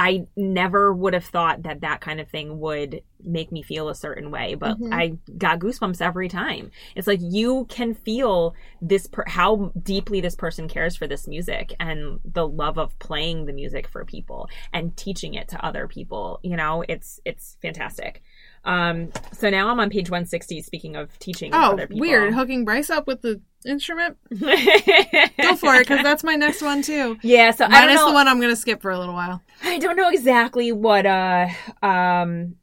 I 0.00 0.28
never 0.36 0.94
would 0.94 1.12
have 1.12 1.24
thought 1.24 1.64
that 1.64 1.80
that 1.80 2.00
kind 2.00 2.20
of 2.20 2.28
thing 2.28 2.60
would 2.60 3.02
make 3.24 3.50
me 3.50 3.62
feel 3.62 3.88
a 3.88 3.96
certain 3.96 4.30
way, 4.30 4.54
but 4.54 4.78
Mhm. 4.78 4.94
I 4.94 5.18
got 5.36 5.58
goosebumps 5.58 6.00
every 6.00 6.28
time. 6.28 6.70
It's 6.94 7.08
like 7.08 7.18
you 7.20 7.64
can 7.68 7.94
feel 7.94 8.54
this 8.80 9.08
per- 9.08 9.24
how 9.26 9.72
deeply 9.82 10.20
this 10.20 10.36
person 10.36 10.68
cares 10.68 10.94
for 10.94 11.08
this 11.08 11.26
music 11.26 11.74
and 11.80 12.20
the 12.24 12.46
love 12.46 12.78
of 12.78 12.96
playing 13.00 13.46
the 13.46 13.52
music 13.52 13.88
for 13.88 14.04
people 14.04 14.48
and 14.72 14.96
teaching 14.96 15.34
it 15.34 15.48
to 15.48 15.64
other 15.66 15.88
people. 15.88 16.38
You 16.44 16.56
know, 16.56 16.84
it's 16.88 17.18
it's 17.24 17.56
fantastic. 17.60 18.22
Um, 18.64 19.12
so 19.32 19.48
now 19.50 19.68
I'm 19.68 19.80
on 19.80 19.90
page 19.90 20.10
160. 20.10 20.62
Speaking 20.62 20.96
of 20.96 21.16
teaching 21.18 21.52
Oh, 21.54 21.72
other 21.72 21.86
people, 21.86 22.00
weird. 22.00 22.34
Hooking 22.34 22.64
Bryce 22.64 22.90
up 22.90 23.06
with 23.06 23.22
the 23.22 23.40
instrument. 23.66 24.16
Go 24.30 25.56
for 25.56 25.74
it, 25.76 25.80
because 25.88 26.02
that's 26.02 26.22
my 26.24 26.34
next 26.36 26.62
one 26.62 26.82
too. 26.82 27.16
Yeah, 27.22 27.50
so 27.50 27.64
I 27.64 27.86
don't 27.86 27.94
know. 27.94 28.06
the 28.08 28.12
one 28.14 28.28
I'm 28.28 28.40
gonna 28.40 28.56
skip 28.56 28.82
for 28.82 28.90
a 28.90 28.98
little 28.98 29.14
while. 29.14 29.42
I 29.62 29.78
don't 29.78 29.96
know 29.96 30.08
exactly 30.10 30.72
what 30.72 31.06
uh 31.06 31.48
um 31.82 32.56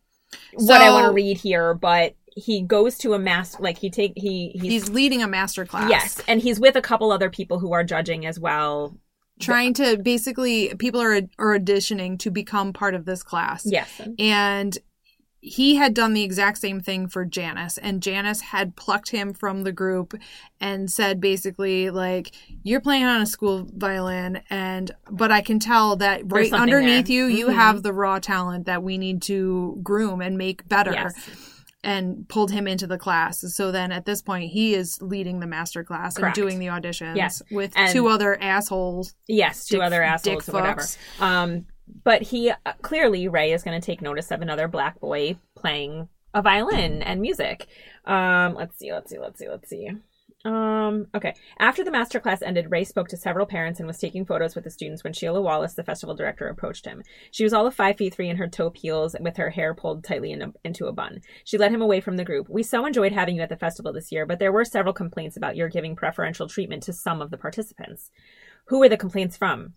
what 0.53 0.81
I 0.81 0.91
want 0.91 1.05
to 1.07 1.11
read 1.11 1.37
here, 1.37 1.73
but 1.73 2.15
he 2.37 2.61
goes 2.61 2.97
to 2.99 3.13
a 3.13 3.19
master 3.19 3.61
like 3.63 3.77
he 3.77 3.89
take 3.89 4.13
he 4.15 4.49
he's, 4.53 4.61
He's 4.61 4.89
leading 4.89 5.23
a 5.23 5.27
master 5.27 5.65
class. 5.65 5.89
yes, 5.89 6.21
and 6.27 6.41
he's 6.41 6.59
with 6.59 6.75
a 6.75 6.81
couple 6.81 7.11
other 7.11 7.29
people 7.29 7.59
who 7.59 7.71
are 7.73 7.83
judging 7.83 8.25
as 8.25 8.39
well. 8.39 8.97
trying 9.39 9.73
to 9.75 9.97
basically 9.97 10.73
people 10.75 11.01
are 11.01 11.21
are 11.39 11.57
auditioning 11.59 12.17
to 12.19 12.29
become 12.31 12.73
part 12.73 12.93
of 12.93 13.05
this 13.05 13.23
class. 13.23 13.63
Yes. 13.65 13.89
and 14.19 14.77
he 15.47 15.75
had 15.75 15.93
done 15.93 16.13
the 16.13 16.23
exact 16.23 16.57
same 16.57 16.81
thing 16.81 17.07
for 17.07 17.23
Janice 17.23 17.77
and 17.77 18.01
Janice 18.01 18.41
had 18.41 18.75
plucked 18.75 19.11
him 19.11 19.31
from 19.31 19.61
the 19.63 19.71
group 19.71 20.15
and 20.59 20.89
said 20.89 21.21
basically 21.21 21.91
like 21.91 22.31
you're 22.63 22.81
playing 22.81 23.03
on 23.03 23.21
a 23.21 23.27
school 23.27 23.67
violin 23.71 24.41
and 24.49 24.89
but 25.11 25.31
I 25.31 25.41
can 25.41 25.59
tell 25.59 25.97
that 25.97 26.21
right 26.25 26.51
underneath 26.51 27.05
there. 27.05 27.15
you 27.15 27.25
you 27.27 27.47
Mhm. 27.49 27.53
have 27.53 27.83
the 27.83 27.93
raw 27.93 28.17
talent 28.17 28.65
that 28.65 28.81
we 28.81 28.97
need 28.97 29.21
to 29.23 29.79
groom 29.83 30.19
and 30.19 30.35
make 30.37 30.67
better. 30.67 30.91
Yes. 30.93 31.13
and 31.87 32.27
pulled 32.29 32.49
him 32.49 32.67
into 32.67 32.87
the 32.87 32.97
class. 32.97 33.43
So 33.55 33.71
then 33.71 33.91
at 33.91 34.05
this 34.05 34.19
point, 34.23 34.49
he 34.51 34.73
is 34.73 34.99
leading 35.03 35.39
the 35.39 35.45
master 35.45 35.83
class 35.83 36.17
Correct. 36.17 36.35
and 36.35 36.47
doing 36.47 36.57
the 36.57 36.65
auditions 36.65 37.15
Yes. 37.15 37.43
with 37.51 37.73
And- 37.75 37.91
two 37.93 38.07
other 38.07 38.41
assholes. 38.41 39.13
Yes, 39.27 39.67
two 39.67 39.75
Dick- 39.75 39.83
other 39.85 40.01
assholes 40.01 40.47
whatever. 40.47 40.81
Um, 41.19 41.67
but 42.03 42.21
he 42.21 42.49
uh, 42.49 42.55
clearly 42.81 43.27
Ray 43.27 43.51
is 43.51 43.63
going 43.63 43.79
to 43.79 43.85
take 43.85 44.01
notice 44.01 44.31
of 44.31 44.41
another 44.41 44.67
black 44.67 44.99
boy 44.99 45.37
playing 45.55 46.09
a 46.33 46.41
violin 46.41 47.01
and 47.01 47.21
music. 47.21 47.67
Um, 48.05 48.55
let's 48.55 48.77
see, 48.77 48.91
let's 48.91 49.09
see, 49.09 49.19
let's 49.19 49.39
see, 49.39 49.49
let's 49.49 49.69
see. 49.69 49.89
Um, 50.45 51.07
okay. 51.15 51.33
After 51.57 51.83
the 51.83 51.89
master 51.89 52.19
class 52.19 52.43
ended, 52.43 52.69
Ray 52.69 52.83
spoke 52.83 53.07
to 53.07 53.17
several 53.17 53.47
parents 53.47 53.79
and 53.79 53.87
was 53.87 53.97
taking 53.97 54.25
photos 54.25 54.53
with 54.53 54.63
the 54.63 54.69
students 54.69 55.03
when 55.03 55.11
Sheila 55.11 55.41
Wallace, 55.41 55.73
the 55.73 55.83
festival 55.83 56.15
director, 56.15 56.47
approached 56.47 56.85
him. 56.85 57.01
She 57.31 57.43
was 57.43 57.51
all 57.51 57.65
of 57.65 57.73
five 57.73 57.97
feet 57.97 58.13
three 58.13 58.29
in 58.29 58.37
her 58.37 58.47
toe 58.47 58.71
heels 58.75 59.15
with 59.19 59.37
her 59.37 59.49
hair 59.49 59.73
pulled 59.73 60.03
tightly 60.03 60.31
in 60.31 60.43
a, 60.43 60.53
into 60.63 60.85
a 60.85 60.93
bun. 60.93 61.21
She 61.45 61.57
led 61.57 61.71
him 61.71 61.81
away 61.81 61.99
from 61.99 62.17
the 62.17 62.23
group. 62.23 62.47
We 62.47 62.61
so 62.61 62.85
enjoyed 62.85 63.11
having 63.11 63.37
you 63.37 63.41
at 63.41 63.49
the 63.49 63.57
festival 63.57 63.91
this 63.91 64.11
year, 64.11 64.27
but 64.27 64.37
there 64.37 64.51
were 64.51 64.65
several 64.65 64.93
complaints 64.93 65.35
about 65.35 65.55
your 65.55 65.67
giving 65.67 65.95
preferential 65.95 66.47
treatment 66.47 66.83
to 66.83 66.93
some 66.93 67.23
of 67.23 67.31
the 67.31 67.37
participants. 67.37 68.11
Who 68.67 68.79
were 68.79 68.89
the 68.89 68.97
complaints 68.97 69.35
from? 69.35 69.73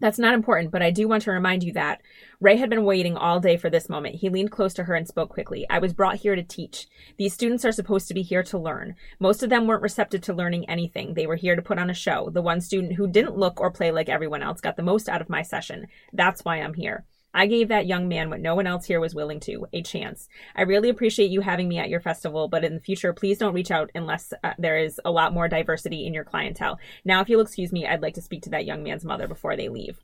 That's 0.00 0.18
not 0.18 0.34
important, 0.34 0.72
but 0.72 0.82
I 0.82 0.90
do 0.90 1.06
want 1.06 1.22
to 1.22 1.30
remind 1.30 1.62
you 1.62 1.72
that 1.74 2.02
Ray 2.40 2.56
had 2.56 2.68
been 2.68 2.84
waiting 2.84 3.16
all 3.16 3.38
day 3.38 3.56
for 3.56 3.70
this 3.70 3.88
moment. 3.88 4.16
He 4.16 4.28
leaned 4.28 4.50
close 4.50 4.74
to 4.74 4.84
her 4.84 4.94
and 4.94 5.06
spoke 5.06 5.30
quickly. 5.30 5.66
I 5.70 5.78
was 5.78 5.92
brought 5.92 6.16
here 6.16 6.34
to 6.34 6.42
teach. 6.42 6.88
These 7.16 7.32
students 7.32 7.64
are 7.64 7.72
supposed 7.72 8.08
to 8.08 8.14
be 8.14 8.22
here 8.22 8.42
to 8.42 8.58
learn. 8.58 8.96
Most 9.20 9.44
of 9.44 9.50
them 9.50 9.66
weren't 9.66 9.82
receptive 9.82 10.20
to 10.22 10.34
learning 10.34 10.68
anything. 10.68 11.14
They 11.14 11.28
were 11.28 11.36
here 11.36 11.54
to 11.54 11.62
put 11.62 11.78
on 11.78 11.90
a 11.90 11.94
show. 11.94 12.28
The 12.28 12.42
one 12.42 12.60
student 12.60 12.94
who 12.94 13.06
didn't 13.06 13.38
look 13.38 13.60
or 13.60 13.70
play 13.70 13.92
like 13.92 14.08
everyone 14.08 14.42
else 14.42 14.60
got 14.60 14.76
the 14.76 14.82
most 14.82 15.08
out 15.08 15.20
of 15.20 15.30
my 15.30 15.42
session. 15.42 15.86
That's 16.12 16.44
why 16.44 16.56
I'm 16.56 16.74
here. 16.74 17.04
I 17.34 17.46
gave 17.46 17.68
that 17.68 17.86
young 17.86 18.06
man 18.08 18.30
what 18.30 18.40
no 18.40 18.54
one 18.54 18.66
else 18.66 18.86
here 18.86 19.00
was 19.00 19.14
willing 19.14 19.40
to 19.40 19.66
a 19.72 19.82
chance. 19.82 20.28
I 20.54 20.62
really 20.62 20.88
appreciate 20.88 21.30
you 21.30 21.40
having 21.40 21.68
me 21.68 21.78
at 21.78 21.90
your 21.90 22.00
festival, 22.00 22.48
but 22.48 22.64
in 22.64 22.74
the 22.74 22.80
future, 22.80 23.12
please 23.12 23.38
don't 23.38 23.52
reach 23.52 23.72
out 23.72 23.90
unless 23.94 24.32
uh, 24.44 24.52
there 24.56 24.78
is 24.78 25.00
a 25.04 25.10
lot 25.10 25.34
more 25.34 25.48
diversity 25.48 26.06
in 26.06 26.14
your 26.14 26.24
clientele. 26.24 26.78
Now, 27.04 27.20
if 27.20 27.28
you'll 27.28 27.40
excuse 27.40 27.72
me, 27.72 27.86
I'd 27.86 28.02
like 28.02 28.14
to 28.14 28.22
speak 28.22 28.42
to 28.42 28.50
that 28.50 28.66
young 28.66 28.84
man's 28.84 29.04
mother 29.04 29.26
before 29.26 29.56
they 29.56 29.68
leave. 29.68 29.98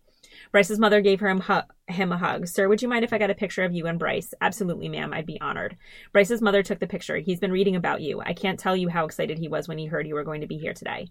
Bryce's 0.53 0.79
mother 0.79 1.01
gave 1.01 1.21
him, 1.21 1.41
hu- 1.41 1.61
him 1.87 2.13
a 2.13 2.19
hug. 2.19 2.49
Sir, 2.49 2.69
would 2.69 2.83
you 2.83 2.89
mind 2.89 3.05
if 3.05 3.13
I 3.13 3.19
got 3.19 3.31
a 3.31 3.35
picture 3.35 3.63
of 3.63 3.73
you 3.73 3.87
and 3.87 3.99
Bryce? 3.99 4.35
Absolutely, 4.41 4.89
ma'am. 4.89 5.13
I'd 5.13 5.27
be 5.27 5.41
honored. 5.41 5.77
Bryce's 6.13 6.43
mother 6.43 6.63
took 6.63 6.81
the 6.81 6.87
picture. 6.87 7.19
He's 7.19 7.39
been 7.39 7.53
reading 7.53 7.77
about 7.77 8.01
you. 8.01 8.21
I 8.21 8.33
can't 8.33 8.59
tell 8.59 8.77
you 8.77 8.89
how 8.89 9.05
excited 9.05 9.39
he 9.39 9.49
was 9.49 9.69
when 9.69 9.79
he 9.79 9.87
heard 9.87 10.09
you 10.09 10.15
were 10.15 10.25
going 10.25 10.41
to 10.41 10.47
be 10.49 10.59
here 10.59 10.75
today. 10.75 11.09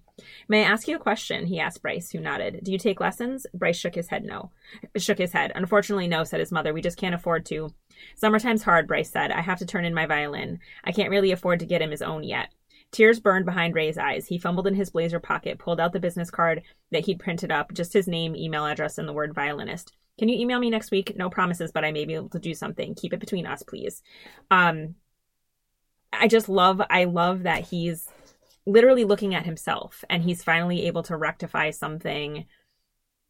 May 0.48 0.66
I 0.66 0.70
ask 0.70 0.88
you 0.88 0.96
a 0.96 1.00
question? 1.00 1.46
He 1.46 1.60
asked 1.60 1.82
Bryce, 1.82 2.12
who 2.12 2.20
nodded. 2.20 2.60
Do 2.64 2.72
you 2.72 2.78
take 2.78 3.00
lessons? 3.00 3.46
Bryce 3.54 3.78
shook 3.78 3.96
his 3.96 4.10
head 4.10 4.26
no. 4.26 4.52
Shook 4.98 5.20
his 5.20 5.32
head. 5.32 5.52
Unfortunately, 5.56 6.08
no, 6.08 6.24
said 6.24 6.40
his 6.40 6.52
mother. 6.52 6.74
We 6.74 6.82
just 6.82 6.98
can't 6.98 7.16
afford 7.16 7.46
to. 7.48 7.74
Summertime's 8.16 8.64
hard, 8.64 8.88
Bryce 8.88 9.12
said. 9.12 9.32
I 9.32 9.42
have 9.42 9.60
to 9.60 9.66
turn 9.66 9.86
in 9.86 9.94
my 9.94 10.06
violin. 10.06 10.60
I 10.84 10.92
can't 10.92 11.10
really 11.10 11.32
afford 11.32 11.60
to 11.60 11.66
get 11.66 11.82
him 11.82 11.92
his 11.92 12.02
own 12.02 12.24
yet. 12.24 12.50
Tears 12.92 13.20
burned 13.20 13.46
behind 13.46 13.76
Ray's 13.76 13.98
eyes. 13.98 14.28
He 14.28 14.40
fumbled 14.40 14.66
in 14.68 14.74
his 14.76 14.90
blazer 14.90 15.20
pocket, 15.20 15.60
pulled 15.60 15.80
out 15.80 15.94
the 15.94 16.00
business 16.00 16.32
card 16.32 16.64
that 16.92 17.06
he'd 17.06 17.20
printed 17.20 17.52
up, 17.52 17.74
just 17.74 17.94
his 17.94 18.08
name, 18.08 18.36
email 18.36 18.66
address, 18.66 18.98
and 18.98 19.08
the 19.08 19.14
word 19.14 19.36
violinist. 19.36 19.94
Can 20.18 20.28
you 20.28 20.40
email 20.40 20.60
me 20.60 20.70
next 20.70 20.92
week? 20.92 21.14
No 21.16 21.30
promises, 21.30 21.72
but 21.72 21.86
I 21.86 21.92
may 21.92 22.06
be 22.06 22.16
able 22.16 22.30
to 22.30 22.40
do 22.40 22.54
something. 22.54 22.96
Keep 22.96 23.14
it 23.14 23.20
between 23.20 23.46
us, 23.46 23.64
please. 23.64 24.02
Um 24.52 24.96
I 26.12 26.28
just 26.28 26.50
love 26.50 26.82
I 26.90 27.04
love 27.06 27.44
that 27.44 27.68
he's 27.68 28.08
literally 28.66 29.06
looking 29.06 29.34
at 29.36 29.46
himself 29.46 30.04
and 30.10 30.22
he's 30.24 30.44
finally 30.44 30.88
able 30.88 31.04
to 31.04 31.16
rectify 31.16 31.70
something 31.70 32.46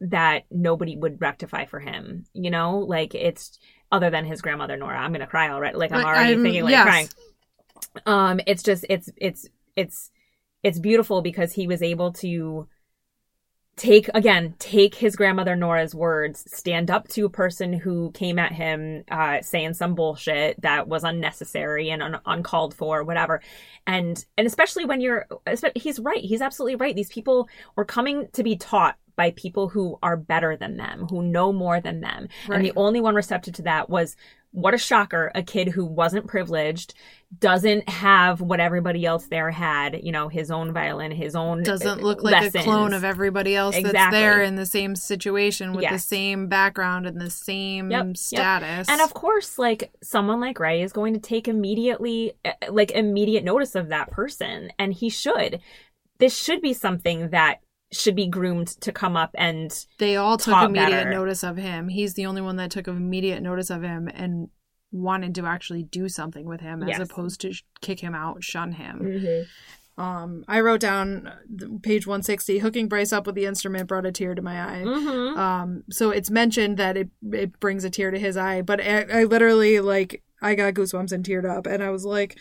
that 0.02 0.46
nobody 0.50 0.96
would 0.96 1.22
rectify 1.22 1.66
for 1.66 1.80
him. 1.80 2.26
You 2.34 2.50
know, 2.50 2.80
like 2.80 3.14
it's 3.14 3.60
other 3.92 4.10
than 4.10 4.26
his 4.26 4.42
grandmother 4.42 4.78
Nora. 4.78 4.98
I'm 4.98 5.12
gonna 5.12 5.28
cry 5.28 5.50
already. 5.50 5.78
Like 5.78 5.92
I'm 5.92 6.06
already 6.06 6.34
I'm- 6.34 6.44
thinking 6.44 6.64
like 6.64 6.72
yes. 6.72 6.84
crying. 6.86 7.10
Um, 8.06 8.40
it's 8.46 8.64
just 8.64 8.86
it's 8.90 9.10
it's 9.18 9.48
it's 9.76 10.12
it's 10.64 10.80
beautiful 10.80 11.22
because 11.22 11.54
he 11.54 11.68
was 11.68 11.82
able 11.82 12.14
to 12.14 12.68
take 13.80 14.10
again 14.14 14.54
take 14.60 14.94
his 14.94 15.16
grandmother 15.16 15.56
nora's 15.56 15.96
words 15.96 16.44
stand 16.54 16.92
up 16.92 17.08
to 17.08 17.26
a 17.26 17.30
person 17.30 17.72
who 17.72 18.12
came 18.12 18.38
at 18.38 18.52
him 18.52 19.06
uh 19.10 19.42
saying 19.42 19.74
some 19.74 19.96
bullshit 19.96 20.60
that 20.62 20.90
was 20.90 21.06
unnecessary 21.06 21.90
and 21.90 22.04
un- 22.04 22.20
uncalled 22.26 22.74
for 22.74 23.04
whatever. 23.06 23.42
And 23.88 24.24
and 24.38 24.46
especially 24.46 24.84
when 24.84 25.00
you're 25.00 25.28
he's 25.76 25.98
right. 26.00 26.22
He's 26.22 26.42
absolutely 26.42 26.76
right. 26.76 26.96
These 26.96 27.10
people 27.10 27.48
were 27.78 27.86
coming 27.86 28.28
to 28.34 28.44
be 28.44 28.58
taught 28.58 28.98
by 29.16 29.32
people 29.32 29.68
who 29.70 29.98
are 30.02 30.16
better 30.16 30.56
than 30.56 30.78
them 30.78 31.08
who 31.10 31.22
know 31.22 31.52
more 31.52 31.80
than 31.82 32.02
them. 32.02 32.28
And 32.50 32.64
the 32.64 32.74
only 32.78 33.02
one 33.02 33.16
receptive 33.16 33.54
to 33.56 33.62
that 33.64 33.90
was 33.90 34.16
what 34.52 34.74
a 34.74 34.78
shocker 34.78 35.32
a 35.36 35.44
kid 35.44 35.68
who 35.68 35.86
wasn't 35.86 36.26
privileged 36.28 36.96
doesn't 37.38 37.88
have 37.88 38.42
what 38.42 38.60
everybody 38.60 39.06
else 39.06 39.28
there 39.28 39.52
had 39.52 40.00
you 40.04 40.12
know 40.12 40.28
his 40.28 40.50
own 40.50 40.74
violin 40.74 41.12
his 41.12 41.36
own 41.36 41.62
Doesn't 41.62 42.00
uh, 42.00 42.04
look 42.04 42.24
like 42.24 42.32
lessons. 42.34 42.56
a 42.56 42.60
clone 42.64 42.94
of 42.94 43.04
everybody 43.04 43.56
else 43.56 43.76
that's 43.80 44.12
there 44.12 44.42
in 44.42 44.56
the 44.56 44.66
same 44.66 44.96
situation 44.96 45.74
with 45.74 45.88
the 45.88 46.00
same 46.00 46.48
background 46.48 47.06
and 47.06 47.22
the 47.22 47.30
same 47.30 47.92
Yep, 47.92 48.06
yep. 48.08 48.18
status. 48.18 48.90
And 48.90 49.02
of 49.02 49.14
course, 49.14 49.60
like 49.60 49.92
someone 50.02 50.40
like 50.40 50.60
Ray 50.60 50.82
is 50.82 50.92
going 50.94 51.14
to 51.14 51.20
take 51.20 51.48
immediately, 51.48 52.34
uh, 52.44 52.52
like 52.70 52.90
immediate 52.92 53.44
notice 53.44 53.76
of 53.76 53.90
that 53.90 54.10
person, 54.10 54.72
and 54.80 54.92
he 54.94 55.10
should. 55.10 55.60
This 56.18 56.36
should 56.36 56.62
be 56.62 56.74
something 56.74 57.30
that 57.30 57.60
should 57.92 58.16
be 58.16 58.28
groomed 58.28 58.68
to 58.82 58.92
come 58.92 59.18
up 59.18 59.32
and 59.36 59.86
they 59.98 60.16
all 60.16 60.38
took 60.38 60.56
immediate 60.64 60.90
better. 60.92 61.10
notice 61.10 61.44
of 61.44 61.58
him. 61.58 61.88
He's 61.88 62.14
the 62.14 62.26
only 62.28 62.42
one 62.42 62.56
that 62.58 62.70
took 62.72 62.88
immediate 62.88 63.42
notice 63.42 63.70
of 63.70 63.82
him 63.82 64.08
and 64.14 64.50
wanted 64.92 65.34
to 65.36 65.46
actually 65.46 65.84
do 65.84 66.08
something 66.10 66.46
with 66.46 66.62
him 66.62 66.84
as 66.84 66.90
Yes. 66.90 67.00
opposed 67.10 67.42
to 67.42 67.54
kick 67.82 68.00
him 68.00 68.14
out, 68.16 68.44
shun 68.44 68.74
him. 68.74 69.46
Um, 69.98 70.46
I 70.48 70.62
wrote 70.62 70.80
down 70.80 71.28
uh, 71.28 71.66
page 71.84 72.08
160 72.08 72.60
hooking 72.60 72.88
Bryce 72.88 73.12
up 73.12 73.26
with 73.26 73.36
the 73.36 73.46
instrument 73.46 73.88
brought 73.88 74.06
a 74.06 74.12
tear 74.14 74.34
to 74.34 74.42
my 74.42 74.62
eye. 74.64 74.84
Mhm. 74.86 75.38
Um, 75.38 75.84
so 75.92 76.12
it's 76.12 76.30
mentioned 76.30 76.78
that 76.78 76.96
it 76.96 77.10
it 77.34 77.60
brings 77.60 77.84
a 77.84 77.90
tear 77.90 78.10
to 78.10 78.18
his 78.18 78.38
eye, 78.38 78.62
but 78.62 78.80
I, 78.80 79.02
I 79.12 79.24
literally 79.26 79.80
like 79.82 80.24
I 80.42 80.56
got 80.56 80.74
goosebumps 80.74 81.12
and 81.12 81.26
teared 81.26 81.44
up, 81.46 81.68
and 81.68 81.84
I 81.84 81.90
was 81.90 82.06
like, 82.06 82.38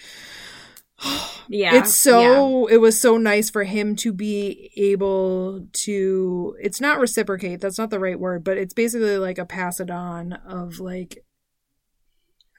yeah, 1.48 1.76
it's 1.78 1.94
so 1.94 2.66
it 2.66 2.78
was 2.78 3.00
so 3.00 3.16
nice 3.16 3.50
for 3.50 3.64
him 3.64 3.94
to 3.96 4.12
be 4.12 4.70
able 4.76 5.66
to. 5.72 6.56
It's 6.60 6.80
not 6.80 6.98
reciprocate. 6.98 7.60
That's 7.60 7.78
not 7.78 7.90
the 7.90 8.00
right 8.00 8.18
word, 8.18 8.42
but 8.44 8.58
it's 8.58 8.74
basically 8.74 9.16
like 9.18 9.38
a 9.38 9.44
pass 9.46 9.80
it 9.80 9.90
on 9.90 10.32
of 10.32 10.80
like. 10.80 11.24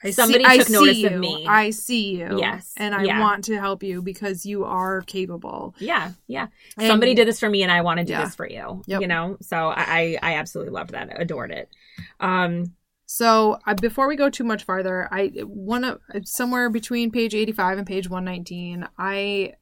I 0.02 0.12
Somebody 0.12 0.46
see, 0.46 0.50
I 0.50 0.58
took 0.60 0.68
see 0.68 0.74
notice 0.74 1.04
of 1.04 1.12
you. 1.12 1.20
me. 1.20 1.46
I 1.46 1.72
see 1.72 2.16
you. 2.16 2.38
Yes, 2.40 2.74
and 2.78 2.96
I 2.96 3.04
yeah. 3.04 3.20
want 3.20 3.44
to 3.46 3.60
help 3.60 3.84
you 3.84 4.02
because 4.02 4.46
you 4.46 4.64
are 4.64 5.02
capable. 5.02 5.76
yeah, 5.78 6.14
yeah. 6.26 6.48
And- 6.78 6.88
Somebody 6.88 7.16
did 7.16 7.28
this 7.28 7.38
for 7.38 7.50
me, 7.50 7.64
and 7.64 7.72
I 7.72 7.82
want 7.82 7.98
to 8.00 8.06
do 8.06 8.14
Yeah. 8.14 8.24
this 8.24 8.34
for 8.34 8.50
you. 8.50 8.82
Yep. 8.88 9.02
You 9.02 9.08
know, 9.08 9.38
so 9.42 9.68
I, 9.68 10.18
I 10.22 10.32
I 10.32 10.34
absolutely 10.36 10.72
loved 10.72 10.92
that, 10.92 11.10
adored 11.20 11.52
it. 11.52 11.70
Um, 12.22 12.76
So 13.12 13.58
uh, 13.66 13.74
before 13.74 14.08
we 14.08 14.16
go 14.16 14.30
too 14.30 14.44
much 14.44 14.66
farther, 14.66 15.12
I 15.12 15.32
want 15.44 15.84
to 15.84 16.00
somewhere 16.26 16.70
between 16.70 17.10
page 17.10 17.34
85 17.34 17.80
and 17.80 17.88
page 17.88 18.08
119, 18.08 18.88
I 19.00 19.54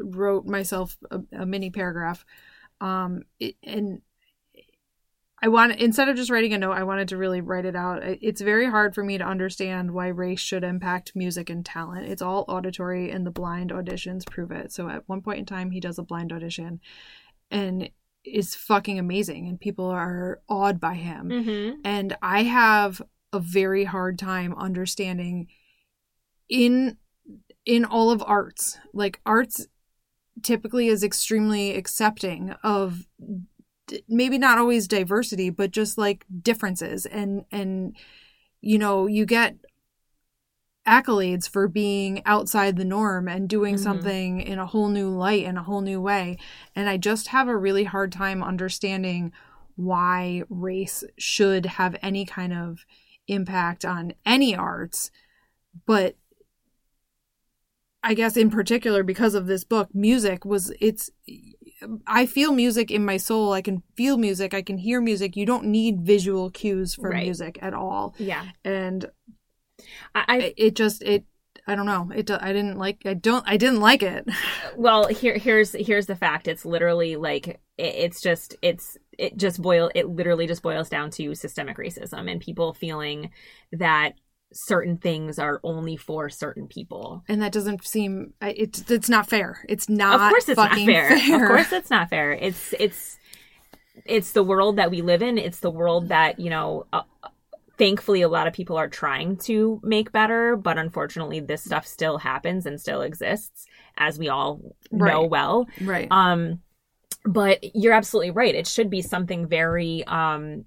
wrote 0.00 0.46
myself 0.46 0.96
a, 1.12 1.20
a 1.30 1.46
mini 1.46 1.70
paragraph. 1.70 2.24
Um, 2.80 3.22
it, 3.38 3.54
and 3.62 4.02
I 5.40 5.46
want 5.46 5.76
instead 5.76 6.08
of 6.08 6.16
just 6.16 6.28
writing 6.28 6.52
a 6.54 6.58
note, 6.58 6.72
I 6.72 6.82
wanted 6.82 7.06
to 7.10 7.16
really 7.16 7.40
write 7.40 7.66
it 7.66 7.76
out. 7.76 8.00
It's 8.02 8.40
very 8.40 8.68
hard 8.68 8.96
for 8.96 9.04
me 9.04 9.16
to 9.16 9.24
understand 9.24 9.92
why 9.92 10.08
race 10.08 10.40
should 10.40 10.64
impact 10.64 11.12
music 11.14 11.50
and 11.50 11.64
talent. 11.64 12.08
It's 12.08 12.20
all 12.20 12.46
auditory, 12.48 13.12
and 13.12 13.24
the 13.24 13.30
blind 13.30 13.70
auditions 13.70 14.26
prove 14.26 14.50
it. 14.50 14.72
So 14.72 14.88
at 14.88 15.04
one 15.06 15.22
point 15.22 15.38
in 15.38 15.46
time, 15.46 15.70
he 15.70 15.78
does 15.78 16.00
a 16.00 16.02
blind 16.02 16.32
audition, 16.32 16.80
and 17.48 17.90
is 18.34 18.54
fucking 18.54 18.98
amazing, 18.98 19.48
and 19.48 19.60
people 19.60 19.86
are 19.86 20.40
awed 20.48 20.80
by 20.80 20.94
him 20.94 21.28
mhm. 21.28 21.76
and 21.84 22.16
I 22.22 22.44
have 22.44 23.02
a 23.32 23.40
very 23.40 23.84
hard 23.84 24.18
time 24.18 24.54
understanding 24.56 25.48
in 26.48 26.96
in 27.66 27.84
all 27.84 28.10
of 28.10 28.22
arts 28.26 28.78
like 28.94 29.20
arts 29.26 29.66
typically 30.42 30.88
is 30.88 31.04
extremely 31.04 31.74
accepting 31.76 32.54
of 32.62 33.06
d- 33.86 34.02
maybe 34.08 34.38
not 34.38 34.58
always 34.58 34.88
diversity 34.88 35.50
but 35.50 35.70
just 35.70 35.98
like 35.98 36.24
differences 36.42 37.04
and 37.06 37.44
and 37.50 37.96
you 38.60 38.78
know 38.78 39.06
you 39.06 39.26
get 39.26 39.56
accolades 40.88 41.48
for 41.48 41.68
being 41.68 42.22
outside 42.24 42.76
the 42.76 42.84
norm 42.84 43.28
and 43.28 43.48
doing 43.48 43.74
Mhm. 43.76 43.80
something 43.82 44.40
in 44.40 44.58
a 44.58 44.66
whole 44.66 44.88
new 44.88 45.10
light 45.10 45.44
in 45.44 45.56
a 45.58 45.62
whole 45.62 45.82
new 45.82 46.00
way 46.00 46.38
and 46.74 46.88
i 46.88 46.96
just 46.96 47.28
have 47.28 47.46
a 47.48 47.56
really 47.56 47.84
hard 47.84 48.10
time 48.10 48.42
understanding 48.42 49.30
why 49.76 50.42
race 50.48 51.04
should 51.18 51.66
have 51.66 51.94
any 52.02 52.24
kind 52.24 52.52
of 52.54 52.86
impact 53.26 53.84
on 53.84 54.12
any 54.24 54.56
arts 54.56 55.10
but 55.84 56.16
i 58.02 58.14
guess 58.14 58.36
in 58.36 58.50
particular 58.50 59.02
because 59.02 59.34
of 59.34 59.46
this 59.46 59.64
book 59.64 59.88
music 59.94 60.44
was 60.44 60.72
it's 60.80 61.10
i 62.06 62.24
feel 62.26 62.52
music 62.52 62.90
in 62.90 63.04
my 63.04 63.16
soul 63.16 63.52
i 63.52 63.60
can 63.60 63.82
feel 63.96 64.16
music 64.16 64.54
i 64.54 64.62
can 64.62 64.78
hear 64.78 65.00
music 65.00 65.36
you 65.36 65.44
don't 65.46 65.64
need 65.66 66.00
visual 66.00 66.50
cues 66.50 66.94
for 66.94 67.10
Right. 67.10 67.24
music 67.24 67.58
at 67.60 67.74
all 67.74 68.14
yeah. 68.18 68.46
and 68.64 69.10
I, 70.14 70.24
I 70.28 70.54
it- 70.56 70.76
just 70.76 71.02
it 71.02 71.24
I 71.66 71.74
don't 71.74 71.84
know. 71.84 72.10
It. 72.14 72.30
I 72.30 72.54
didn't 72.54 72.78
like. 72.78 73.02
I 73.04 73.12
don't. 73.12 73.44
I 73.46 73.58
didn't 73.58 73.80
like 73.80 74.02
it. 74.02 74.26
well 74.76 75.06
here 75.08 75.36
here's 75.36 75.72
here's 75.72 76.06
the 76.06 76.16
fact 76.16 76.48
it's 76.48 76.64
literally 76.64 77.16
like 77.16 77.46
it, 77.48 77.60
it's 77.76 78.22
just 78.22 78.56
it's 78.62 78.96
it 79.18 79.36
just 79.36 79.60
boil 79.60 79.90
it 79.94 80.08
literally 80.08 80.46
just 80.46 80.62
boils 80.62 80.88
down 80.88 81.10
to 81.10 81.34
systemic 81.34 81.76
racism 81.76 82.30
and 82.30 82.40
people 82.40 82.72
feeling 82.72 83.30
that 83.72 84.14
certain 84.50 84.96
things 84.96 85.38
are 85.38 85.60
only 85.62 85.94
for 85.96 86.30
certain 86.30 86.68
people 86.68 87.22
And 87.28 87.42
that 87.42 87.52
doesn't 87.52 87.86
seem. 87.86 88.32
It's. 88.40 88.90
It's 88.90 89.10
not 89.10 89.28
fair. 89.28 89.62
It's 89.68 89.90
not. 89.90 90.14
of 90.22 90.30
course 90.30 90.48
it's 90.48 90.56
not 90.56 90.74
fair. 90.74 91.18
fair. 91.18 91.42
of 91.44 91.48
course 91.48 91.72
it's 91.72 91.90
not 91.90 92.08
fair 92.08 92.32
it's 92.32 92.72
it's 92.80 93.18
it's 94.06 94.32
the 94.32 94.42
world 94.42 94.76
that 94.76 94.90
we 94.90 95.02
live 95.02 95.20
in 95.20 95.36
it's 95.36 95.60
the 95.60 95.70
world 95.70 96.08
that 96.08 96.40
you 96.40 96.48
know 96.48 96.86
uh, 96.94 97.02
thankfully 97.78 98.22
a 98.22 98.28
lot 98.28 98.46
of 98.46 98.52
people 98.52 98.76
are 98.76 98.88
trying 98.88 99.36
to 99.36 99.80
make 99.82 100.12
better 100.12 100.56
but 100.56 100.76
unfortunately 100.76 101.40
this 101.40 101.64
stuff 101.64 101.86
still 101.86 102.18
happens 102.18 102.66
and 102.66 102.80
still 102.80 103.02
exists 103.02 103.66
as 103.96 104.18
we 104.18 104.28
all 104.28 104.60
know 104.90 105.24
well. 105.24 105.66
Right. 105.80 106.08
um 106.10 106.60
but 107.24 107.58
you're 107.74 107.92
absolutely 107.92 108.30
right. 108.30 108.54
It 108.54 108.66
should 108.66 108.90
be 108.90 109.02
something 109.02 109.48
very 109.48 110.04
um 110.06 110.64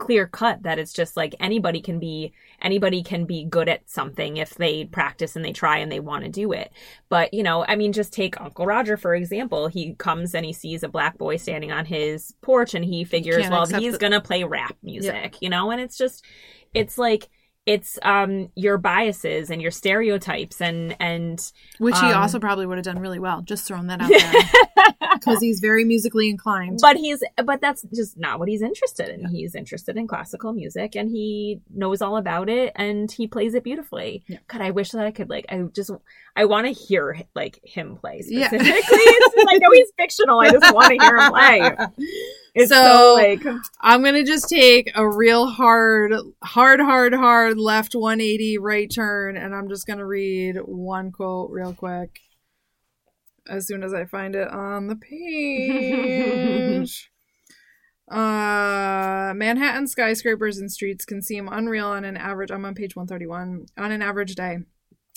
clear 0.00 0.26
cut 0.26 0.62
that 0.64 0.78
it's 0.78 0.92
just 0.92 1.16
like 1.16 1.34
anybody 1.38 1.80
can 1.80 2.00
be 2.00 2.32
anybody 2.62 3.02
can 3.02 3.26
be 3.26 3.44
good 3.44 3.68
at 3.68 3.88
something 3.88 4.38
if 4.38 4.54
they 4.54 4.84
practice 4.86 5.36
and 5.36 5.44
they 5.44 5.52
try 5.52 5.76
and 5.78 5.92
they 5.92 6.00
want 6.00 6.24
to 6.24 6.30
do 6.30 6.52
it. 6.52 6.72
But 7.08 7.32
you 7.32 7.42
know 7.42 7.64
i 7.68 7.76
mean 7.76 7.92
just 7.92 8.12
take 8.12 8.40
uncle 8.40 8.66
roger 8.66 8.96
for 8.96 9.14
example. 9.14 9.68
He 9.68 9.94
comes 9.94 10.34
and 10.34 10.44
he 10.44 10.52
sees 10.52 10.82
a 10.82 10.88
black 10.88 11.18
boy 11.18 11.36
standing 11.36 11.70
on 11.70 11.84
his 11.84 12.34
porch 12.40 12.74
and 12.74 12.84
he 12.84 13.04
figures 13.04 13.42
Can't 13.42 13.52
well 13.52 13.66
he's 13.80 13.92
the- 13.92 13.98
gonna 13.98 14.20
play 14.20 14.42
rap 14.42 14.76
music 14.82 15.36
you 15.40 15.50
know? 15.50 15.70
And 15.70 15.80
it's 15.80 15.96
just 15.96 16.24
it's 16.74 16.98
like 16.98 17.28
it's 17.70 17.98
um 18.02 18.50
your 18.56 18.78
biases 18.78 19.48
and 19.50 19.62
your 19.62 19.70
stereotypes 19.70 20.60
and 20.60 20.96
and 20.98 21.52
Which 21.78 21.98
he 21.98 22.06
um, 22.06 22.20
also 22.22 22.38
probably 22.40 22.66
would 22.66 22.78
have 22.78 22.84
done 22.84 22.98
really 22.98 23.18
well. 23.20 23.42
Just 23.42 23.66
throwing 23.68 23.86
that 23.86 24.00
out 24.00 24.08
there 24.08 24.92
because 25.14 25.40
he's 25.40 25.60
very 25.60 25.84
musically 25.84 26.28
inclined. 26.28 26.78
but 26.82 26.96
he's 26.96 27.22
but 27.44 27.60
that's 27.60 27.82
just 27.94 28.18
not 28.18 28.38
what 28.38 28.48
he's 28.48 28.62
interested 28.62 29.08
in 29.08 29.28
he's 29.28 29.54
interested 29.54 29.96
in 29.96 30.06
classical 30.08 30.52
music 30.52 30.96
and 30.96 31.10
he 31.10 31.60
knows 31.72 32.02
all 32.02 32.16
about 32.16 32.48
it 32.48 32.72
and 32.76 33.12
he 33.12 33.26
plays 33.28 33.54
it 33.54 33.62
beautifully 33.62 34.22
Yeah. 34.26 34.38
god 34.48 34.62
i 34.62 34.70
wish 34.70 34.90
that 34.90 35.04
i 35.06 35.10
could 35.10 35.28
like 35.30 35.46
i 35.50 35.60
just 35.74 35.90
i 36.36 36.44
want 36.46 36.66
to 36.66 36.72
hear 36.72 37.20
like 37.34 37.60
him 37.64 37.96
play 37.96 38.22
Yeah. 38.26 38.48
specifically 38.48 38.72
it's 38.80 39.34
just, 39.34 39.46
i 39.50 39.58
know 39.58 39.70
he's 39.72 39.92
fictional 39.98 40.40
i 40.40 40.50
just 40.50 40.74
want 40.74 40.88
to 40.88 41.04
hear 41.04 41.16
him 41.18 41.30
play 41.30 41.76
it's 42.54 42.70
so, 42.70 42.82
So- 42.82 43.14
like 43.14 43.44
I'm 43.80 44.02
gonna 44.02 44.24
just 44.24 44.48
take 44.48 44.90
a 44.94 45.08
real 45.08 45.46
hard, 45.46 46.12
hard, 46.42 46.80
hard, 46.80 47.14
hard 47.14 47.58
left 47.58 47.94
180 47.94 48.58
right 48.58 48.90
turn, 48.92 49.36
and 49.36 49.54
I'm 49.54 49.68
just 49.68 49.86
gonna 49.86 50.06
read 50.06 50.56
one 50.64 51.12
quote 51.12 51.50
real 51.50 51.72
quick. 51.72 52.18
As 53.48 53.66
soon 53.66 53.82
as 53.82 53.94
I 53.94 54.04
find 54.04 54.36
it 54.36 54.48
on 54.48 54.86
the 54.86 54.96
page. 54.96 57.10
uh 58.10 59.32
Manhattan 59.36 59.86
skyscrapers 59.86 60.58
and 60.58 60.70
streets 60.70 61.04
can 61.04 61.22
seem 61.22 61.48
unreal 61.48 61.86
on 61.86 62.04
an 62.04 62.16
average 62.16 62.50
I'm 62.50 62.64
on 62.64 62.74
page 62.74 62.96
131 62.96 63.66
on 63.78 63.92
an 63.92 64.02
average 64.02 64.34
day. 64.34 64.58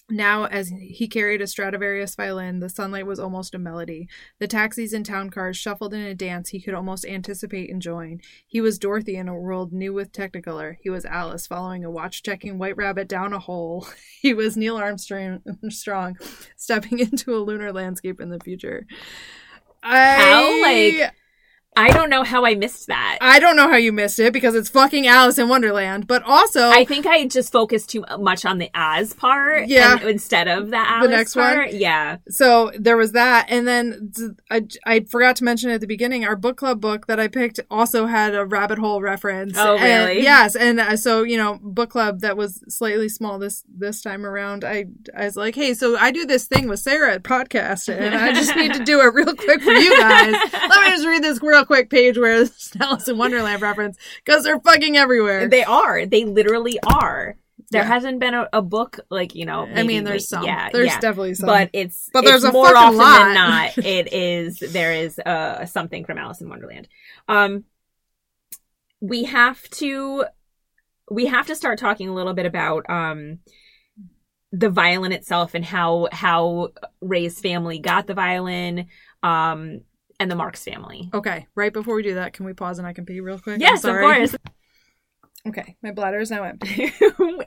Now, 0.09 0.45
as 0.45 0.67
he 0.69 1.07
carried 1.07 1.41
a 1.41 1.47
Stradivarius 1.47 2.13
violin, 2.15 2.59
the 2.59 2.69
sunlight 2.69 3.05
was 3.05 3.19
almost 3.19 3.55
a 3.55 3.57
melody. 3.59 4.09
The 4.37 4.47
taxis 4.47 4.91
and 4.91 5.05
town 5.05 5.29
cars 5.29 5.55
shuffled 5.55 5.93
in 5.93 6.01
a 6.01 6.13
dance 6.13 6.49
he 6.49 6.61
could 6.61 6.73
almost 6.73 7.05
anticipate 7.05 7.69
enjoying. 7.69 8.21
He 8.45 8.59
was 8.59 8.77
Dorothy 8.77 9.15
in 9.15 9.29
a 9.29 9.35
world 9.35 9.71
new 9.71 9.93
with 9.93 10.11
Technicolor. 10.11 10.75
He 10.81 10.89
was 10.89 11.05
Alice 11.05 11.47
following 11.47 11.85
a 11.85 11.89
watch 11.89 12.21
checking 12.21 12.57
white 12.59 12.75
rabbit 12.75 13.07
down 13.07 13.33
a 13.33 13.39
hole. 13.39 13.87
He 14.21 14.33
was 14.33 14.55
Neil 14.55 14.77
Armstrong, 14.77 15.41
Strong 15.69 16.17
stepping 16.55 16.99
into 16.99 17.35
a 17.35 17.39
lunar 17.43 17.73
landscape 17.73 18.21
in 18.21 18.29
the 18.29 18.39
future. 18.39 18.85
I, 19.81 20.13
How, 20.13 20.61
like- 20.61 21.13
i 21.75 21.91
don't 21.91 22.09
know 22.09 22.23
how 22.23 22.45
i 22.45 22.55
missed 22.55 22.87
that 22.87 23.17
I 23.21 23.39
don't 23.39 23.55
know 23.55 23.67
how 23.69 23.77
you 23.77 23.91
missed 23.93 24.19
it 24.19 24.33
because 24.33 24.53
it's 24.55 24.69
fucking 24.69 25.07
Alice 25.07 25.37
in 25.37 25.47
Wonderland, 25.49 26.07
but 26.07 26.21
also 26.23 26.69
I 26.69 26.83
think 26.85 27.05
I 27.05 27.25
just 27.27 27.51
focused 27.51 27.89
too 27.89 28.03
much 28.19 28.45
on 28.45 28.57
the 28.57 28.69
as 28.73 29.13
part, 29.13 29.67
Yeah. 29.67 29.93
and- 29.93 30.03
instead 30.09 30.47
of 30.47 30.69
the 30.71 30.77
Alice 30.77 31.09
the 31.09 31.15
next 31.15 31.35
one? 31.35 31.53
part. 31.55 31.71
Yeah, 31.73 32.17
so 32.29 32.71
there 32.77 32.97
was 32.97 33.13
that 33.13 33.45
and 33.49 33.67
then 33.67 34.13
I 34.85 34.99
forgot 35.09 35.35
to 35.37 35.43
mention 35.43 35.69
at 35.69 35.81
the 35.81 35.87
beginning 35.87 36.25
our 36.25 36.35
book 36.35 36.57
club 36.57 36.81
book 36.81 37.07
that 37.07 37.19
i 37.19 37.27
picked 37.27 37.59
also 37.71 38.05
had 38.05 38.35
a 38.35 38.45
rabbit 38.45 38.77
hole 38.77 39.01
reference 39.01 39.57
Oh, 39.57 39.77
And- 39.77 40.09
really? 40.09 40.23
yes 40.23 40.55
and 40.55 40.79
uh, 40.79 40.95
so 40.97 41.23
you 41.23 41.37
know 41.37 41.59
book 41.61 41.89
club 41.91 42.19
that 42.21 42.35
was 42.37 42.61
slightly 42.67 43.09
small 43.09 43.39
this 43.39 43.63
this 43.73 44.01
time 44.01 44.25
around 44.25 44.63
i 44.63 44.85
i 45.17 45.25
was 45.25 45.35
like 45.35 45.55
hey 45.55 45.73
so 45.73 45.97
i 45.97 46.11
do 46.11 46.25
this 46.25 46.45
thing 46.47 46.67
with 46.67 46.79
sara 46.79 47.13
at 47.15 47.23
podcast 47.23 47.89
and 47.93 48.13
i 48.15 48.31
just 48.33 48.55
need 48.55 48.73
to 48.73 48.83
do 48.83 48.99
it 49.01 49.13
real 49.13 49.33
quick 49.35 49.61
for 49.61 49.71
you 49.71 49.97
guys 49.99 50.33
let 50.53 50.83
me 50.83 50.89
just 50.89 51.07
read 51.07 51.23
this 51.23 51.41
real 51.41 51.62
quick 51.65 51.89
page 51.89 52.17
where 52.17 52.41
it's 52.43 52.75
alice 52.79 53.07
in 53.07 53.17
wonderland 53.17 53.61
reference 53.61 53.97
because 54.23 54.43
they're 54.43 54.59
fucking 54.59 54.97
everywhere 54.97 55.47
They 55.47 55.63
are. 55.63 56.05
They 56.05 56.25
literally 56.25 56.79
are. 56.81 57.37
There 57.71 57.81
Yeah. 57.81 57.87
hasn't 57.87 58.19
been 58.19 58.33
a, 58.33 58.47
a 58.53 58.61
book 58.61 58.99
like 59.09 59.33
you 59.35 59.45
know. 59.45 59.67
i 59.75 59.83
mean 59.83 60.03
there's 60.03 60.31
like- 60.31 60.41
some 60.41 60.45
Yeah, 60.45 60.69
there's 60.71 60.87
yeah. 60.87 60.99
definitely 60.99 61.33
some 61.35 61.47
But 61.47 61.69
it's 61.73 62.09
But 62.13 62.23
there's 62.25 62.43
it's 62.43 62.49
a 62.49 62.51
more 62.53 62.75
often 62.75 62.97
lot. 62.97 63.17
than 63.25 63.33
not. 63.33 63.77
It 63.85 64.13
is 64.13 64.59
there 64.59 64.93
is 64.93 65.17
uh 65.19 65.65
something 65.65 66.05
from 66.05 66.17
Alice 66.17 66.41
in 66.41 66.49
Wonderland. 66.49 66.87
Um, 67.27 67.63
we 69.01 69.23
have 69.25 69.61
to 69.71 70.25
we 71.11 71.25
have 71.27 71.47
to 71.47 71.55
start 71.55 71.77
talking 71.79 72.07
a 72.09 72.13
little 72.13 72.33
bit 72.33 72.45
about 72.45 72.89
um 72.89 73.39
the 74.51 74.69
violin 74.69 75.11
itself 75.11 75.55
and 75.55 75.65
how 75.65 76.07
how 76.11 76.69
Ray's 77.01 77.39
family 77.39 77.79
got 77.79 78.07
the 78.07 78.13
violin 78.13 78.87
um 79.23 79.81
and 80.23 80.31
the 80.31 80.35
Marks 80.35 80.63
family. 80.63 81.09
okay 81.13 81.45
right 81.55 81.71
before 81.73 81.95
we 81.95 82.03
do 82.03 82.15
that 82.15 82.33
can 82.33 82.45
we 82.45 82.53
pause 82.53 82.79
and 82.79 82.87
i 82.87 82.93
can 82.93 83.05
pee 83.05 83.19
real 83.19 83.37
quick 83.39 83.59
Yes, 83.59 83.83
of 83.83 83.95
course. 83.95 84.35
okay 85.47 85.75
my 85.83 85.91
bladder 85.91 86.19
is 86.19 86.31
now 86.31 86.43
empty 86.43 86.85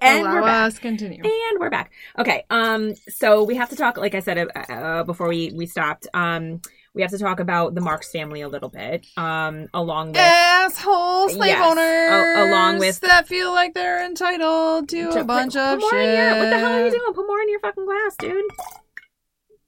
and 0.00 0.20
Allow 0.20 0.34
we're 0.34 0.40
back. 0.42 0.66
us 0.72 0.78
continue. 0.78 1.22
And 1.24 1.58
we're 1.60 1.70
back. 1.70 1.90
Okay. 2.18 2.44
Um. 2.50 2.94
So 3.08 3.42
we 3.44 3.54
have 3.56 3.70
to 3.70 3.76
talk, 3.76 3.96
like 3.96 4.14
I 4.14 4.20
said 4.20 4.36
uh, 4.38 4.72
uh, 4.72 5.02
before 5.04 5.28
we 5.28 5.52
we 5.54 5.66
stopped. 5.66 6.06
Um. 6.14 6.60
We 6.94 7.02
have 7.02 7.10
to 7.10 7.18
talk 7.18 7.40
about 7.40 7.74
the 7.74 7.80
Marks 7.82 8.10
family 8.10 8.40
a 8.42 8.48
little 8.48 8.68
bit. 8.68 9.06
Um. 9.16 9.68
Along 9.72 10.08
with 10.08 10.18
Asshole 10.18 11.30
slave 11.30 11.48
Yes, 11.48 11.70
owners, 11.70 12.38
a- 12.38 12.50
along 12.50 12.78
with- 12.78 13.00
that 13.00 13.26
feel 13.26 13.50
like 13.52 13.72
they're 13.74 14.04
entitled 14.04 14.88
to, 14.90 15.12
to 15.12 15.20
a 15.20 15.24
bunch 15.24 15.54
put, 15.54 15.60
of 15.62 15.80
put 15.80 15.80
more 15.80 15.90
shit. 15.92 16.08
In 16.10 16.14
your, 16.16 16.36
what 16.38 16.50
the 16.50 16.58
hell 16.58 16.72
are 16.72 16.84
you 16.84 16.90
doing? 16.90 17.12
Put 17.14 17.26
more 17.26 17.40
in 17.40 17.48
your 17.50 17.60
fucking 17.60 17.84
glass, 17.86 18.16
dude. 18.18 18.44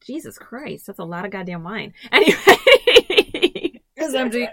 Jesus 0.07 0.39
Christ, 0.39 0.87
that's 0.87 0.99
a 0.99 1.05
lot 1.05 1.25
of 1.25 1.31
goddamn 1.31 1.65
wine. 1.65 1.93
Anyway, 2.13 2.35
It's 3.99 4.14
empty. 4.14 4.49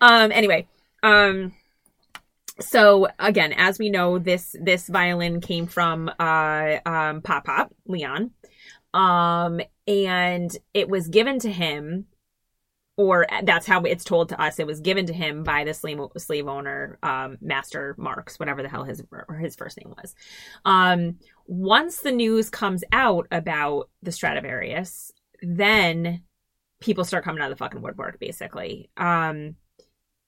um. 0.00 0.32
Anyway. 0.32 0.66
Um. 1.02 1.52
So 2.58 3.08
again, 3.18 3.52
as 3.52 3.78
we 3.78 3.90
know, 3.90 4.18
this 4.18 4.56
this 4.60 4.88
violin 4.88 5.40
came 5.40 5.66
from 5.66 6.10
uh 6.18 6.76
um 6.86 7.20
Pop 7.20 7.44
Pop 7.44 7.74
Leon, 7.86 8.30
um, 8.94 9.60
and 9.86 10.56
it 10.72 10.88
was 10.88 11.08
given 11.08 11.38
to 11.40 11.52
him, 11.52 12.06
or 12.96 13.26
that's 13.42 13.66
how 13.66 13.82
it's 13.82 14.04
told 14.04 14.30
to 14.30 14.40
us. 14.40 14.58
It 14.58 14.66
was 14.66 14.80
given 14.80 15.06
to 15.06 15.12
him 15.12 15.44
by 15.44 15.64
the 15.64 15.74
slave 15.74 16.00
slave 16.16 16.48
owner, 16.48 16.98
um, 17.02 17.36
Master 17.42 17.94
Marks, 17.98 18.38
whatever 18.38 18.62
the 18.62 18.70
hell 18.70 18.84
his 18.84 19.02
his 19.38 19.54
first 19.54 19.76
name 19.76 19.94
was. 20.02 20.14
Um, 20.64 21.18
once 21.46 22.00
the 22.00 22.12
news 22.12 22.48
comes 22.48 22.84
out 22.90 23.26
about 23.30 23.90
the 24.02 24.12
Stradivarius, 24.12 25.12
then 25.42 26.22
people 26.80 27.04
start 27.04 27.24
coming 27.24 27.40
out 27.42 27.50
of 27.50 27.56
the 27.58 27.64
fucking 27.64 27.82
woodwork, 27.82 28.18
basically. 28.20 28.90
Um, 28.96 29.56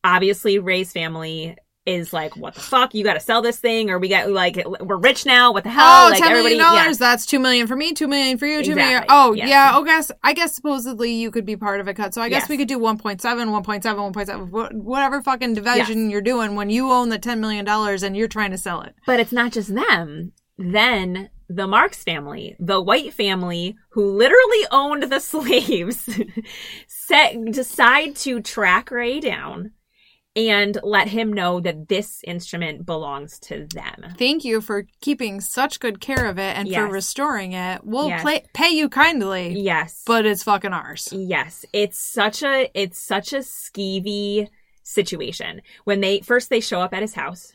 obviously, 0.05 0.59
Ray's 0.59 0.93
family 0.93 1.57
is 1.87 2.13
like, 2.13 2.37
"What 2.37 2.55
the 2.55 2.61
fuck? 2.61 2.95
You 2.95 3.03
got 3.03 3.15
to 3.15 3.21
sell 3.21 3.41
this 3.41 3.59
thing, 3.59 3.89
or 3.89 3.99
we 3.99 4.09
got 4.09 4.29
like 4.31 4.63
we're 4.81 4.99
rich 4.99 5.25
now. 5.25 5.53
What 5.55 5.65
the 5.65 5.71
hell? 5.71 6.07
Oh, 6.07 6.11
like 6.11 6.23
ten 6.23 6.33
million 6.33 6.59
dollars. 6.59 7.01
Yeah. 7.01 7.07
That's 7.11 7.25
two 7.25 7.39
million 7.39 7.67
for 7.67 7.77
me, 7.77 7.95
two 7.95 8.07
million 8.09 8.37
for 8.37 8.47
you, 8.47 8.63
two 8.63 8.75
million. 8.75 9.03
Exactly. 9.05 9.09
Oh, 9.17 9.33
Yes. 9.33 9.49
yeah. 9.49 9.71
Oh, 9.75 9.85
guess 9.85 10.11
I 10.23 10.35
guess 10.35 10.55
supposedly 10.55 11.13
you 11.13 11.31
could 11.31 11.47
be 11.47 11.57
part 11.57 11.81
of 11.81 11.89
a 11.89 11.95
cut. 11.95 12.13
So 12.13 12.21
I 12.21 12.29
guess 12.29 12.43
Yes. 12.43 12.49
we 12.51 12.59
could 12.59 12.69
do 12.69 12.79
1.7, 12.79 13.19
1.7, 13.19 14.13
1.7, 14.13 14.49
wh- 14.51 14.75
whatever 14.85 15.23
fucking 15.23 15.55
division 15.55 16.11
you're 16.11 16.21
doing 16.21 16.57
when 16.57 16.69
you 16.69 16.93
own 16.93 17.09
the 17.09 17.19
ten 17.19 17.41
million 17.41 17.65
dollars 17.65 18.03
and 18.03 18.15
you're 18.15 18.29
trying 18.29 18.51
to 18.51 18.59
sell 18.59 18.83
it. 18.83 18.95
But 19.07 19.19
it's 19.21 19.33
not 19.33 19.53
just 19.53 19.75
them. 19.75 20.33
Then 20.59 21.31
the 21.49 21.67
Marks 21.67 22.05
family, 22.05 22.57
the 22.61 22.81
white 22.81 23.15
family 23.15 23.77
who 23.91 24.11
literally 24.17 24.67
owned 24.71 25.05
the 25.05 25.21
slaves, 25.33 26.09
set 26.87 27.43
decide 27.53 28.17
to 28.17 28.41
track 28.41 28.91
Ray 28.91 29.21
down 29.21 29.73
and 30.37 30.79
let 30.85 31.09
him 31.09 31.33
know 31.33 31.59
that 31.59 31.89
this 31.89 32.21
instrument 32.25 32.87
belongs 32.87 33.39
to 33.41 33.67
them. 33.75 34.15
Thank 34.19 34.45
you 34.45 34.61
for 34.61 34.87
keeping 35.01 35.41
such 35.41 35.81
good 35.81 36.01
care 36.01 36.27
of 36.27 36.39
it 36.39 36.57
and 36.57 36.73
for 36.73 36.87
restoring 36.87 37.55
it. 37.55 37.81
We'll 37.83 38.09
Yes. 38.09 38.23
play, 38.23 38.45
pay 38.53 38.69
you 38.69 38.89
kindly, 38.89 39.59
Yes. 39.59 40.03
but 40.07 40.27
it's 40.27 40.45
fucking 40.45 40.73
ours. 40.73 41.09
Yes, 41.13 41.65
it's 41.73 41.99
such 41.99 42.43
a 42.43 42.71
it's 42.75 43.01
such 43.01 43.33
a 43.33 43.39
skeevy 43.39 44.49
situation. 44.85 45.63
When 45.85 46.01
they 46.01 46.21
first 46.21 46.51
they 46.51 46.61
show 46.61 46.81
up 46.83 46.95
at 46.95 47.03
his 47.03 47.15
house. 47.15 47.53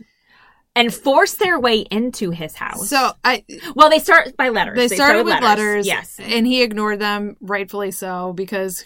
And 0.76 0.92
force 0.94 1.36
their 1.36 1.60
way 1.60 1.82
into 1.92 2.32
his 2.32 2.56
house. 2.56 2.90
So 2.90 3.12
I 3.24 3.44
well, 3.76 3.90
they 3.90 4.00
start 4.00 4.36
by 4.38 4.50
letters. 4.50 4.76
they 4.78 4.88
start 4.88 5.12
started 5.12 5.26
with 5.26 5.42
letters, 5.42 5.86
Yes. 5.86 6.20
and 6.20 6.48
he 6.48 6.64
ignored 6.64 7.00
them, 7.00 7.38
rightfully 7.42 7.92
so, 7.92 8.34
because 8.34 8.84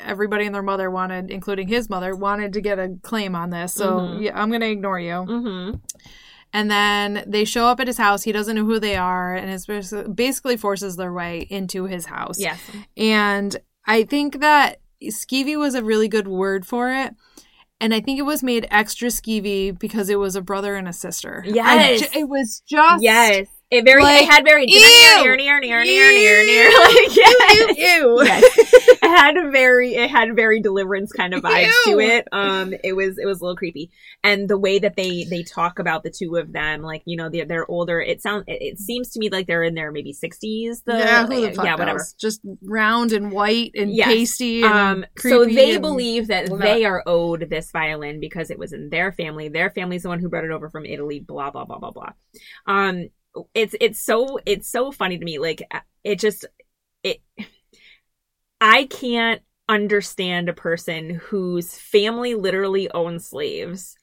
everybody 0.00 0.46
and 0.46 0.54
their 0.54 0.62
mother 0.62 0.90
wanted, 0.90 1.30
including 1.30 1.68
his 1.68 1.88
mother, 1.88 2.16
wanted 2.16 2.52
to 2.54 2.60
get 2.60 2.78
a 2.78 2.96
claim 3.02 3.36
on 3.36 3.50
this. 3.50 3.72
So 3.74 3.98
Mhm. 3.98 4.22
yeah, 4.22 4.40
I'm 4.40 4.50
gonna 4.50 4.66
ignore 4.66 4.98
you. 4.98 5.12
Mm-hmm. 5.12 5.76
And 6.54 6.70
then 6.70 7.24
they 7.26 7.44
show 7.46 7.66
up 7.66 7.80
at 7.80 7.86
his 7.86 7.96
house. 7.96 8.24
He 8.24 8.32
doesn't 8.32 8.56
know 8.56 8.64
who 8.66 8.78
they 8.78 8.96
are, 8.96 9.34
and 9.34 9.48
it's 9.50 9.66
basically 10.14 10.56
forces 10.56 10.96
their 10.96 11.12
way 11.12 11.46
into 11.48 11.84
his 11.84 12.06
house. 12.06 12.38
Yes. 12.38 12.60
And 12.96 13.56
I 13.86 14.02
think 14.02 14.40
that 14.40 14.80
skeevy 15.02 15.56
was 15.58 15.74
a 15.74 15.82
really 15.82 16.08
good 16.08 16.28
word 16.28 16.66
for 16.66 16.92
it. 16.92 17.14
And 17.82 17.92
I 17.92 18.00
think 18.00 18.20
it 18.20 18.22
was 18.22 18.44
made 18.44 18.68
extra 18.70 19.08
skeevy 19.08 19.76
because 19.76 20.08
it 20.08 20.14
was 20.14 20.36
a 20.36 20.40
brother 20.40 20.76
and 20.76 20.86
a 20.86 20.92
sister. 20.92 21.42
Yes. 21.44 22.00
ju- 22.00 22.20
it 22.20 22.28
was 22.28 22.62
just 22.68 23.02
Yes. 23.02 23.48
It 23.72 23.84
very. 23.84 24.02
Like, 24.02 24.22
it 24.22 24.30
had 24.30 24.44
very 24.44 24.66
ew! 24.68 24.78
near, 25.24 25.34
near, 25.34 25.58
near, 25.58 25.82
near, 25.82 26.12
near, 26.12 26.46
near. 26.46 26.68
Like, 26.68 27.16
yes. 27.16 27.78
Ew. 27.78 28.22
yes. 28.22 28.74
It 29.02 29.08
had 29.08 29.36
a 29.36 29.50
very 29.50 29.94
it 29.94 30.10
had 30.10 30.34
very 30.36 30.60
deliverance 30.60 31.12
kind 31.12 31.34
of 31.34 31.42
vibes 31.42 31.70
Ew. 31.86 31.92
to 31.94 31.98
it 32.00 32.28
um 32.32 32.72
it 32.84 32.92
was 32.94 33.18
it 33.18 33.26
was 33.26 33.40
a 33.40 33.44
little 33.44 33.56
creepy 33.56 33.90
and 34.22 34.48
the 34.48 34.58
way 34.58 34.78
that 34.78 34.96
they 34.96 35.24
they 35.24 35.42
talk 35.42 35.78
about 35.78 36.02
the 36.04 36.10
two 36.10 36.36
of 36.36 36.52
them 36.52 36.82
like 36.82 37.02
you 37.04 37.16
know 37.16 37.28
they're, 37.28 37.44
they're 37.44 37.70
older 37.70 38.00
it 38.00 38.22
sounds 38.22 38.44
it, 38.46 38.58
it 38.62 38.78
seems 38.78 39.10
to 39.10 39.18
me 39.18 39.28
like 39.30 39.46
they're 39.46 39.62
in 39.64 39.74
their 39.74 39.90
maybe 39.92 40.12
60s 40.14 40.84
the 40.84 40.96
yeah, 40.98 41.26
who 41.26 41.40
the 41.40 41.52
fuck 41.52 41.64
yeah 41.64 41.72
whatever 41.72 41.98
knows? 41.98 42.12
Just 42.14 42.40
round 42.62 43.12
and 43.12 43.32
white 43.32 43.72
and 43.74 43.90
Yes. 43.94 44.06
pasty. 44.08 44.62
And 44.62 44.72
um 44.72 45.04
so 45.18 45.44
they 45.44 45.74
and- 45.74 45.82
believe 45.82 46.28
that 46.28 46.48
blah. 46.48 46.58
they 46.58 46.84
are 46.84 47.02
owed 47.06 47.48
this 47.50 47.70
violin 47.72 48.20
because 48.20 48.50
it 48.50 48.58
was 48.58 48.72
in 48.72 48.88
their 48.90 49.12
family 49.12 49.48
their 49.48 49.70
family's 49.70 50.04
the 50.04 50.08
one 50.08 50.20
who 50.20 50.28
brought 50.28 50.44
it 50.44 50.50
over 50.52 50.70
from 50.70 50.84
italy 50.86 51.20
blah 51.20 51.50
blah 51.50 51.64
blah 51.64 51.78
blah 51.78 51.90
blah 51.90 52.12
um 52.66 53.08
it's 53.54 53.74
it's 53.80 54.04
so 54.04 54.38
it's 54.46 54.70
so 54.70 54.92
funny 54.92 55.18
to 55.18 55.24
me 55.24 55.38
like 55.38 55.62
it 56.04 56.18
just 56.18 56.46
it 57.02 57.20
i 58.62 58.84
can't 58.84 59.42
understand 59.68 60.48
a 60.48 60.52
person 60.54 61.10
whose 61.10 61.74
family 61.76 62.34
literally 62.34 62.90
owns 62.92 63.26
slaves 63.26 63.96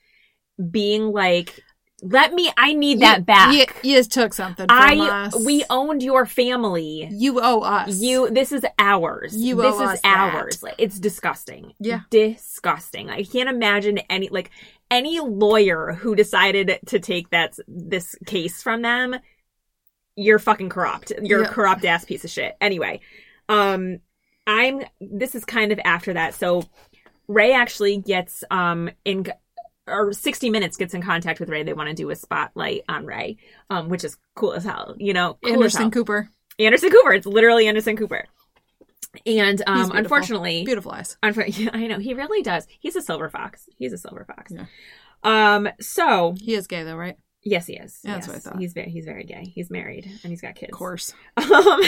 being 0.70 1.12
like 1.12 1.60
let 2.02 2.34
me 2.34 2.50
i 2.58 2.74
need 2.74 3.02
that 3.02 3.26
back 3.26 3.54
You, 3.54 3.66
you 3.98 4.04
took 4.04 4.34
something 4.34 4.68
from 4.68 4.78
i 4.80 4.96
us. 5.26 5.46
we 5.46 5.64
owned 5.70 6.02
your 6.02 6.26
family 6.26 7.08
You 7.12 7.40
owe 7.42 7.60
us. 7.62 8.00
you 8.02 8.30
this 8.30 8.52
is 8.52 8.66
ours 8.78 9.36
You 9.36 9.56
this 9.58 9.76
owe 9.76 9.90
is 9.92 10.02
that. 10.02 10.34
ours 10.34 10.64
Like, 10.64 10.76
it's 10.78 11.00
disgusting 11.00 11.74
Yeah. 11.80 12.02
disgusting 12.10 13.10
i 13.10 13.24
can't 13.24 13.50
imagine 13.50 13.98
any 14.10 14.30
like 14.30 14.50
any 14.92 15.20
lawyer 15.20 15.94
who 16.00 16.16
decided 16.16 16.80
to 16.88 17.00
take 17.00 17.30
that 17.32 17.58
this 17.68 18.16
case 18.26 18.62
from 18.64 18.82
them 18.82 19.16
you're 20.16 20.40
fucking 20.40 20.70
corrupt 20.70 21.12
you're 21.22 21.44
Yeah. 21.44 21.50
a 21.50 21.52
corrupt 21.54 21.86
ass 21.86 22.06
piece 22.06 22.24
of 22.24 22.30
shit 22.30 22.56
anyway 22.62 23.02
um 23.50 24.00
i'm 24.50 24.82
this 25.00 25.36
is 25.36 25.46
kind 25.46 25.72
of 25.72 25.80
after 25.86 26.14
that 26.14 26.34
so 26.34 26.64
ray 27.28 27.54
actually 27.54 27.98
gets 27.98 28.44
um 28.50 28.90
in 29.06 29.26
or 29.88 30.12
60 30.14 30.50
minutes 30.50 30.78
gets 30.78 30.94
in 30.94 31.02
contact 31.02 31.40
with 31.40 31.50
ray 31.50 31.64
they 31.64 31.74
want 31.74 31.90
to 31.90 31.96
do 31.96 32.10
a 32.10 32.16
spotlight 32.16 32.82
on 32.90 33.06
ray 33.06 33.38
um 33.70 33.90
which 33.90 34.04
is 34.04 34.18
cool 34.36 34.54
as 34.54 34.64
hell 34.64 34.96
you 34.98 35.14
know 35.14 35.38
cool 35.44 35.54
Anderson. 35.54 35.92
Cooper. 35.92 36.30
Anderson 36.58 36.90
Cooper. 36.92 37.14
It's 37.14 37.26
literally 37.26 37.68
Anderson 37.68 37.96
Cooper. 37.96 38.26
And 39.26 39.62
um, 39.66 39.76
beautiful. 39.76 39.98
unfortunately, 39.98 40.66
Beautiful 40.66 40.92
eyes. 40.92 41.18
unfor- 41.24 41.46
yeah, 41.58 41.70
I 41.74 41.88
know 41.88 42.00
he 42.00 42.14
really 42.14 42.44
does. 42.44 42.68
He's 42.82 42.98
a 42.98 43.02
silver 43.02 43.30
fox. 43.30 43.68
He's 43.78 43.94
a 43.94 43.98
silver 43.98 44.26
fox. 44.26 44.52
Yeah. 44.54 44.66
Um. 45.24 45.70
So 45.80 46.36
He 46.38 46.54
is 46.56 46.68
gay 46.68 46.84
though, 46.84 46.98
right? 46.98 47.16
Yes, 47.44 47.68
he 47.68 47.74
is. 47.74 48.00
Yeah, 48.04 48.14
that's 48.14 48.28
what 48.28 48.38
I 48.38 48.40
thought. 48.40 48.60
He's 48.60 48.74
very 48.74 48.90
he's 48.90 49.06
very 49.06 49.24
gay. 49.24 49.52
He's 49.54 49.70
married 49.70 50.06
and 50.06 50.32
he's 50.32 50.42
got 50.42 50.56
kids. 50.56 50.72
Of 50.72 50.78
course. 50.78 51.14
Um, 51.38 51.82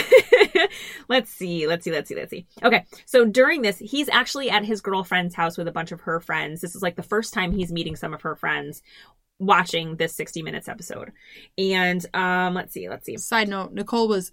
let's 1.07 1.29
see, 1.31 1.67
let's 1.67 1.83
see, 1.83 1.91
let's 1.91 2.09
see, 2.09 2.15
let's 2.15 2.31
see. 2.31 2.47
Okay, 2.63 2.85
so 3.05 3.25
during 3.25 3.61
this, 3.61 3.77
he's 3.77 4.09
actually 4.09 4.49
at 4.49 4.65
his 4.65 4.81
girlfriend's 4.81 5.35
house 5.35 5.57
with 5.57 5.67
a 5.67 5.71
bunch 5.71 5.91
of 5.91 6.01
her 6.01 6.19
friends. 6.19 6.61
This 6.61 6.75
is 6.75 6.81
like 6.81 6.95
the 6.95 7.03
first 7.03 7.33
time 7.33 7.51
he's 7.51 7.71
meeting 7.71 7.95
some 7.95 8.13
of 8.13 8.21
her 8.21 8.35
friends 8.35 8.81
watching 9.39 9.95
this 9.97 10.15
60 10.15 10.43
minutes 10.43 10.67
episode. 10.67 11.11
And 11.57 12.05
um, 12.13 12.53
let's 12.53 12.73
see, 12.73 12.89
let's 12.89 13.05
see. 13.05 13.17
Side 13.17 13.49
note: 13.49 13.73
Nicole 13.73 14.07
was 14.07 14.31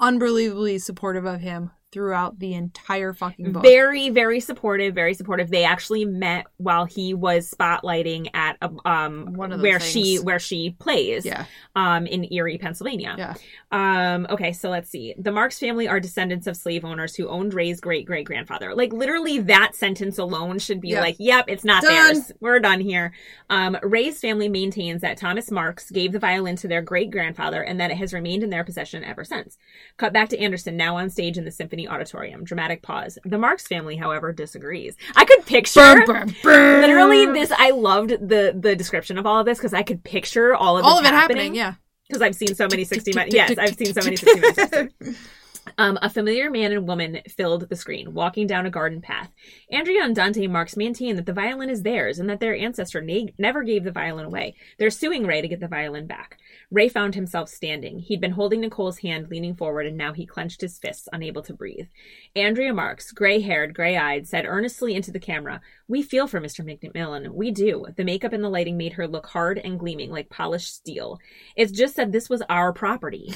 unbelievably 0.00 0.78
supportive 0.78 1.24
of 1.26 1.40
him 1.40 1.70
throughout 1.92 2.38
the 2.38 2.54
entire 2.54 3.12
fucking 3.12 3.52
book. 3.52 3.62
Very, 3.62 4.08
very 4.10 4.40
supportive. 4.40 4.94
Very 4.94 5.14
supportive. 5.14 5.50
They 5.50 5.64
actually 5.64 6.04
met 6.04 6.46
while 6.56 6.84
he 6.86 7.12
was 7.14 7.50
spotlighting 7.50 8.28
at 8.34 8.56
a, 8.62 8.70
um 8.84 9.34
One 9.34 9.52
of 9.52 9.60
where 9.60 9.78
she 9.78 10.16
where 10.16 10.38
she 10.38 10.70
plays 10.78 11.24
yeah, 11.26 11.44
um 11.76 12.06
in 12.06 12.32
Erie, 12.32 12.58
Pennsylvania. 12.58 13.14
yeah. 13.18 13.34
Um. 13.70 14.26
Okay, 14.30 14.52
so 14.52 14.68
let's 14.70 14.90
see. 14.90 15.14
The 15.18 15.32
Marks 15.32 15.58
family 15.58 15.88
are 15.88 16.00
descendants 16.00 16.46
of 16.46 16.56
slave 16.56 16.84
owners 16.84 17.14
who 17.14 17.28
owned 17.28 17.54
Ray's 17.54 17.80
great 17.80 18.06
great 18.06 18.26
grandfather. 18.26 18.74
Like 18.74 18.92
literally, 18.92 19.38
that 19.40 19.74
sentence 19.74 20.18
alone 20.18 20.58
should 20.58 20.80
be 20.80 20.88
Yeah. 20.90 21.00
like, 21.00 21.16
"Yep, 21.18 21.44
it's 21.48 21.64
not 21.64 21.82
Done. 21.82 21.92
theirs. 22.14 22.32
We're 22.40 22.60
done 22.60 22.80
here." 22.80 23.12
Um. 23.50 23.76
Ray's 23.82 24.18
family 24.20 24.48
maintains 24.48 25.02
that 25.02 25.16
Thomas 25.18 25.50
Marks 25.50 25.90
gave 25.90 26.12
the 26.12 26.18
violin 26.18 26.56
to 26.56 26.68
their 26.68 26.82
great 26.82 27.10
grandfather 27.10 27.62
and 27.62 27.78
that 27.80 27.90
it 27.90 27.96
has 27.98 28.12
remained 28.14 28.42
in 28.42 28.50
their 28.50 28.64
possession 28.64 29.04
ever 29.04 29.24
since. 29.24 29.58
Cut 29.98 30.12
back 30.12 30.28
to 30.30 30.38
Anderson, 30.38 30.76
now 30.76 30.96
on 30.96 31.10
stage 31.10 31.36
in 31.38 31.44
the 31.44 31.50
Symphony 31.50 31.81
Auditorium. 31.88 32.44
Dramatic 32.44 32.82
pause. 32.82 33.18
The 33.24 33.38
Marks 33.38 33.66
family, 33.66 33.96
however, 33.96 34.32
disagrees. 34.32 34.96
I 35.16 35.24
could 35.24 35.44
picture. 35.46 35.80
Burn, 35.80 36.06
burn, 36.06 36.34
burn. 36.42 36.80
Literally, 36.82 37.26
this 37.26 37.52
I 37.56 37.70
loved 37.70 38.10
the 38.10 38.56
the 38.58 38.74
description 38.76 39.18
of 39.18 39.26
all 39.26 39.40
of 39.40 39.46
this 39.46 39.58
because 39.58 39.74
I 39.74 39.82
could 39.82 40.04
picture 40.04 40.54
all 40.54 40.78
of 40.78 40.84
all 40.84 40.98
of 40.98 41.04
it 41.04 41.10
happening. 41.12 41.54
Yeah. 41.54 41.74
because 42.08 42.22
I've 42.22 42.34
seen 42.34 42.54
so 42.54 42.66
many 42.70 42.84
60 42.84 43.12
minutes. 43.14 43.34
Yes, 43.34 43.54
I've 43.58 43.76
seen 43.76 43.92
so 43.94 44.02
many 44.02 44.16
60 44.16 44.40
minutes. 44.40 44.94
Um, 45.78 45.96
a 46.02 46.10
familiar 46.10 46.50
man 46.50 46.72
and 46.72 46.88
woman 46.88 47.20
filled 47.28 47.68
the 47.68 47.76
screen, 47.76 48.14
walking 48.14 48.48
down 48.48 48.66
a 48.66 48.70
garden 48.70 49.00
path. 49.00 49.30
Andrea 49.70 50.02
and 50.02 50.14
Dante 50.14 50.48
Marks 50.48 50.76
maintain 50.76 51.14
that 51.14 51.24
the 51.24 51.32
violin 51.32 51.70
is 51.70 51.82
theirs 51.82 52.18
and 52.18 52.28
that 52.28 52.40
their 52.40 52.54
ancestor 52.56 53.00
na- 53.00 53.30
never 53.38 53.62
gave 53.62 53.84
the 53.84 53.92
violin 53.92 54.24
away. 54.24 54.56
They're 54.78 54.90
suing 54.90 55.24
Ray 55.24 55.40
to 55.40 55.46
get 55.46 55.60
the 55.60 55.68
violin 55.68 56.08
back. 56.08 56.36
Ray 56.72 56.88
found 56.88 57.14
himself 57.14 57.50
standing. 57.50 57.98
He'd 57.98 58.20
been 58.20 58.30
holding 58.32 58.62
Nicole's 58.62 58.98
hand, 58.98 59.28
leaning 59.30 59.54
forward, 59.54 59.86
and 59.86 59.96
now 59.96 60.14
he 60.14 60.24
clenched 60.24 60.62
his 60.62 60.78
fists, 60.78 61.06
unable 61.12 61.42
to 61.42 61.52
breathe. 61.52 61.86
Andrea 62.34 62.72
Marks, 62.72 63.12
gray 63.12 63.40
haired, 63.42 63.74
gray 63.74 63.96
eyed, 63.98 64.26
said 64.26 64.46
earnestly 64.46 64.94
into 64.94 65.10
the 65.12 65.20
camera, 65.20 65.60
We 65.86 66.02
feel 66.02 66.26
for 66.26 66.40
Mr. 66.40 66.64
McMillian. 66.64 67.34
We 67.34 67.50
do. 67.50 67.84
The 67.96 68.04
makeup 68.04 68.32
and 68.32 68.42
the 68.42 68.48
lighting 68.48 68.78
made 68.78 68.94
her 68.94 69.06
look 69.06 69.26
hard 69.26 69.58
and 69.58 69.78
gleaming 69.78 70.10
like 70.10 70.30
polished 70.30 70.74
steel. 70.74 71.18
It's 71.56 71.72
just 71.72 71.96
that 71.96 72.10
this 72.10 72.30
was 72.30 72.42
our 72.48 72.72
property. 72.72 73.34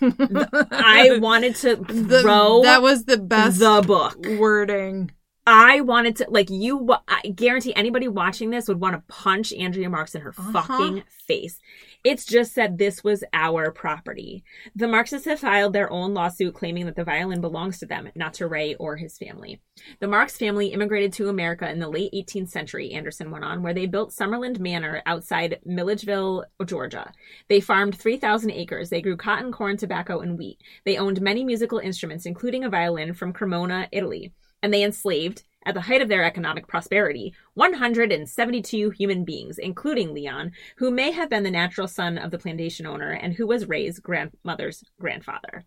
I 0.00 1.18
wanted 1.20 1.56
to 1.56 1.76
The- 1.76 2.22
throw 2.22 2.62
that 2.62 2.82
was 2.82 3.04
the 3.04 3.18
best 3.18 3.58
the 3.58 3.82
book. 3.86 4.16
wording. 4.38 5.10
I 5.48 5.80
wanted 5.82 6.16
to 6.16 6.26
like 6.28 6.50
you. 6.50 6.88
I 7.06 7.28
guarantee 7.28 7.72
anybody 7.76 8.08
watching 8.08 8.50
this 8.50 8.66
would 8.66 8.80
want 8.80 8.94
to 8.96 9.02
punch 9.06 9.52
Andrea 9.52 9.88
Marks 9.88 10.16
in 10.16 10.22
her 10.22 10.34
Uh-huh. 10.36 10.52
fucking 10.62 11.04
face. 11.28 11.60
It's 12.06 12.24
just 12.24 12.54
that 12.54 12.78
this 12.78 13.02
was 13.02 13.24
our 13.32 13.72
property. 13.72 14.44
The 14.76 14.86
Markses 14.86 15.24
have 15.24 15.40
filed 15.40 15.72
their 15.72 15.90
own 15.90 16.14
lawsuit 16.14 16.54
claiming 16.54 16.86
that 16.86 16.94
the 16.94 17.02
violin 17.02 17.40
belongs 17.40 17.80
to 17.80 17.86
them, 17.86 18.10
not 18.14 18.34
to 18.34 18.46
Ray 18.46 18.76
or 18.76 18.96
his 18.96 19.18
family. 19.18 19.60
The 19.98 20.06
Marks 20.06 20.36
family 20.36 20.68
immigrated 20.68 21.12
to 21.14 21.28
America 21.28 21.68
in 21.68 21.80
the 21.80 21.88
late 21.88 22.12
18th 22.12 22.50
century, 22.50 22.92
Anderson 22.92 23.32
went 23.32 23.44
on, 23.44 23.60
where 23.60 23.74
they 23.74 23.86
built 23.86 24.12
Summerland 24.12 24.60
Manor 24.60 25.02
outside 25.04 25.58
Milledgeville, 25.64 26.44
Georgia. 26.64 27.10
They 27.48 27.58
farmed 27.58 27.98
3,000 27.98 28.52
acres. 28.52 28.88
They 28.88 29.02
grew 29.02 29.16
cotton, 29.16 29.50
corn, 29.50 29.76
tobacco, 29.76 30.20
and 30.20 30.38
wheat. 30.38 30.60
They 30.84 30.98
owned 30.98 31.20
many 31.20 31.42
musical 31.42 31.80
instruments, 31.80 32.24
including 32.24 32.62
a 32.62 32.70
violin 32.70 33.14
from 33.14 33.32
Cremona, 33.32 33.88
Italy. 33.90 34.32
And 34.62 34.72
they 34.72 34.84
enslaved, 34.84 35.42
at 35.66 35.74
the 35.74 35.82
height 35.82 36.00
of 36.00 36.08
their 36.08 36.24
economic 36.24 36.66
prosperity, 36.68 37.34
172 37.54 38.90
human 38.90 39.24
beings, 39.24 39.58
including 39.58 40.14
Leon, 40.14 40.52
who 40.76 40.90
may 40.90 41.10
have 41.10 41.28
been 41.28 41.42
the 41.42 41.50
natural 41.50 41.88
son 41.88 42.16
of 42.16 42.30
the 42.30 42.38
plantation 42.38 42.86
owner 42.86 43.10
and 43.10 43.34
who 43.34 43.46
was 43.46 43.68
Ray's 43.68 43.98
grandmother's 43.98 44.84
grandfather. 44.98 45.64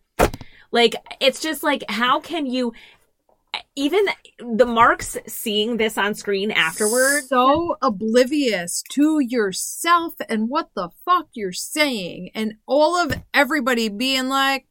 Like, 0.72 0.94
it's 1.20 1.40
just 1.40 1.62
like, 1.62 1.84
how 1.88 2.18
can 2.20 2.46
you. 2.46 2.72
Even 3.74 4.06
the 4.38 4.64
Marks 4.64 5.16
seeing 5.26 5.76
this 5.76 5.98
on 5.98 6.14
screen 6.14 6.52
afterwards. 6.52 7.28
so 7.28 7.76
oblivious 7.82 8.84
to 8.92 9.18
yourself 9.18 10.14
and 10.28 10.48
what 10.48 10.70
the 10.76 10.90
fuck 11.04 11.26
you're 11.32 11.52
saying, 11.52 12.30
and 12.32 12.54
all 12.66 12.96
of 12.96 13.20
everybody 13.34 13.88
being 13.88 14.28
like, 14.28 14.66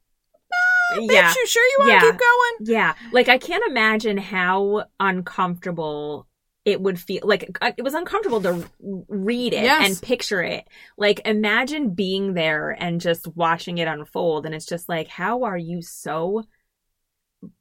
"Bitch, 0.97 1.11
yeah. 1.11 1.33
you 1.35 1.47
sure 1.47 1.63
you 1.63 1.75
want 1.79 1.89
to 1.89 1.93
Yeah. 2.05 2.11
keep 2.11 2.19
going?" 2.19 2.75
Yeah, 2.75 2.93
like 3.11 3.29
I 3.29 3.37
can't 3.37 3.63
imagine 3.67 4.17
how 4.17 4.85
uncomfortable 4.99 6.27
it 6.65 6.81
would 6.81 6.99
feel. 6.99 7.21
Like 7.23 7.57
uh, 7.61 7.71
it 7.77 7.83
was 7.83 7.93
uncomfortable 7.93 8.41
to 8.41 8.65
read 9.07 9.53
it 9.53 9.63
Yes. 9.63 9.87
and 9.89 10.01
picture 10.01 10.41
it. 10.43 10.65
Like 10.97 11.21
imagine 11.25 11.93
being 11.95 12.33
there 12.33 12.71
and 12.79 12.99
just 13.01 13.27
watching 13.35 13.77
it 13.77 13.87
unfold, 13.87 14.45
and 14.45 14.53
it's 14.53 14.65
just 14.65 14.89
like, 14.89 15.07
how 15.07 15.43
are 15.43 15.57
you 15.57 15.81
so 15.81 16.43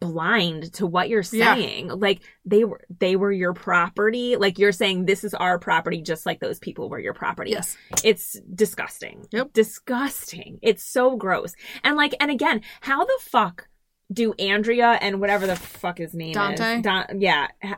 blind 0.01 0.73
to 0.75 0.87
what 0.87 1.09
you're 1.09 1.23
Yeah. 1.33 1.55
saying. 1.55 1.89
Like 1.89 2.21
they 2.45 2.65
were 2.65 2.81
they 2.99 3.15
were 3.17 3.31
your 3.33 3.55
property. 3.55 4.37
Like 4.37 4.59
you're 4.59 4.73
saying 4.73 5.05
this 5.07 5.23
is 5.25 5.35
our 5.35 5.59
property 5.59 6.03
just 6.03 6.27
like 6.27 6.41
those 6.41 6.59
people 6.59 6.89
were 6.89 6.99
your 6.99 7.15
property. 7.15 7.53
Yes. 7.53 7.77
It's 8.03 8.41
disgusting. 8.55 9.27
Yep. 9.31 9.53
Disgusting. 9.53 10.59
It's 10.63 10.83
so 10.83 11.17
gross. 11.17 11.55
And 11.85 11.97
like 11.97 12.15
and 12.21 12.31
again, 12.31 12.63
how 12.81 13.05
the 13.05 13.19
fuck 13.21 13.69
do 14.13 14.33
Andrea 14.35 14.99
and 15.01 15.21
whatever 15.21 15.47
the 15.47 15.55
fuck 15.57 15.99
his 15.99 16.15
name 16.15 16.33
Dante? 16.33 16.79
is? 16.79 16.83
Don- 16.83 17.21
yeah. 17.21 17.49
H- 17.63 17.75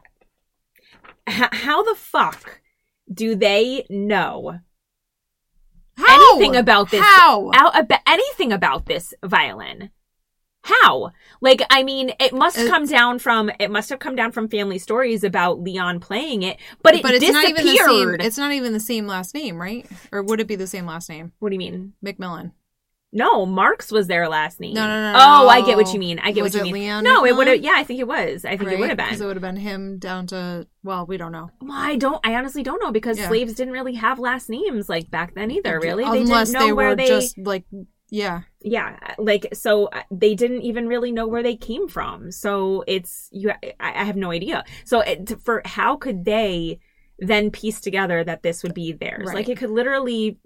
h- 1.28 1.48
how 1.52 1.82
the 1.82 1.94
fuck 1.96 2.60
do 3.12 3.34
they 3.34 3.84
know 3.90 4.60
How? 5.96 6.32
anything 6.36 6.56
about 6.56 6.90
this 6.90 7.02
How? 7.04 7.50
out 7.54 7.78
about 7.78 8.00
anything 8.06 8.52
about 8.52 8.86
this 8.86 9.12
violin 9.24 9.90
how 10.62 11.10
like 11.40 11.62
i 11.70 11.82
mean 11.82 12.12
it 12.20 12.32
must 12.34 12.58
It- 12.58 12.68
come 12.68 12.84
down 12.86 13.18
from 13.18 13.50
it 13.58 13.70
must 13.70 13.88
have 13.88 13.98
come 13.98 14.14
down 14.14 14.30
from 14.30 14.48
family 14.48 14.78
stories 14.78 15.24
about 15.24 15.60
leon 15.62 16.00
playing 16.00 16.42
it 16.42 16.58
but 16.82 16.94
it 16.94 17.02
but 17.02 17.14
it's 17.14 17.26
not 17.30 17.44
even 17.48 17.64
the 17.64 17.76
same. 17.76 17.76
disappeared 17.76 18.22
It's 18.22 18.36
not 18.38 18.52
even 18.52 18.72
the 18.74 18.80
same 18.80 19.06
last 19.06 19.34
name, 19.34 19.60
right? 19.60 19.86
Or 20.12 20.22
would 20.22 20.38
it 20.40 20.46
be 20.46 20.56
the 20.56 20.66
same 20.66 20.84
last 20.86 21.08
name? 21.08 21.32
what 21.38 21.48
do 21.48 21.54
you 21.54 21.58
mean 21.58 21.94
McMillian. 22.04 22.52
no 23.12 23.46
marks 23.46 23.90
was 23.90 24.06
their 24.06 24.28
last 24.28 24.60
name 24.60 24.74
No, 24.74 24.86
no, 24.86 25.12
no, 25.12 25.18
oh 25.18 25.42
no. 25.44 25.48
i 25.48 25.62
get 25.64 25.78
what 25.78 25.92
you 25.94 25.98
mean 25.98 26.18
i 26.18 26.30
get 26.30 26.42
Was 26.42 26.52
what 26.54 26.64
you 26.64 26.70
it 26.70 26.72
mean 26.74 26.82
Leon 26.84 27.04
no 27.04 27.24
it 27.24 27.34
would 27.34 27.46
have 27.46 27.60
yeah 27.62 27.74
i 27.76 27.82
think 27.84 27.98
it 27.98 28.06
was 28.06 28.44
i 28.44 28.56
think 28.58 28.70
it 28.70 28.78
would 28.78 28.88
have 28.90 28.98
Because 28.98 29.16
been 29.18 29.24
it 29.24 29.26
would 29.28 29.36
have 29.36 29.42
been 29.42 29.56
him 29.56 29.98
down 29.98 30.26
to 30.28 30.66
well, 30.82 31.04
we 31.06 31.16
don't 31.18 31.32
know. 31.32 31.50
well, 31.60 31.72
I 31.76 31.96
don't. 31.96 32.20
I 32.26 32.34
honestly 32.36 32.62
don't 32.62 32.82
know 32.82 32.90
because 32.90 33.18
Yeah. 33.18 33.28
slaves 33.28 33.52
didn't 33.52 33.74
really 33.74 33.94
have 33.96 34.18
last 34.18 34.48
names 34.48 34.88
like 34.88 35.10
back 35.10 35.34
then 35.34 35.50
either. 35.50 35.78
Really, 35.78 36.04
they 36.04 36.20
Unless 36.20 36.48
didn't 36.48 36.60
know 36.60 36.66
they 36.68 36.72
where 36.72 36.88
were 36.90 36.96
they 36.96 37.06
just 37.06 37.36
like 37.36 37.64
yeah. 38.10 38.42
yeah 38.60 38.96
like 39.18 39.46
so 39.52 39.86
uh, 39.86 40.02
they 40.10 40.34
didn't 40.34 40.62
even 40.62 40.86
really 40.88 41.12
know 41.12 41.26
where 41.26 41.42
they 41.42 41.56
came 41.56 41.88
from 41.88 42.30
so 42.32 42.82
it's 42.86 43.28
you 43.32 43.50
i, 43.62 43.72
I 43.80 44.04
have 44.04 44.16
no 44.16 44.30
idea 44.30 44.64
so 44.84 45.00
it, 45.00 45.40
for 45.44 45.62
how 45.64 45.96
could 45.96 46.24
they 46.24 46.80
then 47.18 47.50
piece 47.50 47.80
together 47.80 48.24
that 48.24 48.42
this 48.42 48.62
would 48.62 48.74
be 48.74 48.92
theirs 48.92 49.26
Right. 49.26 49.36
like 49.36 49.48
it 49.48 49.58
could 49.58 49.70
literally 49.70 50.38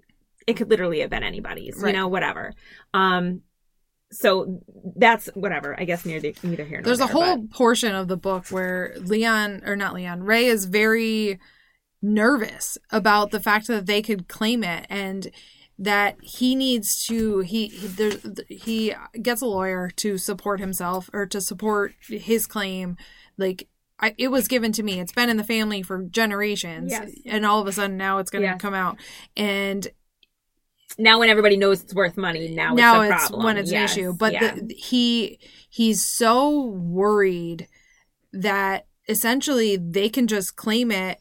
it 0.47 0.53
could 0.57 0.69
literally 0.69 0.99
have 0.99 1.09
been 1.09 1.23
anybody's 1.23 1.77
Right. 1.77 1.93
you 1.93 1.99
know 1.99 2.07
whatever 2.07 2.53
um 2.93 3.41
so 4.11 4.61
that's 4.95 5.27
whatever 5.33 5.75
i 5.79 5.83
guess 5.85 6.05
neither 6.05 6.31
neither 6.43 6.63
here 6.65 6.77
nor 6.77 6.83
There's 6.83 6.99
a 6.99 7.07
whole 7.07 7.37
but- 7.37 7.49
portion 7.51 7.95
of 7.95 8.07
the 8.07 8.17
book 8.17 8.47
where 8.49 8.93
Leon 8.99 9.63
or 9.65 9.75
not 9.75 9.93
Leon, 9.95 10.21
Ray 10.23 10.45
is 10.45 10.65
very 10.65 11.39
nervous 12.01 12.77
about 12.91 13.31
the 13.31 13.39
fact 13.39 13.67
that 13.67 13.87
they 13.87 14.01
could 14.01 14.27
claim 14.27 14.63
it 14.63 14.85
and 14.89 15.31
that 15.77 16.17
he 16.21 16.55
needs 16.55 17.05
to 17.05 17.39
he 17.39 17.67
he, 17.67 17.87
there's, 17.87 18.25
he 18.47 18.93
gets 19.21 19.41
a 19.41 19.45
lawyer 19.45 19.89
to 19.97 20.17
support 20.17 20.59
himself 20.59 21.09
or 21.13 21.25
to 21.25 21.41
support 21.41 21.93
his 22.07 22.47
claim 22.47 22.95
like 23.37 23.67
I, 23.99 24.13
it 24.17 24.29
was 24.29 24.47
given 24.47 24.71
to 24.73 24.83
me 24.83 24.99
it's 24.99 25.11
been 25.11 25.29
in 25.29 25.37
the 25.37 25.43
family 25.43 25.81
for 25.81 26.03
generations 26.03 26.91
Yes. 26.91 27.11
and 27.25 27.45
all 27.45 27.59
of 27.59 27.67
a 27.67 27.73
sudden 27.73 27.97
now 27.97 28.19
it's 28.19 28.31
going 28.31 28.43
to 28.43 28.49
Yes. 28.49 28.61
come 28.61 28.73
out 28.73 28.97
and 29.35 29.87
now 30.97 31.19
when 31.19 31.29
everybody 31.29 31.57
knows 31.57 31.81
it's 31.83 31.93
worth 31.93 32.15
money 32.15 32.53
now, 32.55 32.73
now 32.73 33.01
it's 33.01 33.11
a 33.11 33.13
it's, 33.15 33.27
problem 33.27 33.45
when 33.45 33.57
it's 33.57 33.71
Yes. 33.71 33.93
an 33.95 33.99
issue 33.99 34.13
but 34.13 34.31
yeah. 34.33 34.55
the, 34.55 34.73
he 34.73 35.39
he's 35.69 36.05
so 36.05 36.67
worried 36.67 37.67
that 38.31 38.87
essentially 39.09 39.75
they 39.75 40.07
can 40.07 40.27
just 40.27 40.55
claim 40.55 40.89
it 40.91 41.19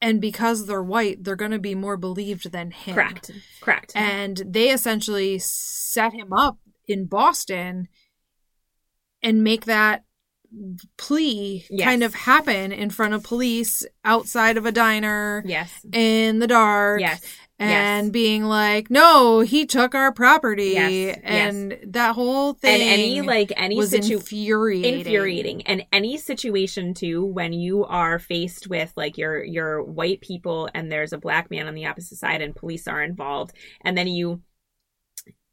and 0.00 0.20
because 0.20 0.66
they're 0.66 0.82
white 0.82 1.22
they're 1.24 1.36
going 1.36 1.50
to 1.50 1.58
be 1.58 1.74
more 1.74 1.96
believed 1.96 2.52
than 2.52 2.70
him 2.70 2.94
correct. 2.94 3.30
Correct. 3.60 3.92
And 3.94 4.42
they 4.46 4.70
essentially 4.70 5.38
set 5.38 6.12
him 6.12 6.32
up 6.32 6.58
in 6.86 7.06
boston 7.06 7.88
and 9.22 9.44
make 9.44 9.66
that 9.66 10.04
plea 10.96 11.64
Yes. 11.70 11.84
kind 11.84 12.02
of 12.02 12.14
happen 12.14 12.72
in 12.72 12.90
front 12.90 13.14
of 13.14 13.22
police 13.22 13.86
outside 14.04 14.56
of 14.56 14.66
a 14.66 14.72
diner 14.72 15.44
yes. 15.46 15.72
in 15.92 16.40
the 16.40 16.48
dark. 16.48 17.00
Yes 17.00 17.24
and 17.60 18.06
Yes. 18.06 18.10
being 18.10 18.44
like, 18.44 18.90
"No, 18.90 19.40
he 19.40 19.66
took 19.66 19.94
our 19.94 20.10
property," 20.12 20.70
Yes, 20.70 21.18
and 21.22 21.78
that 21.88 22.14
whole 22.14 22.54
thing 22.54 22.80
and 22.80 22.90
any 22.90 23.20
like 23.20 23.52
any 23.56 23.76
was 23.76 23.90
situ- 23.90 24.14
infuriating. 24.16 25.00
infuriating 25.00 25.62
and 25.66 25.84
any 25.92 26.16
situation 26.16 26.94
too 26.94 27.24
when 27.24 27.52
you 27.52 27.84
are 27.84 28.18
faced 28.18 28.66
with 28.68 28.92
like 28.96 29.18
your 29.18 29.44
your 29.44 29.82
white 29.82 30.20
people 30.22 30.68
and 30.74 30.90
there's 30.90 31.12
a 31.12 31.18
black 31.18 31.50
man 31.50 31.68
on 31.68 31.74
the 31.74 31.86
opposite 31.86 32.16
side 32.16 32.40
and 32.42 32.56
police 32.56 32.88
are 32.88 33.02
involved 33.02 33.52
and 33.84 33.96
then 33.96 34.08
you 34.08 34.40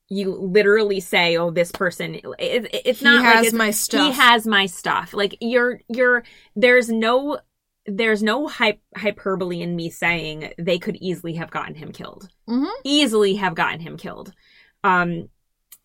you 0.09 0.33
literally 0.35 1.01
say 1.01 1.35
oh 1.35 1.51
this 1.51 1.69
person 1.73 2.15
it, 2.15 2.23
it- 2.39 2.81
it's 2.85 2.99
He 2.99 3.05
not 3.05 3.23
like 3.25 3.35
has 3.35 3.45
it's, 3.47 3.53
my 3.55 3.71
stuff. 3.71 4.05
he 4.05 4.11
has 4.21 4.47
my 4.47 4.65
stuff 4.65 5.13
like 5.13 5.35
you're 5.41 5.81
you're 5.89 6.23
there's 6.55 6.87
no 6.89 7.39
there's 7.87 8.21
no 8.21 8.47
hy- 8.47 8.79
hyperbole 8.95 9.61
in 9.61 9.75
me 9.75 9.89
saying 9.89 10.53
they 10.57 10.77
could 10.77 10.97
easily 10.97 11.33
have 11.35 11.49
gotten 11.49 11.73
him 11.75 11.91
killed. 11.91 12.27
Mhm. 12.49 12.69
easily 12.83 13.35
have 13.35 13.55
gotten 13.55 13.79
him 13.79 13.97
killed. 13.97 14.33
Um 14.83 15.29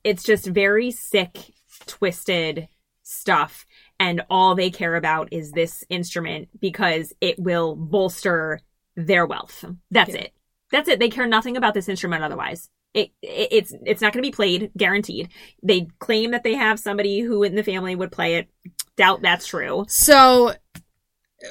it's 0.05 0.24
just 0.24 0.46
very 0.46 0.90
sick 0.90 1.38
twisted 1.86 2.68
stuff. 3.03 3.66
And 4.00 4.22
all 4.30 4.55
they 4.55 4.70
care 4.70 4.96
about 4.96 5.28
is 5.32 5.53
this 5.53 5.84
instrument 5.88 6.48
because 6.61 7.12
it 7.20 7.38
will 7.38 7.76
bolster 7.76 8.61
their 8.96 9.26
wealth. 9.26 9.64
That's 9.90 10.14
Yeah. 10.14 10.22
it. 10.22 10.32
That's 10.72 10.88
it. 10.88 10.98
They 10.98 11.09
care 11.09 11.26
nothing 11.26 11.57
about 11.57 11.74
this 11.74 11.88
instrument 11.88 12.24
otherwise. 12.24 12.68
It, 12.94 13.11
it 13.22 13.48
it's 13.53 13.74
it's 13.86 14.03
not 14.03 14.12
going 14.12 14.22
to 14.22 14.28
be 14.28 14.32
played 14.34 14.70
guaranteed. 14.76 15.28
They 15.62 15.86
claim 15.98 16.32
that 16.32 16.42
they 16.44 16.55
have 16.55 16.78
somebody 16.78 17.20
who 17.20 17.42
in 17.42 17.55
the 17.55 17.62
family 17.62 17.94
would 17.94 18.12
play 18.12 18.34
it. 18.36 18.48
Doubt 18.96 19.22
that's 19.22 19.46
true. 19.46 19.84
So, 19.88 20.53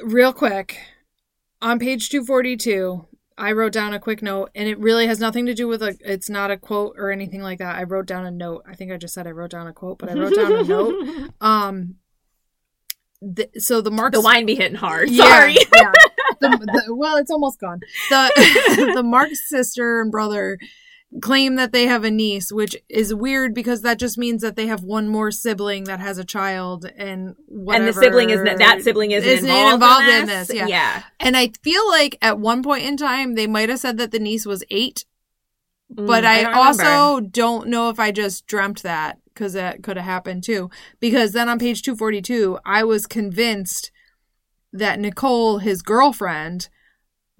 real 0.03 0.33
quick, 0.33 0.77
on 1.61 1.79
page 1.79 2.09
two 2.09 2.25
forty 2.25 2.57
two. 2.57 3.07
I 3.37 3.53
wrote 3.53 3.71
down 3.71 3.93
a 3.93 3.99
quick 3.99 4.21
note, 4.21 4.51
and 4.53 4.69
it 4.69 4.77
really 4.77 5.07
has 5.07 5.19
nothing 5.19 5.47
to 5.47 5.53
do 5.53 5.67
with 5.67 5.81
a. 5.81 5.97
It's 6.01 6.29
not 6.29 6.51
a 6.51 6.57
quote 6.57 6.95
or 6.97 7.11
anything 7.11 7.41
like 7.41 7.59
that. 7.59 7.75
I 7.75 7.83
wrote 7.83 8.05
down 8.05 8.25
a 8.25 8.31
note. 8.31 8.63
I 8.67 8.75
think 8.75 8.91
I 8.91 8.97
just 8.97 9.13
said 9.13 9.25
I 9.25 9.31
wrote 9.31 9.51
down 9.51 9.67
a 9.67 9.73
quote, 9.73 9.97
but 9.97 10.09
I 10.09 10.13
wrote 10.13 10.35
down 10.35 10.51
a 10.51 10.63
note. 10.63 11.31
Um, 11.41 11.95
the, 13.21 13.49
so 13.57 13.81
the 13.81 13.91
Marks 13.91 14.17
the 14.17 14.21
wine 14.21 14.45
be 14.45 14.55
hitting 14.55 14.77
hard 14.77 15.09
Yeah, 15.09 15.25
sorry 15.25 15.53
yeah. 15.75 15.91
The, 16.39 16.49
the, 16.87 16.95
well, 16.95 17.17
it's 17.17 17.29
almost 17.29 17.59
gone. 17.59 17.81
The 18.09 18.91
the 18.95 19.03
Marks 19.03 19.47
sister 19.47 20.01
and 20.01 20.11
brother 20.11 20.57
claim 21.21 21.55
that 21.55 21.73
they 21.73 21.87
have 21.87 22.03
a 22.03 22.11
niece, 22.11 22.51
which 22.51 22.75
is 22.87 23.13
weird 23.13 23.53
because 23.53 23.81
that 23.81 23.99
just 23.99 24.17
means 24.17 24.41
that 24.41 24.55
they 24.55 24.67
have 24.67 24.83
one 24.83 25.07
more 25.07 25.31
sibling 25.31 25.83
that 25.85 25.99
has 25.99 26.17
a 26.17 26.23
child, 26.23 26.85
and 26.95 27.35
whatever. 27.47 27.85
and 27.85 27.95
the 27.95 27.99
sibling 27.99 28.29
is 28.29 28.43
that 28.43 28.59
that 28.59 28.81
sibling 28.81 29.11
isn't, 29.11 29.29
isn't 29.29 29.49
involved, 29.49 29.73
involved 29.73 30.07
in 30.07 30.21
in 30.21 30.25
this, 30.27 30.47
this, 30.47 30.55
yeah. 30.57 30.67
yeah. 30.67 31.03
And 31.19 31.35
I 31.35 31.51
feel 31.63 31.87
like 31.89 32.17
at 32.21 32.39
one 32.39 32.63
point 32.63 32.85
in 32.85 32.95
time 32.95 33.35
they 33.35 33.47
might 33.47 33.69
have 33.69 33.79
said 33.79 33.97
that 33.97 34.11
the 34.11 34.19
niece 34.19 34.45
was 34.45 34.63
eight, 34.71 35.05
but 35.89 36.23
Mm, 36.23 36.27
I, 36.27 36.43
don't 36.43 36.53
also 36.53 36.83
remember. 37.15 37.29
don't 37.29 37.67
know 37.67 37.89
if 37.89 37.99
I 37.99 38.11
just 38.11 38.47
dreamt 38.47 38.83
that 38.83 39.17
because 39.33 39.53
that 39.53 39.83
could 39.83 39.97
have 39.97 40.05
happened 40.05 40.43
too. 40.43 40.69
Because 41.01 41.33
then 41.33 41.49
on 41.49 41.59
page 41.59 41.81
242, 41.81 42.59
I 42.65 42.83
was 42.83 43.05
convinced 43.05 43.91
that 44.71 44.99
Nicole, 44.99 45.57
his 45.57 45.81
girlfriend, 45.81 46.69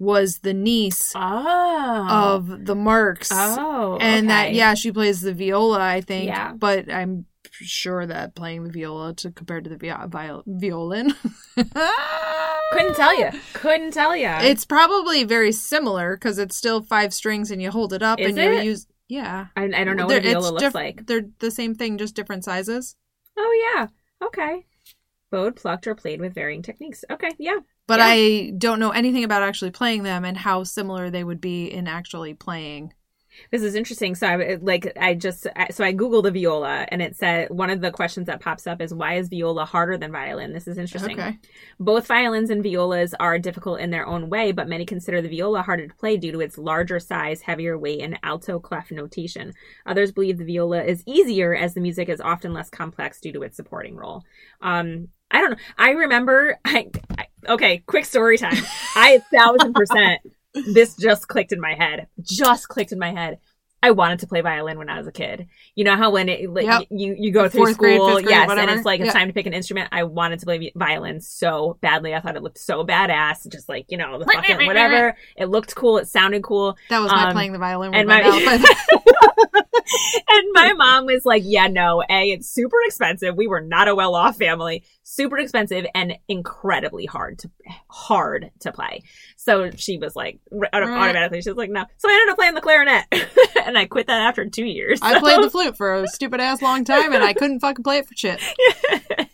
was 0.02 0.40
the 0.40 0.52
niece 0.52 1.12
oh 1.14 2.08
of 2.10 2.66
the 2.66 2.74
Marks. 2.74 3.30
oh 3.32 3.98
and 4.00 4.28
that, 4.30 4.52
yeah, 4.52 4.74
she 4.74 4.90
plays 4.90 5.20
the 5.20 5.32
viola, 5.32 5.80
I 5.80 6.00
think. 6.00 6.26
Yeah. 6.26 6.52
But 6.54 6.92
I'm 6.92 7.26
sure 7.50 8.04
that 8.06 8.34
playing 8.34 8.64
the 8.64 8.70
viola 8.70 9.14
to 9.14 9.30
compared 9.30 9.64
to 9.64 9.70
the 9.70 9.76
vi- 9.76 10.06
viol- 10.06 10.42
violin. 10.46 11.14
couldn't 11.56 12.96
tell 12.96 13.16
you 13.18 13.28
couldn't 13.52 13.92
tell 13.92 14.16
you 14.16 14.28
It's 14.28 14.64
probably 14.64 15.24
very 15.24 15.52
similar 15.52 16.16
because 16.16 16.38
it's 16.38 16.56
still 16.56 16.82
five 16.82 17.12
strings 17.14 17.50
and 17.50 17.60
you 17.62 17.70
hold 17.70 17.92
it 17.92 18.02
up 18.02 18.18
Is 18.20 18.28
and 18.28 18.38
you 18.38 18.70
use. 18.70 18.86
Yeah. 19.08 19.46
I, 19.56 19.64
I 19.64 19.84
don't 19.84 19.96
know 19.96 20.06
what 20.06 20.16
a 20.18 20.20
viola 20.20 20.48
looks 20.50 20.62
diff- 20.62 20.74
like 20.74 21.06
They're 21.06 21.26
the 21.38 21.50
same 21.50 21.74
thing, 21.74 21.98
just 21.98 22.14
different 22.16 22.44
sizes. 22.44 22.96
oh 23.36 23.74
yeah 23.76 23.86
okay 24.26 24.64
bowed 25.30 25.56
plucked 25.56 25.86
or 25.86 25.94
played 25.94 26.20
with 26.20 26.34
varying 26.34 26.62
techniques 26.62 27.04
okay 27.10 27.30
yeah 27.38 27.58
But 27.86 27.98
Yeah. 27.98 28.06
I 28.06 28.52
don't 28.56 28.80
know 28.80 28.90
anything 28.90 29.24
about 29.24 29.42
actually 29.42 29.70
playing 29.72 30.02
them 30.02 30.24
and 30.24 30.36
how 30.36 30.64
similar 30.64 31.10
they 31.10 31.24
would 31.24 31.40
be 31.40 31.66
in 31.66 31.88
actually 31.88 32.34
playing. 32.34 32.94
This 33.50 33.62
is 33.62 33.74
interesting. 33.74 34.14
So 34.14 34.26
I 34.26 34.58
like 34.60 34.92
I 35.00 35.14
just 35.14 35.42
so 35.42 35.84
I 35.84 35.94
googled 35.94 36.26
a 36.26 36.30
viola 36.30 36.86
and 36.88 37.00
it 37.00 37.16
said 37.16 37.48
one 37.50 37.70
of 37.70 37.80
the 37.80 37.90
questions 37.90 38.26
that 38.26 38.40
pops 38.40 38.66
up 38.66 38.80
is 38.80 38.92
why 38.92 39.14
is 39.14 39.28
viola 39.28 39.64
harder 39.64 39.96
than 39.96 40.12
violin? 40.12 40.52
This 40.52 40.68
is 40.68 40.78
interesting. 40.78 41.18
Okay. 41.18 41.38
Both 41.80 42.06
violins 42.06 42.50
and 42.50 42.62
violas 42.62 43.14
are 43.18 43.38
difficult 43.38 43.80
in 43.80 43.90
their 43.90 44.06
own 44.06 44.28
way, 44.28 44.52
but 44.52 44.68
many 44.68 44.84
consider 44.84 45.22
the 45.22 45.28
viola 45.28 45.62
harder 45.62 45.86
to 45.86 45.94
play 45.94 46.16
due 46.16 46.32
to 46.32 46.40
its 46.40 46.58
larger 46.58 47.00
size, 47.00 47.40
heavier 47.40 47.78
weight, 47.78 48.02
and 48.02 48.18
alto 48.22 48.58
clef 48.58 48.90
notation. 48.90 49.52
Others 49.86 50.12
believe 50.12 50.38
the 50.38 50.44
viola 50.44 50.82
is 50.82 51.02
easier 51.06 51.54
as 51.54 51.74
the 51.74 51.80
music 51.80 52.08
is 52.08 52.20
often 52.20 52.52
less 52.52 52.68
complex 52.70 53.20
due 53.20 53.32
to 53.32 53.42
its 53.42 53.56
supporting 53.56 53.96
role. 53.96 54.22
Um, 54.60 55.08
I 55.30 55.40
don't 55.40 55.52
know. 55.52 55.56
I 55.78 55.90
remember. 55.92 56.58
I, 56.64 56.90
I 57.18 57.26
okay. 57.48 57.78
Quick 57.86 58.04
story 58.04 58.38
time. 58.38 58.62
I 58.96 59.22
thousand 59.32 59.74
percent. 59.74 60.20
This 60.54 60.96
just 60.96 61.28
clicked 61.28 61.52
in 61.52 61.60
my 61.60 61.74
head. 61.74 62.08
Just 62.20 62.68
clicked 62.68 62.92
in 62.92 62.98
my 62.98 63.12
head. 63.12 63.38
I 63.84 63.90
wanted 63.90 64.20
to 64.20 64.26
play 64.28 64.40
violin 64.42 64.78
when 64.78 64.88
I 64.88 64.96
was 64.98 65.06
a 65.08 65.12
kid. 65.12 65.48
You 65.74 65.82
know 65.84 65.96
how 65.96 66.10
when 66.12 66.28
it 66.28 66.48
like 66.48 66.66
Yep. 66.66 66.86
you 66.90 67.16
you 67.18 67.32
go 67.32 67.42
The 67.44 67.50
through 67.50 67.74
grade, 67.74 67.96
school, 67.96 68.08
fifth 68.16 68.24
grade, 68.26 68.30
yes, 68.36 68.46
whatever. 68.46 68.68
and 68.70 68.78
it's 68.78 68.86
like 68.86 69.00
it's 69.00 69.12
time 69.12 69.26
to 69.28 69.34
pick 69.34 69.46
an 69.46 69.52
instrument. 69.54 69.88
I 69.90 70.04
wanted 70.04 70.38
to 70.40 70.46
play 70.46 70.72
violin 70.76 71.20
so 71.20 71.78
badly. 71.80 72.14
I 72.14 72.20
thought 72.20 72.36
it 72.36 72.42
looked 72.42 72.58
so 72.58 72.84
badass, 72.84 73.50
just 73.50 73.68
like 73.68 73.86
you 73.88 73.98
know 73.98 74.18
the 74.20 74.24
fucking 74.26 74.66
whatever. 74.66 75.16
It 75.36 75.46
looked 75.46 75.74
cool. 75.74 75.98
It 75.98 76.06
sounded 76.06 76.42
cool. 76.44 76.76
That 76.90 77.00
was 77.00 77.10
my 77.10 77.26
Um, 77.26 77.32
playing 77.32 77.52
the 77.52 77.58
violin 77.58 77.92
and 77.94 78.06
my, 78.08 78.22
my- 78.22 78.28
mouth. 78.28 78.44
by 78.44 78.56
the- 78.58 79.62
and 80.28 80.46
my 80.52 80.72
mom 80.76 81.06
was 81.06 81.24
like, 81.24 81.42
"Yeah, 81.44 81.66
no, 81.66 82.02
a 82.08 82.30
it's 82.30 82.48
super 82.48 82.76
expensive. 82.86 83.36
We 83.36 83.46
were 83.48 83.60
not 83.60 83.88
a 83.88 83.94
well-off 83.94 84.36
family. 84.36 84.84
Super 85.02 85.38
expensive 85.38 85.86
and 85.94 86.14
incredibly 86.28 87.06
hard 87.06 87.38
to 87.40 87.50
hard 87.88 88.50
to 88.60 88.72
play." 88.72 89.02
So 89.36 89.70
she 89.72 89.98
was 89.98 90.14
like, 90.14 90.38
r- 90.52 90.68
Right. 90.72 90.74
automatically, 90.74 91.42
she 91.42 91.50
was 91.50 91.56
like, 91.58 91.70
"No." 91.70 91.84
So 91.98 92.08
I 92.08 92.12
ended 92.12 92.28
up 92.30 92.36
playing 92.38 92.54
the 92.54 92.60
clarinet, 92.60 93.04
and 93.72 93.78
I 93.78 93.86
quit 93.86 94.06
that 94.06 94.20
after 94.20 94.46
two 94.48 94.66
years. 94.66 95.00
I 95.02 95.18
played 95.18 95.42
the 95.42 95.48
flute 95.56 95.76
for 95.78 95.94
a 95.94 96.06
stupid 96.08 96.40
ass 96.40 96.60
long 96.60 96.84
time, 96.84 97.12
and 97.14 97.24
I 97.24 97.32
couldn't 97.32 97.60
fucking 97.60 97.82
play 97.82 97.98
it 97.98 98.06
for 98.06 98.14
shit. 98.14 98.40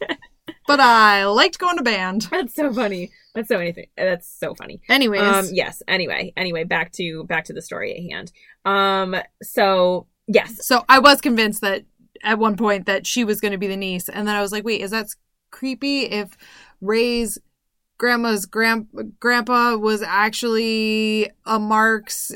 But 0.66 0.80
I 0.80 1.24
liked 1.24 1.58
going 1.58 1.78
to 1.78 1.82
band. 1.82 2.28
That's 2.30 2.54
so 2.54 2.70
funny. 2.74 3.10
That's 3.34 3.48
so 3.48 3.58
anything. 3.58 3.86
That's 3.96 4.28
so 4.28 4.54
funny. 4.54 4.82
Anyways, 4.90 5.22
Um, 5.22 5.46
yes. 5.50 5.82
Anyway, 5.88 6.34
anyway, 6.36 6.64
back 6.64 6.92
to 6.92 7.24
back 7.24 7.46
to 7.46 7.54
the 7.54 7.62
story 7.62 7.92
at 7.94 8.12
hand. 8.12 8.32
Um, 8.66 9.16
so 9.42 10.08
yes, 10.26 10.66
so 10.66 10.84
I 10.86 10.98
was 10.98 11.22
convinced 11.22 11.62
that 11.62 11.84
at 12.22 12.38
one 12.38 12.54
point 12.58 12.84
that 12.84 13.06
she 13.06 13.24
was 13.24 13.40
going 13.40 13.52
to 13.52 13.58
be 13.58 13.66
the 13.66 13.78
niece, 13.78 14.10
and 14.10 14.28
then 14.28 14.36
I 14.36 14.42
was 14.42 14.52
like, 14.52 14.62
wait, 14.62 14.82
is 14.82 14.90
that 14.90 15.06
creepy? 15.50 16.02
If 16.02 16.36
Ray's 16.82 17.38
grandma's 17.96 18.44
grand 18.44 18.88
grandpa 19.20 19.74
was 19.76 20.02
actually 20.02 21.30
a 21.46 21.58
Marks. 21.58 22.30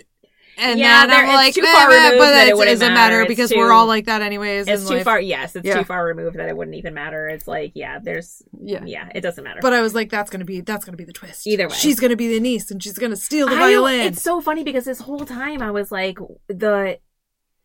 And 0.59 0.79
Yeah, 0.79 1.07
then 1.07 1.17
I'm 1.17 1.25
it's 1.27 1.35
like, 1.35 1.55
too 1.55 1.63
eh, 1.67 1.73
far 1.73 1.91
eh, 1.91 1.95
removed 2.05 2.19
but 2.19 2.31
that 2.31 2.49
it 2.49 2.51
doesn't 2.57 2.81
matter. 2.95 3.17
matter 3.19 3.25
because 3.27 3.51
too- 3.51 3.59
we're 3.59 3.73
all 3.73 3.87
like 3.87 4.05
that 4.07 4.21
anyways. 4.23 4.69
it's 4.69 4.87
too 4.87 4.97
life. 4.97 5.05
far. 5.05 5.21
Yes, 5.21 5.57
it's 5.57 5.67
Yeah. 5.67 5.79
too 5.79 5.85
far 5.85 6.05
removed 6.05 6.37
that 6.37 6.49
it 6.49 6.57
wouldn't 6.57 6.77
even 6.77 6.93
matter. 6.95 7.27
It's 7.29 7.49
like, 7.49 7.73
yeah, 7.75 7.99
there's, 8.03 8.43
Yeah. 8.63 8.85
yeah, 8.85 9.09
it 9.15 9.23
doesn't 9.23 9.43
matter. 9.43 9.61
But 9.63 9.73
I 9.73 9.81
was 9.81 9.95
like, 9.95 10.11
that's 10.11 10.31
gonna 10.31 10.45
be 10.45 10.61
that's 10.61 10.85
gonna 10.85 10.97
be 10.97 11.05
the 11.05 11.13
twist. 11.13 11.47
Either 11.47 11.69
way. 11.69 11.75
she's 11.75 11.99
gonna 11.99 12.17
be 12.17 12.29
the 12.29 12.41
niece, 12.41 12.71
and 12.71 12.83
she's 12.83 12.99
gonna 12.99 13.17
steal 13.17 13.49
the 13.49 13.55
I- 13.57 13.59
violin. 13.59 14.01
it's 14.01 14.23
so 14.23 14.41
funny 14.41 14.63
because 14.63 14.85
this 14.85 15.01
whole 15.01 15.25
time 15.25 15.63
I 15.63 15.71
was 15.71 15.91
like, 15.91 16.19
the 16.49 16.99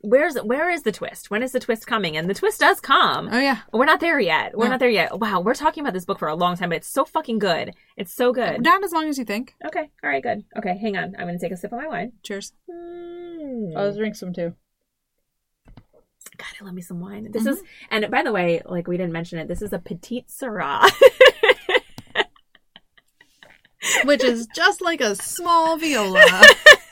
where's 0.02 0.36
where 0.36 0.70
is 0.70 0.84
the 0.84 0.92
twist? 0.92 1.30
When 1.32 1.42
is 1.44 1.52
the 1.52 1.60
twist 1.60 1.88
coming? 1.88 2.16
And 2.18 2.30
the 2.30 2.34
twist 2.34 2.60
does 2.60 2.80
come. 2.80 3.30
oh 3.32 3.40
yeah, 3.40 3.60
We're 3.74 3.86
not 3.86 4.00
there 4.00 4.20
yet. 4.20 4.58
We're 4.58 4.66
No. 4.66 4.72
not 4.72 4.80
there 4.80 4.90
yet. 4.90 5.20
Wow, 5.20 5.42
we're 5.42 5.54
talking 5.56 5.82
about 5.84 5.94
this 5.94 6.06
book 6.06 6.20
for 6.20 6.28
a 6.28 6.36
long 6.36 6.56
time, 6.58 6.70
but 6.70 6.78
it's 6.78 6.88
so 6.90 7.04
fucking 7.06 7.40
good. 7.40 7.74
It's 7.96 8.14
so 8.14 8.32
good. 8.34 8.62
not 8.64 8.84
as 8.84 8.92
long 8.92 9.08
as 9.10 9.18
you 9.18 9.26
think. 9.26 9.54
Okay, 9.66 9.90
all 10.04 10.10
right, 10.10 10.22
good. 10.24 10.44
Okay, 10.58 10.78
hang 10.78 10.98
on. 10.98 11.16
I'm 11.18 11.26
gonna 11.28 11.40
take 11.40 11.52
a 11.52 11.58
sip 11.58 11.72
of 11.72 11.80
my 11.80 11.88
wine. 11.88 12.12
Cheers. 12.24 12.54
Mm. 12.70 13.76
I'll 13.76 13.94
drink 13.96 14.16
some 14.16 14.34
too. 14.34 14.54
God, 16.38 16.48
I 16.62 16.66
love 16.66 16.74
me 16.76 16.82
some 16.84 17.00
wine. 17.00 17.32
This 17.32 17.44
Mhm. 17.44 17.52
is, 17.52 17.64
and 17.90 18.12
by 18.12 18.22
the 18.22 18.32
way, 18.32 18.62
like 18.66 18.88
we 18.88 18.98
didn't 18.98 19.14
mention 19.14 19.40
it. 19.40 19.48
This 19.48 19.62
is 19.64 19.74
a 19.74 19.80
petite 19.80 20.28
Syrah. 20.28 20.88
Which 24.04 24.24
is 24.24 24.48
just 24.56 24.82
like 24.82 25.02
a 25.02 25.16
small 25.16 25.78
viola. 25.78 26.22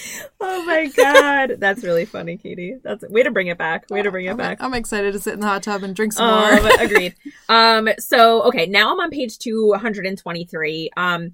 oh 0.40 0.64
my 0.64 0.86
god, 0.86 1.56
that's 1.58 1.82
really 1.84 2.04
funny, 2.04 2.36
Katie. 2.36 2.76
That's 2.82 3.04
way 3.08 3.22
to 3.22 3.30
bring 3.30 3.48
it 3.48 3.58
back. 3.58 3.86
Way 3.90 4.02
to 4.02 4.10
bring 4.10 4.26
it 4.26 4.30
I'm, 4.30 4.36
back. 4.36 4.58
I'm 4.62 4.74
excited 4.74 5.12
to 5.12 5.18
sit 5.18 5.34
in 5.34 5.40
the 5.40 5.46
hot 5.46 5.62
tub 5.62 5.82
and 5.82 5.94
drink 5.94 6.12
some 6.12 6.28
Um, 6.28 6.62
more. 6.62 6.72
agreed. 6.80 7.14
Um, 7.48 7.88
so 7.98 8.42
okay, 8.44 8.66
now 8.66 8.92
I'm 8.92 9.00
on 9.00 9.10
page 9.10 9.38
223. 9.38 10.90
Um, 10.96 11.32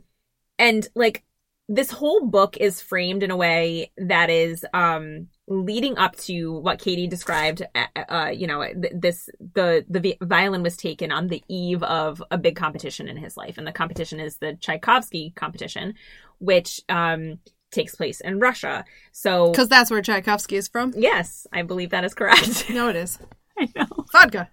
and 0.58 0.86
like 0.94 1.24
this 1.68 1.90
whole 1.90 2.26
book 2.26 2.56
is 2.58 2.80
framed 2.80 3.22
in 3.22 3.30
a 3.30 3.36
way 3.36 3.90
that 3.96 4.28
is 4.30 4.66
um 4.74 5.28
leading 5.46 5.96
up 5.98 6.16
to 6.16 6.52
what 6.60 6.78
Katie 6.78 7.06
described. 7.06 7.62
uh, 7.74 7.86
Uh, 8.08 8.30
you 8.30 8.46
know, 8.46 8.66
this 8.92 9.28
the 9.54 9.84
the 9.88 10.16
violin 10.22 10.62
was 10.62 10.76
taken 10.76 11.10
on 11.12 11.28
the 11.28 11.42
eve 11.48 11.82
of 11.82 12.22
a 12.30 12.38
big 12.38 12.56
competition 12.56 13.08
in 13.08 13.16
his 13.16 13.36
life, 13.36 13.58
and 13.58 13.66
the 13.66 13.72
competition 13.72 14.20
is 14.20 14.38
the 14.38 14.54
Tchaikovsky 14.54 15.32
competition, 15.36 15.94
which 16.38 16.80
um 16.88 17.38
takes 17.74 17.94
place 17.94 18.20
in 18.20 18.38
Russia. 18.40 18.84
So 19.12 19.50
Because 19.50 19.68
that's 19.68 19.90
where 19.90 20.00
Tchaikovsky 20.02 20.56
is 20.56 20.68
from. 20.68 20.92
yes, 20.96 21.46
I 21.52 21.62
believe 21.62 21.90
that 21.90 22.04
is 22.04 22.14
correct. 22.14 22.70
No, 22.70 22.88
it 22.88 22.96
is. 22.96 23.18
I 23.58 23.68
know. 23.76 23.86
Vodka. 24.12 24.48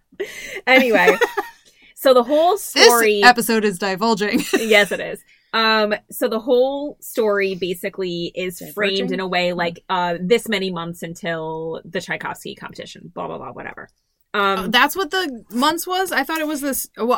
Anyway, 0.67 1.17
so 1.95 2.13
the 2.13 2.24
whole 2.24 2.51
This 2.53 2.63
story. 2.65 3.24
episode 3.24 3.63
is 3.65 3.80
divulging. 3.80 4.41
yes, 4.53 4.91
it 4.91 4.99
is. 4.99 5.24
Um, 5.53 5.93
so 6.09 6.28
the 6.30 6.39
whole 6.39 6.97
story 7.01 7.55
basically 7.55 8.32
is 8.36 8.59
Diverging? 8.59 8.74
framed 8.74 9.11
in 9.11 9.19
a 9.19 9.28
way 9.28 9.51
like 9.53 9.84
uh 9.89 10.15
this 10.22 10.47
many 10.47 10.72
months 10.72 11.03
until 11.03 11.82
the 11.84 11.99
Tchaikovsky 11.99 12.55
competition, 12.55 13.11
blah 13.13 13.28
blah 13.28 13.38
blah, 13.38 13.51
whatever. 13.51 13.89
Um, 14.34 14.72
that's 14.72 14.95
what 14.95 15.11
the 15.11 15.43
months 15.51 15.86
was. 15.86 16.13
I 16.13 16.24
thought 16.24 16.39
it 16.39 16.47
was 16.47 16.61
this. 16.61 16.88
Uh, 16.97 17.05
So, 17.05 17.11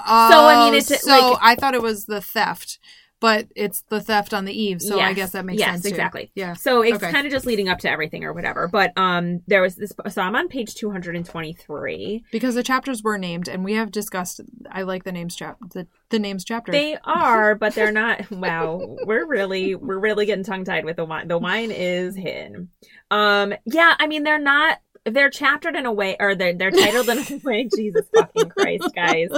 I 0.48 0.66
mean, 0.66 0.74
it's, 0.80 1.02
so 1.04 1.12
like- 1.32 1.40
I 1.44 1.54
thought 1.56 1.76
it 1.76 1.82
was 1.84 2.06
the 2.08 2.22
theft, 2.22 2.80
but 3.24 3.48
it's 3.56 3.84
the 3.84 4.02
theft 4.02 4.34
on 4.34 4.44
the 4.44 4.52
eve. 4.52 4.82
So 4.82 5.00
I 5.00 5.14
guess 5.14 5.32
that 5.32 5.46
makes 5.46 5.62
Yes, 5.62 5.72
sense. 5.76 5.84
too. 5.84 5.90
exactly. 5.92 6.30
Yeah. 6.36 6.56
so 6.56 6.82
it's 6.82 6.98
Okay. 7.02 7.10
kind 7.10 7.26
of 7.26 7.32
just 7.32 7.46
leading 7.46 7.70
up 7.70 7.80
to 7.80 7.90
everything 7.90 8.26
or 8.26 8.34
whatever. 8.34 8.68
But 8.68 8.92
um, 8.98 9.40
there 9.48 9.62
was 9.62 9.76
this. 9.78 9.94
So 10.10 10.22
I'm 10.22 10.36
on 10.36 10.50
page 10.50 10.76
223. 10.76 12.26
Because 12.34 12.56
the 12.56 12.64
chapters 12.64 13.02
were 13.02 13.18
named, 13.18 13.48
and 13.48 13.64
we 13.64 13.76
have 13.76 13.92
discussed. 13.92 14.42
I 14.70 14.82
like 14.82 15.06
the 15.06 15.14
names 15.14 15.38
chap 15.38 15.58
the 15.74 15.88
the 16.10 16.20
names 16.20 16.44
chapter. 16.44 16.74
They 16.74 16.98
are, 17.06 17.56
but 17.56 17.76
they're 17.76 17.94
not. 17.94 18.26
Wow, 18.44 18.98
we're 19.06 19.26
really 19.26 19.74
we're 19.76 20.00
really 20.00 20.26
getting 20.26 20.44
tongue 20.44 20.66
tied 20.66 20.84
with 20.84 20.98
the 20.98 21.06
wine. 21.06 21.30
The 21.30 21.38
wine 21.38 21.72
is 21.72 22.18
hidden. 22.18 22.72
Um, 23.10 23.54
yeah, 23.64 23.94
I 23.98 24.08
mean 24.08 24.24
they're 24.24 24.38
not. 24.38 24.80
They're 25.06 25.30
chaptered 25.30 25.78
in 25.78 25.86
a 25.86 25.94
way, 25.94 26.18
or 26.20 26.36
they're 26.36 26.54
they're 26.54 26.72
titled 26.72 27.08
in 27.08 27.20
a 27.20 27.42
way. 27.42 27.70
Jesus 27.76 28.06
fucking 28.14 28.50
Christ, 28.50 28.90
guys. 28.94 29.30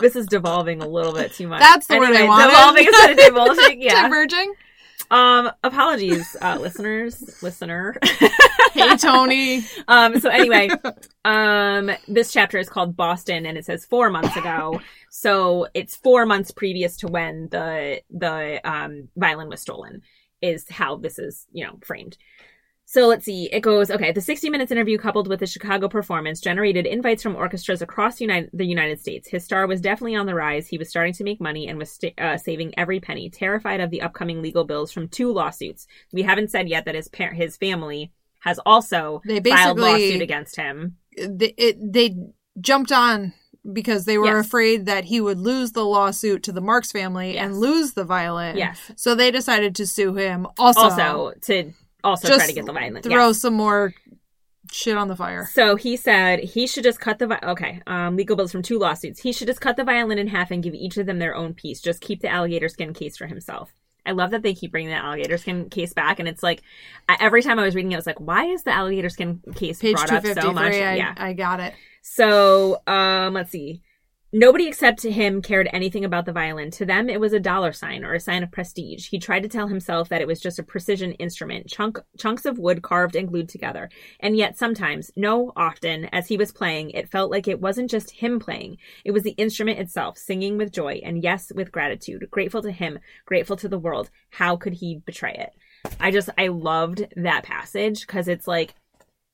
This 0.00 0.16
is 0.16 0.26
devolving 0.26 0.82
a 0.82 0.88
little 0.88 1.12
bit 1.12 1.32
too 1.32 1.48
much. 1.48 1.60
That's 1.60 1.86
the 1.86 1.98
word 1.98 2.16
I 2.16 2.26
wanted. 2.26 2.48
Devolving 2.48 2.86
instead 2.86 3.10
of 3.10 3.16
divulging. 3.18 3.82
Yeah. 3.82 4.02
Diverging. 4.02 4.54
Um. 5.10 5.50
Apologies, 5.64 6.36
uh, 6.40 6.56
listeners, 6.60 7.42
listener. 7.42 7.96
Hey 8.72 8.96
Tony. 8.96 9.64
Um, 9.88 10.20
so 10.20 10.30
anyway, 10.30 10.70
um, 11.24 11.90
this 12.06 12.32
chapter 12.32 12.58
is 12.58 12.68
called 12.68 12.96
Boston, 12.96 13.44
and 13.44 13.58
it 13.58 13.64
says 13.64 13.84
four 13.84 14.08
months 14.10 14.36
ago. 14.36 14.80
So 15.10 15.66
it's 15.74 15.96
four 15.96 16.26
months 16.26 16.52
previous 16.52 16.96
to 16.98 17.08
when 17.08 17.48
the 17.50 18.02
the 18.10 18.60
um, 18.62 19.08
violin 19.16 19.48
was 19.48 19.60
stolen. 19.60 20.02
Is 20.40 20.68
how 20.70 20.96
this 20.96 21.18
is 21.18 21.46
you 21.52 21.66
know 21.66 21.78
framed. 21.84 22.16
So 22.92 23.06
let's 23.06 23.24
see. 23.24 23.48
It 23.52 23.60
goes 23.60 23.88
okay. 23.88 24.10
The 24.10 24.20
60 24.20 24.50
minutes 24.50 24.72
interview, 24.72 24.98
coupled 24.98 25.28
with 25.28 25.38
the 25.38 25.46
Chicago 25.46 25.88
performance, 25.88 26.40
generated 26.40 26.86
invites 26.86 27.22
from 27.22 27.36
orchestras 27.36 27.82
across 27.82 28.20
United, 28.20 28.50
the 28.52 28.64
United 28.66 28.98
States. 29.00 29.28
His 29.28 29.44
star 29.44 29.68
was 29.68 29.80
definitely 29.80 30.16
on 30.16 30.26
the 30.26 30.34
rise. 30.34 30.66
He 30.66 30.76
was 30.76 30.88
starting 30.88 31.12
to 31.12 31.22
make 31.22 31.40
money 31.40 31.68
and 31.68 31.78
was 31.78 31.92
sta 31.92 32.12
uh, 32.18 32.36
saving 32.36 32.76
every 32.76 32.98
penny, 32.98 33.30
terrified 33.30 33.78
of 33.78 33.90
the 33.90 34.02
upcoming 34.02 34.42
legal 34.42 34.64
bills 34.64 34.90
from 34.90 35.06
two 35.06 35.32
lawsuits. 35.32 35.86
We 36.12 36.22
haven't 36.22 36.50
said 36.50 36.68
yet 36.68 36.84
that 36.86 36.96
his 36.96 37.06
par- 37.06 37.32
his 37.32 37.56
family 37.56 38.10
has 38.40 38.58
also 38.66 39.22
They 39.24 39.38
filed 39.40 39.76
basically 39.76 39.82
lawsuit 40.08 40.22
against 40.22 40.56
him. 40.56 40.96
they, 41.16 41.54
it, 41.56 41.92
they 41.92 42.16
jumped 42.60 42.90
on 42.90 43.34
because 43.72 44.04
they 44.04 44.18
were 44.18 44.36
Yes. 44.38 44.46
afraid 44.46 44.86
that 44.86 45.04
he 45.04 45.20
would 45.20 45.38
lose 45.38 45.70
the 45.72 45.84
lawsuit 45.84 46.42
to 46.42 46.50
the 46.50 46.60
Marks 46.60 46.90
family 46.90 47.34
Yes. 47.34 47.44
and 47.44 47.60
lose 47.60 47.92
the 47.92 48.04
violin. 48.04 48.56
Yes. 48.56 48.80
So 48.96 49.14
they 49.14 49.30
decided 49.30 49.76
to 49.76 49.86
sue 49.86 50.14
him. 50.14 50.48
Also, 50.58 50.80
Also 50.80 51.34
to 51.42 51.72
also 52.04 52.28
try 52.28 52.46
to 52.46 52.52
get 52.52 52.66
the 52.66 52.72
violin. 52.72 53.02
throw 53.02 53.28
Yes. 53.28 53.40
some 53.40 53.54
more 53.54 53.94
shit 54.72 54.96
on 54.96 55.08
the 55.08 55.16
fire. 55.16 55.48
So 55.52 55.76
he 55.76 55.96
said 55.96 56.40
he 56.40 56.66
should 56.66 56.84
just 56.84 57.00
cut 57.00 57.18
the 57.18 57.26
vi- 57.28 57.40
okay 57.42 57.82
um, 57.86 58.16
legal 58.16 58.36
bills 58.36 58.52
from 58.52 58.62
two 58.62 58.78
lawsuits. 58.78 59.20
He 59.20 59.32
should 59.32 59.48
just 59.48 59.60
cut 59.60 59.76
the 59.76 59.84
violin 59.84 60.18
in 60.18 60.28
half 60.28 60.50
and 60.50 60.62
give 60.62 60.74
each 60.74 60.96
of 60.96 61.06
them 61.06 61.18
their 61.18 61.34
own 61.34 61.54
piece. 61.54 61.80
Just 61.80 62.00
keep 62.00 62.20
the 62.20 62.28
alligator 62.28 62.68
skin 62.68 62.92
case 62.94 63.16
for 63.16 63.26
himself. 63.26 63.72
I 64.06 64.12
love 64.12 64.30
that 64.30 64.42
they 64.42 64.54
keep 64.54 64.70
bringing 64.72 64.90
the 64.90 64.96
alligator 64.96 65.36
skin 65.36 65.68
case 65.68 65.92
back, 65.92 66.18
and 66.18 66.26
it's 66.28 66.42
like 66.42 66.62
every 67.20 67.42
time 67.42 67.58
I 67.58 67.64
was 67.64 67.74
reading 67.74 67.92
it, 67.92 67.96
I 67.96 67.98
was 67.98 68.06
like, 68.06 68.18
why 68.18 68.46
is 68.46 68.62
the 68.62 68.72
alligator 68.72 69.10
skin 69.10 69.42
case 69.54 69.78
Page 69.80 69.94
brought 69.96 70.10
up 70.12 70.24
so 70.40 70.52
much? 70.52 70.72
I, 70.72 70.94
yeah. 70.94 71.14
I 71.18 71.34
got 71.34 71.60
it. 71.60 71.74
So, 72.00 72.80
um, 72.86 73.34
let's 73.34 73.50
see. 73.50 73.82
Nobody 74.32 74.68
except 74.68 75.02
him 75.02 75.42
cared 75.42 75.68
anything 75.72 76.04
about 76.04 76.24
the 76.24 76.32
violin. 76.32 76.70
To 76.72 76.86
them, 76.86 77.10
it 77.10 77.18
was 77.18 77.32
a 77.32 77.40
dollar 77.40 77.72
sign 77.72 78.04
or 78.04 78.14
a 78.14 78.20
sign 78.20 78.44
of 78.44 78.52
prestige. 78.52 79.08
He 79.08 79.18
tried 79.18 79.42
to 79.42 79.48
tell 79.48 79.66
himself 79.66 80.08
that 80.08 80.20
it 80.20 80.28
was 80.28 80.40
just 80.40 80.60
a 80.60 80.62
precision 80.62 81.12
instrument, 81.14 81.66
chunk, 81.66 81.98
chunks 82.16 82.44
of 82.44 82.56
wood 82.56 82.80
carved 82.80 83.16
and 83.16 83.26
glued 83.26 83.48
together. 83.48 83.90
And 84.20 84.36
yet, 84.36 84.56
sometimes, 84.56 85.10
no, 85.16 85.52
often, 85.56 86.04
as 86.12 86.28
he 86.28 86.36
was 86.36 86.52
playing, 86.52 86.90
it 86.90 87.08
felt 87.08 87.32
like 87.32 87.48
it 87.48 87.60
wasn't 87.60 87.90
just 87.90 88.12
him 88.12 88.38
playing. 88.38 88.76
It 89.04 89.10
was 89.10 89.24
the 89.24 89.30
instrument 89.30 89.80
itself, 89.80 90.16
singing 90.16 90.56
with 90.56 90.70
joy 90.70 91.00
and, 91.04 91.24
yes, 91.24 91.50
with 91.52 91.72
gratitude. 91.72 92.28
Grateful 92.30 92.62
to 92.62 92.70
him, 92.70 93.00
grateful 93.24 93.56
to 93.56 93.68
the 93.68 93.80
world. 93.80 94.10
How 94.30 94.56
could 94.56 94.74
he 94.74 95.02
betray 95.04 95.34
it? 95.34 95.92
I 95.98 96.12
just, 96.12 96.28
I 96.38 96.48
loved 96.48 97.04
that 97.16 97.42
passage 97.42 98.06
because 98.06 98.28
it's 98.28 98.46
like, 98.46 98.74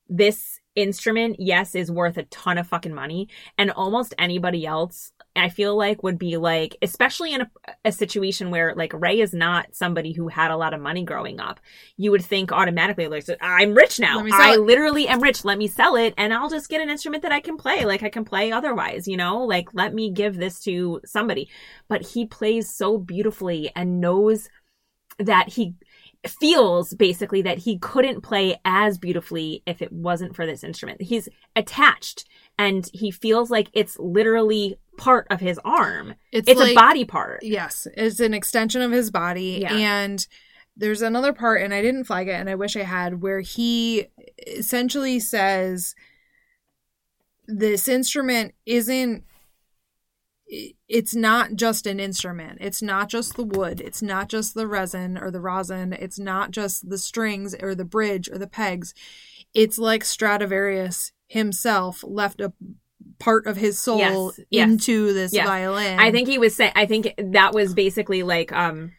this 0.09 0.59
instrument, 0.77 1.37
yes, 1.39 1.75
is 1.75 1.91
worth 1.91 2.17
a 2.17 2.23
ton 2.25 2.57
of 2.57 2.67
fucking 2.67 2.93
money. 2.93 3.27
And 3.57 3.71
almost 3.71 4.13
anybody 4.19 4.65
else, 4.65 5.11
I 5.35 5.49
feel 5.49 5.75
like 5.75 6.03
would 6.03 6.19
be 6.19 6.37
like, 6.37 6.77
especially 6.81 7.33
in 7.33 7.41
a, 7.41 7.51
a 7.83 7.91
situation 7.91 8.51
where 8.51 8.73
like 8.75 8.93
Ray 8.93 9.19
is 9.19 9.33
not 9.33 9.75
somebody 9.75 10.13
who 10.13 10.27
had 10.27 10.51
a 10.51 10.55
lot 10.55 10.73
of 10.73 10.79
money 10.79 11.03
growing 11.03 11.39
up. 11.39 11.59
You 11.97 12.11
would 12.11 12.23
think 12.23 12.51
automatically, 12.51 13.07
like, 13.07 13.25
I'm 13.41 13.73
rich 13.73 13.99
now. 13.99 14.17
Let 14.17 14.25
me 14.25 14.31
sell 14.31 14.41
I 14.41 14.53
it. 14.53 14.61
literally 14.61 15.07
am 15.07 15.21
rich. 15.21 15.43
Let 15.43 15.57
me 15.57 15.67
sell 15.67 15.95
it 15.95 16.13
and 16.15 16.33
I'll 16.33 16.49
just 16.49 16.69
get 16.69 16.81
an 16.81 16.89
instrument 16.89 17.23
that 17.23 17.31
I 17.31 17.39
can 17.39 17.57
play. 17.57 17.83
Like 17.83 18.03
I 18.03 18.09
can 18.09 18.23
play 18.23 18.51
otherwise, 18.51 19.07
you 19.07 19.17
know, 19.17 19.43
like 19.43 19.73
let 19.73 19.93
me 19.93 20.11
give 20.11 20.37
this 20.37 20.59
to 20.61 21.01
somebody. 21.05 21.49
But 21.87 22.03
he 22.03 22.27
plays 22.27 22.69
so 22.69 22.99
beautifully 22.99 23.71
and 23.75 23.99
knows 23.99 24.47
that 25.19 25.49
he 25.49 25.73
feels 26.25 26.93
basically 26.93 27.41
that 27.43 27.59
he 27.59 27.77
couldn't 27.77 28.21
play 28.21 28.59
as 28.65 28.97
beautifully 28.97 29.63
if 29.65 29.81
it 29.81 29.91
wasn't 29.91 30.35
for 30.35 30.45
this 30.45 30.63
instrument. 30.63 31.01
He's 31.01 31.29
attached 31.55 32.25
and 32.57 32.89
he 32.93 33.11
feels 33.11 33.51
like 33.51 33.69
it's 33.73 33.97
literally 33.99 34.77
part 34.97 35.27
of 35.29 35.39
his 35.39 35.59
arm. 35.63 36.15
It's, 36.31 36.49
It's 36.49 36.59
like, 36.59 36.71
a 36.71 36.75
body 36.75 37.05
part. 37.05 37.43
Yes, 37.43 37.87
it's 37.95 38.19
an 38.19 38.33
extension 38.33 38.81
of 38.81 38.91
his 38.91 39.11
body. 39.11 39.59
Yeah. 39.61 39.73
And 39.73 40.27
there's 40.75 41.01
another 41.01 41.33
part, 41.33 41.61
and 41.61 41.73
I 41.73 41.81
didn't 41.81 42.05
flag 42.05 42.27
it, 42.27 42.33
and 42.33 42.49
I 42.49 42.55
wish 42.55 42.75
I 42.75 42.83
had, 42.83 43.21
where 43.21 43.41
he 43.41 44.07
essentially 44.45 45.19
says 45.19 45.95
this 47.47 47.87
instrument 47.87 48.53
isn't. 48.65 49.23
It's 50.47 51.13
not 51.13 51.55
just 51.55 51.85
an 51.85 51.99
instrument. 51.99 52.59
It's 52.61 52.81
not 52.81 53.09
just 53.09 53.35
the 53.35 53.43
wood. 53.43 53.81
It's 53.81 54.01
not 54.01 54.29
just 54.29 54.53
the 54.53 54.67
resin 54.67 55.17
or 55.17 55.29
the 55.29 55.41
rosin. 55.41 55.91
It's 55.93 56.17
not 56.17 56.51
just 56.51 56.89
the 56.89 56.97
strings 56.97 57.53
or 57.61 57.75
the 57.75 57.83
bridge 57.85 58.29
or 58.29 58.37
the 58.37 58.47
pegs. 58.47 58.93
It's 59.53 59.77
like 59.77 60.05
Stradivarius 60.05 61.11
himself 61.27 62.03
left 62.07 62.39
a 62.39 62.53
part 63.19 63.45
of 63.47 63.57
his 63.57 63.77
soul 63.79 63.97
Yes, 63.99 64.39
yes, 64.49 64.69
into 64.69 65.13
this 65.13 65.33
yes. 65.33 65.45
violin. 65.45 65.99
I 65.99 66.11
think 66.11 66.27
he 66.27 66.37
was 66.37 66.55
saying 66.55 66.71
I 66.75 66.85
think 66.85 67.13
that 67.17 67.53
was 67.53 67.73
basically 67.73 68.23
like 68.23 68.51
um 68.51 68.93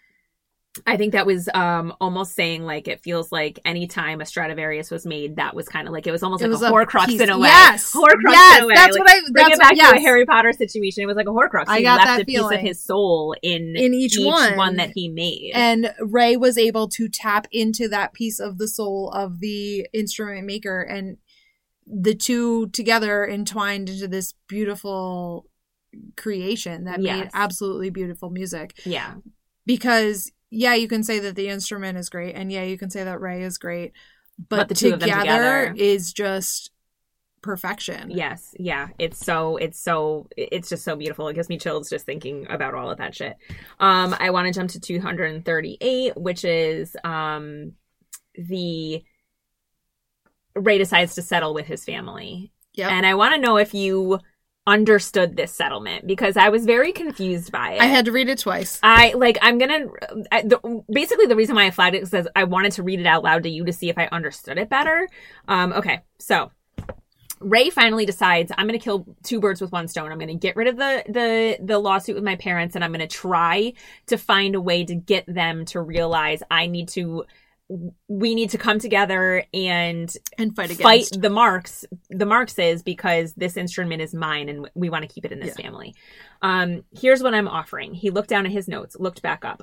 I 0.87 0.97
think 0.97 1.13
that 1.13 1.27
was 1.27 1.49
um 1.55 1.95
almost 2.01 2.35
saying 2.35 2.65
like 2.65 2.89
it 2.89 3.03
feels 3.03 3.31
like 3.33 3.59
anytime 3.65 4.21
a 4.21 4.27
Stradivarius 4.27 4.91
was 4.91 5.05
made, 5.07 5.37
that 5.37 5.55
was 5.55 5.69
kind 5.69 5.87
of 5.89 5.93
like 5.93 6.07
it 6.07 6.11
was 6.13 6.23
almost 6.23 6.43
It 6.43 6.49
like 6.49 6.53
was 6.53 6.63
a 6.63 6.67
a 6.67 6.71
Horcrux 6.71 7.07
piece- 7.07 7.21
in 7.21 7.31
a 7.31 7.39
way. 7.39 7.49
Yes! 7.49 7.93
Horcrux 7.93 8.31
Yes, 8.31 8.59
in 8.59 8.65
a 8.65 8.67
way. 8.67 8.75
that's 8.75 8.97
Like, 8.97 9.05
what 9.07 9.11
I- 9.11 9.21
bring 9.31 9.33
that's 9.35 9.55
it 9.55 9.59
back 9.61 9.77
what- 9.77 9.91
to 9.93 9.97
a. 9.97 10.01
Harry 10.01 10.27
Potter 10.27 10.53
situation. 10.53 11.03
It 11.03 11.07
was 11.07 11.17
like 11.17 11.27
a 11.27 11.31
Horcrux. 11.31 11.65
I 11.69 11.79
he 11.79 11.83
got 11.85 11.97
left 11.97 12.07
that 12.07 12.21
a 12.23 12.25
piece 12.25 12.41
of 12.41 12.53
his 12.61 12.85
soul 12.85 13.35
in 13.43 13.75
In 13.77 13.95
each 13.95 14.17
one. 14.19 14.57
one 14.57 14.77
that 14.77 14.91
he 14.95 15.09
made. 15.09 15.53
and 15.55 15.93
Ray 16.01 16.37
was 16.37 16.57
able 16.59 16.89
to 16.89 17.09
tap 17.09 17.47
into 17.53 17.89
that 17.89 18.13
piece 18.13 18.39
of 18.41 18.59
the 18.59 18.69
soul 18.69 19.11
of 19.11 19.41
the 19.41 19.87
instrument 19.93 20.47
maker 20.47 20.81
and 20.83 21.17
the 21.87 22.15
two 22.15 22.69
together 22.69 23.27
entwined 23.27 23.89
into 23.89 24.07
this 24.07 24.35
beautiful 24.47 25.47
creation 26.17 26.85
that 26.85 27.01
made 27.01 27.31
absolutely 27.33 27.89
beautiful 27.91 28.29
music 28.31 28.79
yeah, 28.85 29.15
because 29.65 30.31
yeah 30.51 30.75
you 30.75 30.89
can 30.89 31.03
say 31.03 31.19
that 31.19 31.37
the 31.37 31.49
instrument 31.49 31.99
is 31.99 32.09
great 32.09 32.35
and 32.35 32.51
yeah 32.51 32.63
you 32.63 32.79
can 32.79 32.91
say 32.91 33.05
that 33.05 33.21
Ray 33.21 33.43
is 33.43 33.59
great 33.59 33.93
but, 34.39 34.57
But 34.57 34.69
the 34.69 34.75
two 34.75 34.95
of 34.95 35.01
them 35.01 35.09
together, 35.19 35.75
is 35.77 36.13
just 36.13 36.71
perfection 37.43 38.11
yes, 38.11 38.55
yeah. 38.59 38.89
It's 38.99 39.25
so 39.25 39.57
it's 39.57 39.81
so 39.81 40.29
it's 40.37 40.69
just 40.69 40.85
so 40.85 40.97
beautiful. 40.97 41.29
It 41.29 41.35
gives 41.35 41.49
me 41.49 41.59
chills 41.59 41.89
just 41.89 42.05
thinking 42.05 42.47
about 42.51 42.75
all 42.75 42.91
of 42.91 42.99
that 42.99 43.15
shit. 43.15 43.37
Um, 43.81 44.15
I 44.19 44.31
want 44.31 44.47
to 44.47 44.53
jump 44.53 44.71
to 44.71 44.81
238, 44.81 46.17
which 46.17 46.45
is 46.45 46.97
um 47.05 47.73
the 48.35 49.03
Ray 50.55 50.79
decides 50.79 51.15
to 51.15 51.23
settle 51.23 51.55
with 51.55 51.67
his 51.67 51.85
family. 51.85 52.53
Yep. 52.75 52.91
And 52.91 53.07
I 53.07 53.15
want 53.15 53.35
to 53.35 53.41
know 53.41 53.57
if 53.57 53.75
you 53.75 54.21
understood 54.69 55.37
this 55.37 55.53
settlement 55.53 56.07
because 56.07 56.37
I 56.37 56.51
was 56.51 56.67
very 56.67 56.93
confused 56.93 57.51
by 57.51 57.73
it. 57.73 57.81
I 57.81 57.87
had 57.87 58.05
to 58.05 58.13
read 58.13 58.29
it 58.29 58.39
twice 58.39 58.79
I 58.83 59.15
like. 59.15 59.39
I'm 59.41 59.59
gonna. 59.59 59.87
I, 60.31 60.43
the, 60.43 60.85
basically, 60.93 61.27
the 61.27 61.37
reason 61.37 61.57
why 61.57 61.67
I 61.67 61.71
flagged 61.71 61.97
it 61.97 62.03
is 62.03 62.29
I 62.37 62.45
wanted 62.45 62.73
to 62.73 62.83
read 62.83 63.01
it 63.01 63.07
out 63.07 63.25
loud 63.25 63.45
to 63.45 63.49
you 63.49 63.65
to 63.65 63.73
see 63.73 63.89
if 63.89 63.97
I 63.97 64.07
understood 64.13 64.59
it 64.59 64.69
better. 64.69 65.09
Um. 65.49 65.73
Okay. 65.73 66.03
So 66.19 66.51
Ray 67.41 67.71
finally 67.71 68.05
decides 68.05 68.53
I'm 68.57 68.67
going 68.67 68.79
to 68.79 68.85
kill 68.85 69.07
two 69.23 69.41
birds 69.41 69.61
with 69.61 69.73
one 69.73 69.89
stone. 69.89 70.13
I'm 70.13 70.19
going 70.19 70.29
to 70.29 70.35
get 70.35 70.57
rid 70.57 70.69
of 70.69 70.77
the 70.77 71.05
the 71.09 71.59
the 71.65 71.79
lawsuit 71.79 72.15
with 72.15 72.25
my 72.25 72.37
parents, 72.37 72.75
and 72.75 72.85
I'm 72.85 72.93
going 72.93 73.01
to 73.01 73.07
try 73.07 73.73
to 74.07 74.19
find 74.19 74.55
a 74.55 74.61
way 74.61 74.85
to 74.85 74.95
get 74.95 75.25
them 75.27 75.65
to 75.67 75.81
realize 75.81 76.43
I 76.51 76.67
need 76.67 76.89
to. 76.91 77.25
We 78.09 78.35
need 78.35 78.51
to 78.51 78.59
come 78.59 78.79
together 78.79 79.45
and 79.53 80.13
and 80.39 80.57
fight 80.57 80.71
fight 80.73 81.07
against 81.09 81.21
the 81.21 81.31
Marks 81.31 81.85
the 82.09 82.25
Markses 82.25 82.83
because 82.83 83.35
this 83.35 83.57
instrument 83.57 84.01
is 84.01 84.15
mine 84.15 84.49
and 84.49 84.71
we 84.75 84.89
want 84.89 85.03
to 85.03 85.09
keep 85.09 85.25
it 85.25 85.33
in 85.33 85.41
this 85.41 85.55
Yeah. 85.59 85.65
family. 85.65 85.95
Um 86.41 86.85
here's 86.99 87.23
what 87.23 87.35
i'm 87.35 87.49
offering. 87.49 87.93
He 87.95 88.11
looked 88.11 88.31
down 88.31 88.47
at 88.47 88.53
his 88.53 88.69
notes 88.69 88.97
looked 88.99 89.21
back 89.21 89.45
up. 89.45 89.63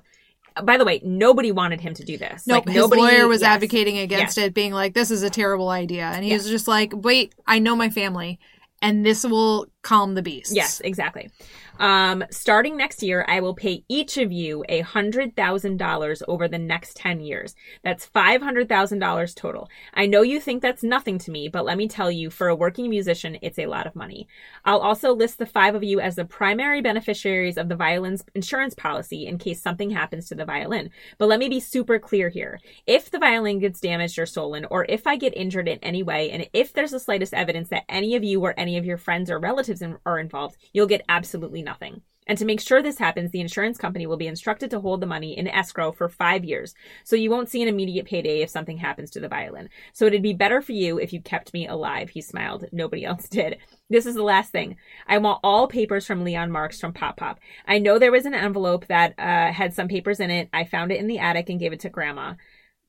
By 0.63 0.77
the 0.77 0.85
way 0.85 1.01
nobody 1.03 1.51
wanted 1.51 1.81
him 1.81 1.95
to 1.95 2.03
do 2.03 2.17
this. 2.17 2.45
Nope, 2.45 2.67
like 2.67 2.75
his 2.75 2.87
lawyer 2.87 3.27
was 3.27 3.41
yes. 3.41 3.49
advocating 3.49 3.97
against 3.97 4.37
it, 4.37 4.53
being 4.53 4.71
like, 4.71 4.93
"This 4.93 5.11
is 5.11 5.21
a 5.23 5.29
terrible 5.29 5.69
idea," 5.69 6.05
and 6.05 6.23
he 6.23 6.31
was 6.31 6.47
just 6.47 6.67
like, 6.67 6.93
"Wait, 6.95 7.33
I 7.45 7.59
know 7.59 7.75
my 7.75 7.89
family, 7.89 8.39
and 8.81 9.05
this 9.05 9.23
will 9.25 9.67
calm 9.81 10.15
the 10.15 10.21
beast 10.21 10.55
Yes, 10.55 10.79
exactly. 10.81 11.29
Um, 11.77 12.23
starting 12.31 12.77
next 12.77 13.03
year, 13.03 13.25
I 13.27 13.41
will 13.41 13.53
pay 13.53 13.83
each 13.89 14.17
of 14.17 14.31
you 14.31 14.63
a 14.69 14.79
hundred 14.79 15.35
thousand 15.35 15.77
dollars 15.77 16.23
over 16.27 16.47
the 16.47 16.57
next 16.57 16.95
ten 16.95 17.19
years. 17.19 17.53
That's 17.83 18.05
five 18.05 18.41
hundred 18.41 18.69
thousand 18.69 18.99
dollars 18.99 19.33
total. 19.33 19.69
I 19.93 20.05
know 20.05 20.21
you 20.21 20.39
think 20.39 20.61
that's 20.61 20.83
nothing 20.83 21.17
to 21.19 21.31
me, 21.31 21.49
but 21.49 21.65
let 21.65 21.77
me 21.77 21.89
tell 21.89 22.09
you, 22.09 22.29
for 22.29 22.47
a 22.47 22.55
working 22.55 22.89
musician, 22.89 23.37
it's 23.41 23.59
a 23.59 23.65
lot 23.65 23.87
of 23.87 23.95
money. 23.95 24.27
I'll 24.63 24.79
also 24.79 25.13
list 25.13 25.37
the 25.37 25.45
five 25.45 25.75
of 25.75 25.83
you 25.83 25.99
as 25.99 26.15
the 26.15 26.23
primary 26.23 26.81
beneficiaries 26.81 27.57
of 27.57 27.67
the 27.67 27.75
violin's 27.75 28.23
insurance 28.33 28.73
policy 28.73 29.27
in 29.27 29.37
case 29.37 29.61
something 29.61 29.89
happens 29.89 30.29
to 30.29 30.35
the 30.35 30.45
violin. 30.45 30.91
But 31.17 31.27
let 31.27 31.39
me 31.39 31.49
be 31.49 31.59
super 31.59 31.99
clear 31.99 32.29
here. 32.29 32.59
If 32.87 33.11
the 33.11 33.19
violin 33.19 33.59
gets 33.59 33.81
damaged 33.81 34.17
or 34.17 34.25
stolen, 34.25 34.65
or 34.71 34.85
if 34.87 35.05
I 35.05 35.17
get 35.17 35.35
injured 35.35 35.67
in 35.67 35.79
any 35.79 36.03
way, 36.03 36.31
and 36.31 36.47
if 36.53 36.71
there's 36.71 36.91
the 36.91 36.99
slightest 37.01 37.33
evidence 37.33 37.67
that 37.69 37.83
any 37.89 38.15
of 38.15 38.23
you 38.23 38.39
or 38.41 38.53
any 38.57 38.77
of 38.77 38.85
your 38.85 38.97
friends 38.97 39.29
or 39.29 39.39
relatives 39.39 39.81
in- 39.81 39.97
are 40.05 40.19
involved, 40.19 40.55
you'll 40.71 40.87
get 40.87 41.03
absolutely 41.09 41.64
nothing. 41.65 42.01
And 42.27 42.37
to 42.39 42.45
make 42.45 42.59
sure 42.59 42.81
this 42.81 42.97
happens, 42.97 43.31
the 43.31 43.39
insurance 43.39 43.77
company 43.77 44.07
will 44.07 44.17
be 44.17 44.27
instructed 44.27 44.71
to 44.71 44.79
hold 44.79 45.01
the 45.01 45.05
money 45.05 45.37
in 45.37 45.47
escrow 45.47 45.91
for 45.91 46.09
five 46.09 46.43
years. 46.43 46.73
So 47.03 47.15
you 47.15 47.29
won't 47.29 47.49
see 47.49 47.61
an 47.61 47.67
immediate 47.67 48.07
payday 48.07 48.41
if 48.41 48.49
something 48.49 48.77
happens 48.77 49.11
to 49.11 49.19
the 49.19 49.27
violin. 49.27 49.69
So 49.93 50.05
it'd 50.05 50.23
be 50.23 50.33
better 50.33 50.61
for 50.61 50.71
you 50.71 50.97
if 50.97 51.13
you 51.13 51.21
kept 51.21 51.53
me 51.53 51.67
alive. 51.67 52.09
He 52.09 52.21
smiled. 52.21 52.65
Nobody 52.71 53.05
else 53.05 53.29
did. 53.29 53.57
This 53.89 54.07
is 54.07 54.15
the 54.15 54.23
last 54.23 54.51
thing. 54.51 54.77
I 55.07 55.19
want 55.19 55.41
all 55.43 55.67
papers 55.67 56.07
from 56.07 56.23
Leon 56.23 56.51
Marks 56.51 56.79
from 56.79 56.93
Pop 56.93 57.17
Pop. 57.17 57.39
I 57.67 57.77
know 57.77 57.99
there 57.99 58.11
was 58.11 58.25
an 58.25 58.33
envelope 58.33 58.87
that 58.87 59.13
uh, 59.19 59.51
had 59.51 59.73
some 59.73 59.87
papers 59.87 60.19
in 60.19 60.31
it. 60.31 60.49
I 60.51 60.63
found 60.63 60.91
it 60.91 60.99
in 60.99 61.07
the 61.07 61.19
attic 61.19 61.49
and 61.49 61.59
gave 61.59 61.73
it 61.73 61.81
to 61.81 61.89
Grandma 61.89 62.33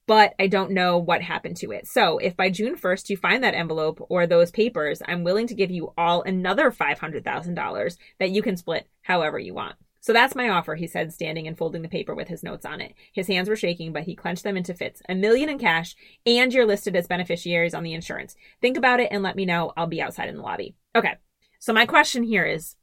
but 0.06 0.34
I 0.38 0.46
don't 0.46 0.70
know 0.70 0.98
what 0.98 1.22
happened 1.22 1.56
to 1.58 1.72
it. 1.72 1.86
So 1.86 2.18
if 2.18 2.36
by 2.36 2.50
June 2.50 2.76
1st 2.76 3.10
you 3.10 3.16
find 3.16 3.42
that 3.42 3.54
envelope 3.54 4.04
or 4.08 4.26
those 4.26 4.50
papers, 4.50 5.02
I'm 5.06 5.24
willing 5.24 5.46
to 5.48 5.54
give 5.54 5.70
you 5.70 5.92
all 5.98 6.22
another 6.22 6.70
$500,000 6.70 7.96
that 8.18 8.30
you 8.30 8.42
can 8.42 8.56
split 8.56 8.88
however 9.02 9.38
you 9.38 9.54
want. 9.54 9.76
So 10.00 10.12
that's 10.12 10.36
my 10.36 10.48
offer, 10.50 10.76
he 10.76 10.86
said, 10.86 11.12
standing 11.12 11.48
and 11.48 11.58
folding 11.58 11.82
the 11.82 11.88
paper 11.88 12.14
with 12.14 12.28
his 12.28 12.44
notes 12.44 12.64
on 12.64 12.80
it. 12.80 12.94
His 13.12 13.26
hands 13.26 13.48
were 13.48 13.56
shaking, 13.56 13.92
but 13.92 14.04
he 14.04 14.14
clenched 14.14 14.44
them 14.44 14.56
into 14.56 14.72
fits. 14.72 15.02
A 15.08 15.16
million 15.16 15.48
in 15.48 15.58
cash, 15.58 15.96
and 16.24 16.54
you're 16.54 16.64
listed 16.64 16.94
as 16.94 17.08
beneficiaries 17.08 17.74
on 17.74 17.82
the 17.82 17.92
insurance. 17.92 18.36
Think 18.60 18.76
about 18.76 19.00
it 19.00 19.08
and 19.10 19.24
let 19.24 19.34
me 19.34 19.44
know. 19.44 19.72
I'll 19.76 19.88
be 19.88 20.00
outside 20.00 20.28
in 20.28 20.36
the 20.36 20.42
lobby. 20.42 20.76
Okay. 20.94 21.16
So 21.58 21.72
my 21.72 21.86
question 21.86 22.22
here 22.22 22.44
is 22.44 22.76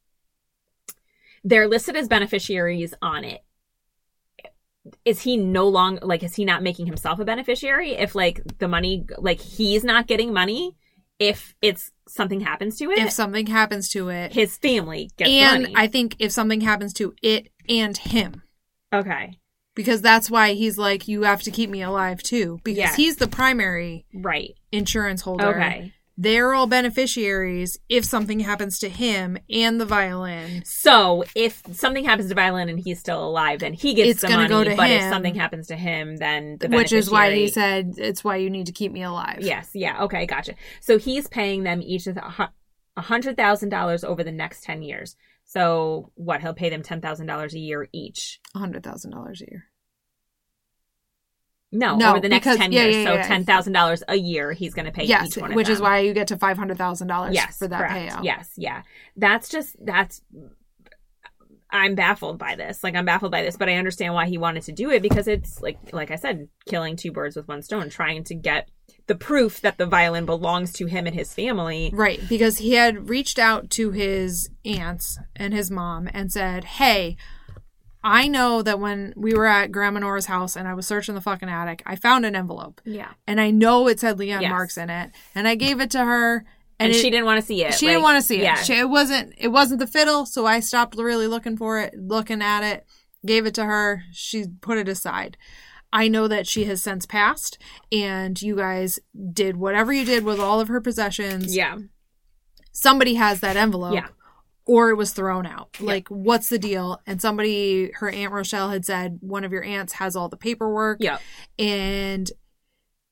they're 1.46 1.70
listed 1.70 1.96
as 1.96 2.10
beneficiaries 2.10 2.94
on 3.02 3.24
it 3.24 3.46
is 5.06 5.22
he 5.22 5.38
no 5.38 5.68
longer 5.68 6.06
like 6.06 6.24
is 6.24 6.36
he 6.36 6.46
not 6.46 6.62
making 6.64 6.86
himself 6.86 7.20
a 7.20 7.26
beneficiary 7.26 7.92
if 7.92 8.16
like 8.16 8.42
the 8.60 8.68
money 8.68 9.06
like 9.18 9.40
he's 9.40 9.84
not 9.84 10.08
getting 10.08 10.34
money 10.34 10.76
if 11.20 11.56
it's 11.62 11.92
something 12.08 12.42
happens 12.42 12.78
to 12.80 12.92
it? 12.92 12.98
If 13.00 13.12
something 13.12 13.48
happens 13.48 13.90
to 13.90 14.10
it, 14.10 14.34
his 14.34 14.58
family 14.58 15.10
gets 15.18 15.30
and 15.30 15.64
money. 15.64 15.74
I 15.78 15.88
think 15.88 16.16
if 16.20 16.32
something 16.32 16.62
happens 16.62 16.94
to 16.94 17.14
it 17.22 17.50
and 17.70 17.96
him, 17.98 18.42
okay. 18.94 19.40
Because 19.76 20.02
that's 20.02 20.30
why 20.30 20.54
he's 20.54 20.78
like, 20.78 21.08
"You 21.08 21.24
have 21.24 21.42
to 21.44 21.52
keep 21.52 21.70
me 21.70 21.82
alive 21.82 22.22
too," 22.22 22.60
because 22.64 22.78
Yes. 22.78 22.96
he's 22.96 23.16
the 23.16 23.28
primary 23.28 24.06
right. 24.14 24.54
insurance 24.72 25.22
holder. 25.22 25.48
okay 25.56 25.94
They're 26.16 26.54
all 26.54 26.68
beneficiaries 26.68 27.78
if 27.90 28.06
something 28.06 28.40
happens 28.40 28.78
to 28.80 28.90
him 28.90 29.38
and 29.50 29.82
the 29.82 29.86
violin. 29.86 30.64
so 30.66 31.24
if 31.36 31.62
something 31.72 32.06
happens 32.06 32.30
to 32.30 32.36
violin 32.36 32.70
and 32.70 32.80
he's 32.80 33.00
still 33.00 33.24
alive 33.24 33.60
then 33.60 33.74
he 33.74 33.94
gets 33.96 34.10
It's 34.12 34.22
the 34.22 34.30
money 34.30 34.48
go 34.48 34.64
to 34.64 34.76
but 34.76 34.90
if 34.92 35.02
something 35.10 35.36
happens 35.36 35.68
to 35.68 35.76
him 35.76 36.18
then 36.18 36.58
the 36.60 36.70
Which 36.70 36.94
is 36.94 37.10
why 37.10 37.34
he 37.34 37.48
said 37.48 37.94
it's 37.98 38.24
why 38.24 38.36
you 38.38 38.50
need 38.50 38.68
to 38.68 38.72
keep 38.72 38.92
me 38.92 39.04
alive. 39.04 39.40
yes 39.42 39.72
yeah 39.74 40.04
okay 40.04 40.26
gotcha 40.26 40.54
so 40.82 40.98
he's 41.00 41.28
paying 41.28 41.64
them 41.64 41.82
each 41.82 42.06
a 42.08 42.50
hundred 43.02 43.36
thousand 43.36 43.70
dollars 43.70 44.04
over 44.04 44.24
the 44.24 44.32
next 44.32 44.64
10 44.64 44.84
years 44.84 45.16
so 45.46 46.12
what 46.16 46.42
he'll 46.42 46.54
pay 46.54 46.70
them 46.70 46.84
ten 46.84 47.02
thousand 47.02 47.26
dollars 47.26 47.54
a 47.54 47.60
year 47.60 47.88
each 47.92 48.40
hundred 48.56 48.84
thousand 48.84 49.12
dollars 49.12 49.42
a 49.42 49.46
year. 49.52 49.66
No, 51.76 51.96
No, 51.96 52.12
over 52.12 52.20
the 52.20 52.30
next 52.30 52.46
because- 52.46 52.58
ten 52.58 52.72
yeah, 52.72 52.84
years. 52.84 52.96
yeah, 52.98 53.04
so 53.06 53.14
yeah. 53.16 53.28
ten 53.28 53.44
thousand 53.46 53.74
dollars 53.74 54.04
a 54.08 54.16
year 54.16 54.54
he's 54.54 54.74
going 54.74 54.86
to 54.86 54.92
pay 54.92 55.06
yes, 55.06 55.28
each 55.28 55.38
one 55.42 55.52
of 55.52 55.56
which 55.56 55.70
is 55.70 55.82
why 55.82 56.00
you 56.00 56.14
get 56.14 56.28
to 56.28 56.38
five 56.38 56.58
hundred 56.58 56.78
thousand 56.78 57.08
dollars 57.08 57.34
yes 57.34 57.58
for 57.58 57.68
that 57.68 57.80
correct. 57.80 58.14
payout. 58.16 58.24
Yes, 58.24 58.52
yeah. 58.58 58.84
That's 59.18 59.50
just 59.50 59.76
that's 59.84 60.22
I'm 61.72 61.96
baffled 61.96 62.38
by 62.38 62.56
this. 62.56 62.84
Like 62.84 62.94
I'm 62.96 63.06
baffled 63.06 63.32
by 63.32 63.42
this, 63.42 63.58
but 63.58 63.68
I 63.68 63.74
understand 63.76 64.14
why 64.14 64.28
he 64.28 64.38
wanted 64.38 64.62
to 64.64 64.72
do 64.72 64.92
it 64.92 65.02
because 65.02 65.28
it's 65.28 65.60
like 65.60 65.80
like 65.92 66.12
I 66.12 66.16
said, 66.16 66.48
killing 66.68 66.96
two 66.96 67.12
birds 67.12 67.36
with 67.36 67.48
one 67.48 67.64
stone, 67.64 67.90
trying 67.90 68.24
to 68.26 68.36
get 68.36 68.70
the 69.08 69.16
proof 69.16 69.60
that 69.62 69.80
the 69.80 69.88
violin 69.88 70.26
belongs 70.28 70.72
to 70.74 70.86
him 70.86 71.08
and 71.08 71.16
his 71.16 71.34
family. 71.34 71.90
Right, 71.92 72.20
because 72.30 72.60
he 72.60 72.74
had 72.74 73.10
reached 73.10 73.40
out 73.40 73.72
to 73.72 73.90
his 73.92 74.50
aunts 74.64 75.18
and 75.36 75.52
his 75.54 75.72
mom 75.72 76.08
and 76.14 76.32
said, 76.32 76.64
"Hey, 76.64 77.18
I 78.04 78.28
know 78.28 78.62
that 78.62 78.80
when 78.80 79.14
we 79.16 79.34
were 79.34 79.46
at 79.46 79.72
Grandma 79.72 80.00
Nora's 80.02 80.26
house 80.26 80.56
and 80.58 80.68
I 80.68 80.74
was 80.74 80.86
searching 80.86 81.16
the 81.16 81.22
fucking 81.22 81.48
attic, 81.50 81.82
I 81.86 81.96
found 81.96 82.26
an 82.26 82.36
envelope, 82.36 82.82
Yeah. 82.84 83.12
and 83.28 83.40
I 83.40 83.50
know 83.52 83.88
it 83.88 84.00
said 84.00 84.20
Leon 84.20 84.42
Yes. 84.42 84.50
Marks 84.50 84.78
in 84.78 84.90
it, 84.90 85.12
and 85.34 85.48
I 85.48 85.56
gave 85.56 85.80
it 85.80 85.90
to 85.92 86.04
her, 86.04 86.38
And, 86.80 86.88
and, 86.88 86.92
it- 86.92 87.00
she 87.02 87.10
didn't 87.10 87.26
want 87.26 87.40
to 87.40 87.46
see 87.46 87.64
it. 87.64 87.74
she 87.76 87.86
Like, 87.86 87.94
didn't 87.94 88.04
want 88.04 88.18
to 88.18 88.28
see 88.28 88.38
it. 88.40 88.44
Yeah. 88.44 88.56
She, 88.62 88.74
it 88.74 88.90
wasn't 88.90 89.34
it 89.38 89.50
wasn't 89.50 89.80
the 89.80 89.88
fiddle, 89.88 90.26
so 90.26 90.46
I 90.46 90.60
stopped 90.60 90.98
really 90.98 91.28
looking 91.28 91.56
for 91.56 91.80
it, 91.80 91.94
looking 91.98 92.42
at 92.42 92.62
it, 92.64 92.86
gave 93.26 93.46
it 93.46 93.54
to 93.56 93.64
her. 93.66 94.04
She 94.12 94.46
put 94.60 94.78
it 94.78 94.90
aside. 94.90 95.38
I 95.94 96.08
know 96.08 96.28
that 96.28 96.48
she 96.48 96.66
has 96.66 96.82
since 96.82 97.06
passed, 97.06 97.58
and 97.92 98.42
you 98.42 98.56
guys 98.58 99.00
did 99.32 99.56
whatever 99.58 99.94
you 99.94 100.04
did 100.04 100.26
with 100.26 100.40
all 100.40 100.60
of 100.60 100.68
her 100.68 100.82
possessions. 100.82 101.56
yeah. 101.56 101.78
Somebody 102.72 103.14
has 103.14 103.40
that 103.42 103.56
envelope. 103.56 103.94
Yeah. 103.94 104.08
Or 104.66 104.90
it 104.90 104.96
was 104.96 105.12
thrown 105.12 105.46
out. 105.46 105.76
Like, 105.82 106.08
what's 106.08 106.48
the 106.50 106.58
deal? 106.58 107.02
And 107.06 107.22
somebody, 107.22 107.92
her 107.96 108.10
Aunt 108.10 108.32
Rochelle 108.32 108.70
had 108.70 108.86
said, 108.86 109.18
one 109.22 109.44
of 109.44 109.52
your 109.52 109.64
aunts 109.64 109.94
has 109.94 110.16
all 110.16 110.30
the 110.30 110.38
paperwork 110.38 111.00
Yeah. 111.02 111.18
and 111.60 112.32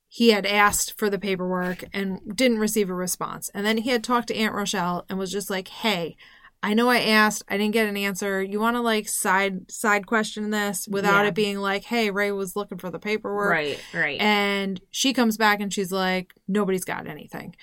he 0.07 0.29
had 0.31 0.45
asked 0.45 0.97
for 0.97 1.09
the 1.09 1.19
paperwork 1.19 1.85
and 1.93 2.19
didn't 2.35 2.59
receive 2.59 2.89
a 2.89 2.93
response. 2.93 3.49
And 3.53 3.65
then 3.65 3.77
he 3.79 3.89
had 3.91 4.03
talked 4.03 4.27
to 4.27 4.35
Aunt 4.35 4.53
Rochelle 4.53 5.05
and 5.09 5.17
was 5.17 5.31
just 5.31 5.49
like, 5.49 5.69
"Hey, 5.69 6.17
I 6.63 6.73
know 6.73 6.89
I 6.89 6.99
asked, 6.99 7.43
I 7.49 7.57
didn't 7.57 7.73
get 7.73 7.87
an 7.87 7.95
answer. 7.97 8.43
You 8.43 8.59
want 8.59 8.75
to 8.75 8.81
like 8.81 9.07
side 9.09 9.71
side 9.71 10.05
question 10.07 10.49
this 10.51 10.87
without 10.89 11.23
Yeah. 11.23 11.29
it 11.29 11.35
being 11.35 11.57
like, 11.59 11.85
"Hey, 11.85 12.11
Ray 12.11 12.31
was 12.31 12.55
looking 12.57 12.77
for 12.77 12.89
the 12.89 12.99
paperwork." 12.99 13.51
Right. 13.51 13.79
Right. 13.93 14.19
And 14.21 14.79
she 14.91 15.13
comes 15.13 15.37
back 15.37 15.59
and 15.61 15.73
she's 15.73 15.91
like, 15.93 16.33
"Nobody's 16.47 16.85
got 16.85 17.07
anything." 17.07 17.55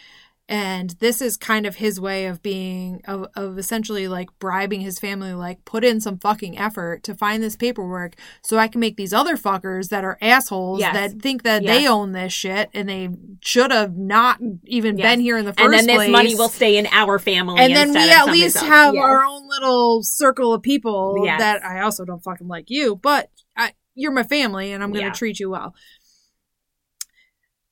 And 0.51 0.91
this 0.99 1.20
is 1.20 1.37
kind 1.37 1.66
of 1.66 1.77
his 1.77 2.01
way 2.01 2.25
of 2.25 2.43
being 2.43 3.03
of, 3.07 3.27
of 3.37 3.59
essentially 3.59 4.09
like 4.09 4.31
bribing 4.39 4.81
his 4.81 4.99
family 4.99 5.35
like 5.35 5.62
put 5.66 5.85
in 5.85 6.01
some 6.01 6.16
fucking 6.19 6.57
effort 6.59 7.03
to 7.03 7.15
find 7.15 7.43
this 7.43 7.55
paperwork 7.55 8.15
so 8.43 8.57
I 8.57 8.66
can 8.69 8.81
make 8.81 8.97
these 8.97 9.12
other 9.12 9.37
fuckers 9.37 9.91
that 9.91 10.05
are 10.05 10.16
assholes 10.23 10.81
Yes. 10.81 10.95
that 10.95 11.20
think 11.20 11.43
that 11.43 11.62
Yes. 11.62 11.77
they 11.77 11.87
own 11.87 12.12
this 12.12 12.33
shit 12.33 12.70
and 12.73 12.89
they 12.89 13.11
should 13.43 13.70
have 13.70 13.95
not 13.99 14.41
even 14.65 14.97
Yes. 14.97 15.05
been 15.12 15.20
here 15.20 15.37
in 15.37 15.45
the 15.45 15.53
first 15.53 15.65
and 15.65 15.75
then 15.75 15.87
this 15.87 15.97
place. 15.97 16.11
money 16.11 16.35
will 16.35 16.49
stay 16.49 16.79
in 16.79 16.87
our 16.93 17.19
family. 17.19 17.61
and 17.61 17.77
then 17.77 17.93
we 17.93 18.11
at 18.11 18.27
least 18.27 18.57
else. 18.57 18.66
have 18.66 18.95
our 18.95 19.23
own 19.25 19.47
little 19.49 20.03
circle 20.03 20.55
of 20.55 20.62
people 20.62 21.25
that 21.27 21.62
I 21.62 21.83
also 21.83 22.07
don't 22.07 22.23
fucking 22.25 22.49
like 22.49 22.70
you, 22.70 22.97
but 22.97 23.31
I, 23.55 23.73
you're 23.95 24.12
my 24.12 24.23
family 24.23 24.73
and 24.73 24.83
I'm 24.83 24.93
going 24.93 25.03
to 25.05 25.09
Yeah. 25.09 25.12
treat 25.12 25.41
you 25.41 25.51
well. 25.51 25.75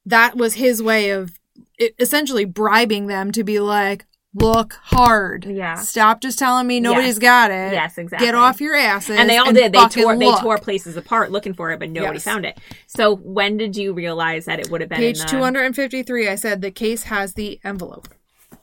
That 0.04 0.36
was 0.36 0.54
his 0.54 0.82
way 0.82 1.10
of 1.10 1.35
essentially 1.98 2.44
bribing 2.44 3.06
them 3.06 3.32
to 3.32 3.44
be 3.44 3.60
like, 3.60 4.06
look 4.34 4.74
hard. 4.82 5.46
Yeah. 5.46 5.76
Stop 5.76 6.20
just 6.20 6.38
telling 6.38 6.66
me 6.66 6.78
nobody's 6.78 7.14
Yes. 7.14 7.18
got 7.18 7.50
it. 7.50 7.72
Yes, 7.72 7.96
exactly. 7.96 8.26
Get 8.26 8.34
off 8.34 8.60
your 8.60 8.74
asses. 8.74 9.16
and 9.18 9.30
they 9.30 9.38
all 9.38 9.52
did. 9.52 9.72
They 9.72 9.86
tore. 9.88 10.16
They 10.16 10.30
tore 10.36 10.58
places 10.58 10.96
apart 10.96 11.30
looking 11.32 11.54
for 11.54 11.70
it, 11.72 11.78
but 11.78 11.88
nobody 11.90 12.16
Yes. 12.16 12.24
found 12.24 12.44
it. 12.44 12.58
So 12.86 13.16
when 13.16 13.56
did 13.56 13.76
you 13.76 13.94
realize 13.94 14.44
that 14.44 14.60
it 14.60 14.70
would 14.70 14.82
have 14.82 14.90
been 14.90 14.98
Page 14.98 15.20
the, 15.20 15.26
253, 15.26 16.28
I 16.28 16.34
said 16.34 16.60
the 16.60 16.70
case 16.70 17.04
has 17.04 17.32
the 17.34 17.58
envelope. 17.64 18.08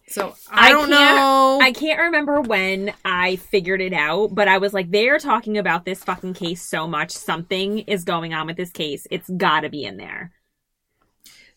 So 0.08 0.36
I, 0.52 0.70
don't 0.72 0.90
can't- 0.90 1.16
know. 1.18 1.60
I 1.60 1.72
can't 1.72 2.00
remember 2.00 2.40
when 2.42 2.94
I 3.04 3.38
figured 3.38 3.82
it 3.82 3.94
out, 3.94 4.36
but 4.36 4.48
I 4.48 4.60
was 4.60 4.74
like, 4.74 4.92
they're 4.92 5.18
talking 5.18 5.58
about 5.58 5.86
this 5.86 6.04
fucking 6.04 6.36
case 6.36 6.62
so 6.62 6.88
much. 6.88 7.10
Something 7.10 7.80
is 7.80 8.04
going 8.04 8.32
on 8.34 8.46
with 8.46 8.58
this 8.58 8.70
case. 8.72 9.08
It's 9.10 9.28
got 9.38 9.62
to 9.62 9.70
be 9.70 9.86
in 9.86 9.98
there. 9.98 10.32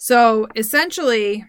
So 0.07 0.47
essentially, 0.55 1.45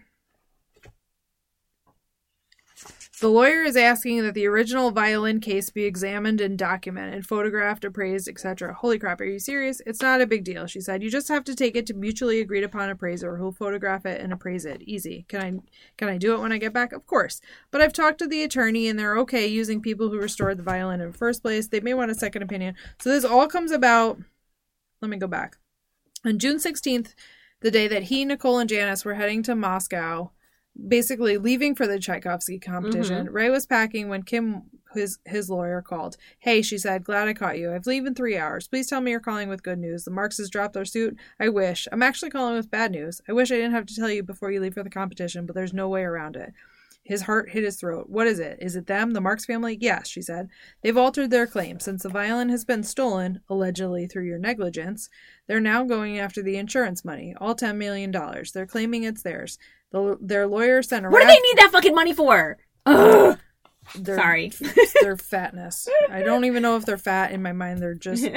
the 3.20 3.28
lawyer 3.28 3.62
is 3.62 3.76
asking 3.76 4.24
that 4.24 4.34
the 4.34 4.48
original 4.48 4.90
violin 4.90 5.38
case 5.38 5.70
be 5.70 5.84
examined 5.84 6.40
and 6.40 6.58
documented, 6.58 7.24
photographed, 7.24 7.84
appraised, 7.84 8.28
etc. 8.28 8.74
Holy 8.74 8.98
crap, 8.98 9.20
are 9.20 9.24
you 9.26 9.38
serious? 9.38 9.80
It's 9.86 10.02
not 10.02 10.20
a 10.20 10.26
big 10.26 10.42
deal, 10.42 10.66
she 10.66 10.80
said. 10.80 11.04
You 11.04 11.08
just 11.08 11.28
have 11.28 11.44
to 11.44 11.54
take 11.54 11.76
it 11.76 11.86
to 11.86 11.94
mutually 11.94 12.40
agreed 12.40 12.64
upon 12.64 12.90
appraiser 12.90 13.36
who'll 13.36 13.52
photograph 13.52 14.04
it 14.04 14.20
and 14.20 14.32
appraise 14.32 14.64
it. 14.64 14.82
Easy. 14.82 15.24
Can 15.28 15.40
I 15.40 15.52
can 15.96 16.08
I 16.08 16.18
do 16.18 16.34
it 16.34 16.40
when 16.40 16.50
I 16.50 16.58
get 16.58 16.72
back? 16.72 16.92
Of 16.92 17.06
course. 17.06 17.40
But 17.70 17.80
I've 17.80 17.92
talked 17.92 18.18
to 18.18 18.26
the 18.26 18.42
attorney 18.42 18.88
and 18.88 18.98
they're 18.98 19.18
okay 19.18 19.46
using 19.46 19.80
people 19.80 20.08
who 20.08 20.18
restored 20.18 20.58
the 20.58 20.64
violin 20.64 21.00
in 21.00 21.12
the 21.12 21.16
first 21.16 21.42
place. 21.42 21.68
They 21.68 21.78
may 21.78 21.94
want 21.94 22.10
a 22.10 22.16
second 22.16 22.42
opinion. 22.42 22.74
So 22.98 23.10
this 23.10 23.24
all 23.24 23.46
comes 23.46 23.70
about 23.70 24.18
let 25.00 25.12
me 25.12 25.16
go 25.16 25.28
back. 25.28 25.58
On 26.24 26.40
June 26.40 26.56
16th, 26.56 27.14
the 27.60 27.70
day 27.70 27.88
that 27.88 28.04
he, 28.04 28.24
Nicole, 28.24 28.58
and 28.58 28.68
Janice 28.68 29.04
were 29.04 29.14
heading 29.14 29.42
to 29.44 29.54
Moscow, 29.54 30.30
basically 30.86 31.38
leaving 31.38 31.74
for 31.74 31.86
the 31.86 31.98
Tchaikovsky 31.98 32.58
competition, 32.58 33.26
mm-hmm. 33.26 33.34
Ray 33.34 33.50
was 33.50 33.66
packing 33.66 34.08
when 34.08 34.22
Kim, 34.22 34.62
his 34.94 35.18
his 35.24 35.50
lawyer, 35.50 35.82
called. 35.82 36.16
Hey, 36.38 36.62
she 36.62 36.78
said, 36.78 37.04
glad 37.04 37.28
I 37.28 37.34
caught 37.34 37.58
you. 37.58 37.74
I've 37.74 37.86
leave 37.86 38.06
in 38.06 38.14
three 38.14 38.36
hours. 38.36 38.68
Please 38.68 38.88
tell 38.88 39.00
me 39.00 39.10
you're 39.10 39.20
calling 39.20 39.48
with 39.48 39.62
good 39.62 39.78
news. 39.78 40.04
The 40.04 40.10
Markses 40.10 40.50
dropped 40.50 40.74
their 40.74 40.84
suit. 40.84 41.16
I 41.40 41.48
wish. 41.48 41.88
I'm 41.90 42.02
actually 42.02 42.30
calling 42.30 42.54
with 42.54 42.70
bad 42.70 42.92
news. 42.92 43.20
I 43.28 43.32
wish 43.32 43.50
I 43.50 43.56
didn't 43.56 43.72
have 43.72 43.86
to 43.86 43.96
tell 43.96 44.10
you 44.10 44.22
before 44.22 44.52
you 44.52 44.60
leave 44.60 44.74
for 44.74 44.84
the 44.84 44.90
competition, 44.90 45.46
but 45.46 45.56
there's 45.56 45.74
no 45.74 45.88
way 45.88 46.02
around 46.02 46.36
it. 46.36 46.52
His 47.08 47.22
heart 47.22 47.48
hit 47.48 47.64
his 47.64 47.80
throat. 47.80 48.10
What 48.10 48.26
is 48.26 48.38
it? 48.38 48.58
Is 48.60 48.76
it 48.76 48.86
them, 48.86 49.12
the 49.12 49.20
Marks 49.22 49.46
family? 49.46 49.78
Yes, 49.80 50.08
she 50.08 50.20
said. 50.20 50.50
They've 50.82 50.96
altered 50.96 51.30
their 51.30 51.46
claim. 51.46 51.80
Since 51.80 52.02
the 52.02 52.10
violin 52.10 52.50
has 52.50 52.66
been 52.66 52.82
stolen, 52.82 53.40
allegedly 53.48 54.06
through 54.06 54.26
your 54.26 54.38
negligence, 54.38 55.08
they're 55.46 55.58
now 55.58 55.84
going 55.84 56.18
after 56.18 56.42
the 56.42 56.58
insurance 56.58 57.06
money, 57.06 57.34
all 57.40 57.56
$10 57.56 57.76
million. 57.76 58.12
They're 58.52 58.66
claiming 58.66 59.04
it's 59.04 59.22
theirs. 59.22 59.56
The, 59.90 60.18
their 60.20 60.46
lawyer 60.46 60.82
sent 60.82 61.06
a 61.06 61.08
What 61.08 61.22
do 61.22 61.26
they 61.26 61.32
need 61.32 61.56
that 61.56 61.70
fucking 61.72 61.94
money 61.94 62.12
for? 62.12 62.58
Ugh. 62.84 63.38
their, 63.98 64.16
Sorry. 64.16 64.52
their 65.00 65.16
fatness. 65.16 65.88
I 66.10 66.20
don't 66.20 66.44
even 66.44 66.62
know 66.62 66.76
if 66.76 66.84
they're 66.84 66.98
fat. 66.98 67.32
In 67.32 67.42
my 67.42 67.52
mind, 67.52 67.80
they're 67.80 67.94
just 67.94 68.28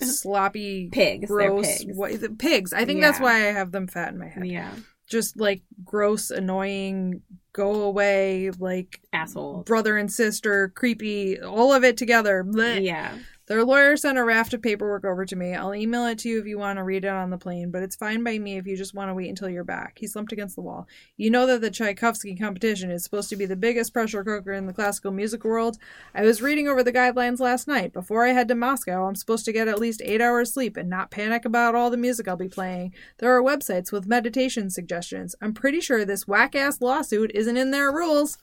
sloppy, 0.00 0.88
Pigs. 0.90 1.28
They're 1.28 1.50
gross 1.50 1.84
pigs. 1.84 1.94
What, 1.94 2.38
pigs. 2.38 2.72
I 2.72 2.86
think 2.86 3.02
that's 3.02 3.20
why 3.20 3.34
I 3.48 3.52
have 3.52 3.70
them 3.70 3.86
fat 3.86 4.14
in 4.14 4.18
my 4.18 4.28
head. 4.28 4.46
yeah. 4.46 4.70
Just 5.06 5.38
like 5.38 5.62
gross, 5.84 6.30
annoying, 6.30 7.22
go 7.52 7.82
away, 7.82 8.50
like 8.58 9.00
asshole, 9.12 9.62
brother 9.64 9.96
and 9.98 10.10
sister, 10.12 10.68
creepy, 10.68 11.40
all 11.40 11.72
of 11.72 11.84
it 11.84 11.96
together. 11.96 12.44
Blech. 12.44 12.84
Yeah. 12.84 13.16
Their 13.46 13.62
lawyer 13.62 13.96
sent 13.96 14.16
a 14.16 14.24
raft 14.24 14.54
of 14.54 14.62
paperwork 14.62 15.04
over 15.04 15.26
to 15.26 15.36
me. 15.36 15.54
I'll 15.54 15.74
email 15.74 16.06
it 16.06 16.18
to 16.20 16.28
you 16.30 16.40
if 16.40 16.46
you 16.46 16.58
want 16.58 16.78
to 16.78 16.82
read 16.82 17.04
it 17.04 17.08
on 17.08 17.28
the 17.28 17.36
plane, 17.36 17.70
but 17.70 17.82
it's 17.82 17.94
fine 17.94 18.24
by 18.24 18.38
me 18.38 18.56
if 18.56 18.66
you 18.66 18.74
just 18.74 18.94
want 18.94 19.10
to 19.10 19.14
wait 19.14 19.28
until 19.28 19.50
you're 19.50 19.64
back. 19.64 19.98
He 19.98 20.06
slumped 20.06 20.32
against 20.32 20.56
the 20.56 20.62
wall. 20.62 20.88
You 21.18 21.30
know 21.30 21.46
that 21.46 21.60
the 21.60 21.70
Tchaikovsky 21.70 22.36
competition 22.36 22.90
is 22.90 23.04
supposed 23.04 23.28
to 23.28 23.36
be 23.36 23.44
the 23.44 23.54
biggest 23.54 23.92
pressure 23.92 24.24
cooker 24.24 24.52
in 24.52 24.66
the 24.66 24.72
classical 24.72 25.12
music 25.12 25.44
world? 25.44 25.76
I 26.14 26.22
was 26.22 26.40
reading 26.40 26.68
over 26.68 26.82
the 26.82 26.92
guidelines 26.92 27.38
last 27.38 27.68
night. 27.68 27.92
Before 27.92 28.24
I 28.24 28.32
head 28.32 28.48
to 28.48 28.54
Moscow, 28.54 29.06
I'm 29.06 29.14
supposed 29.14 29.44
to 29.44 29.52
get 29.52 29.68
at 29.68 29.78
least 29.78 30.00
eight 30.02 30.22
hours 30.22 30.54
sleep 30.54 30.78
and 30.78 30.88
not 30.88 31.10
panic 31.10 31.44
about 31.44 31.74
all 31.74 31.90
the 31.90 31.96
music 31.98 32.26
I'll 32.26 32.36
be 32.36 32.48
playing. 32.48 32.94
There 33.18 33.36
are 33.36 33.42
websites 33.42 33.92
with 33.92 34.06
meditation 34.06 34.70
suggestions. 34.70 35.34
I'm 35.42 35.52
pretty 35.52 35.80
sure 35.80 36.04
this 36.04 36.26
whack 36.26 36.54
ass 36.54 36.80
lawsuit 36.80 37.30
isn't 37.34 37.56
in 37.58 37.72
their 37.72 37.92
rules. 37.92 38.38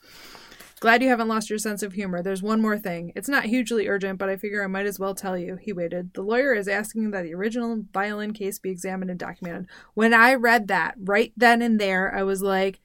Glad 0.82 1.00
you 1.00 1.10
haven't 1.10 1.28
lost 1.28 1.48
your 1.48 1.60
sense 1.60 1.84
of 1.84 1.92
humor. 1.92 2.24
There's 2.24 2.42
one 2.42 2.60
more 2.60 2.76
thing. 2.76 3.12
It's 3.14 3.28
not 3.28 3.44
hugely 3.44 3.86
urgent, 3.86 4.18
but 4.18 4.28
I 4.28 4.36
figure 4.36 4.64
I 4.64 4.66
might 4.66 4.84
as 4.84 4.98
well 4.98 5.14
tell 5.14 5.38
you. 5.38 5.54
He 5.54 5.72
waited. 5.72 6.12
The 6.12 6.22
lawyer 6.22 6.54
is 6.54 6.66
asking 6.66 7.12
that 7.12 7.22
the 7.22 7.34
original 7.34 7.84
violin 7.92 8.32
case 8.32 8.58
be 8.58 8.70
examined 8.70 9.08
and 9.08 9.20
documented. 9.20 9.68
When 9.94 10.12
I 10.12 10.34
read 10.34 10.66
that, 10.66 10.96
right 10.98 11.32
then 11.36 11.62
and 11.62 11.80
there, 11.80 12.12
I 12.12 12.24
was 12.24 12.42
like, 12.42 12.80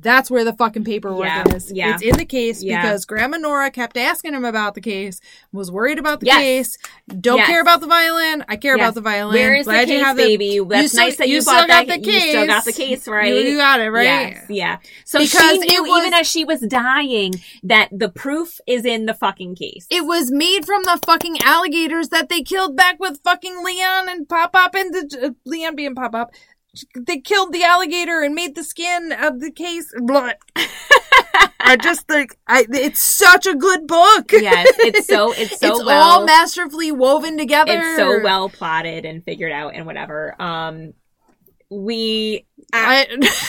that's 0.00 0.30
where 0.30 0.44
the 0.44 0.52
fucking 0.52 0.84
paperwork 0.84 1.24
Yeah, 1.26 1.44
is. 1.54 1.72
yeah. 1.72 1.94
It's 1.94 2.02
in 2.02 2.16
the 2.16 2.24
case 2.24 2.62
Yeah. 2.62 2.82
because 2.82 3.04
Grandma 3.04 3.36
Nora 3.38 3.70
kept 3.70 3.96
asking 3.96 4.34
him 4.34 4.44
about 4.44 4.74
the 4.74 4.80
case, 4.80 5.20
was 5.52 5.70
worried 5.70 5.98
about 5.98 6.20
the 6.20 6.26
Yes. 6.26 6.38
case, 6.38 6.78
don't 7.20 7.38
Yes. 7.38 7.46
care 7.48 7.60
about 7.60 7.80
the 7.80 7.86
violin. 7.86 8.44
I 8.48 8.56
care 8.56 8.76
Yes. 8.76 8.84
about 8.84 8.94
the 8.94 9.00
violin. 9.00 9.34
Where 9.34 9.54
is 9.54 9.64
Glad 9.66 9.88
the 9.88 9.92
you 9.92 9.98
case, 9.98 10.06
have 10.06 10.16
the- 10.16 10.22
baby? 10.24 10.60
That's 10.68 10.92
still- 10.92 11.04
nice 11.04 11.16
that 11.16 11.28
you, 11.28 11.40
still 11.40 11.54
bought 11.54 11.68
got 11.68 11.86
that. 11.86 12.02
the 12.02 12.12
You 12.12 12.20
still 12.20 12.46
got 12.46 12.64
the 12.64 12.72
case. 12.72 12.88
case, 13.00 13.08
right? 13.08 13.32
You, 13.34 13.40
you 13.50 13.56
got 13.56 13.80
it, 13.80 13.90
right? 13.90 14.04
Yes, 14.04 14.44
yeah. 14.48 14.76
So 15.04 15.18
Because 15.18 15.52
she 15.52 15.58
knew 15.58 15.82
was- 15.84 16.00
even 16.02 16.14
as 16.14 16.26
she 16.30 16.44
was 16.44 16.60
dying 16.60 17.34
that 17.62 17.88
the 17.92 18.08
proof 18.08 18.60
is 18.66 18.84
in 18.84 19.06
the 19.06 19.14
fucking 19.14 19.54
case. 19.56 19.86
It 19.90 20.04
was 20.04 20.30
made 20.30 20.64
from 20.66 20.82
the 20.84 20.98
fucking 21.06 21.38
alligators 21.44 22.08
that 22.10 22.28
they 22.28 22.42
killed 22.42 22.76
back 22.76 22.98
with 22.98 23.20
fucking 23.24 23.62
Leon 23.64 24.08
and 24.08 24.28
Pop 24.28 24.50
Up 24.54 24.74
and 24.74 24.92
the 24.92 25.26
uh, 25.26 25.30
Leon 25.44 25.76
being 25.76 25.94
Pop 25.94 26.12
Pop. 26.12 26.32
They 26.96 27.18
killed 27.18 27.52
the 27.52 27.64
alligator 27.64 28.20
and 28.22 28.34
made 28.34 28.54
the 28.54 28.64
skin 28.64 29.12
of 29.12 29.40
the 29.40 29.50
case 29.50 29.92
blood. 29.98 30.36
I 31.66 31.76
just 31.76 32.06
think 32.06 32.36
I 32.46 32.66
it's 32.70 33.02
such 33.02 33.46
a 33.46 33.54
good 33.54 33.86
book. 33.86 34.30
yes, 34.32 34.68
it's 34.78 35.06
so 35.06 35.32
it's 35.36 35.58
so 35.58 35.76
it's 35.76 35.84
well 35.84 36.20
all 36.20 36.26
masterfully 36.26 36.92
woven 36.92 37.38
together. 37.38 37.72
it's 37.72 37.96
so 37.96 38.22
well 38.22 38.48
plotted 38.48 39.04
and 39.04 39.24
figured 39.24 39.52
out 39.52 39.74
and 39.74 39.86
whatever. 39.86 40.40
Um 40.40 40.92
we 41.70 42.46
I, 42.72 43.06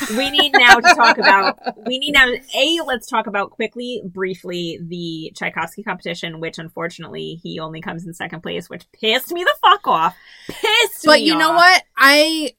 we 0.18 0.32
need 0.32 0.54
now 0.54 0.76
to 0.76 0.96
talk 0.96 1.18
about 1.18 1.60
we 1.86 2.00
need 2.00 2.14
now 2.14 2.28
a 2.56 2.80
let's 2.86 3.08
talk 3.08 3.28
about 3.28 3.52
quickly 3.52 4.02
briefly 4.06 4.80
the 4.82 5.32
tchaikovsky 5.36 5.84
competition 5.84 6.40
which 6.40 6.58
unfortunately 6.58 7.40
he 7.44 7.60
only 7.60 7.82
comes 7.82 8.06
in 8.06 8.14
second 8.14 8.42
place 8.42 8.70
which 8.70 8.90
pissed 8.94 9.32
me 9.32 9.44
the 9.44 9.56
fuck 9.62 9.88
off 9.88 10.16
pissed 10.48 11.06
but 11.06 11.22
you 11.22 11.38
know 11.38 11.52
what? 11.52 11.84
I 11.98 12.54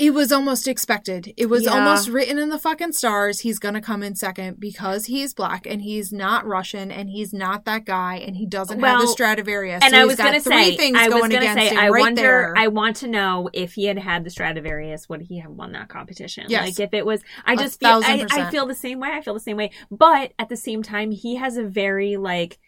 it 0.00 0.14
was 0.14 0.32
almost 0.32 0.66
expected. 0.66 1.30
It 1.36 1.50
was 1.50 1.64
Yeah. 1.64 1.72
almost 1.72 2.08
written 2.08 2.38
in 2.38 2.48
the 2.48 2.58
fucking 2.58 2.92
stars. 2.92 3.40
He's 3.40 3.58
gonna 3.58 3.82
come 3.82 4.02
in 4.02 4.14
second 4.14 4.58
because 4.58 5.04
he's 5.04 5.34
black 5.34 5.66
and 5.66 5.82
he's 5.82 6.10
not 6.10 6.46
Russian 6.46 6.90
and 6.90 7.10
he's 7.10 7.34
not 7.34 7.66
that 7.66 7.84
guy 7.84 8.16
and 8.16 8.34
he 8.34 8.46
doesn't 8.46 8.80
have 8.80 9.02
the 9.02 9.06
Stradivarius. 9.08 9.82
and 9.84 9.92
So 9.92 10.00
I 10.00 10.06
was 10.06 10.16
gonna 10.16 10.40
three 10.40 10.70
say, 10.70 10.76
things 10.78 10.96
I 10.98 11.08
was 11.08 11.18
going 11.20 11.36
against 11.36 11.68
say, 11.68 11.76
I 11.76 11.90
right 11.90 12.00
wonder, 12.00 12.22
there. 12.22 12.54
I 12.56 12.68
want 12.68 12.96
to 12.96 13.08
know 13.08 13.50
if 13.52 13.74
he 13.74 13.84
had 13.84 13.98
had 13.98 14.24
the 14.24 14.30
Stradivarius, 14.30 15.06
would 15.10 15.20
he 15.20 15.38
have 15.40 15.52
won 15.52 15.72
that 15.72 15.88
competition? 15.90 16.46
Yes. 16.48 16.64
Like 16.64 16.80
if 16.80 16.94
it 16.94 17.04
was, 17.04 17.22
I 17.44 17.54
just 17.54 17.78
feel, 17.78 18.00
I, 18.02 18.26
I 18.30 18.50
feel 18.50 18.64
the 18.66 18.74
same 18.74 19.00
way. 19.00 19.10
I 19.12 19.20
feel 19.20 19.34
the 19.34 19.40
same 19.40 19.58
way, 19.58 19.70
but 19.90 20.32
at 20.38 20.48
the 20.48 20.56
same 20.56 20.82
time, 20.82 21.10
he 21.10 21.36
has 21.36 21.58
a 21.58 21.64
very 21.64 22.16
like, 22.16 22.58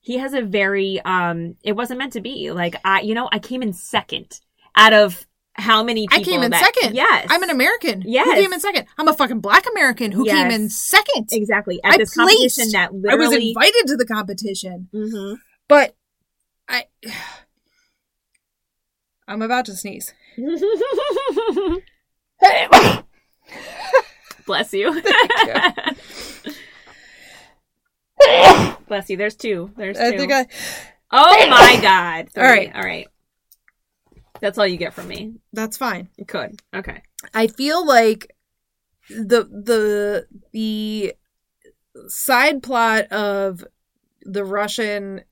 he 0.00 0.18
has 0.18 0.34
a 0.34 0.42
very, 0.42 1.00
um, 1.04 1.54
it 1.62 1.76
wasn't 1.76 1.98
meant 1.98 2.14
to 2.14 2.20
be. 2.20 2.50
Like 2.50 2.74
I, 2.84 3.02
you 3.02 3.14
know, 3.14 3.28
I 3.30 3.38
came 3.38 3.62
in 3.62 3.72
second 3.74 4.40
out 4.74 4.92
of 4.92 5.24
how 5.54 5.82
many 5.82 6.06
I 6.10 6.22
came 6.22 6.42
in 6.42 6.50
that- 6.52 6.64
second. 6.64 6.94
Yes, 6.94 7.26
I'm 7.28 7.42
an 7.42 7.50
American. 7.50 8.02
Yes. 8.06 8.26
Who 8.26 8.34
came 8.34 8.52
in 8.52 8.60
second? 8.60 8.86
I'm 8.98 9.08
a 9.08 9.12
fucking 9.14 9.40
black 9.40 9.64
American 9.70 10.12
who 10.12 10.24
came 10.24 10.50
in 10.50 10.68
second. 10.70 11.28
exactly 11.32 11.80
at 11.84 11.94
I 11.94 11.96
this 11.98 12.14
placed. 12.14 12.56
competition 12.56 12.72
that 12.72 12.90
I 13.10 13.16
was 13.16 13.32
invited 13.32 13.86
to 13.88 13.96
the 13.96 14.06
competition. 14.06 14.88
Mhm. 14.94 15.36
But 15.68 15.94
I 16.68 16.84
I'm 19.28 19.42
about 19.42 19.66
to 19.66 19.76
sneeze. 19.76 20.12
Bless 24.46 24.72
you. 24.72 25.02
Bless 28.88 29.08
you. 29.10 29.16
There's 29.16 29.36
two. 29.36 29.70
There's 29.76 29.96
two. 29.96 30.02
I 30.02 30.32
I 30.42 30.46
Oh 31.12 31.48
my 31.50 31.78
god. 31.82 32.28
All 32.36 32.42
right. 32.42 32.70
All 32.74 32.82
right. 32.82 33.06
That's 34.40 34.58
all 34.58 34.66
you 34.66 34.76
get 34.76 34.94
from 34.94 35.08
me. 35.08 35.34
that's 35.52 35.76
fine. 35.76 36.08
Good. 36.26 36.60
Okay. 36.74 37.02
I 37.34 37.46
feel 37.46 37.84
like 37.86 38.34
the 39.08 39.44
the 39.44 40.26
the 40.52 41.14
side 42.08 42.62
plot 42.62 43.06
of 43.12 43.64
the 44.22 44.44
Russian 44.44 45.22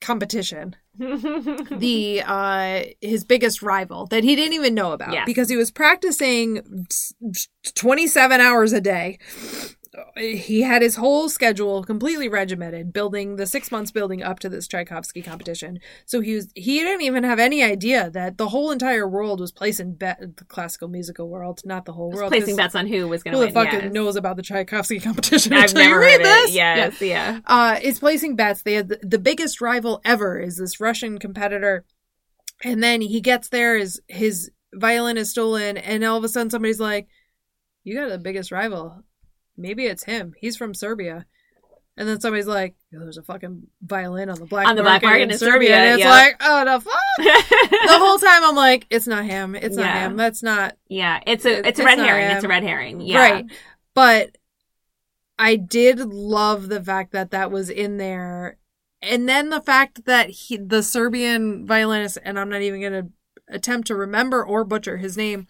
competition, 0.00 0.76
the 0.98 2.22
uh 2.24 2.82
his 3.00 3.24
biggest 3.24 3.62
rival 3.62 4.06
that 4.06 4.22
he 4.24 4.36
didn't 4.36 4.52
even 4.54 4.74
know 4.74 4.92
about 4.92 5.12
Yes. 5.12 5.24
because 5.26 5.48
he 5.48 5.56
was 5.56 5.70
practicing 5.70 6.86
27 7.74 8.40
hours 8.40 8.72
a 8.72 8.80
day. 8.80 9.18
He 10.16 10.62
had 10.62 10.82
his 10.82 10.96
whole 10.96 11.28
schedule 11.28 11.84
completely 11.84 12.28
regimented, 12.28 12.92
building 12.92 13.36
the 13.36 13.46
six 13.46 13.70
months 13.70 13.90
building 13.90 14.22
up 14.22 14.38
to 14.40 14.48
this 14.48 14.66
Tchaikovsky 14.66 15.22
competition. 15.22 15.80
So 16.06 16.20
he 16.20 16.34
was 16.34 16.48
he 16.54 16.80
didn't 16.80 17.02
even 17.02 17.24
have 17.24 17.38
any 17.38 17.62
idea 17.62 18.10
that 18.10 18.38
the 18.38 18.48
whole 18.48 18.70
entire 18.70 19.08
world 19.08 19.40
was 19.40 19.52
placing 19.52 19.94
bet 19.94 20.18
the 20.36 20.44
classical 20.44 20.88
musical 20.88 21.28
world, 21.28 21.60
not 21.64 21.84
the 21.84 21.92
whole 21.92 22.10
world. 22.10 22.30
Placing 22.30 22.56
bets 22.56 22.74
on 22.74 22.86
who 22.86 23.08
was 23.08 23.22
going 23.22 23.32
to 23.32 23.38
win. 23.38 23.48
Who 23.48 23.54
win. 23.54 23.64
the 23.64 23.70
fuck 23.72 23.82
yes. 23.84 23.92
knows 23.92 24.16
about 24.16 24.36
the 24.36 24.42
Tchaikovsky 24.42 25.00
competition? 25.00 25.52
I've 25.52 25.74
never 25.74 25.98
read 25.98 26.20
heard 26.20 26.24
this? 26.24 26.50
it. 26.50 26.54
Yes. 26.54 27.00
Yeah. 27.00 27.40
uh, 27.46 27.78
is 27.82 27.98
placing 27.98 28.36
bets. 28.36 28.62
They 28.62 28.74
had 28.74 28.88
the, 28.88 28.98
the 29.02 29.18
biggest 29.18 29.60
rival 29.60 30.00
ever 30.04 30.38
is 30.38 30.56
this 30.56 30.80
Russian 30.80 31.18
competitor, 31.18 31.84
and 32.64 32.82
then 32.82 33.00
he 33.00 33.20
gets 33.20 33.48
there, 33.48 33.78
his 33.78 34.00
his 34.08 34.50
violin 34.74 35.16
is 35.16 35.30
stolen, 35.30 35.76
and 35.76 36.04
all 36.04 36.18
of 36.18 36.24
a 36.24 36.28
sudden 36.28 36.50
somebody's 36.50 36.80
like, 36.80 37.08
"You 37.84 37.94
got 37.94 38.08
the 38.08 38.18
biggest 38.18 38.52
rival. 38.52 39.04
Maybe 39.58 39.84
it's 39.86 40.04
him. 40.04 40.34
He's 40.38 40.56
from 40.56 40.72
Serbia." 40.74 41.26
And 41.96 42.08
then 42.08 42.20
somebody's 42.20 42.46
like, 42.46 42.76
"Yo, 42.92 43.00
"There's 43.00 43.18
a 43.18 43.22
fucking 43.22 43.66
violin 43.82 44.30
on 44.30 44.38
the 44.38 44.46
black 44.46 44.68
On 44.68 44.76
the 44.76 44.82
black 44.82 45.02
market 45.02 45.22
in 45.22 45.30
in 45.32 45.38
Serbia, 45.38 45.74
and 45.76 45.94
it's 45.94 46.04
yeah. 46.04 46.10
like, 46.10 46.36
"Oh 46.40 46.64
the 46.64 46.80
fuck!" 46.80 47.02
the 47.18 47.98
whole 47.98 48.18
time 48.18 48.44
I'm 48.44 48.54
like, 48.54 48.86
"It's 48.88 49.08
not 49.08 49.24
him. 49.24 49.56
It's 49.56 49.76
not 49.76 49.84
Yeah. 49.86 50.06
him. 50.06 50.16
That's 50.16 50.42
not 50.42 50.76
yeah. 50.88 51.20
It's 51.26 51.44
a 51.44 51.66
it's 51.66 51.80
a 51.80 51.84
red 51.84 51.98
herring. 51.98 52.26
him. 52.28 52.36
It's 52.36 52.44
a 52.44 52.48
red 52.48 52.62
herring. 52.62 53.00
Yeah. 53.00 53.18
Right. 53.18 53.46
But 53.94 54.36
I 55.38 55.56
did 55.56 55.98
love 56.00 56.68
the 56.68 56.82
fact 56.82 57.12
that 57.12 57.30
that 57.32 57.50
was 57.50 57.68
in 57.70 57.96
there. 57.96 58.58
And 59.00 59.28
then 59.28 59.50
the 59.50 59.60
fact 59.60 60.04
that 60.06 60.28
he, 60.30 60.56
the 60.56 60.82
Serbian 60.82 61.66
violinist, 61.66 62.18
and 62.24 62.38
I'm 62.38 62.48
not 62.48 62.62
even 62.62 62.80
going 62.80 62.92
to 62.92 63.08
attempt 63.48 63.86
to 63.88 63.94
remember 63.94 64.44
or 64.44 64.64
butcher 64.64 64.96
his 64.96 65.16
name, 65.16 65.46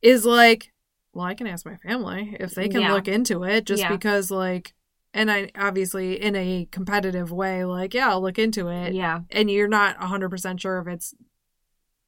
is 0.00 0.24
like, 0.24 0.72
well, 1.12 1.24
I 1.26 1.34
can 1.34 1.46
ask 1.46 1.66
my 1.66 1.76
family 1.76 2.36
if 2.38 2.54
they 2.54 2.68
can 2.68 2.82
Yeah. 2.82 2.92
look 2.92 3.08
into 3.08 3.44
it 3.44 3.64
just 3.64 3.82
Yeah. 3.82 3.90
because, 3.90 4.30
like, 4.30 4.74
and 5.12 5.30
I 5.30 5.50
obviously 5.56 6.20
in 6.20 6.36
a 6.36 6.68
competitive 6.70 7.32
way, 7.32 7.64
like, 7.64 7.94
yeah, 7.94 8.10
I'll 8.10 8.22
look 8.22 8.38
into 8.38 8.68
it. 8.68 8.94
Yeah. 8.94 9.22
And 9.30 9.50
you're 9.50 9.66
not 9.68 9.98
100% 9.98 10.60
sure 10.60 10.78
if 10.78 10.86
it's, 10.86 11.14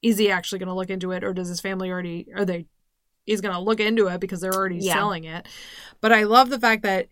is 0.02 0.18
he 0.18 0.30
actually 0.30 0.60
going 0.60 0.68
to 0.68 0.74
look 0.74 0.90
into 0.90 1.10
it 1.12 1.24
or 1.24 1.32
does 1.32 1.48
his 1.48 1.60
family 1.60 1.90
already, 1.90 2.28
are 2.34 2.44
they, 2.44 2.66
he's 3.24 3.40
going 3.40 3.54
to 3.54 3.60
look 3.60 3.80
into 3.80 4.06
it 4.06 4.20
because 4.20 4.40
they're 4.40 4.54
already 4.54 4.78
Yeah. 4.78 4.94
selling 4.94 5.24
it. 5.24 5.48
But 6.00 6.12
I 6.12 6.22
love 6.24 6.48
the 6.50 6.60
fact 6.60 6.82
that 6.82 7.08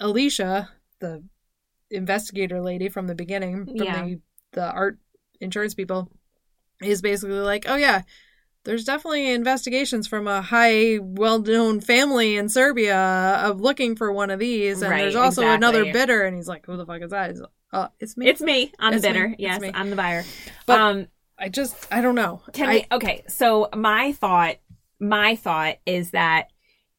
Alicia, 0.00 0.70
the 1.00 1.24
investigator 1.90 2.60
lady 2.60 2.88
from 2.88 3.06
the 3.06 3.14
beginning, 3.14 3.66
from 3.66 3.76
the, 3.78 4.20
the 4.52 4.70
art 4.72 4.98
insurance 5.40 5.74
people, 5.74 6.10
is 6.82 7.02
basically 7.02 7.38
like, 7.40 7.64
oh 7.68 7.76
yeah, 7.76 8.02
there's 8.64 8.84
definitely 8.84 9.32
investigations 9.32 10.06
from 10.06 10.26
a 10.26 10.42
high, 10.42 10.98
well-known 11.00 11.80
family 11.80 12.36
in 12.36 12.48
Serbia 12.48 12.96
of 13.42 13.60
looking 13.60 13.96
for 13.96 14.12
one 14.12 14.30
of 14.30 14.38
these, 14.38 14.82
and 14.82 14.90
Right, 14.90 15.02
there's 15.02 15.14
also 15.14 15.46
another 15.46 15.92
bidder, 15.92 16.24
and 16.24 16.36
he's 16.36 16.48
like, 16.48 16.66
who 16.66 16.76
the 16.76 16.84
fuck 16.86 17.02
is 17.02 17.10
that? 17.10 17.30
He's 17.30 17.40
like, 17.40 17.50
uh, 17.72 17.88
it's 18.00 18.16
me. 18.16 18.28
It's 18.28 18.40
me. 18.40 18.72
I'm 18.78 18.94
It's 18.94 19.02
the 19.02 19.08
bidder. 19.08 19.26
It's 19.26 19.36
Yes. 19.38 19.62
I'm 19.74 19.90
the 19.90 19.96
buyer. 19.96 20.24
But 20.66 20.80
um, 20.80 21.06
I 21.38 21.48
just, 21.48 21.76
I 21.90 22.00
don't 22.00 22.14
know. 22.14 22.42
Can 22.52 22.68
I, 22.68 22.72
we? 22.74 22.86
Okay, 22.92 23.24
so 23.28 23.68
my 23.74 24.12
thought, 24.12 24.56
my 24.98 25.36
thought 25.36 25.76
is 25.86 26.10
that 26.10 26.48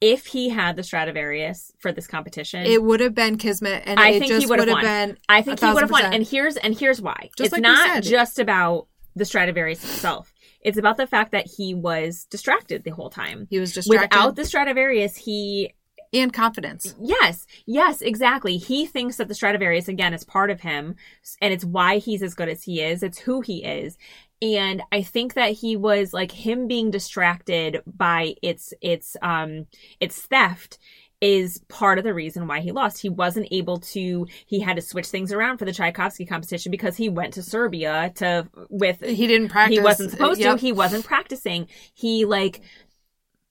if 0.02 0.28
he 0.28 0.50
had 0.50 0.76
the 0.76 0.84
Stradivarius 0.84 1.74
for 1.80 1.92
this 1.92 2.08
competition, 2.08 2.66
it 2.66 2.82
would 2.82 3.00
have 3.00 3.14
been 3.14 3.38
Kismet, 3.38 3.84
and 3.86 4.00
I 4.00 4.10
it 4.10 4.20
think 4.20 4.32
he 4.32 4.40
just 4.40 4.50
would 4.50 4.60
have 4.60 4.68
would 4.68 4.78
have 4.78 4.84
won. 4.84 5.10
been. 5.10 5.18
I 5.28 5.42
think 5.42 5.60
he 5.60 5.66
would 5.66 5.82
have 5.82 5.92
won. 5.92 6.06
And 6.06 6.26
here's 6.26 6.56
and 6.56 6.78
here's 6.78 7.02
why. 7.02 7.30
Just 7.36 7.48
it's 7.48 7.54
like 7.54 7.62
not 7.62 7.88
said. 7.88 8.04
just 8.04 8.40
about 8.40 8.88
the 9.16 9.26
Stradivarius 9.26 9.84
itself. 9.84 10.34
It's 10.62 10.78
about 10.78 10.98
the 10.98 11.08
fact 11.08 11.32
that 11.32 11.48
he 11.48 11.74
was 11.74 12.26
distracted 12.26 12.84
the 12.84 12.90
whole 12.92 13.10
time. 13.10 13.48
He 13.50 13.60
was 13.60 13.74
distracted 13.74 14.16
Without 14.16 14.36
the 14.36 14.46
Stradivarius, 14.46 15.16
he 15.16 15.74
and 16.14 16.34
confidence. 16.34 16.96
Yes, 17.00 17.46
yes, 17.66 18.02
exactly. 18.02 18.58
He 18.58 18.86
thinks 18.86 19.18
that 19.18 19.28
the 19.28 19.36
Stradivarius 19.36 19.88
again 19.88 20.14
is 20.14 20.24
part 20.24 20.50
of 20.50 20.62
him, 20.62 20.96
and 21.42 21.54
it's 21.54 21.66
why 21.66 21.98
he's 21.98 22.24
as 22.24 22.34
good 22.34 22.50
as 22.50 22.64
he 22.64 22.82
is. 22.82 23.04
It's 23.04 23.20
who 23.20 23.42
he 23.42 23.64
is, 23.64 23.98
and 24.42 24.82
I 24.92 25.04
think 25.04 25.34
that 25.36 25.52
he 25.52 25.76
was 25.76 26.14
like 26.14 26.32
him 26.32 26.68
being 26.68 26.92
distracted 26.92 27.82
by 27.86 28.36
its 28.42 28.74
its 28.82 29.18
um 29.22 29.68
its 30.00 30.22
theft 30.22 30.80
is 31.22 31.60
part 31.68 31.98
of 31.98 32.04
the 32.06 32.14
reason 32.14 32.48
why 32.48 32.62
he 32.62 32.72
lost. 32.72 33.02
He 33.02 33.10
wasn't 33.10 33.48
able 33.52 33.78
to. 33.80 34.26
He 34.46 34.60
had 34.62 34.78
to 34.78 34.82
switch 34.82 35.08
things 35.08 35.34
around 35.34 35.58
for 35.58 35.66
the 35.66 35.74
Tchaikovsky 35.74 36.26
competition 36.26 36.72
because 36.72 36.96
he 36.96 37.10
went 37.10 37.34
to 37.34 37.44
Serbia 37.44 38.12
to 38.16 38.48
with 38.70 39.02
He 39.04 39.28
didn't 39.28 39.50
practice. 39.50 39.78
he 39.78 39.84
wasn't 39.84 40.10
uh, 40.10 40.12
supposed 40.12 40.40
Yep. 40.40 40.56
to. 40.56 40.62
He 40.62 40.72
wasn't 40.72 41.06
practicing. 41.06 41.68
He 41.94 42.26
like 42.26 42.62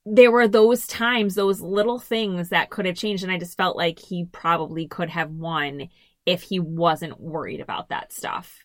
there 0.06 0.30
were 0.30 0.48
those 0.48 0.86
times, 0.86 1.34
those 1.34 1.60
little 1.60 1.98
things 1.98 2.48
that 2.48 2.70
could 2.70 2.86
have 2.86 2.96
changed, 2.96 3.22
and 3.22 3.30
I 3.32 3.38
just 3.38 3.58
felt 3.58 3.76
like 3.76 3.98
he 3.98 4.24
probably 4.24 4.86
could 4.86 5.10
have 5.10 5.30
won 5.30 5.88
if 6.24 6.42
he 6.42 6.60
wasn't 6.60 7.20
worried 7.20 7.60
about 7.60 7.90
that 7.90 8.12
stuff. 8.12 8.60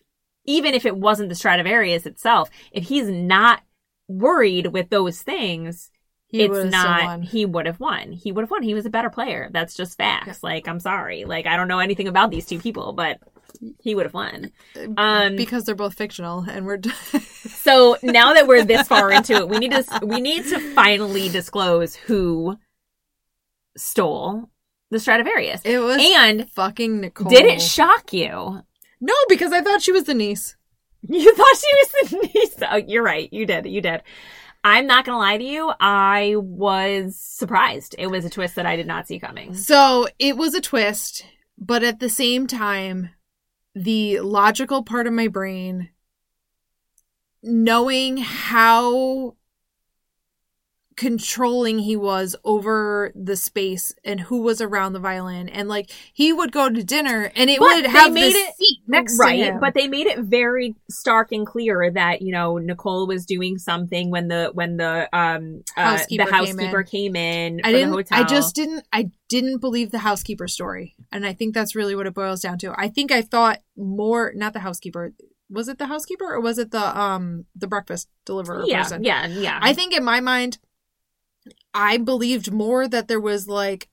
Even 0.46 0.72
if 0.72 0.86
it 0.86 0.96
wasn't 0.96 1.28
the 1.28 1.34
Stradivarius 1.34 2.06
itself, 2.06 2.48
if 2.72 2.84
he's 2.84 3.08
not 3.08 3.60
worried 4.08 4.68
with 4.68 4.88
those 4.88 5.20
things, 5.20 5.90
He 6.26 6.42
it's 6.42 6.70
not 6.72 7.22
he 7.22 7.46
would 7.46 7.66
have 7.66 7.78
won. 7.78 8.10
He 8.12 8.32
would 8.32 8.42
have 8.42 8.50
won. 8.50 8.62
He 8.62 8.74
was 8.74 8.86
a 8.86 8.90
better 8.90 9.10
player. 9.10 9.50
That's 9.52 9.74
just 9.74 9.96
facts. 9.96 10.42
Like 10.42 10.66
I'm 10.66 10.80
sorry. 10.80 11.24
Like 11.24 11.46
I 11.46 11.56
don't 11.56 11.68
know 11.68 11.78
anything 11.78 12.08
about 12.08 12.30
these 12.30 12.46
two 12.46 12.58
people, 12.58 12.92
but 12.92 13.18
he 13.80 13.94
would 13.94 14.04
have 14.06 14.14
won. 14.14 14.50
Um 14.96 15.36
because 15.36 15.64
they're 15.64 15.74
both 15.76 15.94
fictional, 15.94 16.40
and 16.48 16.66
we're. 16.66 16.80
so 17.20 17.96
now 18.02 18.34
that 18.34 18.48
we're 18.48 18.64
this 18.64 18.88
far 18.88 19.12
into 19.12 19.34
it, 19.34 19.48
we 19.48 19.58
need 19.58 19.70
to 19.72 19.84
we 20.02 20.20
need 20.20 20.44
to 20.48 20.58
finally 20.74 21.28
disclose 21.28 21.94
who 21.94 22.58
stole 23.76 24.50
the 24.90 24.98
Stradivarius. 25.00 25.62
it 25.64 25.78
was 25.78 26.00
And 26.02 26.50
fucking 26.52 27.00
Nicole. 27.00 27.30
did 27.30 27.46
it 27.46 27.60
shock 27.60 28.12
you? 28.12 28.62
no, 29.00 29.14
because 29.28 29.52
I 29.52 29.60
thought 29.60 29.82
she 29.82 29.92
was 29.92 30.04
the 30.04 30.14
niece. 30.14 30.56
You 31.06 31.34
thought 31.34 31.56
she 31.56 31.74
was 31.74 32.10
the 32.10 32.16
niece. 32.34 32.54
Oh, 32.70 32.76
you're 32.76 33.02
right. 33.02 33.30
You 33.32 33.44
did. 33.44 33.66
You 33.66 33.80
did. 33.82 34.02
I'm 34.64 34.86
not 34.86 35.04
gonna 35.04 35.18
lie 35.18 35.36
to 35.36 35.44
you. 35.44 35.72
I 35.78 36.36
was 36.38 37.20
surprised. 37.20 37.94
It 37.98 38.06
was 38.06 38.24
a 38.24 38.30
twist 38.30 38.54
that 38.56 38.64
I 38.64 38.76
did 38.76 38.86
not 38.86 39.06
see 39.06 39.20
coming. 39.20 39.52
So 39.54 40.08
it 40.18 40.38
was 40.38 40.54
a 40.54 40.60
twist, 40.62 41.26
but 41.58 41.82
at 41.82 42.00
the 42.00 42.08
same 42.08 42.46
time, 42.46 43.10
the 43.74 44.20
logical 44.20 44.82
part 44.82 45.06
of 45.06 45.12
my 45.12 45.28
brain, 45.28 45.90
knowing 47.42 48.16
how 48.16 49.36
controlling 50.96 51.78
he 51.80 51.96
was 51.96 52.36
over 52.44 53.12
the 53.14 53.36
space 53.36 53.92
and 54.04 54.20
who 54.20 54.40
was 54.42 54.60
around 54.60 54.92
the 54.92 54.98
violin 55.00 55.48
and 55.48 55.68
like 55.68 55.90
he 56.12 56.32
would 56.32 56.52
go 56.52 56.68
to 56.70 56.82
dinner 56.84 57.30
and 57.34 57.50
it 57.50 57.58
But 57.58 57.66
would 57.76 57.86
have 57.86 58.12
made 58.12 58.34
it- 58.34 58.54
seat 58.56 58.78
next 58.86 59.18
right, 59.18 59.36
to 59.38 59.44
him. 59.52 59.60
but 59.60 59.74
they 59.74 59.88
made 59.88 60.06
it 60.06 60.18
very 60.20 60.74
stark 60.90 61.32
and 61.32 61.46
clear 61.46 61.90
that 61.90 62.22
you 62.22 62.32
know 62.32 62.58
Nicole 62.58 63.06
was 63.06 63.26
doing 63.26 63.58
something 63.58 64.10
when 64.10 64.28
the 64.28 64.50
when 64.54 64.76
the 64.76 65.08
um 65.16 65.62
uh, 65.76 65.82
Housekeeper 65.82 66.24
the 66.24 66.30
came 66.30 66.38
housekeeper 66.46 66.80
in. 66.80 66.86
came 66.86 67.16
in. 67.16 67.60
I 67.64 67.72
didn't 67.72 67.90
The 67.90 67.96
hotel. 67.96 68.20
I 68.20 68.24
just 68.24 68.54
didn't 68.54 68.86
I 68.92 69.10
didn't 69.28 69.58
believe 69.58 69.90
the 69.90 69.98
housekeeper 69.98 70.48
story. 70.48 70.94
And 71.12 71.26
I 71.26 71.32
think 71.32 71.54
that's 71.54 71.74
really 71.74 71.94
what 71.94 72.06
it 72.06 72.14
boils 72.14 72.40
down 72.40 72.58
to. 72.58 72.72
I 72.78 72.88
think 72.88 73.10
I 73.12 73.22
thought 73.22 73.60
more 73.76 74.32
not 74.34 74.52
the 74.52 74.60
housekeeper. 74.60 75.12
Was 75.50 75.68
it 75.68 75.78
the 75.78 75.86
housekeeper 75.86 76.24
or 76.24 76.40
was 76.40 76.58
it 76.58 76.70
the 76.70 76.98
um 76.98 77.44
the 77.54 77.66
breakfast 77.66 78.08
deliverer 78.24 78.64
yeah 78.66 78.82
person? 78.82 79.04
yeah 79.04 79.26
yeah. 79.26 79.58
I 79.60 79.74
think 79.74 79.92
in 79.94 80.02
my 80.04 80.20
mind, 80.20 80.58
I 81.72 81.96
believed 81.96 82.52
more 82.52 82.88
that 82.88 83.08
there 83.08 83.20
was 83.20 83.48
like 83.48 83.88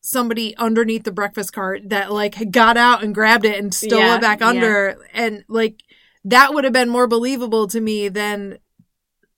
somebody 0.00 0.56
underneath 0.56 1.04
the 1.04 1.12
breakfast 1.12 1.52
cart 1.52 1.82
that 1.90 2.12
like 2.12 2.50
got 2.50 2.76
out 2.76 3.02
and 3.02 3.14
grabbed 3.14 3.44
it 3.44 3.58
and 3.58 3.74
stole 3.74 3.98
Yeah, 3.98 4.16
it 4.16 4.20
back 4.20 4.40
yeah. 4.40 4.48
under. 4.48 5.06
And 5.12 5.44
like 5.48 5.82
that 6.24 6.54
would 6.54 6.64
have 6.64 6.72
been 6.72 6.88
more 6.88 7.06
believable 7.06 7.66
to 7.68 7.80
me 7.80 8.08
than 8.08 8.58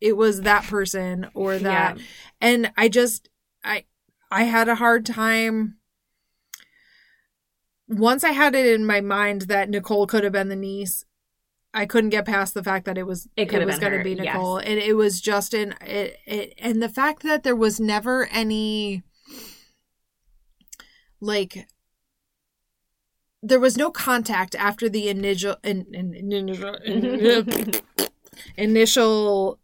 it 0.00 0.16
was 0.16 0.42
that 0.42 0.64
person 0.64 1.28
or 1.34 1.58
that. 1.58 1.96
Yeah. 1.98 2.02
And 2.40 2.72
I 2.76 2.88
just, 2.88 3.28
I, 3.64 3.84
I 4.30 4.44
had 4.44 4.68
a 4.68 4.76
hard 4.76 5.04
time. 5.04 5.76
Once 7.88 8.22
I 8.22 8.30
had 8.30 8.54
it 8.54 8.66
in 8.66 8.86
my 8.86 9.00
mind 9.00 9.42
that 9.42 9.68
Nicole 9.68 10.06
could 10.06 10.24
have 10.24 10.32
been 10.32 10.48
the 10.48 10.56
niece, 10.56 11.04
I 11.72 11.86
couldn't 11.86 12.10
get 12.10 12.26
past 12.26 12.54
the 12.54 12.64
fact 12.64 12.84
that 12.86 12.98
it 12.98 13.06
was 13.06 13.28
It 13.36 13.52
it, 13.52 13.66
was 13.66 13.78
going 13.78 13.96
to 13.96 14.02
be 14.02 14.14
yes. 14.14 14.34
Nicole, 14.34 14.58
and 14.58 14.78
it 14.78 14.94
was 14.94 15.20
Justin. 15.20 15.74
It, 15.80 16.18
it 16.26 16.54
and 16.58 16.82
the 16.82 16.88
fact 16.88 17.22
that 17.22 17.42
there 17.42 17.56
was 17.56 17.78
never 17.78 18.26
any 18.26 19.02
like 21.20 21.68
there 23.42 23.60
was 23.60 23.76
no 23.76 23.90
contact 23.90 24.54
after 24.54 24.88
the 24.88 25.08
initial 25.08 25.56
in, 25.62 25.86
in, 25.92 26.14
initial 26.14 26.76
initial 28.56 29.58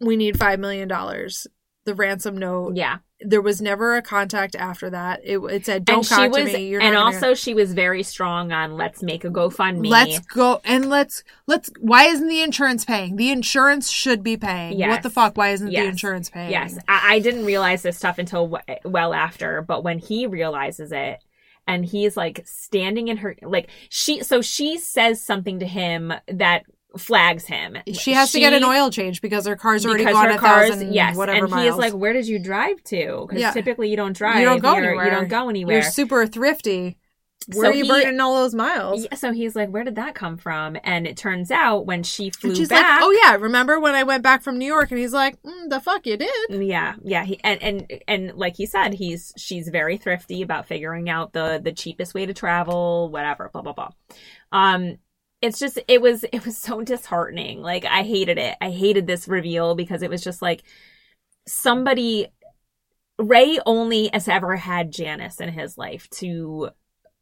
we 0.00 0.16
need 0.16 0.38
five 0.38 0.60
million 0.60 0.88
dollars 0.88 1.46
the 1.84 1.94
ransom 1.94 2.36
note. 2.36 2.76
Yeah. 2.76 2.98
there 3.20 3.40
was 3.40 3.60
never 3.60 3.96
a 3.96 4.02
contact 4.02 4.54
after 4.54 4.90
that. 4.90 5.20
It, 5.24 5.38
it 5.38 5.66
said 5.66 5.84
don't 5.84 5.98
and 5.98 6.06
she 6.06 6.28
was, 6.28 6.52
me. 6.52 6.68
You're 6.68 6.80
and 6.80 6.94
not 6.94 7.12
gonna- 7.12 7.16
also 7.16 7.34
she 7.34 7.54
was 7.54 7.72
very 7.74 8.02
strong 8.02 8.52
on 8.52 8.76
let's 8.76 9.02
make 9.02 9.24
a 9.24 9.30
GoFundMe. 9.30 9.88
let's 9.88 10.18
go 10.20 10.60
and 10.64 10.88
let's 10.88 11.22
let's 11.46 11.70
why 11.80 12.04
isn't 12.04 12.28
the 12.28 12.42
insurance 12.42 12.84
paying? 12.84 13.16
The 13.16 13.30
insurance 13.30 13.90
should 13.90 14.22
be 14.22 14.36
paying. 14.36 14.78
What 14.78 15.02
the 15.02 15.10
fuck? 15.10 15.36
Why 15.36 15.50
isn't 15.50 15.68
the 15.70 15.76
insurance 15.86 16.30
paying? 16.30 16.50
Yes, 16.50 16.78
I, 16.88 17.14
I 17.14 17.18
didn't 17.18 17.44
realize 17.44 17.82
this 17.82 17.96
stuff 17.96 18.18
until 18.18 18.48
w- 18.48 18.78
well 18.84 19.12
after, 19.14 19.62
but 19.62 19.82
when 19.84 19.98
he 19.98 20.26
realizes 20.26 20.92
it, 20.92 21.22
and 21.66 21.84
he's 21.84 22.16
like 22.16 22.42
standing 22.46 23.08
in 23.08 23.18
her 23.18 23.36
like 23.42 23.68
she, 23.90 24.22
so 24.22 24.40
she 24.42 24.76
says 24.78 25.22
something 25.22 25.60
to 25.60 25.66
him 25.66 26.12
that 26.26 26.64
flags 26.98 27.44
him. 27.46 27.76
she 27.92 28.12
has 28.12 28.32
to 28.32 28.40
get 28.40 28.52
an 28.52 28.64
oil 28.64 28.90
change 28.90 29.20
because 29.20 29.46
her 29.46 29.56
car's 29.56 29.86
already 29.86 30.04
gone 30.04 30.26
her 30.26 30.30
a 30.32 30.38
cars, 30.38 30.70
thousand 30.70 30.92
yes, 30.92 31.16
whatever 31.16 31.44
and 31.44 31.50
miles. 31.50 31.64
he's 31.64 31.74
like, 31.76 31.92
"Where 31.92 32.12
did 32.12 32.26
you 32.26 32.38
drive 32.38 32.82
to?" 32.84 33.26
Because 33.28 33.40
Yeah. 33.40 33.52
typically 33.52 33.88
you 33.90 33.96
don't 33.96 34.16
drive. 34.16 34.38
you 34.40 34.44
don't 34.44 34.60
go 34.60 34.74
anywhere. 34.74 35.04
You 35.04 35.10
don't 35.10 35.28
go 35.28 35.48
anywhere. 35.48 35.76
You're 35.76 35.90
super 35.90 36.26
thrifty. 36.26 36.96
Where 37.54 37.64
So 37.64 37.70
are 37.70 37.74
you 37.74 37.84
he- 37.84 37.88
burning 37.88 38.20
all 38.20 38.34
those 38.36 38.54
miles? 38.54 39.02
Yeah, 39.04 39.14
so 39.14 39.32
he's 39.32 39.56
like, 39.56 39.70
"Where 39.70 39.82
did 39.82 39.94
that 39.96 40.14
come 40.14 40.36
from?" 40.36 40.76
And 40.84 41.06
it 41.06 41.16
turns 41.16 41.50
out 41.50 41.86
when 41.86 42.02
she 42.02 42.28
flew 42.30 42.54
back, 42.66 43.00
like, 43.00 43.02
"Oh 43.02 43.10
yeah, 43.24 43.36
remember 43.36 43.80
when 43.80 43.94
I 43.94 44.02
went 44.02 44.22
back 44.22 44.42
from 44.42 44.58
New 44.58 44.66
York?" 44.66 44.90
And 44.90 45.00
he's 45.00 45.14
like, 45.14 45.40
mm, 45.42 45.68
"The 45.70 45.80
fuck 45.80 46.06
you 46.06 46.18
did." 46.18 46.30
Yeah, 46.50 46.94
yeah. 47.02 47.24
He 47.24 47.40
and 47.42 47.62
and 47.62 48.02
and 48.06 48.32
like 48.34 48.56
he 48.56 48.66
said, 48.66 48.92
he's 48.94 49.32
she's 49.38 49.68
very 49.70 49.96
thrifty 49.96 50.42
about 50.42 50.66
figuring 50.66 51.08
out 51.08 51.32
the 51.32 51.60
the 51.64 51.72
cheapest 51.72 52.14
way 52.14 52.26
to 52.26 52.34
travel, 52.34 53.08
whatever, 53.10 53.48
blah 53.52 53.62
blah 53.62 53.72
blah. 53.72 53.90
Um, 54.52 54.98
it's 55.42 55.58
just 55.58 55.78
it 55.88 56.02
was 56.02 56.24
it 56.24 56.44
was 56.44 56.56
so 56.58 56.82
disheartening. 56.82 57.62
Like 57.62 57.84
I 57.84 58.02
hated 58.02 58.38
it. 58.38 58.56
I 58.60 58.70
hated 58.70 59.06
this 59.06 59.28
reveal 59.28 59.74
because 59.74 60.02
it 60.02 60.10
was 60.10 60.22
just 60.22 60.42
like 60.42 60.62
somebody. 61.46 62.28
Ray 63.18 63.58
only 63.66 64.08
has 64.14 64.28
ever 64.28 64.56
had 64.56 64.92
Janice 64.92 65.40
in 65.40 65.50
his 65.50 65.76
life 65.76 66.08
to 66.10 66.70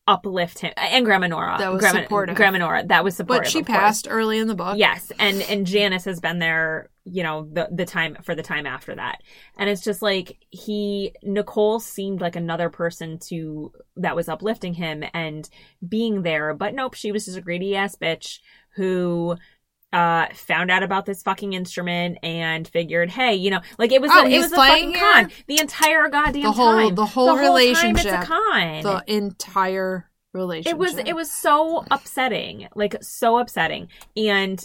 uplift 0.08 0.60
him, 0.60 0.72
and 0.76 1.04
Grandma 1.04 1.26
Nora. 1.26 1.56
That 1.58 1.70
was 1.70 1.80
Grandma, 1.80 2.02
supportive. 2.02 2.34
Grandma 2.34 2.58
Nora. 2.58 2.84
That 2.86 3.04
was 3.04 3.14
supportive. 3.14 3.44
But 3.44 3.50
she 3.50 3.60
of 3.60 3.66
course. 3.66 3.78
passed 3.78 4.08
early 4.10 4.38
in 4.38 4.48
the 4.48 4.54
book. 4.54 4.78
Yes, 4.78 5.12
and 5.18 5.42
and 5.42 5.66
Janice 5.66 6.06
has 6.06 6.18
been 6.18 6.38
there, 6.38 6.88
you 7.04 7.22
know, 7.22 7.46
the 7.52 7.68
the 7.70 7.84
time 7.84 8.16
for 8.22 8.34
the 8.34 8.42
time 8.42 8.66
after 8.66 8.94
that. 8.94 9.22
And 9.58 9.68
it's 9.68 9.84
just 9.84 10.00
like 10.00 10.38
he 10.48 11.12
Nicole 11.22 11.78
seemed 11.78 12.22
like 12.22 12.36
another 12.36 12.70
person 12.70 13.18
to 13.28 13.70
that 13.96 14.16
was 14.16 14.28
uplifting 14.28 14.74
him 14.74 15.04
and 15.12 15.48
being 15.86 16.22
there, 16.22 16.54
but 16.54 16.74
nope, 16.74 16.94
she 16.94 17.12
was 17.12 17.26
just 17.26 17.36
a 17.36 17.42
greedy 17.42 17.76
ass 17.76 17.94
bitch 17.94 18.38
who 18.76 19.36
uh 19.92 20.26
found 20.34 20.70
out 20.70 20.82
about 20.82 21.06
this 21.06 21.22
fucking 21.22 21.54
instrument 21.54 22.18
and 22.22 22.68
figured 22.68 23.08
hey 23.10 23.34
you 23.34 23.50
know 23.50 23.60
like 23.78 23.90
it 23.90 24.02
was 24.02 24.10
Oh, 24.12 24.22
a, 24.24 24.28
it 24.28 24.38
was 24.38 24.52
a 24.52 24.56
fucking 24.56 24.92
con. 24.94 25.30
The 25.46 25.60
entire 25.60 26.08
goddamn 26.10 26.42
The 26.42 26.52
whole- 26.52 26.72
time. 26.88 26.94
the 26.94 27.06
whole 27.06 27.28
time 27.36 27.38
it's 27.38 27.46
a 27.48 27.50
relationship. 27.50 28.20
con. 28.24 28.82
The 28.82 29.02
entire 29.06 30.10
relationship. 30.34 30.72
it 30.74 30.78
was 30.78 30.98
it 30.98 31.16
was 31.16 31.30
so 31.32 31.84
upsetting 31.90 32.68
like 32.74 32.96
so 33.02 33.38
upsetting. 33.38 33.88
And 34.16 34.62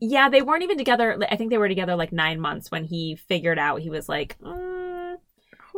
yeah 0.00 0.28
they 0.28 0.42
weren't 0.42 0.62
even 0.62 0.78
together 0.78 1.18
i 1.28 1.34
think 1.34 1.50
they 1.50 1.58
were 1.58 1.66
together 1.68 1.96
like 1.96 2.12
nine 2.12 2.38
months 2.38 2.70
when 2.70 2.84
he 2.84 3.16
figured 3.16 3.58
out 3.58 3.80
he 3.80 3.90
was 3.90 4.08
like 4.08 4.38
mm, 4.38 5.07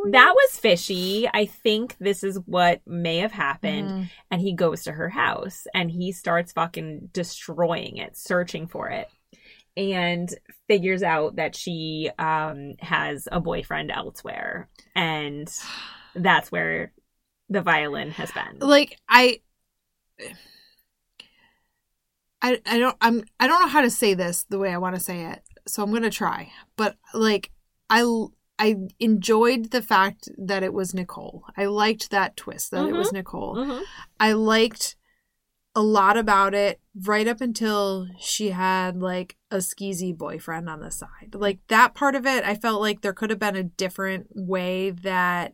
that 0.09 0.33
was 0.35 0.59
fishy 0.59 1.29
i 1.33 1.45
think 1.45 1.95
this 1.99 2.23
is 2.23 2.39
what 2.45 2.81
may 2.87 3.17
have 3.17 3.31
happened 3.31 3.89
Mhm. 3.89 4.09
and 4.31 4.41
he 4.41 4.53
goes 4.53 4.83
to 4.83 4.91
her 4.91 5.09
house 5.09 5.67
and 5.73 5.91
he 5.91 6.11
starts 6.11 6.51
fucking 6.53 7.09
destroying 7.13 7.97
it 7.97 8.17
searching 8.17 8.67
for 8.67 8.89
it 8.89 9.07
and 9.77 10.33
figures 10.67 11.03
out 11.03 11.35
that 11.35 11.55
she 11.55 12.09
um 12.17 12.73
has 12.79 13.27
a 13.31 13.39
boyfriend 13.39 13.91
elsewhere 13.91 14.69
and 14.95 15.53
that's 16.15 16.51
where 16.51 16.91
the 17.49 17.61
violin 17.61 18.11
has 18.11 18.31
been 18.31 18.59
like 18.59 18.97
I 19.07 19.41
I 22.41 22.59
I 22.65 22.79
don't 22.79 22.97
I'm 23.01 23.23
I 23.39 23.47
don't 23.47 23.61
know 23.61 23.67
how 23.67 23.81
to 23.81 23.89
say 23.89 24.13
this 24.13 24.45
the 24.49 24.57
way 24.57 24.73
I 24.73 24.77
want 24.77 24.95
to 24.95 25.01
say 25.01 25.25
it. 25.25 25.41
So 25.67 25.83
I'm 25.83 25.91
going 25.91 26.01
to 26.03 26.09
try. 26.09 26.51
But 26.75 26.97
like 27.13 27.51
I 27.89 28.03
I 28.61 28.75
enjoyed 28.99 29.71
the 29.71 29.81
fact 29.81 30.29
that 30.37 30.61
it 30.61 30.71
was 30.71 30.93
Nicole. 30.93 31.45
I 31.57 31.65
liked 31.65 32.11
that 32.11 32.37
twist 32.37 32.69
that 32.69 32.87
it 32.87 32.93
was 32.93 33.07
mm-hmm. 33.07 33.17
Nicole. 33.17 33.55
Mhm. 33.55 33.81
I 34.19 34.33
liked 34.33 34.95
a 35.73 35.81
lot 35.81 36.15
about 36.15 36.53
it 36.53 36.79
right 37.07 37.27
up 37.27 37.41
until 37.41 38.05
she 38.19 38.51
had 38.51 39.01
like 39.01 39.35
a 39.49 39.57
skeezy 39.57 40.15
boyfriend 40.15 40.69
on 40.69 40.79
the 40.79 40.91
side. 40.91 41.33
Like 41.33 41.57
that 41.69 41.95
part 41.95 42.13
of 42.13 42.27
it, 42.27 42.43
I 42.43 42.53
felt 42.53 42.81
like 42.81 43.01
there 43.01 43.13
could 43.13 43.31
have 43.31 43.39
been 43.39 43.55
a 43.55 43.63
different 43.63 44.27
way 44.35 44.91
that 44.91 45.53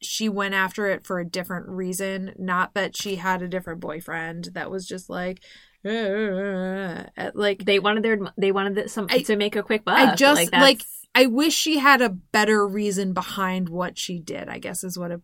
she 0.00 0.30
went 0.30 0.54
after 0.54 0.86
it 0.86 1.06
for 1.06 1.18
a 1.18 1.28
different 1.28 1.68
reason. 1.68 2.32
Not 2.38 2.72
that 2.72 2.96
she 2.96 3.16
had 3.16 3.42
a 3.42 3.48
different 3.48 3.80
boyfriend 3.80 4.50
that 4.54 4.70
was 4.70 4.86
just 4.86 5.10
like, 5.10 5.42
eh, 5.84 5.90
eh, 5.90 7.04
eh, 7.18 7.30
like 7.34 7.66
they 7.66 7.78
wanted 7.78 8.04
their 8.04 8.18
they 8.38 8.52
wanted 8.52 8.90
some 8.90 9.08
I- 9.10 9.18
to 9.24 9.36
make 9.36 9.54
a 9.54 9.62
quick 9.62 9.84
buck. 9.84 9.98
I 9.98 10.14
just, 10.14 10.50
that's- 10.50 10.62
like, 10.62 10.80
I 11.16 11.26
wish 11.26 11.54
she 11.54 11.78
had 11.78 12.02
a 12.02 12.08
better 12.08 12.66
reason 12.66 13.12
behind 13.12 13.68
what 13.68 13.96
she 13.96 14.18
did. 14.18 14.48
I 14.48 14.58
guess 14.58 14.82
is 14.82 14.98
what 14.98 15.12
it. 15.12 15.20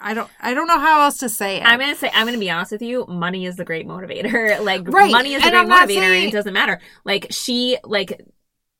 I 0.00 0.12
don't. 0.14 0.28
I 0.40 0.52
don't 0.52 0.66
know 0.66 0.78
how 0.78 1.02
else 1.02 1.18
to 1.18 1.28
say 1.28 1.56
it. 1.56 1.62
I'm 1.64 1.80
gonna 1.80 1.94
say 1.96 2.10
I'm 2.12 2.26
gonna 2.26 2.38
be 2.38 2.50
honest 2.50 2.72
with 2.72 2.82
you. 2.82 3.06
Money 3.08 3.46
is 3.46 3.56
the 3.56 3.64
great 3.64 3.86
motivator. 3.86 4.60
Like 4.64 4.86
Right, 4.88 5.10
money 5.12 5.34
is 5.34 5.42
the 5.42 5.48
and 5.54 5.68
great 5.68 5.78
motivator. 5.78 5.94
saying- 5.94 6.24
and 6.24 6.28
it 6.28 6.36
doesn't 6.36 6.52
matter. 6.52 6.80
Like 7.04 7.28
she 7.30 7.78
like 7.84 8.20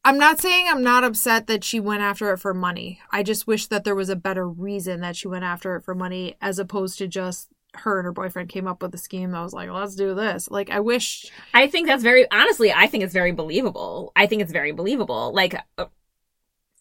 I'm 0.05 0.19
not 0.19 0.39
saying 0.41 0.67
I'm 0.69 0.83
not 0.83 1.05
upset 1.05 1.47
that 1.49 1.65
she 1.65 1.81
went 1.81 2.03
after 2.03 2.33
it 2.33 2.39
for 2.39 2.53
money. 2.55 3.01
I 3.11 3.23
just 3.23 3.47
wish 3.47 3.67
that 3.69 3.85
there 3.85 3.95
was 3.95 4.09
a 4.09 4.15
better 4.17 4.49
reason 4.49 5.01
that 5.01 5.17
she 5.17 5.27
went 5.29 5.45
after 5.45 5.75
it 5.77 5.85
for 5.85 5.95
money 5.95 6.37
as 6.41 6.59
opposed 6.59 6.99
to 6.99 7.09
just 7.09 7.49
her 7.75 7.99
and 7.99 8.05
her 8.07 8.13
boyfriend 8.13 8.49
came 8.49 8.67
up 8.69 8.83
with 8.83 8.95
a 8.95 8.99
scheme 8.99 9.33
that 9.33 9.43
was 9.43 9.53
like, 9.53 9.69
let's 9.69 9.97
do 9.97 10.15
this. 10.15 10.49
Like, 10.51 10.71
I 10.71 10.81
wish. 10.81 11.27
I 11.53 11.67
think 11.67 11.87
that's 11.89 12.03
very 12.03 12.31
honestly. 12.31 12.73
I 12.73 12.87
think 12.87 13.05
it's 13.05 13.13
very 13.13 13.33
believable. 13.33 14.13
I 14.17 14.27
think 14.27 14.43
it's 14.43 14.53
very 14.53 14.73
believable. 14.73 15.33
Like 15.35 15.57
uh, 15.77 15.87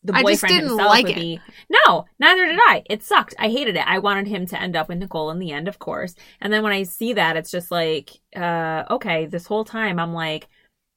the 0.06 0.16
I 0.16 0.22
boyfriend 0.22 0.40
just 0.40 0.48
didn't 0.48 0.70
himself 0.70 0.90
like 0.90 1.06
would 1.06 1.18
it. 1.18 1.20
be 1.20 1.40
no. 1.70 2.06
Neither 2.20 2.46
did 2.46 2.60
I. 2.60 2.84
It 2.90 3.04
sucked. 3.04 3.36
I 3.40 3.50
hated 3.50 3.76
it. 3.76 3.88
I 3.88 4.00
wanted 4.00 4.28
him 4.28 4.46
to 4.48 4.62
end 4.62 4.76
up 4.76 4.90
with 4.90 5.00
Nicole 5.00 5.32
in 5.32 5.40
the 5.40 5.52
end, 5.52 5.68
of 5.68 5.80
course. 5.80 6.16
And 6.42 6.52
then 6.52 6.64
when 6.64 6.74
I 6.74 6.84
see 6.84 7.14
that, 7.14 7.38
it's 7.38 7.52
just 7.52 7.72
like, 7.72 8.12
uh, 8.36 8.84
okay. 8.90 9.26
This 9.26 9.46
whole 9.46 9.66
time, 9.66 10.00
I'm 10.00 10.14
like 10.14 10.48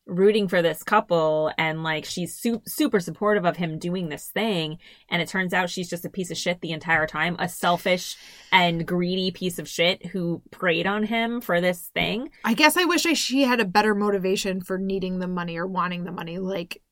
rooting 0.07 0.49
for 0.49 0.63
this 0.63 0.83
couple 0.83 1.53
and 1.59 1.83
like 1.83 2.07
she's 2.07 2.35
su- 2.35 2.63
super 2.67 2.99
supportive 2.99 3.45
of 3.45 3.59
him 3.59 3.79
doing 3.79 4.09
this 4.09 4.29
thing 4.29 4.79
and 5.11 5.21
it 5.21 5.29
turns 5.29 5.53
out 5.53 5.69
she's 5.69 5.91
just 5.91 6.07
a 6.07 6.09
piece 6.09 6.31
of 6.31 6.37
shit 6.39 6.63
the 6.63 6.71
entire 6.71 7.07
time 7.07 7.37
a 7.39 7.47
selfish 7.47 8.17
and 8.51 8.87
greedy 8.87 9.31
piece 9.31 9.59
of 9.59 9.69
shit 9.69 10.07
who 10.07 10.41
preyed 10.51 10.87
on 10.87 11.03
him 11.03 11.43
for 11.43 11.61
this 11.61 11.91
thing 11.93 12.31
I 12.43 12.55
guess 12.55 12.79
I 12.79 12.85
wish 12.85 13.05
I, 13.05 13.13
she 13.13 13.43
had 13.43 13.61
a 13.61 13.67
better 13.67 13.95
motivation 13.95 14.63
for 14.63 14.79
needing 14.79 15.19
the 15.19 15.29
money 15.29 15.59
or 15.59 15.67
wanting 15.67 16.05
the 16.05 16.13
money. 16.13 16.39
Like, 16.39 16.83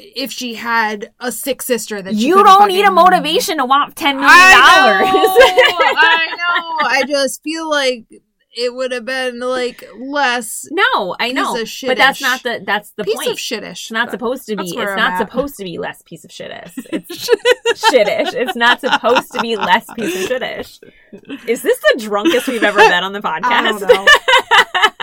if 0.00 0.30
she 0.30 0.54
had 0.54 1.12
a 1.20 1.32
sick 1.32 1.62
sister 1.62 2.00
that 2.00 2.14
You 2.14 2.42
don't 2.42 2.68
need 2.68 2.84
a 2.84 2.90
motivation 2.90 3.58
to 3.58 3.64
want 3.64 3.96
ten 3.96 4.16
million 4.16 4.30
I 4.30 4.52
dollars. 4.54 5.08
I 5.96 6.26
know. 6.38 6.88
I 6.88 7.04
just 7.06 7.42
feel 7.42 7.68
like 7.68 8.06
it 8.56 8.74
would 8.74 8.92
have 8.92 9.04
been 9.04 9.38
like 9.40 9.84
less 9.98 10.66
no, 10.70 11.14
I 11.20 11.32
know, 11.32 11.52
but 11.86 11.96
that's 11.96 12.20
not 12.20 12.42
the 12.42 12.62
that's 12.66 12.92
the 12.92 13.04
piece 13.04 13.14
point. 13.14 13.30
of 13.30 13.36
shittish. 13.36 13.70
It's 13.70 13.90
not 13.90 14.10
supposed 14.10 14.46
to 14.46 14.56
be. 14.56 14.70
It's 14.70 14.76
I'm 14.76 14.96
not 14.96 15.12
at. 15.12 15.18
supposed 15.18 15.56
to 15.58 15.64
be 15.64 15.78
less 15.78 16.02
piece 16.02 16.24
of 16.24 16.30
shitish. 16.30 16.72
It's 16.90 17.28
shittish. 17.90 18.34
It's 18.34 18.56
not 18.56 18.80
supposed 18.80 19.30
to 19.32 19.40
be 19.40 19.56
less 19.56 19.86
piece 19.94 20.24
of 20.24 20.30
shittish. 20.30 20.80
Is 21.46 21.62
this 21.62 21.78
the 21.78 22.00
drunkest 22.00 22.48
we've 22.48 22.64
ever 22.64 22.78
been 22.88 23.04
on 23.04 23.12
the 23.12 23.20
I 23.24 23.40
podcast? 23.40 24.06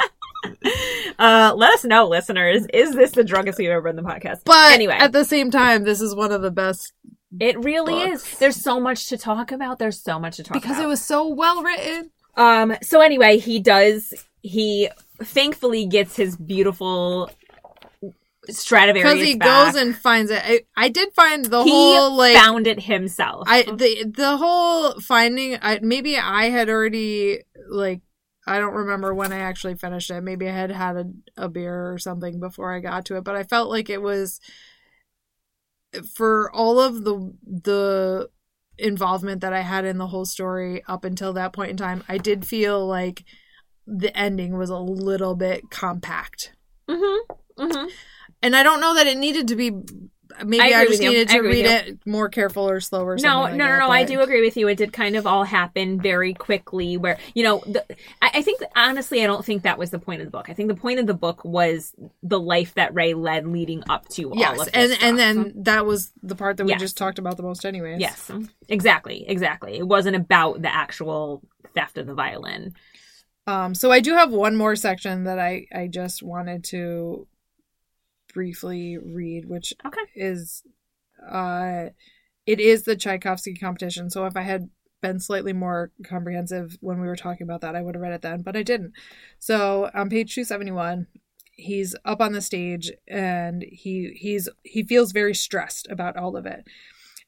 uh, 1.20 1.54
let 1.56 1.74
us 1.74 1.84
know, 1.86 2.08
listeners. 2.08 2.66
Is 2.74 2.94
this 2.96 3.12
the 3.12 3.24
drunkest 3.24 3.58
we've 3.60 3.70
ever 3.70 3.82
been 3.82 3.96
the 3.96 4.02
podcast? 4.02 4.42
But 4.46 4.74
anyway, 4.74 4.96
at 4.96 5.12
the 5.12 5.26
same 5.26 5.52
time, 5.52 5.84
this 5.84 6.02
is 6.02 6.16
one 6.16 6.32
of 6.32 6.42
the 6.42 6.52
best 6.52 6.94
it 7.40 7.58
really 7.64 7.94
books. 7.94 8.24
is. 8.34 8.38
There's 8.40 8.56
so 8.56 8.80
much 8.80 9.08
to 9.08 9.18
talk 9.18 9.52
about. 9.52 9.80
There's 9.80 10.02
so 10.02 10.20
much 10.20 10.38
to 10.38 10.44
talk 10.44 10.54
because 10.54 10.78
about. 10.78 10.86
it 10.86 10.88
was 10.88 11.02
so 11.02 11.28
well 11.28 11.64
written. 11.64 12.12
Um. 12.36 12.76
So 12.82 13.02
anyway, 13.02 13.38
he 13.40 13.60
does. 13.60 14.14
He 14.42 14.90
thankfully 15.24 15.86
gets 15.88 16.16
his 16.16 16.36
beautiful 16.38 17.30
Stradivarius 18.50 19.14
Because 19.14 19.28
he 19.28 19.36
back. 19.38 19.74
goes 19.74 19.82
and 19.82 19.96
finds 19.96 20.30
it. 20.32 20.42
I, 20.44 20.62
I 20.78 20.90
did 20.90 21.12
find 21.14 21.46
the 21.46 21.64
he 21.64 21.72
whole 21.72 22.16
like 22.16 22.36
found 22.36 22.68
it 22.68 22.80
himself. 22.82 23.46
I 23.48 23.64
the 23.64 24.06
the 24.16 24.38
whole 24.38 25.00
finding. 25.00 25.58
I 25.62 25.80
maybe 25.82 26.18
I 26.18 26.50
had 26.50 26.70
already 26.70 27.40
like 27.70 28.02
I 28.48 28.60
don't 28.60 28.74
remember 28.74 29.14
when 29.14 29.34
I 29.34 29.40
actually 29.40 29.76
finished 29.76 30.12
it. 30.12 30.22
Maybe 30.22 30.48
I 30.48 30.52
had 30.52 30.72
had 30.72 30.96
a, 30.96 31.06
a 31.38 31.50
beer 31.50 31.92
or 31.92 31.98
something 31.98 32.40
before 32.40 32.74
I 32.74 32.80
got 32.80 33.06
to 33.06 33.18
it, 33.18 33.24
but 33.24 33.36
I 33.36 33.44
felt 33.44 33.70
like 33.70 33.90
it 33.90 34.02
was 34.02 34.40
for 36.14 36.52
all 36.52 36.80
of 36.80 37.04
the 37.04 37.34
the 37.44 38.30
involvement 38.78 39.42
that 39.42 39.54
I 39.54 39.62
had 39.62 39.86
in 39.86 39.98
the 39.98 40.08
whole 40.08 40.26
story 40.26 40.84
up 40.88 41.06
until 41.06 41.34
that 41.34 41.54
point 41.54 41.72
in 41.72 41.78
time. 41.78 42.04
I 42.08 42.18
did 42.18 42.46
feel 42.46 42.86
like 42.86 43.24
the 43.88 44.16
ending 44.18 44.58
was 44.58 44.70
a 44.70 44.78
little 44.78 45.36
bit 45.36 45.70
compact. 45.70 46.54
mm-hmm. 46.90 47.34
Mm-hmm. 47.64 47.88
And 48.42 48.56
I 48.56 48.64
don't 48.64 48.82
know 48.82 48.94
that 48.96 49.08
it 49.08 49.18
needed 49.18 49.48
to 49.48 49.56
be. 49.56 49.72
Maybe 50.44 50.62
I 50.74 50.82
I, 50.82 50.86
just 50.86 51.02
needed 51.02 51.30
to 51.30 51.40
read 51.42 51.66
it 51.66 52.00
more 52.06 52.30
careful 52.30 52.70
or 52.70 52.80
slower. 52.80 53.18
No, 53.18 53.42
like 53.42 53.54
no, 53.54 53.66
no, 53.66 53.72
that, 53.72 53.80
no. 53.80 53.90
I 53.90 54.04
do 54.04 54.20
agree 54.22 54.42
with 54.42 54.58
you. 54.58 54.68
It 54.68 54.76
did 54.78 54.92
kind 54.94 55.16
of 55.16 55.26
all 55.26 55.44
happen 55.44 56.00
very 56.02 56.34
quickly. 56.34 56.98
Where 56.98 57.18
you 57.34 57.44
know, 57.44 57.64
the, 57.66 57.86
I, 58.22 58.32
I 58.36 58.42
think 58.42 58.62
honestly, 58.76 59.24
I 59.24 59.28
don't 59.28 59.46
think 59.46 59.64
that 59.64 59.78
was 59.78 59.92
the 59.92 60.00
point 60.00 60.22
of 60.22 60.28
the 60.28 60.32
book. 60.32 60.50
I 60.50 60.54
think 60.54 60.70
the 60.70 60.76
point 60.76 61.00
of 61.00 61.08
the 61.08 61.14
book 61.14 61.44
was 61.46 61.94
the 62.24 62.40
life 62.40 62.74
that 62.76 62.94
Ray 62.94 63.14
led 63.14 63.48
leading 63.48 63.84
up 63.90 64.08
to 64.10 64.32
all 64.32 64.44
of 64.44 64.58
this 64.58 64.68
and 64.74 64.92
stuff. 64.92 65.04
and 65.04 65.18
then 65.20 65.54
that 65.64 65.86
was 65.86 66.12
the 66.24 66.36
part 66.36 66.58
that 66.58 66.66
we 66.66 66.72
Yes. 66.72 66.82
just 66.82 66.98
talked 66.98 67.20
about 67.20 67.38
the 67.38 67.44
most, 67.44 67.66
anyways. 67.66 68.00
yes, 68.00 68.32
exactly, 68.68 69.26
exactly. 69.28 69.78
It 69.78 69.88
wasn't 69.88 70.16
about 70.16 70.62
the 70.62 70.74
actual 70.74 71.42
theft 71.74 71.98
of 71.98 72.08
the 72.08 72.14
violin. 72.14 72.74
Um. 73.48 73.76
So 73.76 73.92
I 73.92 74.00
do 74.00 74.14
have 74.14 74.32
one 74.32 74.56
more 74.56 74.76
section 74.76 75.26
that 75.26 75.40
I 75.40 75.68
I 75.74 75.88
just 75.88 76.24
wanted 76.24 76.64
to 76.66 77.28
briefly 78.36 79.00
read, 79.00 79.46
which 79.48 79.74
Okay. 79.84 80.02
is, 80.14 80.62
uh, 81.28 81.86
it 82.46 82.60
is 82.60 82.84
the 82.84 82.96
Tchaikovsky 82.96 83.56
competition. 83.56 84.12
So 84.12 84.28
if 84.28 84.38
I 84.38 84.42
had 84.42 84.70
been 85.02 85.20
slightly 85.20 85.54
more 85.54 85.92
comprehensive 86.04 86.78
when 86.82 87.02
we 87.02 87.08
were 87.08 87.16
talking 87.16 87.46
about 87.46 87.62
that, 87.62 87.76
I 87.76 87.82
would 87.82 87.96
have 87.96 88.02
read 88.02 88.14
it 88.14 88.22
then, 88.22 88.44
but 88.44 88.56
I 88.56 88.62
didn't. 88.64 88.94
So 89.40 89.90
on 89.94 90.10
page 90.10 90.36
two 90.36 90.44
seventy 90.44 90.72
one, 90.72 91.08
he's 91.54 91.96
up 92.04 92.22
on 92.22 92.34
the 92.34 92.42
stage 92.42 92.92
and 93.08 93.64
he 93.64 94.16
he's 94.20 94.50
he 94.64 94.84
feels 94.84 95.12
very 95.12 95.34
stressed 95.34 95.88
about 95.90 96.18
all 96.18 96.36
of 96.36 96.46
it. 96.46 96.68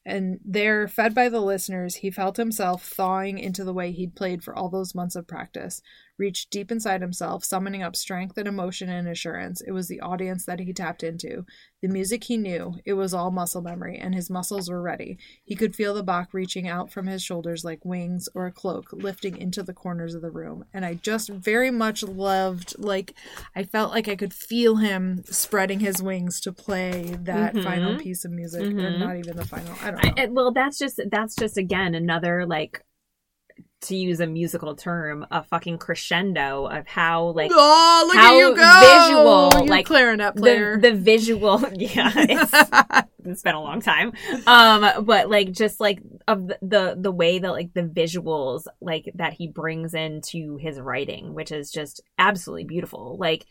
And 0.04 0.40
there, 0.44 0.88
fed 0.88 1.14
by 1.14 1.28
the 1.28 1.40
listeners, 1.40 1.96
he 1.96 2.10
felt 2.10 2.36
himself 2.36 2.84
thawing 2.84 3.38
into 3.38 3.64
the 3.64 3.74
way 3.74 3.92
he'd 3.92 4.16
played 4.16 4.42
for 4.42 4.56
all 4.56 4.70
those 4.70 4.94
months 4.94 5.16
of 5.16 5.26
practice. 5.26 5.82
Reached 6.18 6.50
deep 6.50 6.72
inside 6.72 7.00
himself, 7.00 7.44
summoning 7.44 7.82
up 7.82 7.94
strength 7.94 8.36
and 8.36 8.48
emotion 8.48 8.88
and 8.88 9.06
assurance. 9.06 9.60
It 9.60 9.70
was 9.70 9.86
the 9.86 10.00
audience 10.00 10.44
that 10.46 10.58
he 10.58 10.72
tapped 10.72 11.04
into. 11.04 11.46
The 11.80 11.86
music 11.88 12.24
he 12.24 12.36
knew, 12.36 12.74
it 12.84 12.94
was 12.94 13.14
all 13.14 13.30
muscle 13.30 13.62
memory, 13.62 13.96
and 13.98 14.16
his 14.16 14.28
muscles 14.28 14.68
were 14.68 14.82
ready. 14.82 15.16
He 15.44 15.54
could 15.54 15.76
feel 15.76 15.94
the 15.94 16.02
Bach 16.02 16.34
reaching 16.34 16.66
out 16.66 16.90
from 16.90 17.06
his 17.06 17.22
shoulders 17.22 17.64
like 17.64 17.84
wings 17.84 18.28
or 18.34 18.46
a 18.46 18.52
cloak, 18.52 18.92
lifting 18.92 19.36
into 19.36 19.62
the 19.62 19.72
corners 19.72 20.12
of 20.14 20.22
the 20.22 20.30
room. 20.32 20.64
And 20.74 20.84
I 20.84 20.94
just 20.94 21.28
very 21.28 21.70
much 21.70 22.02
loved, 22.02 22.74
like, 22.78 23.14
I 23.54 23.62
felt 23.62 23.92
like 23.92 24.08
I 24.08 24.16
could 24.16 24.34
feel 24.34 24.76
him 24.76 25.22
spreading 25.26 25.78
his 25.78 26.02
wings 26.02 26.40
to 26.40 26.52
play 26.52 27.16
that 27.22 27.54
Mhm. 27.54 27.62
final 27.62 27.96
piece 27.96 28.24
of 28.24 28.32
music, 28.32 28.62
or 28.62 28.70
Mhm. 28.72 28.98
not 28.98 29.16
even 29.16 29.36
the 29.36 29.44
final. 29.46 29.72
I 29.82 29.92
don't 29.92 30.04
know. 30.04 30.12
I- 30.22 30.26
well, 30.26 30.52
that's 30.52 30.78
just 30.78 31.00
that's 31.12 31.36
just 31.36 31.56
again 31.56 31.94
another 31.94 32.44
like 32.44 32.82
to 33.80 33.96
use 33.96 34.20
a 34.20 34.26
musical 34.26 34.74
term, 34.74 35.26
a 35.30 35.42
fucking 35.44 35.78
crescendo 35.78 36.66
of 36.66 36.86
how 36.86 37.28
like 37.30 37.50
oh, 37.54 38.04
look 38.06 38.16
how 38.16 38.34
at 38.34 38.38
you 38.38 38.56
go! 38.56 39.50
visual, 39.52 39.64
you 39.64 39.70
like, 39.70 39.86
clarinet 39.86 40.36
player. 40.36 40.76
the 40.76 40.90
the 40.90 40.96
visual. 40.96 41.58
Yeah, 41.78 42.10
it's, 42.16 43.08
it's 43.24 43.42
been 43.42 43.54
a 43.54 43.62
long 43.62 43.80
time. 43.80 44.12
Um, 44.46 45.04
but 45.04 45.30
like 45.30 45.52
just 45.52 45.80
like 45.80 46.00
of 46.26 46.48
the, 46.48 46.58
the 46.60 46.96
the 46.98 47.12
way 47.12 47.38
that 47.38 47.50
like 47.50 47.72
the 47.72 47.82
visuals 47.82 48.64
like 48.80 49.10
that 49.14 49.32
he 49.32 49.46
brings 49.46 49.94
into 49.94 50.56
his 50.56 50.80
writing, 50.80 51.34
which 51.34 51.52
is 51.52 51.70
just 51.70 52.00
absolutely 52.18 52.64
beautiful. 52.64 53.16
Like 53.18 53.46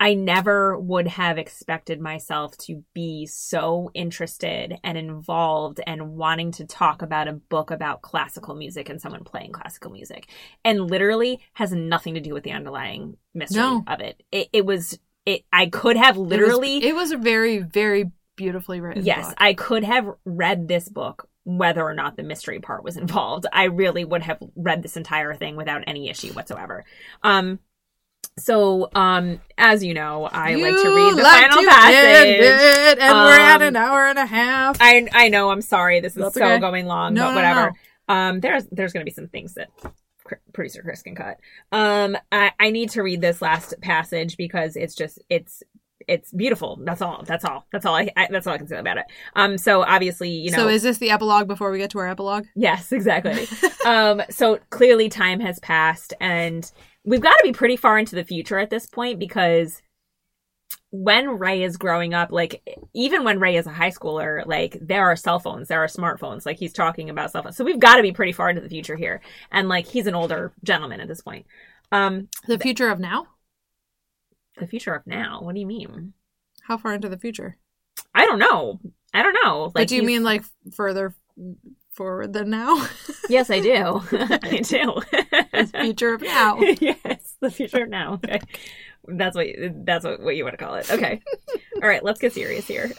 I 0.00 0.14
never 0.14 0.78
would 0.78 1.08
have 1.08 1.38
expected 1.38 2.00
myself 2.00 2.56
to 2.58 2.84
be 2.94 3.26
so 3.26 3.90
interested 3.94 4.76
and 4.84 4.96
involved 4.96 5.80
and 5.86 6.10
wanting 6.12 6.52
to 6.52 6.66
talk 6.66 7.02
about 7.02 7.26
a 7.26 7.32
book 7.32 7.70
about 7.70 8.02
classical 8.02 8.54
music 8.54 8.88
and 8.88 9.00
someone 9.00 9.24
playing 9.24 9.52
classical 9.52 9.90
music. 9.90 10.28
And 10.64 10.88
literally 10.88 11.40
has 11.54 11.72
nothing 11.72 12.14
to 12.14 12.20
do 12.20 12.32
with 12.32 12.44
the 12.44 12.52
underlying 12.52 13.16
mystery 13.34 13.60
No. 13.60 13.84
of 13.88 14.00
it. 14.00 14.22
It 14.30 14.48
it 14.52 14.66
was 14.66 14.98
it 15.26 15.44
I 15.52 15.66
could 15.66 15.96
have 15.96 16.16
literally 16.16 16.76
it 16.76 16.82
was, 16.82 16.84
it 16.84 16.94
was 16.94 17.12
a 17.12 17.16
very, 17.18 17.58
very 17.58 18.12
beautifully 18.36 18.80
written. 18.80 19.04
Yes, 19.04 19.26
book. 19.26 19.34
I 19.38 19.54
could 19.54 19.82
have 19.84 20.08
read 20.24 20.68
this 20.68 20.88
book 20.88 21.28
whether 21.42 21.82
or 21.82 21.94
not 21.94 22.16
the 22.16 22.22
mystery 22.22 22.60
part 22.60 22.84
was 22.84 22.96
involved. 22.96 23.46
I 23.52 23.64
really 23.64 24.04
would 24.04 24.22
have 24.22 24.38
read 24.54 24.82
this 24.82 24.96
entire 24.96 25.34
thing 25.34 25.56
without 25.56 25.82
any 25.86 26.08
issue 26.08 26.32
whatsoever. 26.34 26.84
Um 27.22 27.58
so 28.38 28.88
um 28.94 29.40
as 29.56 29.84
you 29.84 29.94
know, 29.94 30.24
I 30.30 30.54
like 30.54 30.76
to 30.82 30.94
read 30.94 31.16
the 31.16 31.22
final 31.22 31.64
passage. 31.64 32.40
it, 32.40 32.98
and 32.98 33.12
we're 33.14 33.38
at 33.38 33.56
Um, 33.56 33.62
an 33.62 33.76
hour 33.76 34.06
and 34.06 34.18
a 34.18 34.26
half. 34.26 34.78
I 34.80 35.08
I 35.12 35.28
know, 35.28 35.50
I'm 35.50 35.60
sorry 35.62 36.00
this 36.00 36.16
is 36.16 36.22
That's 36.22 36.34
so 36.34 36.44
okay. 36.44 36.58
going 36.58 36.86
long, 36.86 37.14
No, 37.14 37.26
but 37.28 37.34
whatever. 37.36 37.72
no. 38.08 38.14
Um 38.14 38.40
there's 38.40 38.64
there's 38.72 38.92
going 38.92 39.02
to 39.02 39.10
be 39.10 39.14
some 39.14 39.28
things 39.28 39.54
that 39.54 39.68
producer 40.52 40.82
Chris 40.82 41.02
can 41.02 41.14
cut. 41.14 41.38
Um 41.72 42.16
I 42.32 42.52
I 42.58 42.70
need 42.70 42.90
to 42.90 43.02
read 43.02 43.20
this 43.20 43.40
last 43.42 43.74
passage 43.80 44.36
because 44.36 44.76
it's 44.76 44.94
just 44.94 45.18
it's 45.28 45.62
it's 46.06 46.32
beautiful. 46.32 46.80
That's 46.84 47.02
all. 47.02 47.22
That's 47.26 47.44
all. 47.44 47.66
That's 47.70 47.84
all. 47.84 47.94
I, 47.94 48.08
I 48.16 48.28
that's 48.30 48.46
all 48.46 48.54
I 48.54 48.58
can 48.58 48.66
say 48.68 48.78
about 48.78 48.96
it. 48.96 49.04
Um. 49.36 49.58
So 49.58 49.82
obviously, 49.82 50.30
you 50.30 50.50
know. 50.50 50.58
so 50.58 50.68
is 50.68 50.82
this 50.82 50.96
the 50.98 51.10
epilogue 51.10 51.46
before 51.48 51.70
we 51.70 51.76
get 51.78 51.90
to 51.90 51.98
our 51.98 52.08
epilogue? 52.08 52.46
Yes, 52.54 52.92
exactly. 52.92 53.46
um, 53.86 54.22
so 54.30 54.58
clearly 54.70 55.10
time 55.10 55.38
has 55.40 55.58
passed 55.58 56.14
and 56.18 56.70
we've 57.08 57.20
got 57.20 57.36
to 57.36 57.42
be 57.42 57.52
pretty 57.52 57.76
far 57.76 57.98
into 57.98 58.14
the 58.14 58.24
future 58.24 58.58
at 58.58 58.70
this 58.70 58.86
point 58.86 59.18
because 59.18 59.80
when 60.90 61.38
Ray 61.38 61.62
is 61.62 61.76
growing 61.76 62.12
up, 62.14 62.30
like 62.30 62.62
even 62.94 63.24
when 63.24 63.40
Ray 63.40 63.56
is 63.56 63.66
a 63.66 63.72
high 63.72 63.90
schooler, 63.90 64.44
like 64.46 64.76
there 64.80 65.06
are 65.06 65.16
cell 65.16 65.38
phones, 65.38 65.68
there 65.68 65.82
are 65.82 65.86
smartphones, 65.86 66.44
like 66.46 66.58
he's 66.58 66.72
talking 66.72 67.08
about 67.10 67.30
cell 67.30 67.42
phones. 67.42 67.56
So 67.56 67.64
we've 67.64 67.78
got 67.78 67.96
to 67.96 68.02
be 68.02 68.12
pretty 68.12 68.32
far 68.32 68.50
into 68.50 68.62
the 68.62 68.68
future 68.68 68.96
here. 68.96 69.20
And 69.50 69.68
like 69.68 69.86
he's 69.86 70.06
an 70.06 70.14
older 70.14 70.52
gentleman 70.62 71.00
at 71.00 71.08
this 71.08 71.22
point. 71.22 71.46
Um, 71.90 72.28
The 72.46 72.58
future 72.58 72.90
of 72.90 73.00
now? 73.00 73.28
the 74.58 74.66
future 74.66 74.92
of 74.92 75.06
now. 75.06 75.40
What 75.40 75.54
do 75.54 75.60
you 75.60 75.66
mean? 75.66 76.14
How 76.62 76.76
far 76.76 76.92
into 76.92 77.08
the 77.08 77.16
future? 77.18 77.56
I 78.12 78.26
don't 78.26 78.40
know. 78.40 78.80
I 79.14 79.22
don't 79.22 79.36
know. 79.44 79.64
Like 79.66 79.74
but 79.74 79.88
do 79.88 79.96
you 79.96 80.02
mean 80.02 80.24
like 80.24 80.42
further 80.74 81.14
forward 81.98 82.32
than 82.32 82.48
now? 82.48 82.86
Yes, 83.28 83.50
I 83.50 83.60
do. 83.60 84.00
I 84.12 84.62
do. 84.64 85.02
future 85.66 86.14
of 86.14 86.22
now. 86.22 86.58
yes, 86.80 87.36
the 87.42 87.50
future 87.50 87.82
of 87.82 87.90
now. 87.90 88.14
Okay. 88.14 88.40
That's 89.06 89.36
what 89.36 89.46
that's 89.84 90.02
what, 90.02 90.20
what 90.20 90.34
you 90.34 90.44
want 90.44 90.58
to 90.58 90.64
call 90.64 90.76
it. 90.76 90.90
Okay. 90.90 91.20
All 91.82 91.88
right, 91.88 92.02
let's 92.02 92.18
get 92.18 92.32
serious 92.32 92.66
here. 92.66 92.90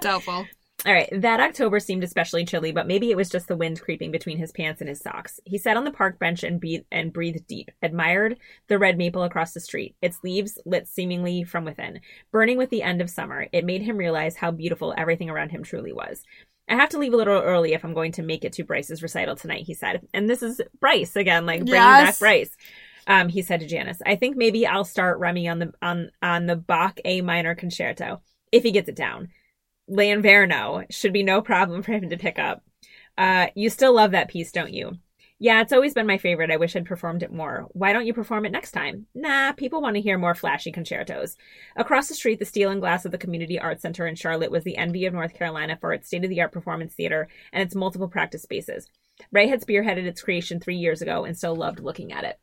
Doubtful. 0.00 0.46
All 0.86 0.92
right, 0.92 1.08
that 1.12 1.40
October 1.40 1.80
seemed 1.80 2.04
especially 2.04 2.44
chilly, 2.44 2.70
but 2.70 2.86
maybe 2.86 3.10
it 3.10 3.16
was 3.16 3.28
just 3.28 3.48
the 3.48 3.56
wind 3.56 3.80
creeping 3.80 4.12
between 4.12 4.38
his 4.38 4.52
pants 4.52 4.80
and 4.80 4.88
his 4.88 5.00
socks. 5.00 5.40
He 5.44 5.58
sat 5.58 5.76
on 5.76 5.82
the 5.82 5.90
park 5.90 6.20
bench 6.20 6.44
and 6.44 6.60
breathed, 6.60 6.84
and 6.92 7.12
breathed 7.12 7.48
deep, 7.48 7.72
admired 7.82 8.38
the 8.68 8.78
red 8.78 8.96
maple 8.96 9.24
across 9.24 9.52
the 9.52 9.60
street, 9.60 9.96
its 10.00 10.20
leaves 10.22 10.56
lit 10.64 10.86
seemingly 10.86 11.42
from 11.42 11.64
within. 11.64 12.00
Burning 12.30 12.58
with 12.58 12.70
the 12.70 12.84
end 12.84 13.00
of 13.00 13.10
summer, 13.10 13.48
it 13.52 13.64
made 13.64 13.82
him 13.82 13.96
realize 13.96 14.36
how 14.36 14.52
beautiful 14.52 14.94
everything 14.96 15.28
around 15.28 15.50
him 15.50 15.64
truly 15.64 15.92
was. 15.92 16.22
I 16.68 16.74
have 16.76 16.90
to 16.90 16.98
leave 16.98 17.14
a 17.14 17.16
little 17.16 17.40
early 17.40 17.72
if 17.72 17.84
I'm 17.84 17.94
going 17.94 18.12
to 18.12 18.22
make 18.22 18.44
it 18.44 18.52
to 18.54 18.64
Bryce's 18.64 19.02
recital 19.02 19.36
tonight, 19.36 19.64
he 19.66 19.74
said. 19.74 20.06
And 20.12 20.28
this 20.28 20.42
is 20.42 20.60
Bryce 20.80 21.16
again, 21.16 21.46
like 21.46 21.60
bringing 21.60 21.80
back 21.80 22.18
Bryce. 22.18 22.56
Um, 23.06 23.28
he 23.28 23.40
said 23.42 23.60
to 23.60 23.66
Janice, 23.66 24.02
"I 24.04 24.16
think 24.16 24.36
maybe 24.36 24.66
I'll 24.66 24.84
start 24.84 25.18
Remy 25.18 25.48
on 25.48 25.58
the 25.58 25.72
on 25.80 26.10
on 26.22 26.46
the 26.46 26.56
Bach 26.56 26.98
A 27.04 27.22
minor 27.22 27.54
concerto. 27.54 28.20
if 28.52 28.62
he 28.62 28.70
gets 28.70 28.88
it 28.88 28.96
down. 28.96 29.28
L'inverno 29.88 30.84
should 30.90 31.12
be 31.12 31.22
no 31.22 31.40
problem 31.40 31.82
for 31.82 31.92
him 31.92 32.10
to 32.10 32.16
pick 32.18 32.38
up. 32.38 32.62
Uh, 33.16 33.48
you 33.54 33.70
still 33.70 33.94
love 33.94 34.12
that 34.12 34.28
piece, 34.28 34.52
don't 34.52 34.72
you? 34.72 34.98
Yeah, 35.40 35.60
it's 35.60 35.72
always 35.72 35.94
been 35.94 36.06
my 36.06 36.18
favorite. 36.18 36.50
I 36.50 36.56
wish 36.56 36.74
I'd 36.74 36.84
performed 36.84 37.22
it 37.22 37.32
more. 37.32 37.68
Why 37.70 37.92
don't 37.92 38.06
you 38.06 38.12
perform 38.12 38.44
it 38.44 38.50
next 38.50 38.72
time? 38.72 39.06
Nah, 39.14 39.52
people 39.52 39.80
want 39.80 39.94
to 39.94 40.02
hear 40.02 40.18
more 40.18 40.34
flashy 40.34 40.72
concertos. 40.72 41.36
Across 41.76 42.08
the 42.08 42.14
street, 42.14 42.40
the 42.40 42.44
steel 42.44 42.70
and 42.70 42.80
glass 42.80 43.04
of 43.04 43.12
the 43.12 43.18
Community 43.18 43.58
Arts 43.58 43.82
Center 43.82 44.08
in 44.08 44.16
Charlotte 44.16 44.50
was 44.50 44.64
the 44.64 44.76
envy 44.76 45.06
of 45.06 45.14
North 45.14 45.34
Carolina 45.34 45.78
for 45.80 45.92
its 45.92 46.08
state 46.08 46.24
of 46.24 46.30
the 46.30 46.40
art 46.40 46.50
performance 46.50 46.92
theater 46.92 47.28
and 47.52 47.62
its 47.62 47.76
multiple 47.76 48.08
practice 48.08 48.42
spaces. 48.42 48.88
Ray 49.30 49.46
had 49.46 49.62
spearheaded 49.62 50.06
its 50.06 50.22
creation 50.22 50.58
three 50.58 50.76
years 50.76 51.02
ago 51.02 51.24
and 51.24 51.36
still 51.36 51.54
loved 51.54 51.78
looking 51.78 52.12
at 52.12 52.24
it. 52.24 52.40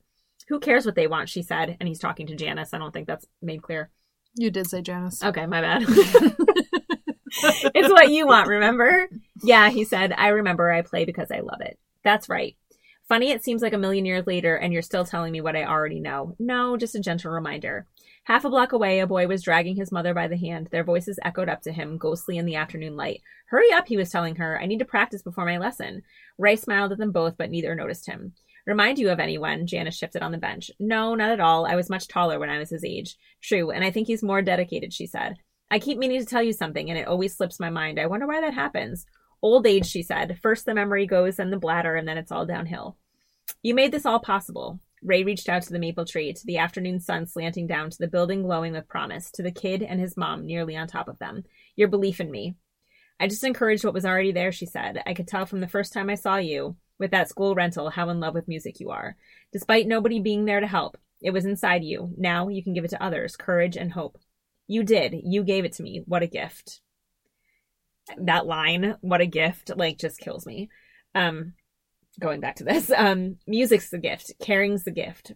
Who 0.47 0.61
cares 0.61 0.85
what 0.85 0.95
they 0.95 1.07
want, 1.07 1.27
she 1.27 1.41
said, 1.41 1.75
and 1.79 1.89
he's 1.89 1.99
talking 1.99 2.27
to 2.27 2.35
Janice. 2.35 2.73
I 2.73 2.77
don't 2.77 2.93
think 2.93 3.07
that's 3.07 3.25
made 3.41 3.61
clear. 3.61 3.89
You 4.35 4.51
did 4.51 4.69
say 4.69 4.81
Janice. 4.81 5.23
Okay, 5.23 5.45
my 5.45 5.61
bad. 5.61 5.83
it's 5.87 7.89
what 7.89 8.09
you 8.09 8.27
want, 8.27 8.47
remember? 8.47 9.09
Yeah, 9.43 9.69
he 9.69 9.83
said, 9.83 10.13
I 10.13 10.29
remember 10.29 10.71
I 10.71 10.81
play 10.81 11.03
because 11.03 11.31
I 11.31 11.39
love 11.39 11.61
it. 11.61 11.77
That's 12.03 12.29
right. 12.29 12.55
Funny 13.07 13.29
it 13.29 13.43
seems 13.43 13.61
like 13.61 13.73
a 13.73 13.77
million 13.77 14.05
years 14.05 14.25
later 14.25 14.55
and 14.55 14.73
you're 14.73 14.81
still 14.81 15.05
telling 15.05 15.31
me 15.31 15.39
what 15.39 15.55
I 15.55 15.65
already 15.65 15.99
know. 15.99 16.35
No, 16.39 16.75
just 16.75 16.95
a 16.95 16.99
gentle 16.99 17.31
reminder. 17.31 17.85
Half 18.23 18.45
a 18.45 18.49
block 18.49 18.71
away, 18.71 18.99
a 18.99 19.05
boy 19.05 19.27
was 19.27 19.43
dragging 19.43 19.75
his 19.75 19.91
mother 19.91 20.15
by 20.15 20.27
the 20.27 20.37
hand. 20.37 20.69
Their 20.71 20.83
voices 20.83 21.19
echoed 21.23 21.47
up 21.47 21.61
to 21.61 21.71
him, 21.71 21.99
ghostly 21.99 22.39
in 22.39 22.45
the 22.45 22.55
afternoon 22.55 22.95
light. 22.95 23.21
Hurry 23.49 23.71
up, 23.71 23.87
he 23.87 23.97
was 23.97 24.09
telling 24.09 24.37
her. 24.37 24.59
I 24.59 24.65
need 24.65 24.79
to 24.79 24.85
practice 24.85 25.21
before 25.21 25.45
my 25.45 25.59
lesson. 25.59 26.01
Ray 26.39 26.55
smiled 26.55 26.91
at 26.91 26.97
them 26.97 27.11
both, 27.11 27.37
but 27.37 27.51
neither 27.51 27.75
noticed 27.75 28.07
him. 28.07 28.33
Remind 28.65 28.97
you 28.97 29.11
of 29.11 29.19
anyone? 29.19 29.67
Janice 29.67 29.95
shifted 29.95 30.23
on 30.23 30.31
the 30.31 30.39
bench. 30.39 30.71
No, 30.79 31.13
not 31.13 31.29
at 31.29 31.39
all. 31.39 31.67
I 31.67 31.75
was 31.75 31.91
much 31.91 32.07
taller 32.07 32.39
when 32.39 32.49
I 32.49 32.57
was 32.57 32.71
his 32.71 32.83
age. 32.83 33.15
True, 33.43 33.69
and 33.69 33.83
I 33.83 33.91
think 33.91 34.07
he's 34.07 34.23
more 34.23 34.41
dedicated, 34.41 34.91
she 34.91 35.05
said. 35.05 35.35
I 35.69 35.77
keep 35.77 35.99
meaning 35.99 36.19
to 36.19 36.25
tell 36.25 36.41
you 36.41 36.53
something, 36.53 36.89
and 36.89 36.97
it 36.97 37.07
always 37.07 37.35
slips 37.35 37.59
my 37.59 37.69
mind. 37.69 37.99
I 37.99 38.07
wonder 38.07 38.25
why 38.25 38.41
that 38.41 38.55
happens. 38.55 39.05
Old 39.45 39.67
age, 39.67 39.85
she 39.85 40.01
said. 40.01 40.39
First 40.41 40.65
the 40.65 40.73
memory 40.73 41.05
goes, 41.05 41.35
then 41.35 41.51
the 41.51 41.57
bladder, 41.57 41.95
and 41.95 42.07
then 42.07 42.17
it's 42.17 42.31
all 42.31 42.47
downhill. 42.47 42.97
You 43.61 43.75
made 43.75 43.91
this 43.91 44.03
all 44.03 44.17
possible. 44.19 44.79
Ray 45.03 45.23
reached 45.23 45.49
out 45.49 45.61
to 45.61 45.71
the 45.71 45.77
maple 45.77 46.03
tree, 46.03 46.33
to 46.33 46.45
the 46.47 46.57
afternoon 46.57 46.99
sun 46.99 47.27
slanting 47.27 47.67
down, 47.67 47.91
to 47.91 47.97
the 47.99 48.07
building 48.07 48.41
glowing 48.41 48.73
with 48.73 48.87
promise, 48.87 49.29
to 49.33 49.43
the 49.43 49.51
kid 49.51 49.83
and 49.83 49.99
his 49.99 50.17
mom 50.17 50.47
nearly 50.47 50.75
on 50.75 50.87
top 50.87 51.07
of 51.07 51.19
them. 51.19 51.43
Your 51.75 51.89
belief 51.89 52.19
in 52.19 52.31
me. 52.31 52.55
I 53.19 53.27
just 53.27 53.43
encouraged 53.43 53.85
what 53.85 53.93
was 53.93 54.03
already 54.03 54.31
there, 54.31 54.51
she 54.51 54.65
said. 54.65 55.03
I 55.05 55.13
could 55.13 55.27
tell 55.27 55.45
from 55.45 55.59
the 55.59 55.67
first 55.67 55.93
time 55.93 56.09
I 56.09 56.15
saw 56.15 56.37
you, 56.37 56.75
with 56.97 57.11
that 57.11 57.29
school 57.29 57.53
rental, 57.53 57.91
how 57.91 58.09
in 58.09 58.19
love 58.19 58.33
with 58.33 58.47
music 58.47 58.79
you 58.79 58.89
are. 58.89 59.15
Despite 59.53 59.85
nobody 59.85 60.19
being 60.19 60.45
there 60.45 60.59
to 60.59 60.65
help, 60.65 60.97
it 61.21 61.29
was 61.29 61.45
inside 61.45 61.83
you. 61.83 62.11
Now 62.17 62.47
you 62.47 62.63
can 62.63 62.73
give 62.73 62.83
it 62.83 62.89
to 62.89 63.03
others 63.03 63.35
courage 63.35 63.77
and 63.77 63.91
hope. 63.91 64.17
You 64.65 64.81
did. 64.81 65.13
You 65.23 65.43
gave 65.43 65.65
it 65.65 65.73
to 65.73 65.83
me. 65.83 66.01
What 66.07 66.23
a 66.23 66.27
gift. 66.27 66.81
That 68.17 68.45
line, 68.45 68.95
what 69.01 69.21
a 69.21 69.25
gift, 69.25 69.71
like 69.75 69.97
just 69.97 70.19
kills 70.19 70.45
me. 70.45 70.69
Um, 71.13 71.53
going 72.19 72.39
back 72.39 72.57
to 72.57 72.63
this, 72.63 72.91
um, 72.95 73.37
music's 73.47 73.89
the 73.89 73.97
gift, 73.97 74.33
caring's 74.39 74.83
the 74.83 74.91
gift. 74.91 75.33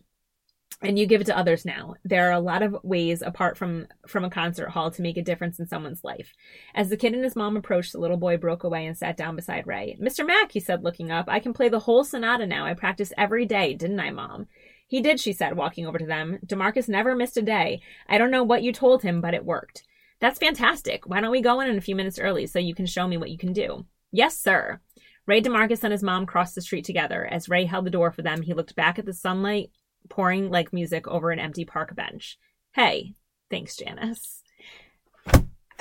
And 0.82 0.98
you 0.98 1.08
give 1.08 1.20
it 1.20 1.26
to 1.26 1.38
others 1.38 1.66
now. 1.66 1.96
There 2.06 2.30
are 2.30 2.34
a 2.34 2.40
lot 2.40 2.62
of 2.62 2.78
ways 2.84 3.22
apart 3.22 3.58
from 3.58 3.88
from 4.08 4.24
a 4.24 4.30
concert 4.30 4.70
hall 4.70 4.90
to 4.92 5.02
make 5.02 5.18
a 5.18 5.22
difference 5.22 5.60
in 5.60 5.68
someone's 5.68 6.06
life. 6.06 6.34
As 6.74 6.88
the 6.88 6.96
kid 6.96 7.14
and 7.14 7.24
his 7.24 7.36
mom 7.36 7.58
approached, 7.58 7.92
the 7.92 8.00
little 8.00 8.16
boy 8.16 8.38
broke 8.38 8.64
away 8.64 8.86
and 8.86 8.98
sat 8.98 9.18
down 9.18 9.36
beside 9.36 9.68
Ray. 9.68 9.98
Mr. 10.02 10.26
Mack, 10.26 10.54
he 10.54 10.62
said, 10.62 10.82
looking 10.82 11.12
up, 11.12 11.26
I 11.28 11.42
can 11.42 11.52
play 11.52 11.68
the 11.68 11.80
whole 11.80 12.06
sonata 12.06 12.48
now. 12.48 12.66
I 12.66 12.76
practice 12.76 13.12
every 13.18 13.46
day, 13.46 13.74
didn't 13.74 14.00
I, 14.00 14.12
Mom? 14.12 14.48
He 14.88 15.02
did, 15.02 15.20
she 15.20 15.34
said, 15.34 15.58
walking 15.58 15.86
over 15.86 15.98
to 15.98 16.06
them. 16.06 16.40
Demarcus 16.46 16.88
never 16.88 17.14
missed 17.14 17.36
a 17.36 17.42
day. 17.42 17.82
I 18.08 18.18
don't 18.18 18.32
know 18.32 18.44
what 18.44 18.64
you 18.64 18.72
told 18.72 19.04
him, 19.04 19.20
but 19.20 19.34
it 19.34 19.46
worked. 19.46 19.84
That's 20.20 20.40
fantastic. 20.40 21.08
Why 21.08 21.22
don't 21.22 21.32
we 21.32 21.42
go 21.42 21.60
in, 21.62 21.70
in 21.70 21.78
a 21.78 21.82
few 21.82 21.96
minutes 21.96 22.20
early 22.20 22.46
so 22.46 22.60
you 22.60 22.76
can 22.76 22.86
show 22.86 23.08
me 23.08 23.18
what 23.18 23.30
you 23.30 23.38
can 23.38 23.54
do? 23.54 23.86
Yes, 24.12 24.38
sir. 24.38 24.80
Ray 25.26 25.42
DeMarcus 25.42 25.84
and 25.84 25.92
his 25.92 26.04
mom 26.04 26.26
crossed 26.26 26.56
the 26.56 26.62
street 26.62 26.86
together. 26.86 27.26
As 27.26 27.50
Ray 27.50 27.66
held 27.66 27.86
the 27.86 27.92
door 27.92 28.12
for 28.12 28.22
them, 28.22 28.42
he 28.42 28.54
looked 28.54 28.76
back 28.76 28.98
at 28.98 29.06
the 29.06 29.14
sunlight 29.14 29.70
pouring 30.10 30.50
like 30.50 30.74
music 30.74 31.08
over 31.08 31.32
an 31.32 31.40
empty 31.40 31.66
park 31.66 31.96
bench. 31.96 32.38
Hey, 32.74 33.14
thanks, 33.50 33.76
Janice. 33.76 34.42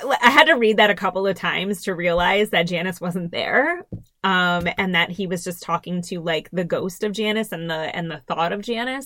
I 0.01 0.29
had 0.29 0.45
to 0.45 0.53
read 0.53 0.77
that 0.77 0.91
a 0.91 0.95
couple 0.95 1.27
of 1.27 1.35
times 1.35 1.81
to 1.83 1.95
realize 1.95 2.51
that 2.51 2.67
Janice 2.67 3.01
wasn't 3.01 3.31
there, 3.31 3.85
um, 4.23 4.67
and 4.77 4.95
that 4.95 5.09
he 5.09 5.27
was 5.27 5.43
just 5.43 5.61
talking 5.61 6.01
to 6.03 6.21
like 6.21 6.49
the 6.51 6.63
ghost 6.63 7.03
of 7.03 7.11
Janice 7.11 7.51
and 7.51 7.69
the 7.69 7.93
and 7.95 8.09
the 8.09 8.21
thought 8.27 8.53
of 8.53 8.61
Janice. 8.61 9.05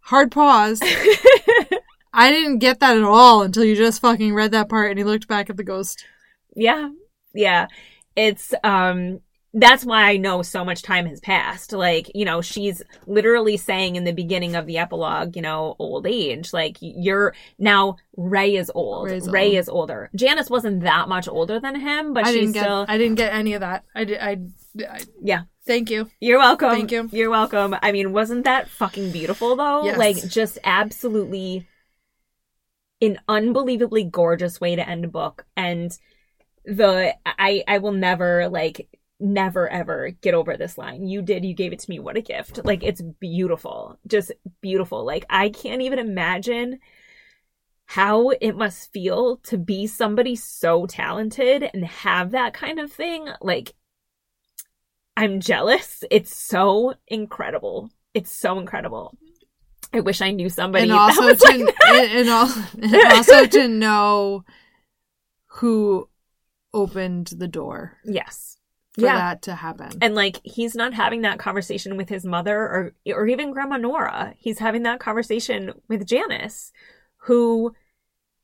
Hard 0.00 0.30
pause. 0.30 0.82
I 2.16 2.30
didn't 2.30 2.58
get 2.58 2.80
that 2.80 2.96
at 2.96 3.02
all 3.02 3.42
until 3.42 3.62
you 3.62 3.76
just 3.76 4.00
fucking 4.00 4.32
read 4.32 4.52
that 4.52 4.70
part 4.70 4.90
and 4.90 4.98
he 4.98 5.04
looked 5.04 5.28
back 5.28 5.50
at 5.50 5.58
the 5.58 5.62
ghost. 5.62 6.04
Yeah, 6.54 6.88
yeah. 7.34 7.66
It's 8.16 8.54
um 8.64 9.20
that's 9.58 9.84
why 9.84 10.02
I 10.02 10.16
know 10.16 10.42
so 10.42 10.64
much 10.64 10.82
time 10.82 11.06
has 11.06 11.20
passed. 11.20 11.72
Like, 11.72 12.10
you 12.14 12.24
know, 12.24 12.42
she's 12.42 12.82
literally 13.06 13.56
saying 13.56 13.96
in 13.96 14.04
the 14.04 14.12
beginning 14.12 14.54
of 14.54 14.66
the 14.66 14.76
epilogue, 14.78 15.34
you 15.34 15.40
know, 15.40 15.76
old 15.78 16.06
age. 16.06 16.52
Like, 16.52 16.76
you're 16.80 17.34
now 17.58 17.96
Ray 18.16 18.56
is 18.56 18.70
old. 18.74 19.10
Ray's 19.10 19.28
Ray 19.28 19.48
old. 19.48 19.56
is 19.56 19.68
older. 19.68 20.10
Janice 20.14 20.50
wasn't 20.50 20.80
that 20.82 21.08
much 21.08 21.26
older 21.28 21.58
than 21.60 21.78
him, 21.78 22.12
but 22.12 22.24
I 22.26 22.32
she's 22.32 22.40
didn't 22.40 22.52
get. 22.52 22.62
still. 22.62 22.86
I 22.88 22.98
didn't 22.98 23.16
get 23.16 23.32
any 23.32 23.54
of 23.54 23.60
that. 23.60 23.84
I 23.94 24.04
did. 24.04 24.18
I, 24.18 24.38
I. 24.80 25.00
yeah. 25.22 25.42
Thank 25.66 25.90
you. 25.90 26.10
You're 26.20 26.38
welcome. 26.38 26.70
Thank 26.70 26.92
you. 26.92 27.08
You're 27.12 27.30
welcome. 27.30 27.76
I 27.82 27.92
mean, 27.92 28.12
wasn't 28.12 28.44
that 28.44 28.68
fucking 28.68 29.10
beautiful 29.10 29.56
though? 29.56 29.84
Yes. 29.84 29.98
Like, 29.98 30.28
just 30.28 30.58
absolutely 30.64 31.66
an 33.00 33.18
unbelievably 33.28 34.04
gorgeous 34.04 34.60
way 34.60 34.76
to 34.76 34.88
end 34.88 35.04
a 35.04 35.08
book. 35.08 35.46
And 35.56 35.96
the 36.64 37.14
I 37.24 37.62
I 37.68 37.78
will 37.78 37.92
never 37.92 38.48
like 38.48 38.88
never 39.18 39.68
ever 39.68 40.10
get 40.10 40.34
over 40.34 40.56
this 40.56 40.76
line. 40.76 41.06
You 41.06 41.22
did, 41.22 41.44
you 41.44 41.54
gave 41.54 41.72
it 41.72 41.78
to 41.80 41.90
me. 41.90 41.98
What 41.98 42.16
a 42.16 42.20
gift. 42.20 42.64
Like 42.64 42.82
it's 42.82 43.02
beautiful. 43.20 43.98
Just 44.06 44.32
beautiful. 44.60 45.04
Like 45.04 45.24
I 45.30 45.48
can't 45.48 45.82
even 45.82 45.98
imagine 45.98 46.80
how 47.86 48.30
it 48.30 48.56
must 48.56 48.92
feel 48.92 49.36
to 49.38 49.56
be 49.56 49.86
somebody 49.86 50.34
so 50.34 50.86
talented 50.86 51.62
and 51.72 51.84
have 51.84 52.32
that 52.32 52.52
kind 52.52 52.80
of 52.80 52.92
thing. 52.92 53.28
Like 53.40 53.74
I'm 55.16 55.40
jealous. 55.40 56.02
It's 56.10 56.36
so 56.36 56.94
incredible. 57.06 57.90
It's 58.12 58.34
so 58.34 58.58
incredible. 58.58 59.16
I 59.92 60.00
wish 60.00 60.20
I 60.20 60.30
knew 60.32 60.48
somebody 60.48 60.84
and 60.84 60.92
also 60.98 61.34
to 61.34 61.44
like 61.44 61.76
and, 61.86 62.28
and 62.28 62.94
and 62.94 63.12
also 63.12 63.46
to 63.46 63.68
know 63.68 64.44
who 65.46 66.08
opened 66.74 67.28
the 67.28 67.48
door 67.48 67.96
Yes. 68.04 68.58
for 68.92 69.02
Yeah. 69.02 69.16
that 69.16 69.42
to 69.42 69.54
happen. 69.54 69.90
And 70.02 70.14
like 70.14 70.40
he's 70.44 70.74
not 70.74 70.92
having 70.94 71.22
that 71.22 71.38
conversation 71.38 71.96
with 71.96 72.08
his 72.08 72.24
mother 72.24 72.56
or 72.58 72.94
or 73.06 73.26
even 73.26 73.52
grandma 73.52 73.76
Nora. 73.78 74.34
He's 74.38 74.58
having 74.58 74.82
that 74.82 75.00
conversation 75.00 75.72
with 75.88 76.06
Janice 76.06 76.72
who 77.22 77.74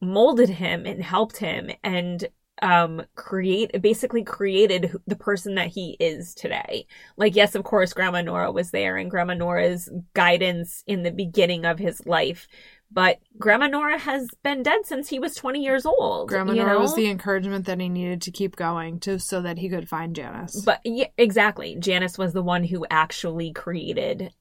molded 0.00 0.48
him 0.48 0.86
and 0.86 1.02
helped 1.02 1.36
him 1.36 1.70
and 1.84 2.26
um 2.62 3.02
create 3.14 3.82
basically 3.82 4.24
created 4.24 4.96
the 5.06 5.16
person 5.16 5.56
that 5.56 5.68
he 5.68 5.96
is 6.00 6.34
today. 6.34 6.86
Like 7.16 7.36
yes, 7.36 7.54
of 7.54 7.64
course 7.64 7.92
grandma 7.92 8.22
Nora 8.22 8.50
was 8.50 8.70
there 8.70 8.96
and 8.96 9.10
grandma 9.10 9.34
Nora's 9.34 9.90
guidance 10.14 10.82
in 10.86 11.02
the 11.02 11.12
beginning 11.12 11.64
of 11.64 11.78
his 11.78 12.06
life. 12.06 12.48
But 12.94 13.20
Grandma 13.38 13.68
Nora 13.68 13.98
has 13.98 14.28
been 14.42 14.62
dead 14.62 14.84
since 14.84 15.08
he 15.08 15.18
was 15.18 15.34
20 15.34 15.62
years 15.62 15.86
old. 15.86 16.28
Grandma 16.28 16.52
Nora 16.52 16.78
was 16.78 16.94
the 16.94 17.08
encouragement 17.08 17.64
that 17.66 17.80
he 17.80 17.88
needed 17.88 18.20
to 18.22 18.30
keep 18.30 18.54
going 18.54 19.00
to 19.00 19.18
so 19.18 19.40
that 19.40 19.58
he 19.58 19.70
could 19.70 19.88
find 19.88 20.14
Janice. 20.14 20.60
But 20.60 20.80
yeah, 20.84 21.06
exactly. 21.16 21.76
Janice 21.78 22.18
was 22.18 22.34
the 22.34 22.42
one 22.42 22.64
who 22.64 22.84
actually 22.90 23.52
created 23.52 24.34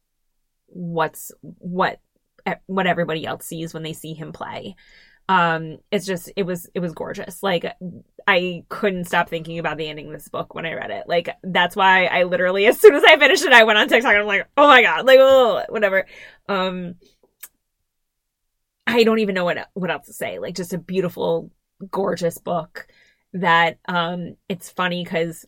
what's 0.67 1.31
what 1.41 1.99
what 2.65 2.87
everybody 2.87 3.25
else 3.25 3.45
sees 3.45 3.73
when 3.73 3.83
they 3.83 3.93
see 3.93 4.13
him 4.13 4.33
play. 4.33 4.75
Um 5.29 5.77
it's 5.89 6.05
just 6.05 6.31
it 6.35 6.43
was 6.43 6.69
it 6.73 6.79
was 6.79 6.93
gorgeous. 6.93 7.41
Like 7.41 7.65
I 8.27 8.63
couldn't 8.69 9.05
stop 9.05 9.29
thinking 9.29 9.59
about 9.59 9.77
the 9.77 9.87
ending 9.87 10.07
of 10.07 10.13
this 10.13 10.27
book 10.27 10.53
when 10.53 10.65
I 10.65 10.73
read 10.73 10.91
it. 10.91 11.05
Like 11.07 11.29
that's 11.43 11.75
why 11.75 12.05
I 12.05 12.23
literally 12.23 12.65
as 12.67 12.79
soon 12.79 12.95
as 12.95 13.03
I 13.03 13.17
finished 13.17 13.43
it 13.43 13.53
I 13.53 13.63
went 13.63 13.79
on 13.79 13.87
TikTok 13.87 14.11
and 14.11 14.21
I'm 14.21 14.27
like, 14.27 14.47
"Oh 14.57 14.67
my 14.67 14.81
god." 14.81 15.05
Like 15.05 15.19
oh, 15.21 15.63
whatever. 15.69 16.05
Um 16.47 16.95
I 18.87 19.03
don't 19.03 19.19
even 19.19 19.35
know 19.35 19.45
what 19.45 19.69
what 19.73 19.91
else 19.91 20.07
to 20.07 20.13
say. 20.13 20.39
Like 20.39 20.55
just 20.55 20.73
a 20.73 20.77
beautiful 20.77 21.51
gorgeous 21.89 22.37
book 22.37 22.87
that 23.33 23.79
um 23.87 24.35
it's 24.49 24.69
funny 24.69 25.05
cuz 25.05 25.45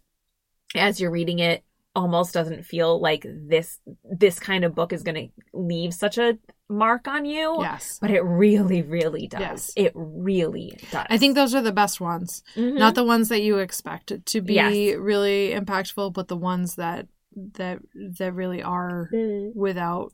as 0.76 1.00
you're 1.00 1.12
reading 1.12 1.40
it 1.40 1.64
almost 1.96 2.34
doesn't 2.34 2.64
feel 2.66 3.00
like 3.00 3.26
this 3.48 3.80
this 4.04 4.40
kind 4.40 4.64
of 4.66 4.74
book 4.74 4.92
is 4.94 5.04
going 5.04 5.16
to 5.16 5.28
leave 5.54 5.94
such 5.94 6.18
a 6.18 6.38
mark 6.70 7.08
on 7.08 7.24
you 7.26 7.58
yes. 7.60 8.00
but 8.02 8.10
it 8.10 8.22
really 8.22 8.82
really 8.82 9.28
does 9.28 9.40
Yes. 9.42 9.72
it 9.76 9.92
really 9.94 10.76
does 10.92 11.06
I 11.10 11.18
think 11.20 11.36
those 11.36 11.54
are 11.54 11.62
the 11.62 11.72
best 11.72 12.02
ones. 12.02 12.42
Mhm. 12.56 12.80
Not 12.80 12.96
the 12.96 13.04
ones 13.04 13.30
that 13.30 13.44
you 13.44 13.60
expect 13.60 14.26
to 14.26 14.42
be 14.42 14.56
Yes. 14.56 14.98
really 14.98 15.52
impactful, 15.52 16.14
but 16.14 16.30
the 16.30 16.38
ones 16.38 16.76
that 16.76 17.08
that 17.56 17.80
that 18.18 18.34
really 18.34 18.64
are 18.64 19.10
Mm. 19.14 19.56
without 19.56 20.14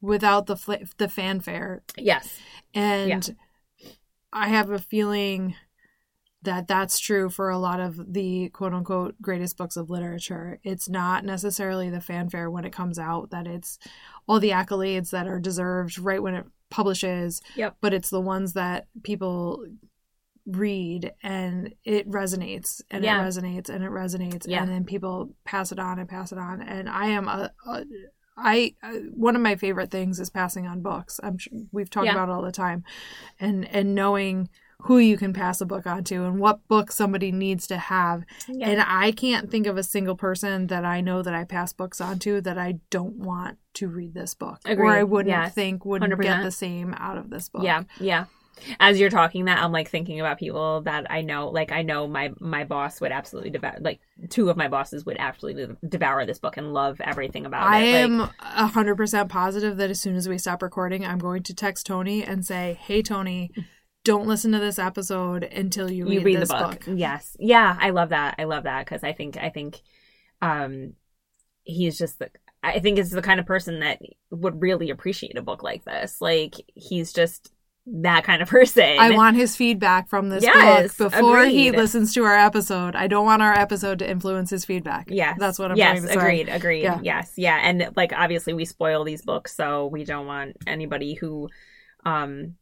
without 0.00 0.46
the 0.46 0.56
fl- 0.56 0.84
the 0.98 1.08
fanfare 1.08 1.82
yes 1.98 2.38
and 2.74 3.36
I 4.32 4.48
have 4.48 4.70
a 4.70 4.78
feeling 4.78 5.54
that 6.46 6.66
that's 6.66 6.98
true 6.98 7.28
for 7.30 7.50
a 7.50 7.58
lot 7.58 7.78
of 7.78 8.12
the 8.14 8.48
quote 8.48 8.72
unquote 8.72 9.14
greatest 9.20 9.56
books 9.56 9.76
of 9.76 9.90
literature. 9.90 10.58
It's 10.64 10.88
not 10.88 11.24
necessarily 11.24 11.90
the 11.90 12.00
fanfare 12.00 12.50
when 12.50 12.64
it 12.64 12.72
comes 12.72 12.98
out, 12.98 13.30
that 13.30 13.46
it's 13.46 13.78
all 14.26 14.40
the 14.40 14.50
accolades 14.50 15.10
that 15.10 15.28
are 15.28 15.38
deserved 15.38 15.98
right 15.98 16.22
when 16.22 16.34
it 16.34 16.46
publishes, 16.70 17.40
Yep. 17.54 17.76
but 17.80 17.92
it's 17.94 18.10
the 18.10 18.20
ones 18.20 18.54
that 18.54 18.86
people 19.04 19.64
read 20.46 21.12
and 21.22 21.74
it 21.84 22.08
resonates 22.08 22.80
and 22.90 23.04
Yeah. 23.04 23.20
it 23.20 23.28
resonates 23.28 23.68
and 23.68 23.82
it 23.84 23.90
resonates 23.90 24.46
Yeah. 24.46 24.62
and 24.62 24.70
then 24.72 24.84
people 24.84 25.34
pass 25.44 25.72
it 25.72 25.78
on 25.78 25.98
and 25.98 26.08
pass 26.08 26.30
it 26.30 26.38
on 26.38 26.62
and 26.62 26.88
i 26.88 27.06
am 27.06 27.26
a, 27.28 27.50
a 27.66 27.84
I 28.38 28.74
uh, 28.82 28.92
one 29.14 29.34
of 29.34 29.40
my 29.40 29.56
favorite 29.56 29.90
things 29.90 30.20
is 30.20 30.28
passing 30.28 30.66
on 30.66 30.82
books. 30.82 31.18
I'm 31.22 31.38
sure 31.38 31.54
we've 31.72 31.88
talked 31.88 32.04
Yeah. 32.04 32.12
about 32.12 32.28
it 32.28 32.32
all 32.32 32.42
the 32.42 32.52
time, 32.52 32.84
and 33.40 33.64
and 33.68 33.94
knowing 33.94 34.50
who 34.86 34.98
you 34.98 35.16
can 35.16 35.32
pass 35.32 35.60
a 35.60 35.66
book 35.66 35.86
on 35.86 36.04
to 36.04 36.24
and 36.24 36.38
what 36.38 36.66
book 36.68 36.90
somebody 36.92 37.32
needs 37.32 37.66
to 37.68 37.76
have. 37.76 38.24
Yeah. 38.48 38.68
And 38.70 38.80
I 38.86 39.12
can't 39.12 39.50
think 39.50 39.66
of 39.66 39.76
a 39.76 39.82
single 39.82 40.16
person 40.16 40.68
that 40.68 40.84
I 40.84 41.00
know 41.00 41.22
that 41.22 41.34
I 41.34 41.44
pass 41.44 41.72
books 41.72 42.00
on 42.00 42.18
to 42.20 42.40
that 42.42 42.58
I 42.58 42.78
don't 42.90 43.16
want 43.16 43.58
to 43.74 43.88
read 43.88 44.14
this 44.14 44.34
book 44.34 44.58
or 44.66 44.86
I 44.86 45.02
wouldn't 45.02 45.28
Yes. 45.30 45.52
think 45.54 45.84
wouldn't 45.84 46.12
100%. 46.12 46.22
get 46.22 46.42
the 46.42 46.50
same 46.50 46.94
out 46.98 47.18
of 47.18 47.30
this 47.30 47.48
book. 47.48 47.62
Yeah, 47.64 47.82
yeah. 48.00 48.24
As 48.80 48.98
you're 48.98 49.10
talking 49.10 49.44
that, 49.44 49.58
I'm 49.62 49.70
like 49.70 49.90
thinking 49.90 50.18
about 50.18 50.38
people 50.38 50.80
that 50.82 51.10
I 51.10 51.20
know. 51.20 51.50
Like 51.50 51.72
I 51.72 51.82
know 51.82 52.08
my 52.08 52.32
my 52.40 52.64
boss 52.64 53.02
would 53.02 53.12
absolutely 53.12 53.50
devour. 53.50 53.76
Like 53.80 54.00
two 54.30 54.48
of 54.48 54.56
my 54.56 54.66
bosses 54.66 55.04
would 55.04 55.18
absolutely 55.18 55.76
devour 55.86 56.24
this 56.24 56.38
book 56.38 56.56
and 56.56 56.72
love 56.72 56.98
everything 57.02 57.44
about 57.44 57.64
I 57.66 57.80
it. 57.80 57.94
i 57.94 57.98
am 57.98 58.20
a 58.40 58.66
hundred 58.66 58.96
percent 58.96 59.28
positive 59.28 59.76
that 59.76 59.90
as 59.90 60.00
soon 60.00 60.16
as 60.16 60.26
we 60.26 60.38
stop 60.38 60.62
recording, 60.62 61.04
I'm 61.04 61.18
going 61.18 61.42
to 61.42 61.54
text 61.54 61.84
Tony 61.84 62.24
and 62.24 62.46
say, 62.46 62.78
"Hey, 62.80 63.02
Tony, 63.02 63.50
don't 64.06 64.28
listen 64.28 64.52
to 64.52 64.60
this 64.60 64.78
episode 64.78 65.42
until 65.42 65.90
you 65.90 66.06
read, 66.06 66.14
you 66.14 66.20
read 66.20 66.40
this 66.40 66.48
the 66.48 66.54
book. 66.54 66.84
Yes, 66.86 67.36
yeah, 67.40 67.76
I 67.78 67.90
love 67.90 68.10
that. 68.10 68.36
I 68.38 68.44
love 68.44 68.62
that 68.62 68.86
because 68.86 69.02
I 69.02 69.12
think 69.12 69.36
I 69.36 69.50
think, 69.50 69.82
um, 70.40 70.94
he's 71.64 71.98
just 71.98 72.20
the. 72.20 72.30
I 72.62 72.78
think 72.78 72.98
it's 72.98 73.10
the 73.10 73.22
kind 73.22 73.38
of 73.38 73.46
person 73.46 73.80
that 73.80 74.00
would 74.30 74.62
really 74.62 74.90
appreciate 74.90 75.36
a 75.36 75.42
book 75.42 75.62
like 75.62 75.84
this. 75.84 76.20
Like 76.20 76.54
he's 76.74 77.12
just 77.12 77.52
that 77.86 78.22
kind 78.24 78.42
of 78.42 78.48
person. 78.58 78.96
I 78.98 79.10
want 79.10 79.36
his 79.36 79.56
feedback 79.56 80.08
from 80.08 80.28
this 80.28 80.44
Yes, 80.44 80.96
book 80.96 81.10
before 81.10 81.44
he 81.44 81.72
listens 81.72 82.14
to 82.14 82.24
our 82.24 82.36
episode. 82.36 82.94
I 82.94 83.08
don't 83.08 83.24
want 83.24 83.42
our 83.42 83.52
episode 83.52 83.98
to 83.98 84.08
influence 84.08 84.50
his 84.50 84.64
feedback. 84.64 85.08
Yes, 85.10 85.36
that's 85.38 85.58
what 85.58 85.72
I'm 85.72 85.76
yes, 85.76 85.98
trying 85.98 86.02
to 86.02 86.08
say. 86.08 86.14
agreed, 86.14 86.48
agreed. 86.48 86.82
Yeah. 86.82 87.00
Yes, 87.02 87.32
yeah, 87.36 87.58
and 87.60 87.92
like 87.96 88.12
obviously 88.12 88.54
we 88.54 88.64
spoil 88.64 89.02
these 89.02 89.22
books, 89.22 89.54
so 89.54 89.86
we 89.86 90.04
don't 90.04 90.26
want 90.26 90.56
anybody 90.66 91.14
who, 91.14 91.48
um, 92.04 92.54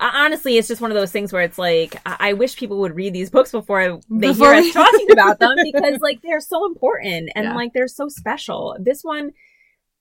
honestly, 0.00 0.56
it's 0.58 0.68
just 0.68 0.80
one 0.80 0.90
of 0.90 0.96
those 0.96 1.12
things 1.12 1.32
where 1.32 1.42
it's 1.42 1.58
like 1.58 1.96
I, 2.06 2.16
I 2.30 2.32
wish 2.32 2.56
people 2.56 2.78
would 2.80 2.94
read 2.96 3.12
these 3.12 3.30
books 3.30 3.52
before 3.52 4.00
they 4.10 4.28
Before 4.28 4.54
hear 4.54 4.62
us 4.64 4.72
talking 4.72 5.10
about 5.12 5.38
them 5.38 5.56
because 5.64 6.00
like 6.00 6.22
they're 6.22 6.40
so 6.40 6.66
important 6.66 7.30
and 7.34 7.44
Yeah. 7.44 7.54
like 7.54 7.72
they're 7.72 7.88
so 7.88 8.08
special. 8.08 8.76
This 8.80 9.02
one, 9.02 9.32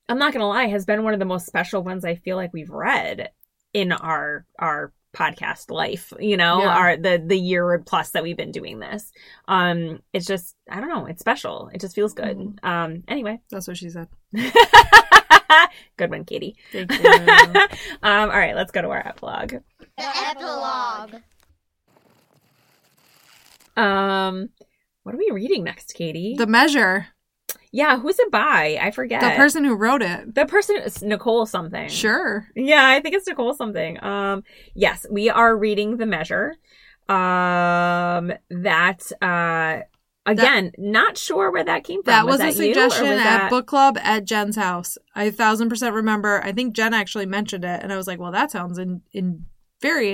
I'm 0.10 0.19
not 0.19 0.34
gonna 0.34 0.47
lie, 0.47 0.68
has 0.68 0.85
been 0.85 1.03
one 1.03 1.14
of 1.14 1.19
the 1.19 1.26
most 1.26 1.45
special 1.45 1.84
ones 1.84 2.06
I 2.06 2.15
feel 2.15 2.35
like 2.38 2.53
we've 2.53 2.69
read 2.69 3.31
in 3.73 3.91
our 3.91 4.45
our 4.60 4.93
podcast 5.15 5.72
life 5.72 6.11
you 6.19 6.35
know 6.35 6.60
Yeah. 6.61 6.68
our 6.76 6.97
the 6.97 7.23
the 7.26 7.38
year 7.39 7.81
plus 7.85 8.11
that 8.11 8.22
we've 8.23 8.35
been 8.35 8.52
doing 8.52 8.80
this 8.80 9.14
um 9.47 10.02
it's 10.11 10.26
just 10.26 10.57
i 10.69 10.81
don't 10.81 10.89
know 10.89 11.06
it's 11.06 11.22
special 11.22 11.69
it 11.73 11.80
just 11.80 11.95
feels 11.95 12.14
good 12.14 12.38
Mhm. 12.38 12.64
um 12.65 13.03
anyway 13.07 13.39
That's 13.49 13.65
what 13.65 13.77
she 13.77 13.89
said. 13.89 14.10
good 15.97 16.10
one 16.11 16.23
katie 16.26 16.56
Thank 16.72 16.91
you. 16.99 17.10
um 18.03 18.30
all 18.30 18.38
right 18.38 18.56
let's 18.56 18.72
go 18.72 18.81
to 18.81 18.89
our 18.89 19.06
epilogue 19.07 19.53
The 19.97 20.18
epilogue. 20.30 21.22
um 23.77 24.49
what 25.03 25.15
are 25.15 25.18
we 25.18 25.30
reading 25.31 25.64
next 25.64 25.93
katie 25.93 26.35
the 26.38 26.47
measure. 26.47 27.07
yeah 27.72 27.97
who's 27.99 28.18
it 28.19 28.31
by 28.31 28.80
i 28.81 28.91
forget 28.91 29.22
The 29.22 29.31
person 29.31 29.64
who 29.64 29.76
wrote 29.76 30.02
it. 30.02 30.34
the 30.34 30.45
person 30.45 30.77
is 30.77 31.02
nicole 31.02 31.45
something 31.45 31.89
Sure. 31.89 32.47
Yeah, 32.56 32.88
I 32.88 32.99
think 33.02 33.15
it's 33.15 33.27
Nicole 33.27 33.53
something. 33.53 34.02
Um, 34.03 34.43
yes, 34.73 35.06
we 35.11 35.30
are 35.30 35.56
reading 35.56 35.97
The 35.97 36.06
Measure. 36.06 36.56
Um, 37.07 38.31
that, 38.49 39.02
uh, 39.22 39.81
again, 40.26 40.72
not 40.77 41.18
sure 41.18 41.52
where 41.52 41.64
that 41.64 41.84
came 41.84 42.03
from. 42.03 42.11
That 42.11 42.26
was, 42.26 42.35
a 42.35 42.43
that 42.43 42.56
you, 42.56 42.73
suggestion 42.73 43.10
was 43.10 43.19
at 43.19 43.23
that- 43.23 43.49
book 43.49 43.68
club 43.68 43.97
at 44.02 44.26
Jen's 44.26 44.56
house. 44.56 44.97
I 45.15 45.30
thousand 45.31 45.69
percent 45.69 45.93
remember. 45.95 46.41
I 46.43 46.52
think 46.52 46.76
Jen 46.76 46.93
actually 46.93 47.26
mentioned 47.26 47.65
it, 47.65 47.81
and 47.84 47.91
I 47.91 47.97
was 47.97 48.07
like, 48.07 48.19
"Well, 48.19 48.31
that 48.31 48.52
sounds 48.52 48.77
in, 48.77 49.02
in 49.14 49.45
very 49.81 50.11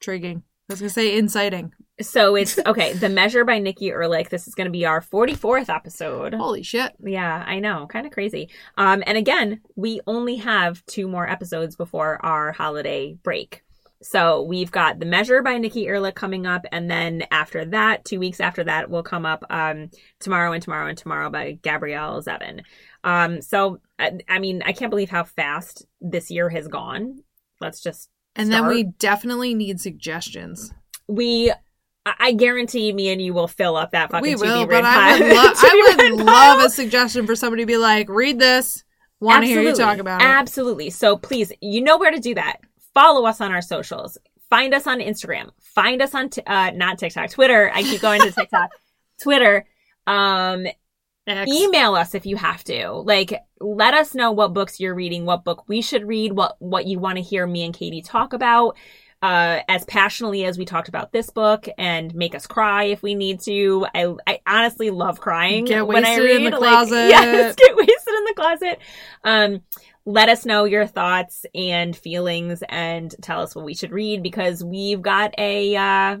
intriguing." 0.00 0.42
I 0.68 0.72
was 0.72 0.80
gonna 0.80 0.90
say 0.90 1.16
inciting. 1.16 1.72
So 2.00 2.34
it's, 2.34 2.58
okay, 2.66 2.92
The 2.92 3.08
Measure 3.08 3.44
by 3.44 3.58
Nikki 3.58 3.90
Erlick. 3.90 4.28
This 4.28 4.48
is 4.48 4.54
to 4.54 4.70
be 4.70 4.84
our 4.84 5.00
44th 5.00 5.68
episode. 5.74 6.34
Holy 6.34 6.62
shit! 6.62 6.92
Yeah, 7.04 7.44
I 7.46 7.60
know. 7.60 7.86
Kind 7.86 8.06
of 8.06 8.12
crazy. 8.12 8.50
Um, 8.76 9.02
and 9.06 9.16
again, 9.16 9.60
we 9.76 10.00
only 10.06 10.36
have 10.36 10.84
two 10.86 11.08
more 11.08 11.28
episodes 11.28 11.76
before 11.76 12.18
our 12.24 12.52
holiday 12.52 13.14
break. 13.22 13.62
So 14.02 14.42
we've 14.42 14.70
got 14.70 14.98
The 14.98 15.06
Measure 15.06 15.42
by 15.42 15.58
Nikki 15.58 15.86
Erlick 15.86 16.14
coming 16.14 16.46
up, 16.46 16.66
and 16.70 16.90
then 16.90 17.24
after 17.30 17.64
that, 17.66 18.04
two 18.04 18.20
weeks 18.20 18.40
after 18.40 18.62
that, 18.64 18.90
will 18.90 19.02
come 19.02 19.24
up 19.24 19.44
um, 19.50 19.90
Tomorrow 20.20 20.52
and 20.52 20.62
Tomorrow 20.62 20.88
and 20.88 20.98
Tomorrow 20.98 21.30
by 21.30 21.58
Gabrielle 21.62 22.22
Zevin. 22.22 22.62
Um, 23.04 23.40
so, 23.40 23.80
I, 23.98 24.18
I 24.28 24.38
mean, 24.38 24.62
I 24.64 24.72
can't 24.72 24.90
believe 24.90 25.10
how 25.10 25.24
fast 25.24 25.86
this 26.00 26.30
year 26.30 26.48
has 26.50 26.68
gone. 26.68 27.22
Let's 27.60 27.80
just 27.80 28.10
And 28.34 28.52
then 28.52 28.66
we 28.66 28.84
definitely 28.84 29.54
need 29.54 29.80
suggestions. 29.80 30.72
we. 31.08 31.52
I 32.20 32.34
guarantee 32.34 32.92
me 32.92 33.08
and 33.08 33.20
you 33.20 33.34
will 33.34 33.48
fill 33.48 33.74
up 33.76 33.90
that 33.90 34.12
fucking 34.12 34.22
we 34.22 34.36
will, 34.36 34.64
but 34.64 34.84
I 34.84 35.18
would, 35.18 35.28
lo- 35.36 35.52
I 35.56 35.96
would 35.98 36.24
love 36.24 36.64
a 36.64 36.70
suggestion 36.70 37.26
for 37.26 37.34
somebody 37.34 37.64
to 37.64 37.66
be 37.66 37.78
like, 37.78 38.08
"Read 38.08 38.38
this. 38.38 38.84
Want 39.18 39.42
to 39.42 39.48
hear 39.48 39.60
you 39.60 39.74
talk 39.74 39.98
about 39.98 40.22
it." 40.22 40.24
Absolutely. 40.24 40.90
So 40.90 41.16
please, 41.16 41.50
you 41.60 41.80
know 41.80 41.98
where 41.98 42.12
to 42.12 42.20
do 42.20 42.36
that. 42.36 42.60
Follow 42.96 43.26
us 43.26 43.42
on 43.42 43.52
our 43.52 43.60
socials. 43.60 44.16
Find 44.48 44.72
us 44.72 44.86
on 44.86 45.00
Instagram. 45.00 45.50
Find 45.60 46.00
us 46.00 46.14
on 46.14 46.30
t- 46.30 46.40
uh 46.46 46.70
not 46.70 46.98
TikTok, 46.98 47.28
Twitter. 47.28 47.70
I 47.74 47.82
keep 47.82 48.00
going 48.00 48.22
to 48.22 48.30
TikTok. 48.30 48.70
Twitter. 49.22 49.66
Um 50.06 50.66
email 51.28 51.94
us 51.94 52.14
if 52.14 52.24
you 52.24 52.36
have 52.36 52.64
to. 52.64 52.92
Like 52.92 53.38
let 53.60 53.92
us 53.92 54.14
know 54.14 54.32
what 54.32 54.54
books 54.54 54.80
you're 54.80 54.94
reading, 54.94 55.26
what 55.26 55.44
book 55.44 55.68
we 55.68 55.82
should 55.82 56.06
read, 56.06 56.32
what 56.32 56.56
what 56.58 56.86
you 56.86 56.98
want 56.98 57.16
to 57.16 57.22
hear 57.22 57.46
me 57.46 57.64
and 57.64 57.74
Katie 57.74 58.00
talk 58.00 58.32
about. 58.32 58.78
Uh, 59.22 59.62
as 59.66 59.82
passionately 59.86 60.44
as 60.44 60.58
we 60.58 60.64
talked 60.66 60.88
about 60.88 61.10
this 61.10 61.30
book 61.30 61.66
and 61.78 62.14
make 62.14 62.34
us 62.34 62.46
cry 62.46 62.84
if 62.84 63.02
we 63.02 63.14
need 63.14 63.40
to. 63.40 63.86
I, 63.94 64.14
I 64.26 64.40
honestly 64.46 64.90
love 64.90 65.20
crying 65.20 65.64
Get 65.64 65.86
when 65.86 66.04
I 66.04 66.18
read. 66.18 66.42
in 66.42 66.50
the 66.50 66.58
like, 66.58 66.88
yes, 66.90 67.56
get 67.56 67.74
wasted 67.74 68.14
in 68.14 68.24
the 68.24 68.34
closet. 68.36 68.78
Um, 69.24 69.62
let 70.08 70.28
us 70.28 70.46
know 70.46 70.64
your 70.64 70.86
thoughts 70.86 71.44
and 71.54 71.94
feelings 71.96 72.62
and 72.68 73.12
tell 73.22 73.40
us 73.42 73.54
what 73.56 73.64
we 73.64 73.74
should 73.74 73.90
read 73.90 74.22
because 74.22 74.62
we've 74.64 75.02
got 75.02 75.34
a 75.38 75.76
uh 75.76 76.16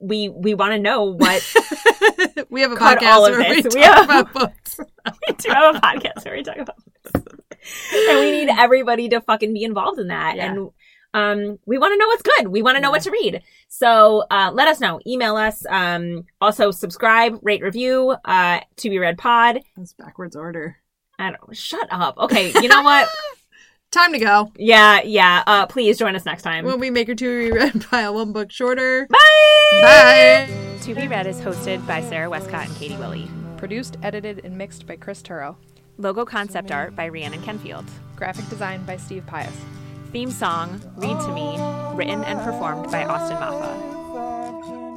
we 0.00 0.28
we 0.30 0.54
want 0.54 0.72
to 0.72 0.78
know 0.78 1.04
what 1.04 1.54
we 2.50 2.62
have 2.62 2.72
a 2.72 2.76
podcast 2.76 3.20
where 3.20 3.38
we 3.50 3.62
talk 3.62 3.74
We 3.74 3.80
have- 3.82 4.04
about 4.04 4.32
books. 4.32 4.80
we 5.28 5.34
do 5.34 5.50
have 5.50 5.76
a 5.76 5.78
podcast 5.80 6.24
where 6.24 6.34
we 6.36 6.42
talk 6.42 6.56
about 6.56 6.76
this. 7.04 7.22
and 7.92 8.20
we 8.20 8.30
need 8.32 8.48
everybody 8.58 9.08
to 9.10 9.20
fucking 9.20 9.52
be 9.52 9.64
involved 9.64 9.98
in 10.00 10.08
that 10.08 10.36
Yeah. 10.36 10.50
and 10.52 10.70
um 11.14 11.58
we 11.66 11.78
want 11.78 11.92
to 11.92 11.98
know 11.98 12.06
what's 12.08 12.22
good 12.22 12.48
we 12.48 12.62
want 12.62 12.76
to 12.76 12.80
know 12.80 12.90
what 12.90 13.02
to 13.02 13.10
read 13.10 13.42
so 13.68 14.24
uh 14.30 14.50
let 14.52 14.68
us 14.68 14.78
know 14.80 15.00
email 15.06 15.36
us 15.36 15.64
um 15.68 16.24
also 16.40 16.70
subscribe 16.70 17.38
rate 17.42 17.62
review 17.62 18.14
uh 18.24 18.60
to 18.76 18.90
be 18.90 18.98
read 18.98 19.16
pod 19.18 19.60
That's 19.76 19.94
backwards 19.94 20.36
order. 20.36 20.76
I 21.18 21.30
don't 21.32 21.56
shut 21.56 21.88
up 21.90 22.16
okay 22.18 22.52
you 22.60 22.68
know 22.68 22.82
what 22.82 23.08
Time 23.90 24.12
to 24.12 24.18
go. 24.18 24.52
yeah 24.56 25.00
yeah 25.02 25.42
uh 25.46 25.66
please 25.66 25.96
join 25.98 26.14
us 26.14 26.26
next 26.26 26.42
time 26.42 26.64
When 26.66 26.78
we 26.78 26.90
make 26.90 27.08
her 27.08 27.14
two 27.14 27.28
reread 27.50 27.86
pile 27.90 28.14
one 28.14 28.32
book 28.32 28.50
shorter. 28.52 29.06
bye 29.10 29.18
Bye. 29.82 30.48
to 30.82 30.94
be 30.94 31.08
read 31.08 31.26
is 31.26 31.40
hosted 31.40 31.86
by 31.86 32.00
sara 32.02 32.28
westcott 32.28 32.66
and 32.68 32.76
katie 32.76 32.96
willie 32.96 33.28
Produced, 33.56 33.96
edited, 34.04 34.44
and 34.44 34.56
mixed 34.56 34.86
by 34.86 34.94
Chris 34.96 35.20
Turro. 35.22 35.56
logo 35.96 36.24
concept 36.24 36.70
art 36.70 36.94
by 36.94 37.06
rhiannon 37.08 37.42
kenfield 37.42 37.86
Graphic 38.14 38.48
design 38.50 38.84
by 38.84 38.96
Steve 38.98 39.24
Pius. 39.26 39.54
theme 40.12 40.30
song 40.30 40.80
read 40.96 41.18
to 41.20 41.32
me 41.32 41.56
written 41.96 42.22
and 42.24 42.38
performed 42.40 42.90
by 42.92 43.04
austin 43.04 43.36
maffa 43.38 44.87